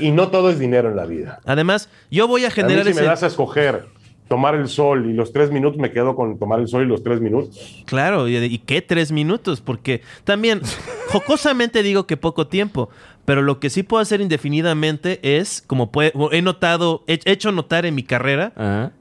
y 0.00 0.12
no 0.12 0.28
todo 0.28 0.50
es 0.50 0.58
dinero 0.60 0.88
en 0.88 0.94
la 0.96 1.04
vida. 1.04 1.40
Además, 1.46 1.88
yo 2.12 2.28
voy 2.28 2.44
a 2.44 2.46
A 2.46 2.50
mí 2.50 2.54
generar 2.54 2.84
si 2.84 2.90
ese... 2.92 3.00
me 3.00 3.06
das 3.08 3.22
a 3.24 3.26
escoger 3.26 3.86
tomar 4.28 4.54
el 4.54 4.68
sol 4.68 5.06
y 5.10 5.12
los 5.12 5.32
tres 5.32 5.50
minutos, 5.50 5.78
me 5.78 5.90
quedo 5.90 6.14
con 6.16 6.38
tomar 6.38 6.58
el 6.60 6.68
sol 6.68 6.82
y 6.82 6.86
los 6.86 7.02
tres 7.02 7.20
minutos. 7.20 7.82
Claro, 7.86 8.28
y, 8.28 8.36
y 8.36 8.58
qué 8.58 8.80
tres 8.82 9.12
minutos, 9.12 9.60
porque 9.60 10.00
también 10.24 10.60
jocosamente 11.08 11.82
digo 11.82 12.06
que 12.06 12.16
poco 12.16 12.46
tiempo, 12.46 12.88
pero 13.24 13.42
lo 13.42 13.60
que 13.60 13.70
sí 13.70 13.82
puedo 13.82 14.02
hacer 14.02 14.20
indefinidamente 14.20 15.36
es, 15.38 15.62
como 15.66 15.90
puede- 15.90 16.12
he 16.32 16.42
notado, 16.42 17.04
he 17.06 17.18
hecho 17.26 17.52
notar 17.52 17.86
en 17.86 17.94
mi 17.94 18.02
carrera, 18.02 18.52
Ajá. 18.56 18.92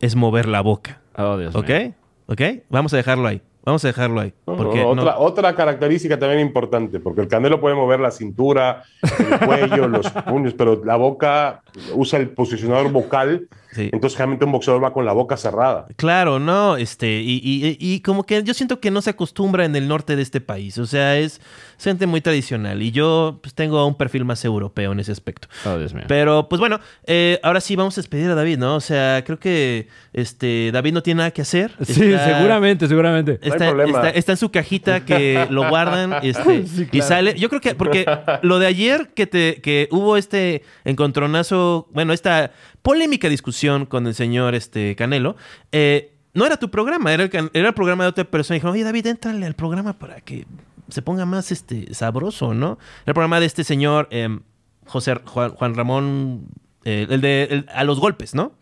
es 0.00 0.16
mover 0.16 0.46
la 0.48 0.60
boca. 0.60 1.00
Oh, 1.16 1.36
Dios 1.36 1.54
¿Ok? 1.54 1.68
mío. 1.68 1.94
¿Ok? 2.26 2.40
Vamos 2.68 2.92
a 2.94 2.96
dejarlo 2.96 3.26
ahí. 3.28 3.42
Vamos 3.62 3.84
a 3.84 3.88
dejarlo 3.88 4.20
ahí. 4.20 4.32
No, 4.46 4.56
Porque 4.56 4.78
no, 4.78 4.94
no- 4.94 5.02
otra, 5.02 5.18
otra 5.18 5.54
característica 5.54 6.18
también 6.18 6.40
importante, 6.40 6.98
porque 6.98 7.20
el 7.20 7.28
Canelo 7.28 7.60
puede 7.60 7.74
mover 7.74 8.00
la 8.00 8.10
cintura, 8.10 8.84
el 9.18 9.38
cuello, 9.46 9.86
los 9.86 10.10
puños, 10.10 10.54
pero 10.54 10.82
la 10.84 10.96
boca 10.96 11.62
usa 11.94 12.18
el 12.18 12.30
posicionador 12.30 12.90
vocal, 12.90 13.48
Sí. 13.72 13.88
entonces 13.92 14.16
generalmente 14.16 14.44
un 14.44 14.52
boxeador 14.52 14.82
va 14.82 14.92
con 14.92 15.04
la 15.04 15.12
boca 15.12 15.36
cerrada. 15.36 15.86
Claro, 15.96 16.38
no, 16.38 16.76
este, 16.76 17.20
y, 17.20 17.40
y- 17.42 17.76
y 17.78 18.00
como 18.00 18.24
que 18.24 18.42
yo 18.42 18.52
siento 18.54 18.80
que 18.80 18.90
no 18.90 19.00
se 19.02 19.10
acostumbra 19.10 19.64
en 19.64 19.76
el 19.76 19.86
norte 19.88 20.16
de 20.16 20.22
este 20.22 20.40
país, 20.40 20.76
o 20.78 20.86
sea, 20.86 21.16
es 21.18 21.40
gente 21.78 22.06
muy 22.06 22.20
tradicional 22.20 22.82
y 22.82 22.90
yo 22.90 23.38
pues 23.42 23.54
tengo 23.54 23.86
un 23.86 23.94
perfil 23.94 24.24
más 24.24 24.44
europeo 24.44 24.92
en 24.92 25.00
ese 25.00 25.12
aspecto. 25.12 25.48
Oh, 25.64 25.78
Dios 25.78 25.94
mío. 25.94 26.04
Pero, 26.08 26.48
pues 26.48 26.58
bueno, 26.60 26.78
eh, 27.06 27.38
ahora 27.42 27.60
sí 27.60 27.76
vamos 27.76 27.96
a 27.96 28.00
despedir 28.00 28.30
a 28.30 28.34
David, 28.34 28.58
¿no? 28.58 28.74
O 28.76 28.80
sea, 28.80 29.22
creo 29.24 29.38
que 29.38 29.88
este 30.12 30.70
David 30.72 30.92
no 30.92 31.02
tiene 31.02 31.18
nada 31.18 31.30
que 31.30 31.42
hacer. 31.42 31.72
Sí, 31.82 32.04
Está- 32.12 32.36
seguramente, 32.38 32.88
seguramente. 32.88 33.32
No 33.34 33.38
hay 33.44 33.50
Está, 33.50 33.68
problema. 33.70 33.98
está- 33.98 34.10
está 34.10 34.32
en 34.32 34.38
su 34.38 34.50
cajita 34.50 35.04
que 35.04 35.46
lo 35.50 35.68
guardan 35.68 36.14
este, 36.22 36.66
Sí, 36.66 36.82
y 36.82 36.86
claro. 36.86 37.06
sale. 37.08 37.34
Yo 37.38 37.48
creo 37.48 37.60
que, 37.60 37.74
porque 37.74 38.04
lo 38.42 38.58
de 38.58 38.66
ayer 38.66 39.10
que, 39.14 39.26
te, 39.26 39.60
que 39.62 39.88
hubo 39.90 40.16
este 40.16 40.62
encontronazo, 40.84 41.88
bueno, 41.92 42.12
esta 42.12 42.52
polémica 42.82 43.28
discusión 43.28 43.86
con 43.86 44.06
el 44.06 44.14
señor 44.14 44.54
este, 44.54 44.96
Canelo, 44.96 45.36
eh, 45.72 46.14
no 46.34 46.46
era 46.46 46.56
tu 46.56 46.70
programa, 46.70 47.12
era 47.12 47.24
el, 47.24 47.50
era 47.52 47.68
el 47.68 47.74
programa 47.74 48.04
de 48.04 48.10
otra 48.10 48.24
persona. 48.24 48.56
Y 48.56 48.58
dijeron, 48.58 48.74
oye, 48.74 48.84
David, 48.84 49.06
entrale 49.06 49.44
al 49.46 49.54
programa 49.54 49.94
para 49.98 50.20
que 50.20 50.46
se 50.88 51.02
ponga 51.02 51.26
más 51.26 51.50
este, 51.52 51.92
sabroso, 51.94 52.54
¿no? 52.54 52.78
El 53.06 53.14
programa 53.14 53.40
de 53.40 53.46
este 53.46 53.64
señor 53.64 54.08
em, 54.10 54.40
José 54.86 55.14
Juan, 55.24 55.50
Juan 55.50 55.74
Ramón, 55.74 56.46
eh, 56.84 57.06
el 57.10 57.20
de 57.20 57.44
el- 57.50 57.66
a 57.74 57.84
los 57.84 58.00
golpes, 58.00 58.34
¿no? 58.34 58.52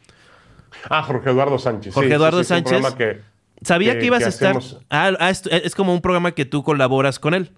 Ah, 0.90 1.02
Jorge 1.02 1.30
Eduardo 1.30 1.58
Sánchez. 1.58 1.94
Jorge 1.94 2.08
sí, 2.10 2.14
Eduardo 2.14 2.42
sí, 2.42 2.48
Sánchez. 2.48 2.94
que- 2.94 3.20
Sabía 3.62 3.94
que, 3.94 4.00
que- 4.00 4.06
ibas 4.06 4.18
que 4.20 4.24
a 4.26 4.28
estar. 4.28 4.58
Ah, 4.90 5.10
ah, 5.18 5.30
es 5.30 5.74
como 5.74 5.92
un 5.92 6.00
programa 6.00 6.32
que 6.32 6.44
tú 6.44 6.62
colaboras 6.62 7.18
con 7.18 7.34
él. 7.34 7.50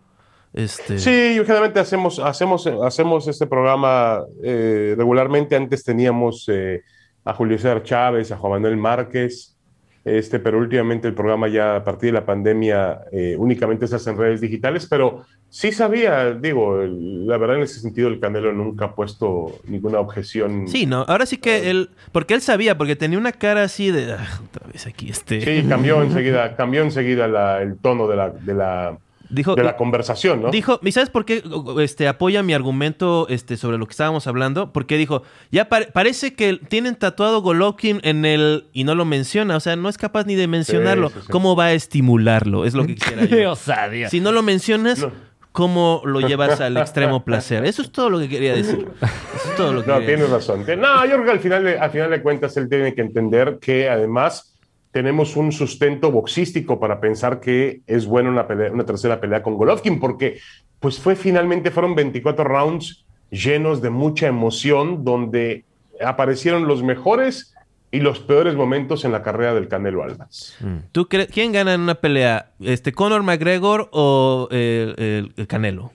Este... 0.53 0.99
Sí, 0.99 1.11
generalmente 1.45 1.79
hacemos, 1.81 2.19
hacemos, 2.19 2.67
hacemos 2.67 3.29
este 3.29 3.47
programa 3.47 4.21
eh, 4.43 4.95
regularmente. 4.99 5.55
Antes 5.57 5.85
teníamos 5.85 6.47
eh, 6.49 6.83
a 7.25 7.35
Julio 7.35 7.57
César 7.57 7.83
Chávez, 7.83 8.33
a 8.33 8.37
Juan 8.37 8.55
Manuel 8.55 8.77
Márquez, 8.77 9.57
este, 10.05 10.39
pero 10.41 10.59
últimamente 10.59 11.07
el 11.07 11.15
programa 11.15 11.47
ya 11.49 11.77
a 11.77 11.85
partir 11.85 12.09
de 12.09 12.21
la 12.21 12.25
pandemia 12.27 13.03
eh, 13.13 13.37
únicamente 13.39 13.87
se 13.87 13.97
hace 13.97 14.11
en 14.11 14.17
redes 14.19 14.41
digitales, 14.41 14.87
pero 14.89 15.25
sí 15.51 15.73
sabía, 15.73 16.33
digo, 16.33 16.81
el- 16.81 17.27
la 17.27 17.37
verdad 17.37 17.57
en 17.59 17.63
ese 17.65 17.81
sentido 17.81 18.09
el 18.09 18.19
Canelo 18.19 18.51
nunca 18.53 18.87
ha 18.87 18.95
puesto 18.95 19.59
ninguna 19.69 20.01
objeción. 20.01 20.67
Sí, 20.69 20.87
no, 20.87 21.03
ahora 21.07 21.27
sí 21.27 21.37
que 21.37 21.71
él, 21.71 21.91
porque 22.13 22.33
él 22.35 22.41
sabía, 22.41 22.79
porque 22.79 22.97
tenía 22.97 23.19
una 23.19 23.33
cara 23.33 23.63
así 23.65 23.91
de, 23.91 24.15
"Ah, 24.15 24.41
otra 24.49 24.67
vez 24.73 24.87
aquí 24.87 25.11
este. 25.11 25.43
Sí, 25.43 25.69
cambió 25.69 26.03
enseguida, 26.03 26.57
cambió 26.57 26.83
enseguida 26.83 27.29
la- 27.29 27.61
el 27.63 27.77
tono 27.77 28.09
de 28.09 28.17
la, 28.17 28.31
de 28.31 28.55
la, 28.55 28.99
Dijo- 29.31 29.55
de 29.55 29.63
la 29.63 29.77
conversación, 29.77 30.43
¿no? 30.43 30.51
Dijo, 30.51 30.81
¿y 30.83 30.93
sabes 30.93 31.09
por 31.11 31.25
qué 31.25 31.43
este, 31.81 32.09
apoya 32.09 32.43
mi 32.43 32.53
argumento 32.53 33.27
este, 33.29 33.57
sobre 33.57 33.79
lo 33.79 33.87
que 33.87 33.93
estábamos 33.93 34.27
hablando? 34.27 34.73
Porque 34.73 34.97
dijo, 34.97 35.23
ya 35.53 35.69
pare- 35.69 35.87
parece 35.93 36.35
que 36.35 36.55
tienen 36.69 36.97
tatuado 36.97 37.41
Golovkin 37.41 38.01
en 38.03 38.25
el... 38.25 38.65
Y 38.73 38.85
no 38.85 38.95
lo 38.95 39.05
menciona, 39.05 39.57
o 39.57 39.61
sea, 39.61 39.77
no 39.77 39.89
es 39.89 39.99
capaz 39.99 40.27
ni 40.27 40.35
de 40.35 40.49
mencionarlo. 40.49 41.09
Sí, 41.11 41.15
sí, 41.17 41.21
sí. 41.27 41.33
¿Cómo 41.33 41.55
va 41.57 41.67
a 41.67 41.73
estimularlo? 41.73 42.65
Es 42.65 42.75
lo 42.75 42.85
que 42.87 42.95
quisiera 42.97 43.27
Qué 43.29 43.43
yo. 43.43 43.53
osadía. 43.53 44.09
Si 44.09 44.21
no 44.21 44.33
lo 44.33 44.43
mencionas, 44.43 45.07
¿cómo 45.53 46.03
lo 46.05 46.21
llevas 46.21 46.61
al 46.61 46.77
extremo 46.77 47.25
placer? 47.25 47.65
Eso 47.65 47.83
es 47.83 47.91
todo 47.93 48.11
lo 48.11 48.19
que 48.19 48.29
quería 48.29 48.55
decir. 48.55 48.89
Eso 49.01 49.51
es 49.51 49.57
todo 49.57 49.73
lo 49.73 49.83
que 49.83 49.89
No, 49.89 49.95
quería 50.01 50.17
tienes 50.17 50.31
decir. 50.33 50.55
razón. 50.67 50.81
No, 50.81 51.05
yo 51.05 51.13
creo 51.13 51.25
que 51.25 51.31
al 51.31 51.41
final, 51.41 51.65
de, 51.65 51.79
al 51.79 51.91
final 51.91 52.11
de 52.11 52.23
cuentas 52.23 52.57
él 52.57 52.69
tiene 52.69 52.95
que 52.95 53.01
entender 53.03 53.59
que 53.61 53.89
además 53.89 54.50
tenemos 54.93 55.37
un 55.37 55.53
sustento 55.53 56.11
boxístico 56.11 56.81
para 56.81 57.01
pensar 57.01 57.41
que 57.41 57.81
es 57.87 58.07
buena 58.07 58.29
una, 58.31 58.47
pelea- 58.49 58.73
una 58.73 58.85
tercera 58.85 59.21
pelea 59.21 59.43
con 59.43 59.55
Golovkin, 59.57 60.01
porque 60.01 60.39
pues 60.81 60.99
fue 60.99 61.15
finalmente, 61.17 61.71
fueron 61.71 61.95
24 61.95 62.43
rounds 62.45 63.05
llenos 63.31 63.81
de 63.83 63.91
mucha 63.91 64.27
emoción, 64.27 65.05
donde 65.05 65.65
aparecieron 66.05 66.67
los 66.67 66.83
mejores 66.83 67.55
y 67.93 68.01
los 68.01 68.21
peores 68.21 68.55
momentos 68.55 69.05
en 69.05 69.13
la 69.13 69.23
carrera 69.23 69.53
del 69.55 69.69
Canelo 69.69 70.03
Almas. 70.03 70.57
¿Tú 70.93 71.07
crees 71.09 71.29
quién 71.29 71.53
gana 71.53 71.75
en 71.75 71.81
una 71.83 71.97
pelea? 71.97 72.53
Este, 72.61 72.93
¿Conor 72.93 73.23
McGregor 73.23 73.89
o 73.93 74.49
eh, 74.51 74.95
el, 74.97 75.33
el 75.37 75.47
Canelo? 75.47 75.93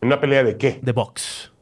¿En 0.00 0.06
una 0.08 0.20
pelea 0.20 0.42
de 0.44 0.56
qué? 0.56 0.78
De 0.82 0.92
box. 0.92 1.52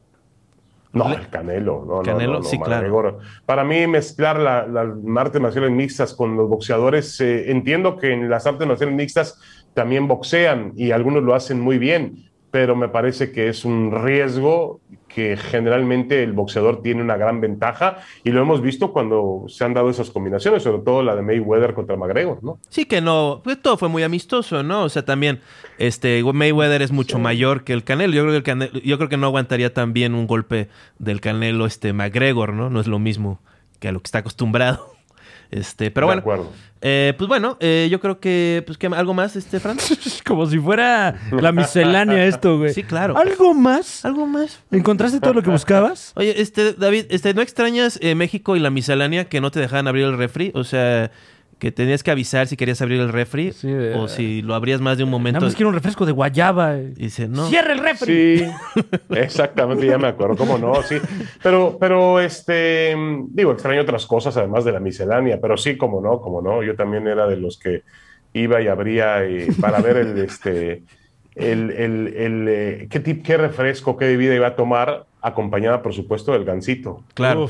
No, 0.93 1.11
el 1.11 1.27
Canelo. 1.29 1.83
No, 1.85 1.97
no, 1.97 2.01
Canelo, 2.03 2.33
no, 2.33 2.39
no, 2.39 2.43
sí, 2.45 2.59
claro. 2.59 3.19
Para 3.45 3.63
mí, 3.63 3.87
mezclar 3.87 4.39
la- 4.39 4.67
las 4.67 4.87
artes 5.17 5.41
marciales 5.41 5.71
mixtas 5.71 6.13
con 6.13 6.37
los 6.37 6.47
boxeadores, 6.47 7.19
eh, 7.19 7.51
entiendo 7.51 7.97
que 7.97 8.13
en 8.13 8.29
las 8.29 8.45
artes 8.45 8.67
marciales 8.67 8.95
mixtas 8.95 9.39
también 9.73 10.07
boxean 10.07 10.73
y 10.75 10.91
algunos 10.91 11.23
lo 11.23 11.33
hacen 11.33 11.59
muy 11.59 11.79
bien, 11.79 12.29
pero 12.51 12.75
me 12.75 12.89
parece 12.89 13.31
que 13.31 13.49
es 13.49 13.65
un 13.65 13.91
riesgo 14.03 14.79
que 15.13 15.37
generalmente 15.37 16.23
el 16.23 16.33
boxeador 16.33 16.81
tiene 16.81 17.01
una 17.01 17.17
gran 17.17 17.41
ventaja 17.41 17.99
y 18.23 18.31
lo 18.31 18.41
hemos 18.41 18.61
visto 18.61 18.91
cuando 18.91 19.45
se 19.47 19.63
han 19.63 19.73
dado 19.73 19.89
esas 19.89 20.09
combinaciones, 20.09 20.63
sobre 20.63 20.81
todo 20.83 21.03
la 21.03 21.15
de 21.15 21.21
Mayweather 21.21 21.73
contra 21.73 21.95
McGregor, 21.95 22.43
¿no? 22.43 22.57
Sí 22.69 22.85
que 22.85 23.01
no, 23.01 23.41
pues 23.43 23.61
todo 23.61 23.77
fue 23.77 23.89
muy 23.89 24.03
amistoso, 24.03 24.63
¿no? 24.63 24.83
O 24.83 24.89
sea, 24.89 25.05
también 25.05 25.41
este 25.77 26.23
Mayweather 26.23 26.81
es 26.81 26.91
mucho 26.91 27.19
mayor 27.19 27.63
que 27.63 27.73
el 27.73 27.83
Canelo. 27.83 28.13
Yo 28.13 28.21
creo 28.21 28.31
que 28.31 28.37
el 28.37 28.43
Canelo, 28.43 28.79
yo 28.79 28.97
creo 28.97 29.09
que 29.09 29.17
no 29.17 29.27
aguantaría 29.27 29.73
tan 29.73 29.93
bien 29.93 30.15
un 30.15 30.27
golpe 30.27 30.69
del 30.99 31.21
Canelo 31.21 31.65
este 31.65 31.93
McGregor, 31.93 32.53
¿no? 32.53 32.69
No 32.69 32.79
es 32.79 32.87
lo 32.87 32.99
mismo 32.99 33.39
que 33.79 33.89
a 33.89 33.91
lo 33.91 33.99
que 33.99 34.07
está 34.07 34.19
acostumbrado. 34.19 34.92
Este, 35.53 35.91
pero 35.91 36.05
De 36.07 36.09
bueno. 36.09 36.19
acuerdo. 36.21 36.51
eh, 36.81 37.13
pues 37.15 37.27
bueno, 37.27 37.57
eh, 37.59 37.87
yo 37.91 37.99
creo 37.99 38.19
que 38.19 38.63
pues 38.65 38.77
que 38.79 38.87
algo 38.87 39.13
más 39.13 39.35
este 39.35 39.59
Fran. 39.59 39.77
Como 40.25 40.47
si 40.47 40.57
fuera 40.57 41.15
la 41.31 41.51
miscelánea 41.51 42.25
esto, 42.25 42.57
güey. 42.57 42.73
Sí, 42.73 42.81
claro. 42.83 43.15
¿Algo 43.17 43.53
más? 43.53 44.03
¿Algo 44.03 44.25
más? 44.25 44.59
¿Encontraste 44.71 45.19
todo 45.19 45.33
lo 45.35 45.43
que 45.43 45.51
buscabas? 45.51 46.11
Oye, 46.15 46.41
este 46.41 46.73
David, 46.73 47.05
este 47.09 47.33
¿no 47.35 47.41
extrañas 47.43 47.99
eh, 48.01 48.15
México 48.15 48.55
y 48.55 48.59
la 48.59 48.71
miscelánea 48.71 49.25
que 49.25 49.41
no 49.41 49.51
te 49.51 49.59
dejaban 49.59 49.87
abrir 49.87 50.05
el 50.05 50.17
refri? 50.17 50.51
O 50.55 50.63
sea, 50.63 51.11
que 51.59 51.71
tenías 51.71 52.03
que 52.03 52.11
avisar 52.11 52.47
si 52.47 52.57
querías 52.57 52.81
abrir 52.81 52.99
el 52.99 53.09
refri 53.09 53.53
o 53.95 54.07
si 54.07 54.41
lo 54.41 54.55
abrías 54.55 54.81
más 54.81 54.97
de 54.97 55.03
un 55.03 55.09
momento. 55.09 55.39
Nada 55.39 55.47
más 55.47 55.55
quiero 55.55 55.69
un 55.69 55.75
refresco 55.75 56.05
de 56.05 56.11
guayaba. 56.11 56.77
Y 56.77 56.93
dice, 56.93 57.27
no. 57.27 57.47
¡Cierra 57.47 57.73
el 57.73 57.79
refri! 57.79 58.39
Sí, 58.39 58.45
exactamente, 59.11 59.85
ya 59.85 59.97
me 59.97 60.07
acuerdo, 60.07 60.35
cómo 60.35 60.57
no, 60.57 60.81
sí. 60.83 60.97
Pero, 61.41 61.77
pero, 61.79 62.19
este, 62.19 62.95
digo, 63.29 63.51
extraño 63.51 63.81
otras 63.81 64.05
cosas 64.05 64.35
además 64.37 64.65
de 64.65 64.71
la 64.71 64.79
miscelánea, 64.79 65.39
pero 65.41 65.57
sí, 65.57 65.77
como 65.77 66.01
no, 66.01 66.19
como 66.19 66.41
no. 66.41 66.63
Yo 66.63 66.75
también 66.75 67.07
era 67.07 67.27
de 67.27 67.37
los 67.37 67.57
que 67.57 67.83
iba 68.33 68.61
y 68.61 68.67
abría 68.67 69.23
eh, 69.23 69.47
para 69.61 69.79
ver 69.79 69.97
el, 69.97 70.17
este, 70.17 70.83
el, 71.35 71.71
el, 71.71 72.07
el, 72.15 72.47
eh, 72.47 72.87
qué, 72.89 72.99
tip, 72.99 73.23
qué 73.23 73.37
refresco, 73.37 73.97
qué 73.97 74.05
bebida 74.05 74.35
iba 74.35 74.47
a 74.47 74.55
tomar, 74.55 75.05
acompañada, 75.21 75.81
por 75.81 75.93
supuesto, 75.93 76.33
del 76.33 76.45
gansito. 76.45 77.03
Claro. 77.13 77.49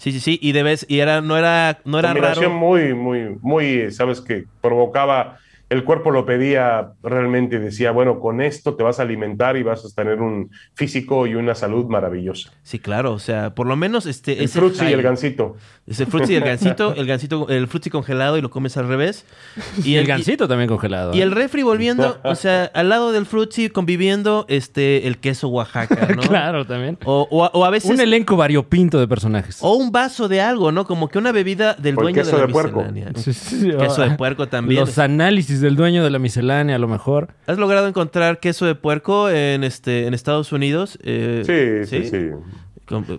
Sí, 0.00 0.12
sí, 0.12 0.20
sí. 0.20 0.38
Y 0.40 0.52
debes, 0.52 0.86
y 0.88 1.00
era, 1.00 1.20
no 1.20 1.36
era, 1.36 1.78
no 1.84 1.98
era 1.98 2.14
raro. 2.14 2.48
muy, 2.48 2.94
muy, 2.94 3.36
muy, 3.42 3.92
sabes 3.92 4.22
que 4.22 4.46
provocaba, 4.62 5.36
el 5.70 5.84
cuerpo 5.84 6.10
lo 6.10 6.26
pedía 6.26 6.92
realmente, 7.02 7.58
decía, 7.58 7.90
bueno, 7.92 8.20
con 8.20 8.40
esto 8.42 8.74
te 8.74 8.82
vas 8.82 8.98
a 9.00 9.02
alimentar 9.02 9.56
y 9.56 9.62
vas 9.62 9.84
a 9.84 9.88
tener 9.94 10.20
un 10.20 10.50
físico 10.74 11.26
y 11.26 11.34
una 11.36 11.54
salud 11.54 11.86
maravillosa. 11.86 12.50
Sí, 12.62 12.78
claro. 12.78 13.12
O 13.14 13.18
sea, 13.18 13.54
por 13.54 13.66
lo 13.66 13.76
menos 13.76 14.04
este. 14.06 14.32
El 14.38 14.44
ese 14.44 14.58
frutzi 14.58 14.82
y 14.82 14.86
high. 14.86 14.92
el 14.94 15.02
gansito. 15.02 15.56
Es 15.86 15.98
el 16.00 16.06
frutzi 16.06 16.32
y 16.34 16.36
el 16.36 16.44
gansito, 16.44 16.94
el 16.94 17.06
gansito, 17.06 17.48
el 17.48 17.66
frutzi 17.66 17.88
congelado 17.90 18.36
y 18.36 18.42
lo 18.42 18.50
comes 18.50 18.76
al 18.76 18.86
revés. 18.88 19.24
Y 19.84 19.94
el 19.96 20.06
gansito 20.06 20.46
también 20.46 20.68
congelado. 20.68 21.14
Y 21.14 21.20
¿eh? 21.20 21.22
el 21.22 21.30
refri 21.32 21.62
volviendo, 21.62 22.18
o 22.22 22.34
sea, 22.34 22.64
al 22.74 22.88
lado 22.88 23.12
del 23.12 23.24
frutzi 23.26 23.70
conviviendo 23.70 24.44
este 24.48 25.06
el 25.06 25.18
queso 25.18 25.48
Oaxaca, 25.48 26.08
¿no? 26.14 26.22
Claro, 26.22 26.66
también. 26.66 26.98
O, 27.04 27.26
o 27.30 27.44
a- 27.44 27.50
o 27.54 27.64
a 27.64 27.70
veces 27.70 27.90
Un 27.90 28.00
elenco 28.00 28.36
variopinto 28.36 28.98
de 29.00 29.06
personajes. 29.08 29.58
o 29.62 29.74
un 29.74 29.90
vaso 29.92 30.28
de 30.28 30.40
algo, 30.40 30.70
¿no? 30.72 30.84
Como 30.84 31.08
que 31.08 31.18
una 31.18 31.32
bebida 31.32 31.74
del 31.74 31.94
O 31.96 32.00
el 32.00 32.02
dueño 32.04 32.16
queso 32.22 32.32
de 32.36 32.40
la 32.42 32.46
de 32.48 32.52
puerco. 32.52 32.82
miscelánea. 32.82 33.12
Sí, 33.16 33.32
sí, 33.32 33.70
Queso 33.78 34.02
de 34.02 34.10
puerco 34.16 34.48
también. 34.48 34.80
Los 34.80 34.98
análisis 34.98 35.59
del 35.60 35.76
dueño 35.76 36.02
de 36.04 36.10
la 36.10 36.18
miscelánea, 36.18 36.76
a 36.76 36.78
lo 36.78 36.88
mejor. 36.88 37.28
¿Has 37.46 37.58
logrado 37.58 37.86
encontrar 37.88 38.40
queso 38.40 38.66
de 38.66 38.74
puerco 38.74 39.28
en 39.30 39.64
este 39.64 40.06
en 40.06 40.14
Estados 40.14 40.52
Unidos? 40.52 40.98
Eh, 41.02 41.84
Sí, 41.86 42.02
sí, 42.02 42.08
sí. 42.08 42.30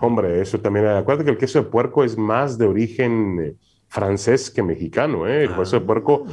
Hombre, 0.02 0.42
eso 0.42 0.60
también. 0.60 0.86
Acuérdate 0.88 1.26
que 1.26 1.32
el 1.32 1.38
queso 1.38 1.60
de 1.64 1.70
puerco 1.70 2.04
es 2.04 2.18
más 2.18 2.58
de 2.58 2.66
origen 2.66 3.39
eh, 3.42 3.54
francés 3.88 4.50
que 4.52 4.64
mexicano. 4.64 5.28
¿eh? 5.28 5.44
El 5.46 5.56
queso 5.56 5.80
de 5.80 5.86
puerco 5.86 6.26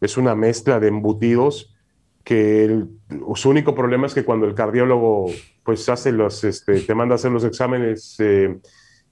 es 0.00 0.16
una 0.16 0.34
mezcla 0.34 0.78
de 0.78 0.88
embutidos 0.88 1.74
que 2.22 2.64
el- 2.64 2.88
su 3.34 3.50
único 3.50 3.74
problema 3.74 4.06
es 4.06 4.14
que 4.14 4.24
cuando 4.24 4.46
el 4.46 4.54
cardiólogo 4.54 5.26
pues 5.64 5.88
hace 5.88 6.12
los, 6.12 6.44
este, 6.44 6.80
te 6.80 6.94
manda 6.94 7.14
a 7.14 7.16
hacer 7.16 7.30
los 7.32 7.42
exámenes 7.44 8.16
eh, 8.20 8.58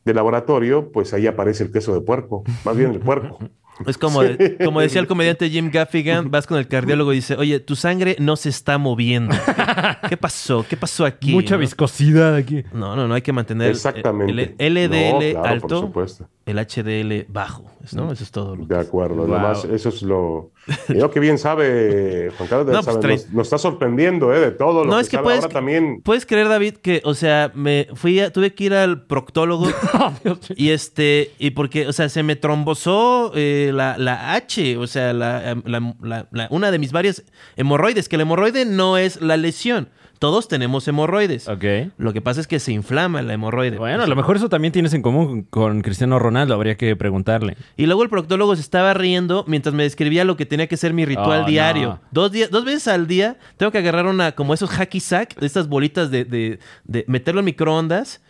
de 0.04 0.14
laboratorio, 0.14 0.90
pues 0.92 1.12
ahí 1.14 1.26
aparece 1.26 1.64
el 1.64 1.72
queso 1.72 1.94
de 1.94 2.00
puerco, 2.02 2.42
más 2.64 2.76
bien 2.76 2.90
el 2.92 3.00
puerco. 3.00 3.38
Es 3.86 3.98
como, 3.98 4.22
Sí. 4.22 4.36
como 4.64 4.80
decía 4.80 5.00
el 5.00 5.06
comediante 5.06 5.48
Jim 5.50 5.70
Gaffigan, 5.70 6.30
vas 6.30 6.46
con 6.46 6.58
el 6.58 6.68
cardiólogo 6.68 7.12
y 7.12 7.16
dice, 7.16 7.34
oye, 7.36 7.60
tu 7.60 7.76
sangre 7.76 8.16
no 8.18 8.36
se 8.36 8.48
está 8.48 8.78
moviendo. 8.78 9.34
¿Qué 10.08 10.16
pasó? 10.16 10.64
¿Qué 10.68 10.76
pasó 10.76 11.04
aquí? 11.04 11.32
Mucha 11.32 11.54
no? 11.54 11.60
viscosidad 11.60 12.34
aquí. 12.34 12.64
No, 12.72 12.96
no, 12.96 13.08
no 13.08 13.14
hay 13.14 13.22
que 13.22 13.32
mantener 13.32 13.70
Exactamente. 13.70 14.54
el 14.58 14.74
LDL 14.74 15.12
No, 15.12 15.18
claro, 15.18 15.40
por 15.42 15.46
alto, 15.48 15.80
supuesto. 15.80 16.28
El 16.44 16.58
HDL 16.58 17.26
bajo, 17.32 17.70
¿no? 17.92 18.10
Eso 18.12 18.24
es 18.24 18.30
todo. 18.30 18.56
lo 18.56 18.66
De 18.66 18.78
acuerdo, 18.78 19.14
Wow. 19.16 19.28
nomás 19.28 19.64
eso 19.64 19.88
es 19.90 20.02
lo... 20.02 20.50
y 20.88 20.94
lo 20.94 21.10
que 21.10 21.20
bien 21.20 21.38
sabe, 21.38 22.30
Juan 22.36 22.48
Carlos, 22.48 22.66
No, 22.66 22.82
pues, 22.82 22.96
sabe, 22.96 23.08
nos, 23.14 23.30
nos 23.30 23.46
está 23.46 23.58
sorprendiendo 23.58 24.34
¿eh? 24.34 24.40
de 24.40 24.50
todo 24.50 24.84
lo 24.84 24.90
No, 24.90 24.96
que, 24.96 25.02
es 25.02 25.08
que 25.08 25.16
sabe. 25.16 25.24
puedes- 25.24 25.42
ahora 25.44 25.52
también... 25.52 26.00
¿Puedes 26.02 26.26
creer, 26.26 26.48
David, 26.48 26.74
que, 26.78 27.00
o 27.04 27.14
sea, 27.14 27.52
me 27.54 27.86
fui 27.94 28.18
a- 28.20 28.32
tuve 28.32 28.54
que 28.54 28.64
ir 28.64 28.74
al 28.74 29.06
proctólogo 29.06 29.68
y 30.56 30.70
este, 30.70 31.30
y 31.38 31.50
porque, 31.50 31.86
o 31.86 31.92
sea, 31.92 32.08
se 32.08 32.22
me 32.22 32.34
trombosó 32.36 33.32
eh, 33.34 33.70
la, 33.72 33.96
la 33.98 34.34
H, 34.34 34.76
o 34.78 34.86
sea, 34.86 35.12
la, 35.12 35.50
em, 35.50 35.62
la- 35.66 35.94
la- 36.02 36.28
la- 36.32 36.48
una 36.50 36.70
de 36.70 36.78
mis 36.78 36.92
varias 36.92 37.24
hemorroides, 37.56 38.08
que 38.08 38.16
el 38.16 38.22
hemorroide 38.22 38.64
no 38.64 38.98
es 38.98 39.20
la 39.20 39.36
lesión. 39.36 39.88
Todos 40.22 40.46
tenemos 40.46 40.86
hemorroides. 40.86 41.48
Ok. 41.48 41.64
Lo 41.98 42.12
que 42.12 42.20
pasa 42.20 42.40
es 42.40 42.46
que 42.46 42.60
se 42.60 42.70
inflama 42.70 43.22
la 43.22 43.32
hemorroide. 43.34 43.76
Bueno, 43.76 44.04
a 44.04 44.06
lo 44.06 44.14
mejor 44.14 44.36
eso 44.36 44.48
también 44.48 44.70
tienes 44.70 44.94
en 44.94 45.02
común 45.02 45.42
con, 45.50 45.82
Cristiano 45.82 46.20
Ronaldo. 46.20 46.54
Habría 46.54 46.76
que 46.76 46.94
preguntarle. 46.94 47.56
Y 47.76 47.86
luego 47.86 48.04
el 48.04 48.08
proctólogo 48.08 48.54
se 48.54 48.62
estaba 48.62 48.94
riendo 48.94 49.44
mientras 49.48 49.74
me 49.74 49.82
describía 49.82 50.24
lo 50.24 50.36
que 50.36 50.46
tenía 50.46 50.68
que 50.68 50.76
ser 50.76 50.92
mi 50.94 51.04
ritual 51.04 51.42
Oh, 51.42 51.46
diario. 51.46 51.88
no. 51.88 52.00
Dos, 52.12 52.30
días, 52.30 52.50
dos 52.52 52.64
veces 52.64 52.86
al 52.86 53.08
día 53.08 53.36
tengo 53.56 53.72
que 53.72 53.78
agarrar 53.78 54.06
una, 54.06 54.30
como 54.30 54.54
esos 54.54 54.70
hacky 54.70 55.00
sack, 55.00 55.34
de 55.40 55.44
estas 55.46 55.66
bolitas 55.68 56.12
de, 56.12 56.24
de- 56.24 56.60
de 56.84 57.04
meterlo 57.08 57.40
en 57.40 57.46
microondas 57.46 58.20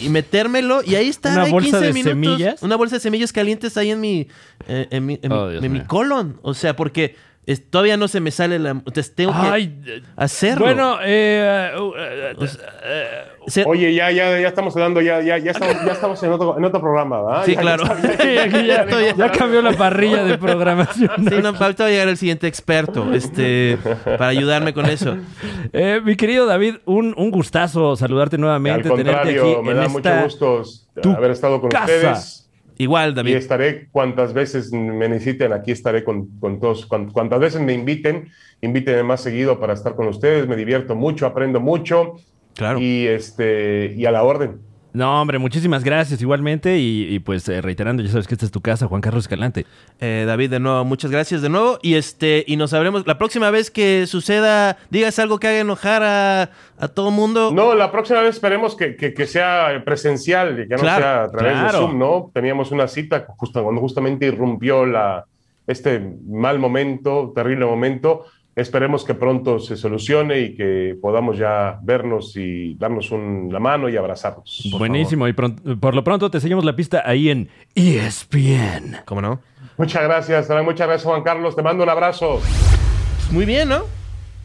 y 0.00 0.10
metérmelo 0.10 0.82
y 0.84 0.96
ahí 0.96 1.08
está. 1.08 1.32
¿Una 1.32 1.44
ahí 1.44 1.50
bolsa 1.50 1.78
15 1.80 1.86
de 1.86 1.92
minutos, 1.94 2.12
semillas? 2.38 2.62
Una 2.62 2.76
bolsa 2.76 2.96
de 2.96 3.00
semillas 3.00 3.32
calientes 3.32 3.74
ahí 3.78 3.90
en 3.90 4.00
mi, 4.02 4.28
eh, 4.68 4.86
en 4.90 5.06
mi, 5.06 5.18
en 5.22 5.32
Oh, 5.32 5.50
en 5.50 5.72
mi 5.72 5.80
colon. 5.80 6.38
O 6.42 6.52
sea, 6.52 6.76
porque 6.76 7.16
es- 7.46 7.68
todavía 7.70 7.96
no 7.96 8.08
se 8.08 8.20
me 8.20 8.30
sale 8.30 8.58
la... 8.58 8.70
Entonces 8.70 9.14
tengo 9.14 9.32
Ay, 9.34 9.68
que 9.84 10.02
hacerlo. 10.16 10.64
Bueno, 10.64 10.98
eh, 11.02 11.70
uh, 11.78 11.92
eh, 11.96 13.64
Oye, 13.66 13.92
ya, 13.94 14.10
ya, 14.12 14.38
ya 14.40 14.48
estamos 14.48 14.74
hablando, 14.76 15.00
ya, 15.00 15.20
ya, 15.20 15.36
ya 15.38 15.50
estamos, 15.50 15.74
ya 15.84 15.92
estamos 15.92 16.22
en, 16.22 16.32
otro, 16.32 16.56
en 16.56 16.64
otro 16.64 16.80
programa, 16.80 17.20
¿verdad? 17.22 17.44
Sí, 17.44 17.54
Ya- 17.54 17.60
claro. 17.60 17.84
ya- 17.84 18.42
aquí 18.44 18.66
ya, 18.66 18.86
ya 19.16 19.32
cambió 19.32 19.60
la 19.62 19.72
parrilla 19.72 20.22
de 20.24 20.38
programación. 20.38 21.10
Sí, 21.28 21.34
no, 21.42 21.48
ahorita 21.48 21.82
va 21.84 21.88
a 21.88 21.90
llegar 21.90 22.08
el 22.08 22.16
siguiente 22.16 22.46
experto 22.46 23.12
este, 23.12 23.78
para 24.04 24.28
ayudarme 24.28 24.72
con 24.72 24.86
eso. 24.86 25.16
Eh, 25.72 26.00
mi 26.04 26.14
querido 26.16 26.46
David, 26.46 26.76
un, 26.84 27.14
un 27.16 27.30
gustazo 27.32 27.96
saludarte 27.96 28.36
Al 28.36 28.40
nuevamente, 28.42 28.88
tenerte 28.90 29.30
aquí 29.40 29.56
me 29.62 29.70
en 29.72 29.76
da 29.76 29.86
esta 29.86 29.88
mucho 29.88 30.22
gusto 30.24 30.62
tu 31.02 31.10
haber 31.10 31.30
estado 31.32 31.60
con 31.60 31.70
casa. 31.70 31.84
ustedes. 31.84 32.41
Igual, 32.78 33.12
Y 33.12 33.14
David. 33.14 33.36
estaré 33.36 33.88
cuantas 33.90 34.32
veces 34.32 34.72
me 34.72 35.08
necesiten, 35.08 35.52
aquí 35.52 35.70
estaré 35.70 36.02
con, 36.04 36.28
con 36.40 36.58
todos. 36.60 36.86
Cuan- 36.86 37.10
cuantas 37.10 37.38
veces 37.40 37.60
me 37.60 37.72
inviten, 37.74 38.28
invítenme 38.60 39.02
más 39.02 39.20
seguido 39.20 39.58
para 39.60 39.72
estar 39.74 39.94
con 39.94 40.08
ustedes. 40.08 40.46
Me 40.48 40.56
divierto 40.56 40.94
mucho, 40.94 41.26
aprendo 41.26 41.60
mucho. 41.60 42.14
Claro. 42.54 42.78
Y, 42.80 43.06
este, 43.06 43.94
y 43.96 44.04
a 44.06 44.10
la 44.10 44.22
orden. 44.24 44.60
No, 44.94 45.22
hombre, 45.22 45.38
muchísimas 45.38 45.84
gracias 45.84 46.20
igualmente 46.20 46.78
y, 46.78 47.06
y, 47.14 47.18
pues 47.20 47.48
eh, 47.48 47.62
reiterando, 47.62 48.02
ya 48.02 48.10
sabes 48.10 48.26
que 48.28 48.34
esta 48.34 48.44
es 48.44 48.52
tu 48.52 48.60
casa, 48.60 48.88
Juan 48.88 49.00
Carlos 49.00 49.24
Escalante. 49.24 49.64
Eh, 50.00 50.24
David, 50.26 50.50
de 50.50 50.60
nuevo, 50.60 50.84
muchas 50.84 51.10
gracias 51.10 51.40
de 51.40 51.48
nuevo. 51.48 51.78
Y 51.80 51.94
este, 51.94 52.44
y 52.46 52.56
nos 52.56 52.70
sabremos 52.70 53.06
la 53.06 53.16
próxima 53.16 53.50
vez 53.50 53.70
que 53.70 54.06
suceda, 54.06 54.76
digas 54.90 55.18
algo 55.18 55.38
que 55.38 55.48
haga 55.48 55.60
enojar 55.60 56.02
a, 56.02 56.50
a 56.78 56.88
todo 56.88 57.10
mundo. 57.10 57.52
No, 57.54 57.74
la 57.74 57.90
próxima 57.90 58.20
vez 58.20 58.34
esperemos 58.34 58.76
que, 58.76 58.94
que- 58.96 59.14
que 59.14 59.26
sea 59.26 59.82
presencial 59.84 60.60
y 60.60 60.68
que 60.68 60.74
no 60.76 60.82
Claro, 60.82 61.02
sea 61.02 61.22
a 61.24 61.30
través 61.30 61.52
claro. 61.54 61.72
de 61.72 61.78
Zoom, 61.86 61.98
¿no? 61.98 62.30
Teníamos 62.34 62.70
una 62.70 62.86
cita 62.86 63.24
justo 63.38 63.62
cuando 63.62 63.80
justamente 63.80 64.26
irrumpió 64.26 64.84
la, 64.84 65.24
este 65.66 66.02
mal 66.28 66.58
momento, 66.58 67.32
terrible 67.34 67.64
momento. 67.64 68.26
Esperemos 68.54 69.04
que 69.04 69.14
pronto 69.14 69.58
se 69.58 69.76
solucione 69.76 70.40
y 70.40 70.54
que 70.54 70.94
podamos 71.00 71.38
ya 71.38 71.78
vernos 71.82 72.36
y 72.36 72.74
darnos 72.74 73.10
un- 73.10 73.48
la 73.50 73.58
mano 73.58 73.88
y 73.88 73.96
abrazarnos. 73.96 74.68
Buenísimo, 74.78 75.26
y 75.26 75.32
pron- 75.32 75.78
por 75.80 75.94
lo 75.94 76.04
pronto 76.04 76.30
te 76.30 76.38
seguimos 76.38 76.62
la 76.64 76.76
pista 76.76 77.02
ahí 77.06 77.30
en 77.30 77.48
E 77.74 77.96
ESPN. 77.96 78.98
¿Cómo 79.06 79.22
no? 79.22 79.40
Muchas 79.78 80.02
gracias, 80.02 80.48
muchas 80.64 80.86
gracias 80.86 81.04
Juan 81.04 81.22
Carlos. 81.22 81.56
Te 81.56 81.62
mando 81.62 81.82
un 81.82 81.88
abrazo. 81.88 82.40
Pues 82.40 83.32
muy 83.32 83.46
bien, 83.46 83.70
¿no? 83.70 83.84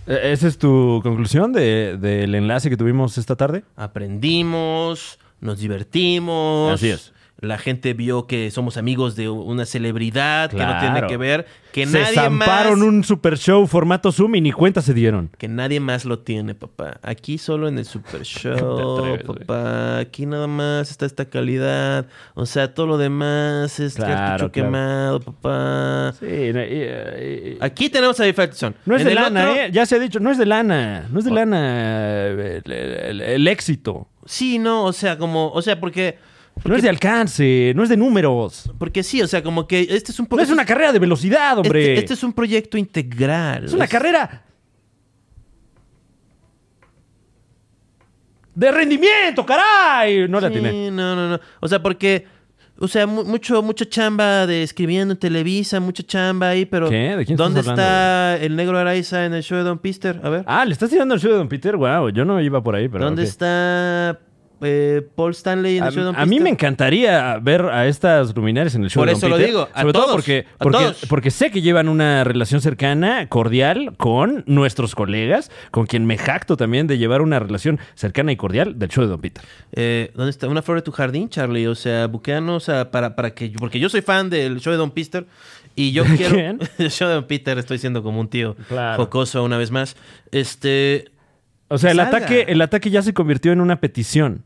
Eh, 0.07 0.31
¿Esa 0.31 0.47
es 0.47 0.57
tu 0.57 1.01
conclusión 1.03 1.51
de- 1.51 1.97
del 1.97 2.33
enlace 2.33 2.69
que 2.69 2.77
tuvimos 2.77 3.17
esta 3.17 3.35
tarde? 3.35 3.63
Aprendimos, 3.75 5.19
nos 5.41 5.59
divertimos. 5.59 6.71
Así 6.73 6.89
es. 6.89 7.13
La 7.39 7.59
gente 7.59 7.93
vio 7.93 8.25
que 8.25 8.49
somos 8.49 8.77
amigos 8.77 9.15
de 9.15 9.29
una 9.29 9.65
celebridad 9.65 10.49
que 10.49 10.57
no 10.57 10.79
tiene 10.79 11.05
que 11.07 11.17
ver, 11.17 11.45
que 11.71 11.85
Se 11.85 11.99
nadie 12.01 12.15
zamparon 12.15 12.79
más, 12.79 12.87
un 12.87 13.03
super 13.03 13.37
show 13.37 13.67
formato 13.67 14.11
Zoom 14.11 14.33
y 14.35 14.41
ni 14.41 14.51
cuenta 14.51 14.81
se 14.81 14.95
dieron. 14.95 15.29
que 15.37 15.47
nadie 15.47 15.79
más 15.79 16.03
lo 16.05 16.17
tiene, 16.19 16.55
papá. 16.55 16.99
Aquí 17.03 17.37
solo 17.37 17.67
en 17.67 17.77
el 17.77 17.85
Super 17.85 18.21
Show, 18.23 18.97
atreves, 18.99 19.23
papá. 19.23 19.99
Aquí 19.99 20.25
nada 20.25 20.47
más 20.47 20.89
está 20.89 21.05
esta 21.05 21.25
calidad. 21.25 22.07
O 22.33 22.47
sea, 22.47 22.73
todo 22.73 22.87
lo 22.87 22.97
demás 22.97 23.79
es 23.79 23.93
Claro, 23.93 24.13
cartucho 24.15 24.51
claro. 24.51 24.67
quemado, 24.69 25.19
papá. 25.19 26.13
Sí, 26.19 26.25
no, 26.53 26.63
y- 26.63 27.51
y- 27.53 27.57
Aquí 27.59 27.89
tenemos 27.89 28.19
a 28.19 28.23
no 28.85 28.95
es 28.95 29.01
En 29.03 29.07
de 29.09 29.13
lana, 29.15 29.49
otro- 29.51 29.61
¿eh? 29.61 29.69
Ya 29.71 29.85
se 29.85 29.95
ha 29.95 29.99
dicho, 29.99 30.19
no 30.19 30.31
es 30.31 30.39
de 30.39 30.45
lana. 30.47 31.07
No 31.11 31.19
es 31.19 31.25
de 31.25 31.31
lana 31.31 31.59
eh, 32.29 32.61
el, 32.65 32.71
el- 32.71 33.21
el 33.21 33.47
éxito. 33.47 34.07
Sí, 34.25 34.57
no, 34.57 34.83
o 34.85 34.93
sea, 34.93 35.17
como, 35.19 35.51
o 35.51 35.61
sea, 35.61 35.79
porque, 35.79 36.17
No 36.65 36.75
es 36.75 36.81
de 36.83 36.89
alcance, 36.89 37.73
no 37.75 37.83
es 37.83 37.89
de 37.89 37.97
números. 37.97 38.71
porque 38.77 39.03
sí, 39.03 39.21
o 39.21 39.27
sea, 39.27 39.41
como 39.43 39.67
que 39.67 39.81
este 39.89 40.11
es 40.11 40.19
un. 40.19 40.27
No 40.29 40.41
es 40.41 40.49
una 40.49 40.65
carrera 40.65 40.91
de 40.91 40.99
velocidad, 40.99 41.57
hombre. 41.57 41.81
Este, 41.81 41.99
este 41.99 42.13
es 42.15 42.23
un 42.23 42.33
proyecto 42.33 42.77
integral. 42.77 43.65
Es 43.65 43.73
una 43.73 43.87
carrera 43.87 44.43
de 48.55 48.71
rendimiento, 48.71 49.45
caray. 49.45 50.27
No 50.27 50.39
la 50.39 50.47
Sí, 50.47 50.53
tiene. 50.53 50.91
no, 50.91 51.15
no, 51.15 51.29
no. 51.29 51.39
O 51.59 51.67
sea, 51.67 51.81
porque, 51.81 52.25
o 52.79 52.87
sea, 52.87 53.05
mu- 53.05 53.23
mucho, 53.23 53.61
mucha 53.61 53.85
chamba 53.87 54.47
de 54.47 54.63
escribiendo 54.63 55.13
en 55.13 55.19
Televisa, 55.19 55.79
mucha 55.79 56.01
chamba 56.03 56.49
ahí, 56.49 56.65
pero 56.65 56.89
¿Qué? 56.89 57.15
¿De 57.17 57.25
quién 57.25 57.37
¿dónde 57.37 57.59
está 57.59 58.35
el 58.37 58.55
negro 58.55 58.77
Araiza 58.79 59.25
en 59.25 59.33
el 59.35 59.43
show 59.43 59.57
de 59.59 59.63
Don 59.63 59.77
Pister? 59.77 60.19
A 60.23 60.29
ver. 60.29 60.43
Ah, 60.47 60.65
le 60.65 60.73
estás 60.73 60.89
tirando 60.89 61.13
el 61.13 61.19
show 61.21 61.31
de 61.31 61.37
Don 61.37 61.47
Peter. 61.47 61.75
Wow, 61.77 62.09
yo 62.09 62.25
no 62.25 62.41
iba 62.41 62.63
por 62.63 62.75
ahí, 62.75 62.87
pero. 62.89 63.05
¿Dónde 63.05 63.23
está 63.23 64.19
eh, 64.61 65.07
Paul 65.15 65.31
Stanley 65.31 65.77
en 65.77 65.83
A, 65.83 65.87
el 65.87 65.93
show 65.93 66.01
de 66.01 66.05
Don 66.07 66.15
a 66.15 66.25
mí 66.25 66.39
me 66.39 66.49
encantaría 66.49 67.37
ver 67.41 67.61
a 67.65 67.87
estas 67.87 68.35
luminarias 68.35 68.75
en 68.75 68.83
el 68.83 68.89
show 68.89 69.01
Por 69.01 69.07
de 69.07 69.13
Don 69.13 69.17
eso 69.19 69.29
lo 69.29 69.35
Peter. 69.35 69.47
digo, 69.49 69.69
a 69.73 69.81
Sobre 69.81 69.93
todo 69.93 70.11
porque, 70.13 70.45
a 70.59 70.63
porque, 70.63 70.77
todos. 70.79 71.05
porque 71.09 71.31
sé 71.31 71.51
que 71.51 71.61
llevan 71.61 71.89
una 71.89 72.23
relación 72.23 72.61
cercana, 72.61 73.27
cordial, 73.29 73.93
con 73.97 74.43
nuestros 74.47 74.95
colegas, 74.95 75.51
con 75.71 75.85
quien 75.85 76.05
me 76.05 76.17
jacto 76.17 76.57
también 76.57 76.87
de 76.87 76.97
llevar 76.97 77.21
una 77.21 77.39
relación 77.39 77.79
cercana 77.95 78.31
y 78.31 78.35
cordial 78.35 78.77
del 78.79 78.89
show 78.89 79.03
de 79.03 79.09
Don 79.09 79.21
Peter. 79.21 79.43
Eh, 79.73 80.11
¿Dónde 80.15 80.31
está? 80.31 80.47
Una 80.47 80.61
flor 80.61 80.77
de 80.77 80.81
tu 80.83 80.91
jardín, 80.91 81.29
Charlie. 81.29 81.67
O 81.67 81.75
sea, 81.75 82.07
buqueanos 82.07 82.69
a- 82.69 82.91
para, 82.91 83.15
para 83.15 83.31
que... 83.33 83.51
Porque 83.57 83.79
yo 83.79 83.89
soy 83.89 84.01
fan 84.01 84.29
del 84.29 84.59
show 84.59 84.71
de 84.71 84.77
Don 84.77 84.91
Pister 84.91 85.25
y 85.75 85.91
yo 85.91 86.03
quiero... 86.03 86.35
quién? 86.35 86.59
el 86.79 86.89
show 86.91 87.07
de 87.07 87.13
Don 87.15 87.25
Peter, 87.25 87.57
estoy 87.57 87.77
siendo 87.77 88.01
como 88.01 88.19
un 88.19 88.27
tío 88.27 88.55
Claro. 88.67 89.03
jocoso 89.03 89.43
una 89.43 89.57
vez 89.57 89.71
más. 89.71 89.95
Este... 90.31 91.11
O 91.69 91.77
sea, 91.77 91.91
el 91.91 91.97
Salga. 91.97 92.17
ataque, 92.17 92.45
el 92.47 92.61
ataque 92.61 92.89
ya 92.89 93.01
se 93.01 93.13
convirtió 93.13 93.51
en 93.51 93.61
una 93.61 93.79
petición. 93.79 94.43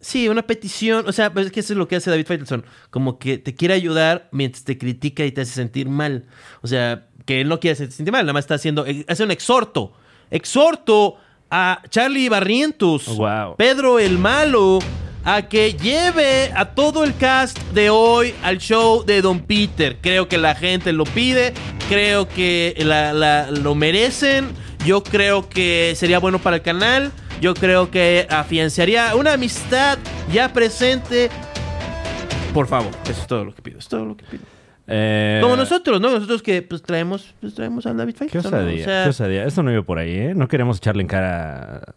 Sí, 0.00 0.28
una 0.28 0.42
petición. 0.42 1.08
O 1.08 1.12
sea, 1.12 1.32
pues 1.32 1.46
es 1.46 1.52
que 1.52 1.60
eso 1.60 1.72
es 1.72 1.78
lo 1.78 1.88
que 1.88 1.96
hace 1.96 2.10
David 2.10 2.26
Faitelson. 2.26 2.64
Como 2.90 3.18
que 3.18 3.38
te 3.38 3.54
quiere 3.54 3.74
ayudar 3.74 4.28
mientras 4.32 4.64
te 4.64 4.76
critica 4.76 5.24
y 5.24 5.32
te 5.32 5.40
hace 5.42 5.52
sentir 5.52 5.88
mal. 5.88 6.24
O 6.62 6.66
sea, 6.66 7.06
que 7.24 7.40
él 7.40 7.48
no 7.48 7.58
quiere 7.60 7.72
hacerte 7.72 7.94
sentir 7.94 8.12
mal, 8.12 8.22
nada 8.26 8.34
más 8.34 8.44
está 8.44 8.56
haciendo... 8.56 8.84
eh, 8.86 9.04
Hace 9.08 9.24
un 9.24 9.30
exhorto. 9.30 9.92
Exhorto 10.30 11.16
a 11.50 11.80
Charlie 11.88 12.28
Barrientos. 12.28 13.08
Oh, 13.08 13.16
wow. 13.16 13.56
Pedro 13.56 13.98
el 13.98 14.18
Malo. 14.18 14.80
A 15.26 15.48
que 15.48 15.72
lleve 15.72 16.52
a 16.54 16.74
todo 16.74 17.02
el 17.02 17.16
cast 17.16 17.58
de 17.72 17.88
hoy 17.88 18.34
al 18.42 18.58
show 18.58 19.02
de 19.06 19.22
Don 19.22 19.40
Peter. 19.40 19.96
Creo 20.02 20.28
que 20.28 20.36
la 20.36 20.54
gente 20.54 20.92
lo 20.92 21.04
pide. 21.04 21.54
Creo 21.88 22.28
que 22.28 22.74
la- 22.80 23.14
la- 23.14 23.50
lo 23.50 23.74
merecen. 23.74 24.48
Yo 24.84 25.02
creo 25.02 25.48
que 25.48 25.94
sería 25.96 26.18
bueno 26.18 26.38
para 26.38 26.56
el 26.56 26.62
canal. 26.62 27.10
Yo 27.40 27.54
creo 27.54 27.90
que 27.90 28.26
afianzaría 28.30 29.14
una 29.16 29.32
amistad 29.32 29.98
ya 30.32 30.52
presente. 30.52 31.30
Por 32.52 32.66
favor, 32.66 32.90
eso 33.04 33.20
es 33.20 33.26
todo 33.26 33.44
lo 33.46 33.54
que 33.54 33.62
pido. 33.62 33.78
Es 33.78 33.88
todo 33.88 34.04
lo 34.04 34.16
que 34.16 34.24
pido. 34.26 34.42
Eh, 34.86 35.40
Como 35.42 35.56
nosotros, 35.56 36.00
¿no? 36.00 36.10
Nosotros 36.10 36.42
que 36.42 36.60
pues 36.60 36.82
traemos, 36.82 37.34
pues, 37.40 37.54
traemos 37.54 37.86
a 37.86 37.94
David 37.94 38.12
Qué 38.12 38.18
Faitelson. 38.40 38.50
¿no? 38.52 38.58
osadía, 38.58 38.82
O 38.82 38.84
sea, 38.84 39.04
qué 39.04 39.10
osadía. 39.10 39.44
Esto 39.46 39.62
no 39.62 39.72
iba 39.72 39.82
por 39.82 39.98
ahí, 39.98 40.12
¿eh? 40.14 40.34
No 40.34 40.48
queremos 40.48 40.76
echarle 40.76 41.02
en 41.02 41.08
cara... 41.08 41.94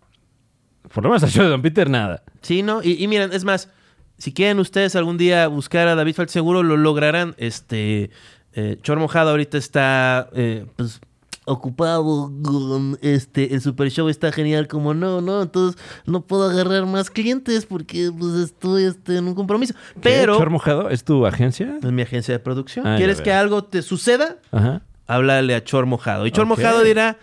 Por 0.94 1.04
lo 1.04 1.10
menos 1.10 1.22
al 1.24 1.30
show 1.30 1.44
de 1.44 1.50
Don 1.50 1.62
Peter, 1.62 1.90
nada. 1.90 2.24
Sí, 2.42 2.64
¿no? 2.64 2.82
Y, 2.82 3.04
y 3.04 3.08
miren, 3.10 3.34
es 3.34 3.44
más, 3.44 3.70
si 4.18 4.34
quieren 4.34 4.60
ustedes 4.60 4.96
algún 4.96 5.18
día 5.18 5.48
buscar 5.48 5.90
a 5.90 5.96
David 5.96 6.14
Faitelson, 6.16 6.34
seguro 6.40 6.64
lo 6.64 6.78
lograrán. 6.78 7.36
Este, 7.38 8.10
eh, 8.54 8.78
Chor 8.82 8.98
Mojado 8.98 9.32
ahorita 9.32 9.58
está, 9.58 10.30
eh, 10.34 10.66
pues, 10.78 11.02
ocupado 11.48 12.32
con 12.44 12.98
este, 13.02 13.54
el 13.54 13.62
Super 13.62 13.90
Show 13.90 14.10
está 14.10 14.32
genial, 14.32 14.68
como 14.68 14.94
no, 14.94 15.22
no, 15.22 15.42
entonces 15.42 15.82
no 16.06 16.22
puedo 16.22 16.50
agarrar 16.50 16.86
más 16.86 17.10
clientes 17.10 17.66
porque, 17.66 18.12
pues, 18.18 18.34
estoy 18.36 18.84
este, 18.84 19.18
en 19.18 19.28
un 19.28 19.34
compromiso. 19.36 19.74
Pero, 20.02 20.38
¿Chor 20.38 20.50
Mojado? 20.50 20.90
¿Es 20.90 21.04
tu 21.04 21.26
agencia? 21.26 21.78
es 21.82 21.92
mi 21.92 22.02
agencia 22.02 22.34
de 22.34 22.40
producción. 22.40 22.86
Ah, 22.86 22.96
¿Quieres 22.98 23.22
que 23.22 23.32
algo 23.34 23.64
te 23.64 23.82
suceda? 23.82 24.38
Ajá. 24.52 24.82
Háblale 25.08 25.56
a 25.56 25.64
Chor 25.64 25.86
Mojado. 25.86 26.28
Y 26.28 26.32
Chor. 26.32 26.46
Mojado 26.46 26.84
dirá, 26.84 27.18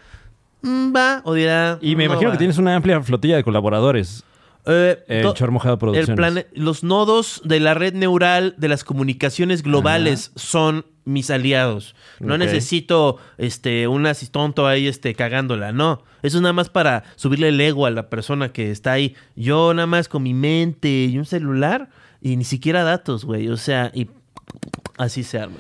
"Mm, 0.63 0.95
va, 0.97 1.21
o 1.25 1.35
dirá, 1.35 1.79
Y 1.83 1.95
me 1.97 2.05
"No 2.05 2.13
imagino 2.13 2.31
va". 2.31 2.33
que 2.35 2.39
tienes 2.39 2.57
una 2.59 2.75
amplia 2.75 3.01
flotilla 3.03 3.37
de 3.37 3.45
colaboradores. 3.45 4.25
Eh, 4.67 5.21
to- 5.23 5.35
Chor 5.35 5.51
Mojado 5.51 5.79
Producciones. 5.79 6.47
el 6.55 6.63
los 6.65 6.83
nodos 6.83 7.43
de 7.45 7.61
la 7.61 7.75
red 7.75 7.93
neural 7.93 8.55
de 8.57 8.69
las 8.69 8.83
comunicaciones 8.83 9.63
globales 9.63 10.33
son 10.37 10.87
mis 11.05 11.31
aliados. 11.31 11.95
No 12.21 12.39
necesito 12.39 13.19
este 13.39 13.89
un 13.89 14.07
asistonto 14.07 14.67
ahí 14.67 14.87
este 14.87 15.15
cagándola, 15.15 15.73
no. 15.73 16.03
Eso 16.23 16.39
es 16.39 16.43
nada 16.43 16.53
más 16.53 16.71
para 16.71 17.05
subirle 17.17 17.49
el 17.49 17.61
ego 17.61 17.87
a 17.87 17.91
la 17.91 18.09
persona 18.09 18.53
que 18.53 18.71
está 18.71 18.93
ahí. 18.93 19.15
Yo 19.37 19.75
nada 19.75 19.87
más 19.87 20.09
con 20.09 20.23
mi 20.23 20.35
mente 20.35 20.89
y 20.89 21.19
un 21.19 21.27
celular 21.27 21.91
y 22.21 22.37
ni 22.37 22.45
siquiera 22.45 22.85
datos, 22.85 23.25
güey. 23.25 23.49
O 23.49 23.57
sea, 23.57 23.91
y 23.95 24.09
así 24.97 25.23
se 25.25 25.39
arma. 25.39 25.57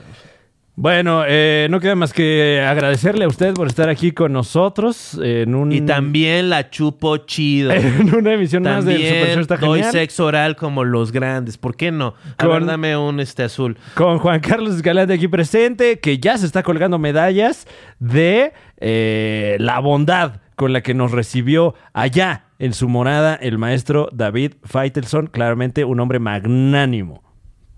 Bueno, 0.76 1.22
eh, 1.24 1.68
no 1.70 1.78
queda 1.78 1.94
más 1.94 2.12
que 2.12 2.60
agradecerle 2.60 3.24
a 3.26 3.28
usted 3.28 3.54
por 3.54 3.68
estar 3.68 3.88
aquí 3.88 4.10
con 4.10 4.32
nosotros 4.32 5.16
en 5.22 5.54
un 5.54 5.70
Y 5.70 5.82
también 5.82 6.50
la 6.50 6.68
chupo 6.68 7.16
chido. 7.18 7.70
en 7.72 8.12
una 8.12 8.32
emisión 8.32 8.64
más 8.64 8.84
del 8.84 8.96
Super 9.00 9.28
Show 9.34 9.40
está 9.40 9.56
doy 9.56 9.78
genial. 9.78 9.92
sexo 9.92 10.26
oral 10.26 10.56
como 10.56 10.82
los 10.82 11.12
grandes. 11.12 11.58
¿Por 11.58 11.76
qué 11.76 11.92
no? 11.92 12.14
A 12.38 12.44
Con- 12.44 12.52
ver, 12.54 12.64
dame 12.66 12.96
un 12.96 13.20
este 13.20 13.44
azul. 13.44 13.78
Con 13.94 14.18
Juan 14.18 14.40
Carlos 14.40 14.74
Escalante 14.74 15.14
aquí 15.14 15.28
presente, 15.28 16.00
que 16.00 16.18
ya 16.18 16.36
se 16.38 16.46
está 16.46 16.64
colgando 16.64 16.98
medallas 16.98 17.68
de 18.00 18.52
eh, 18.78 19.56
la 19.60 19.78
bondad 19.78 20.40
con 20.56 20.72
la 20.72 20.82
que 20.82 20.92
nos 20.92 21.12
recibió 21.12 21.76
allá 21.92 22.46
en 22.58 22.72
su 22.72 22.88
morada 22.88 23.36
el 23.36 23.58
maestro 23.58 24.08
David 24.12 24.54
Faitelson, 24.64 25.28
claramente 25.28 25.84
un 25.84 26.00
hombre 26.00 26.18
magnánimo. 26.18 27.22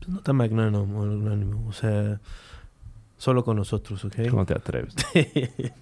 No 0.08 0.20
tan 0.20 0.36
magnánimo, 0.36 0.86
magnánimo, 0.86 1.66
o 1.68 1.72
sea... 1.74 2.20
Solo 3.26 3.42
con 3.42 3.56
nosotros, 3.56 4.04
¿ok? 4.04 4.28
¿Cómo 4.30 4.46
te 4.46 4.54
atreves? 4.54 4.94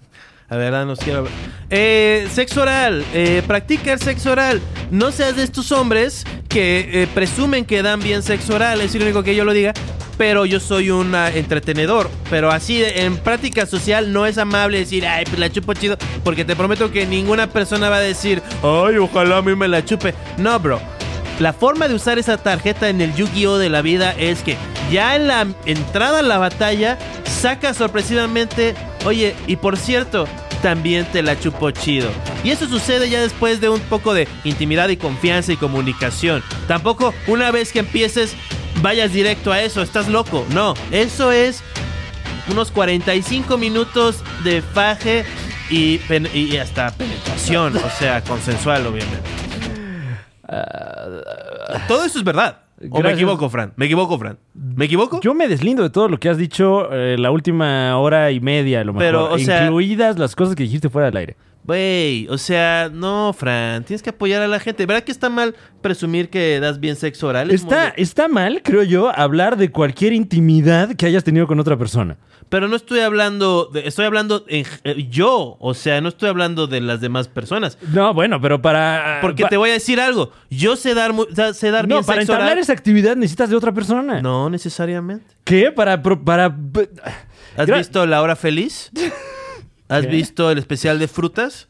A 0.49 0.55
ver, 0.55 0.73
nos 0.87 0.97
quiero. 0.97 1.27
Eh, 1.69 2.27
sexo 2.31 2.63
oral. 2.63 3.05
Eh, 3.13 3.43
practica 3.45 3.93
el 3.93 3.99
sexo 3.99 4.31
oral. 4.31 4.59
No 4.89 5.11
seas 5.11 5.35
de 5.35 5.43
estos 5.43 5.71
hombres 5.71 6.23
que 6.49 7.03
eh, 7.03 7.07
presumen 7.13 7.63
que 7.65 7.83
dan 7.83 7.99
bien 7.99 8.23
sexo 8.23 8.55
oral. 8.55 8.81
Es 8.81 8.95
lo 8.95 9.03
único 9.03 9.21
que 9.21 9.35
yo 9.35 9.45
lo 9.45 9.53
diga. 9.53 9.73
Pero 10.17 10.47
yo 10.47 10.59
soy 10.59 10.89
un 10.89 11.13
ah, 11.13 11.29
entretenedor. 11.29 12.09
Pero 12.31 12.49
así, 12.49 12.83
en 12.83 13.15
práctica 13.17 13.67
social, 13.67 14.11
no 14.11 14.25
es 14.25 14.39
amable 14.39 14.79
decir, 14.79 15.05
ay, 15.05 15.25
pues 15.25 15.37
la 15.37 15.51
chupo 15.51 15.75
chido. 15.75 15.97
Porque 16.23 16.45
te 16.45 16.55
prometo 16.55 16.91
que 16.91 17.05
ninguna 17.05 17.45
persona 17.45 17.89
va 17.91 17.97
a 17.97 18.01
decir, 18.01 18.41
ay, 18.63 18.97
ojalá 18.97 19.37
a 19.37 19.41
mí 19.43 19.55
me 19.55 19.67
la 19.67 19.85
chupe. 19.85 20.15
No, 20.39 20.59
bro. 20.59 20.94
La 21.39 21.51
forma 21.51 21.87
de 21.87 21.95
usar 21.95 22.17
esa 22.17 22.37
tarjeta 22.37 22.87
en 22.89 23.01
el 23.01 23.13
Yu-Gi-Oh 23.13 23.57
de 23.57 23.69
la 23.69 23.81
vida 23.81 24.15
es 24.17 24.41
que 24.41 24.55
ya 24.91 25.15
en 25.15 25.27
la 25.27 25.47
entrada 25.65 26.19
a 26.19 26.23
la 26.23 26.37
batalla 26.37 26.97
saca 27.25 27.73
sorpresivamente, 27.73 28.73
oye, 29.05 29.35
y 29.45 29.57
por 29.57 29.75
cierto, 29.75 30.27
también 30.61 31.05
te 31.05 31.21
la 31.21 31.37
chupo 31.37 31.71
chido. 31.71 32.09
Y 32.43 32.51
eso 32.51 32.67
sucede 32.67 33.09
ya 33.09 33.21
después 33.21 33.59
de 33.59 33.69
un 33.69 33.81
poco 33.81 34.13
de 34.13 34.27
intimidad 34.45 34.87
y 34.89 34.97
confianza 34.97 35.51
y 35.51 35.57
comunicación. 35.57 36.41
Tampoco 36.67 37.13
una 37.27 37.51
vez 37.51 37.73
que 37.73 37.79
empieces 37.79 38.33
vayas 38.81 39.11
directo 39.11 39.51
a 39.51 39.61
eso, 39.61 39.81
estás 39.81 40.07
loco. 40.07 40.45
No, 40.51 40.73
eso 40.91 41.31
es 41.33 41.61
unos 42.49 42.71
45 42.71 43.57
minutos 43.57 44.23
de 44.43 44.61
faje 44.61 45.25
y, 45.69 45.99
y 46.33 46.57
hasta 46.57 46.91
penetración, 46.91 47.75
o 47.75 47.89
sea, 47.99 48.23
consensual 48.23 48.87
obviamente. 48.87 49.44
Todo 51.87 52.05
eso 52.05 52.17
es 52.19 52.23
verdad. 52.23 52.59
¿O 52.89 53.01
me 53.01 53.13
equivoco, 53.13 53.49
Fran? 53.49 53.71
¿Me 53.77 53.85
equivoco, 53.85 54.17
Fran? 54.19 54.37
¿Me 54.53 54.85
equivoco? 54.85 55.21
Yo 55.21 55.33
me 55.33 55.47
deslindo 55.47 55.81
de 55.83 55.89
todo 55.89 56.09
lo 56.09 56.19
que 56.19 56.29
has 56.29 56.37
dicho 56.37 56.91
eh, 56.91 57.15
la 57.17 57.31
última 57.31 57.97
hora 57.97 58.31
y 58.31 58.39
media, 58.41 58.81
a 58.81 58.83
lo 58.83 58.91
mejor. 58.93 59.05
Pero, 59.07 59.31
o 59.33 59.39
sea- 59.39 59.63
incluidas 59.65 60.19
las 60.19 60.35
cosas 60.35 60.55
que 60.55 60.63
dijiste 60.63 60.89
fuera 60.89 61.05
del 61.07 61.17
aire. 61.17 61.37
Güey, 61.65 62.27
o 62.29 62.37
sea, 62.37 62.89
no, 62.93 63.33
Fran, 63.33 63.83
tienes 63.85 64.03
que 64.03 64.11
apoyar 64.11 64.41
a 64.43 64.47
la 64.47 64.59
gente. 64.59 64.85
¿Verdad 64.85 65.03
que 65.03 65.11
está 65.11 65.29
mal 65.29 65.55
presumir 65.81 66.29
que 66.29 66.59
das 66.59 66.79
bien 66.79 66.95
sexo 66.95 67.27
oral? 67.27 67.49
Es 67.49 67.61
Está, 67.63 67.93
muy- 67.95 68.03
está 68.03 68.27
mal, 68.27 68.61
creo 68.63 68.83
yo, 68.83 69.09
hablar 69.17 69.57
de 69.57 69.71
cualquier 69.71 70.13
intimidad 70.13 70.93
que 70.95 71.07
hayas 71.07 71.23
tenido 71.23 71.47
con 71.47 71.59
otra 71.59 71.75
persona. 71.75 72.17
Pero 72.49 72.67
no 72.67 72.75
estoy 72.75 72.99
hablando, 72.99 73.71
de- 73.73 73.87
estoy 73.87 74.05
hablando 74.05 74.45
en, 74.47 74.63
eh, 74.83 75.07
yo, 75.09 75.57
o 75.59 75.73
sea, 75.73 75.99
no 76.01 76.09
estoy 76.09 76.29
hablando 76.29 76.67
de 76.67 76.81
las 76.81 77.01
demás 77.01 77.27
personas. 77.27 77.79
No, 77.91 78.13
bueno, 78.13 78.39
pero 78.39 78.61
para. 78.61 79.17
Porque 79.21 79.41
pa- 79.41 79.49
te 79.49 79.57
voy 79.57 79.71
a 79.71 79.73
decir 79.73 79.99
algo. 79.99 80.31
Yo 80.51 80.75
sé 80.75 80.93
dar, 80.93 81.11
sé 81.55 81.71
dar 81.71 81.87
No, 81.87 81.95
bien 81.95 82.05
para 82.05 82.19
sexo 82.21 82.33
entablar 82.33 82.51
oral. 82.53 82.59
esa 82.59 82.73
actividad 82.73 83.15
necesitas 83.15 83.49
de 83.49 83.55
otra 83.55 83.71
persona. 83.73 84.21
No 84.21 84.51
necesariamente. 84.51 85.25
¿Qué? 85.43 85.71
Para. 85.71 85.99
para 86.03 86.55
¿Has 87.57 87.67
visto 87.67 88.05
La 88.05 88.21
Hora 88.21 88.35
Feliz? 88.35 88.91
¿Has 89.87 90.01
¿Qué? 90.05 90.11
visto 90.11 90.49
el 90.51 90.57
especial 90.57 90.99
de 90.99 91.07
frutas? 91.07 91.67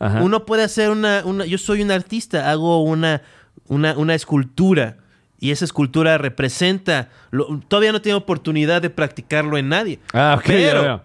Ajá. 0.00 0.22
Uno 0.22 0.44
puede 0.46 0.62
hacer 0.64 0.90
una, 0.90 1.22
una- 1.24 1.44
Yo 1.46 1.58
soy 1.58 1.82
un 1.82 1.90
artista, 1.90 2.50
hago 2.50 2.82
una, 2.82 3.22
una, 3.68 3.96
una 3.96 4.14
escultura. 4.14 4.96
Y 5.40 5.50
esa 5.50 5.64
escultura 5.64 6.16
representa. 6.18 7.10
lo- 7.30 7.60
todavía 7.68 7.92
no 7.92 8.00
tengo 8.00 8.16
oportunidad 8.16 8.80
de 8.82 8.90
practicarlo 8.90 9.58
en 9.58 9.68
nadie. 9.68 10.00
Ah, 10.12 10.36
ok, 10.38 10.44
ya 10.46 10.52
pero, 10.52 10.82
veo. 10.82 11.02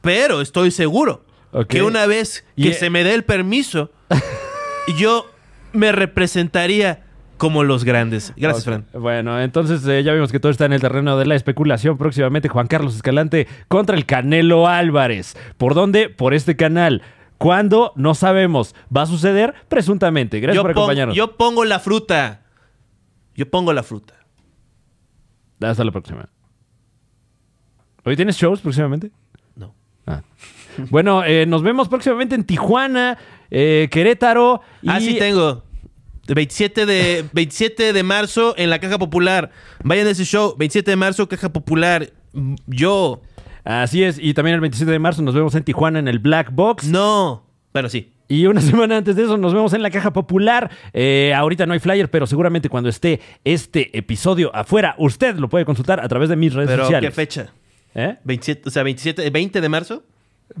pero 0.00 0.40
estoy 0.40 0.70
seguro 0.70 1.24
que 1.68 1.82
una 1.82 2.06
vez 2.06 2.44
que 2.56 2.72
se 2.72 2.88
me 2.88 3.04
dé 3.04 3.12
el 3.14 3.24
permiso, 3.24 3.90
yo 4.98 5.26
me 5.72 5.92
representaría 5.92 7.01
como 7.42 7.64
los 7.64 7.82
grandes. 7.82 8.32
Gracias. 8.36 8.64
Fran. 8.64 8.86
Bueno, 8.92 9.40
entonces 9.40 9.84
eh, 9.88 10.04
ya 10.04 10.12
vimos 10.12 10.30
que 10.30 10.38
todo 10.38 10.52
está 10.52 10.66
en 10.66 10.74
el 10.74 10.80
terreno 10.80 11.18
de 11.18 11.26
la 11.26 11.34
especulación. 11.34 11.98
Próximamente 11.98 12.48
Juan 12.48 12.68
Carlos 12.68 12.94
Escalante 12.94 13.48
contra 13.66 13.96
el 13.96 14.06
Canelo 14.06 14.68
Álvarez. 14.68 15.36
¿Por 15.56 15.74
dónde? 15.74 16.08
Por 16.08 16.34
este 16.34 16.54
canal. 16.54 17.02
¿Cuándo? 17.38 17.94
No 17.96 18.14
sabemos. 18.14 18.76
¿Va 18.96 19.02
a 19.02 19.06
suceder? 19.06 19.54
Presuntamente. 19.66 20.38
Gracias 20.38 20.54
Yo, 20.54 20.62
por 20.62 20.70
acompañarnos. 20.70 21.16
yo 21.16 21.36
pongo 21.36 21.64
la 21.64 21.80
fruta. 21.80 22.42
Yo 23.34 23.50
pongo 23.50 23.72
la 23.72 23.82
fruta. 23.82 24.14
Hasta 25.60 25.82
la 25.82 25.90
próxima. 25.90 26.28
¿Hoy 28.04 28.14
tienes 28.14 28.36
shows 28.36 28.60
próximamente? 28.60 29.10
No. 29.56 29.74
Ah. 30.06 30.22
Bueno, 30.90 31.24
eh, 31.24 31.44
nos 31.46 31.64
vemos 31.64 31.88
próximamente 31.88 32.36
en 32.36 32.44
Tijuana, 32.44 33.18
eh, 33.50 33.88
Querétaro. 33.90 34.60
Y... 34.80 34.90
Ah, 34.90 35.00
sí 35.00 35.18
tengo. 35.18 35.64
De 36.26 36.34
27 36.34 36.86
de, 36.86 37.24
27 37.32 37.92
de 37.92 38.02
marzo 38.02 38.54
en 38.56 38.70
la 38.70 38.78
Caja 38.78 38.98
Popular. 38.98 39.50
Vayan 39.82 40.06
a 40.06 40.10
ese 40.10 40.24
show. 40.24 40.54
27 40.56 40.90
de 40.90 40.96
marzo, 40.96 41.28
Caja 41.28 41.52
Popular. 41.52 42.10
Yo. 42.66 43.22
Así 43.64 44.02
es, 44.02 44.18
y 44.20 44.34
también 44.34 44.54
el 44.54 44.60
27 44.60 44.90
de 44.90 44.98
marzo 44.98 45.22
nos 45.22 45.34
vemos 45.34 45.54
en 45.54 45.62
Tijuana 45.62 45.98
en 45.98 46.08
el 46.08 46.18
Black 46.18 46.50
Box. 46.52 46.84
No. 46.88 47.46
Bueno, 47.72 47.88
sí. 47.88 48.12
Y 48.28 48.46
una 48.46 48.60
semana 48.62 48.96
antes 48.96 49.14
de 49.14 49.24
eso 49.24 49.36
nos 49.36 49.52
vemos 49.54 49.72
en 49.72 49.82
la 49.82 49.90
caja 49.90 50.12
popular. 50.12 50.70
Eh, 50.92 51.32
ahorita 51.36 51.66
no 51.66 51.74
hay 51.74 51.78
flyer, 51.78 52.10
pero 52.10 52.26
seguramente 52.26 52.68
cuando 52.68 52.88
esté 52.88 53.20
este 53.44 53.96
episodio 53.96 54.54
afuera, 54.54 54.94
usted 54.98 55.36
lo 55.36 55.48
puede 55.48 55.64
consultar 55.64 56.00
a 56.00 56.08
través 56.08 56.28
de 56.28 56.36
mis 56.36 56.54
redes 56.54 56.70
Pero, 56.70 56.84
sociales. 56.84 57.10
¿qué 57.10 57.14
fecha? 57.14 57.52
¿Eh? 57.94 58.16
27, 58.24 58.68
o 58.68 58.72
sea, 58.72 58.82
27, 58.82 59.30
20 59.30 59.60
de 59.60 59.68
marzo. 59.68 60.04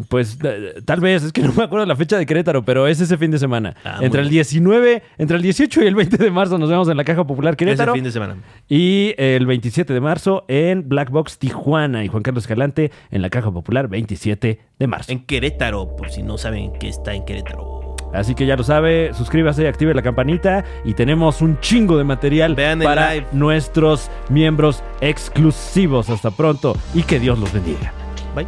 Pues 0.08 0.38
tal 0.84 1.00
vez, 1.00 1.22
es 1.24 1.32
que 1.32 1.42
no 1.42 1.52
me 1.52 1.64
acuerdo 1.64 1.86
la 1.86 1.96
fecha 1.96 2.16
de 2.18 2.26
Querétaro, 2.26 2.64
pero 2.64 2.86
es 2.86 3.00
ese 3.00 3.16
fin 3.16 3.30
de 3.30 3.38
semana. 3.38 3.74
Ah, 3.84 3.98
entre 4.00 4.20
el 4.22 4.28
bien. 4.28 4.42
19, 4.42 5.02
entre 5.18 5.36
el 5.36 5.42
18 5.42 5.82
y 5.82 5.86
el 5.86 5.94
20 5.94 6.16
de 6.16 6.30
marzo 6.30 6.58
nos 6.58 6.70
vemos 6.70 6.88
en 6.88 6.96
la 6.96 7.04
caja 7.04 7.26
popular 7.26 7.56
Querétaro. 7.56 7.92
Ese 7.92 7.98
fin 7.98 8.04
de 8.04 8.12
semana. 8.12 8.36
Y 8.68 9.14
el 9.18 9.46
27 9.46 9.92
de 9.92 10.00
marzo 10.00 10.44
en 10.48 10.88
Black 10.88 11.10
Box 11.10 11.38
Tijuana 11.38 12.04
y 12.04 12.08
Juan 12.08 12.22
Carlos 12.22 12.44
Escalante 12.44 12.90
en 13.10 13.22
la 13.22 13.30
caja 13.30 13.50
popular 13.50 13.88
27 13.88 14.60
de 14.78 14.86
marzo. 14.86 15.12
En 15.12 15.24
Querétaro, 15.26 15.96
por 15.96 16.10
si 16.10 16.22
no 16.22 16.38
saben 16.38 16.72
que 16.74 16.88
está 16.88 17.14
en 17.14 17.24
Querétaro. 17.24 17.96
Así 18.12 18.34
que 18.34 18.44
ya 18.44 18.56
lo 18.56 18.62
sabe, 18.62 19.12
suscríbase, 19.14 19.66
active 19.66 19.94
la 19.94 20.02
campanita 20.02 20.64
y 20.84 20.92
tenemos 20.92 21.40
un 21.40 21.58
chingo 21.60 21.96
de 21.96 22.04
material 22.04 22.54
Vean 22.54 22.80
para 22.80 23.14
live. 23.14 23.26
nuestros 23.32 24.10
miembros 24.28 24.82
exclusivos. 25.00 26.10
Hasta 26.10 26.30
pronto 26.30 26.76
y 26.94 27.02
que 27.04 27.18
Dios 27.18 27.38
los 27.38 27.50
bendiga. 27.52 27.92
Bye. 28.34 28.46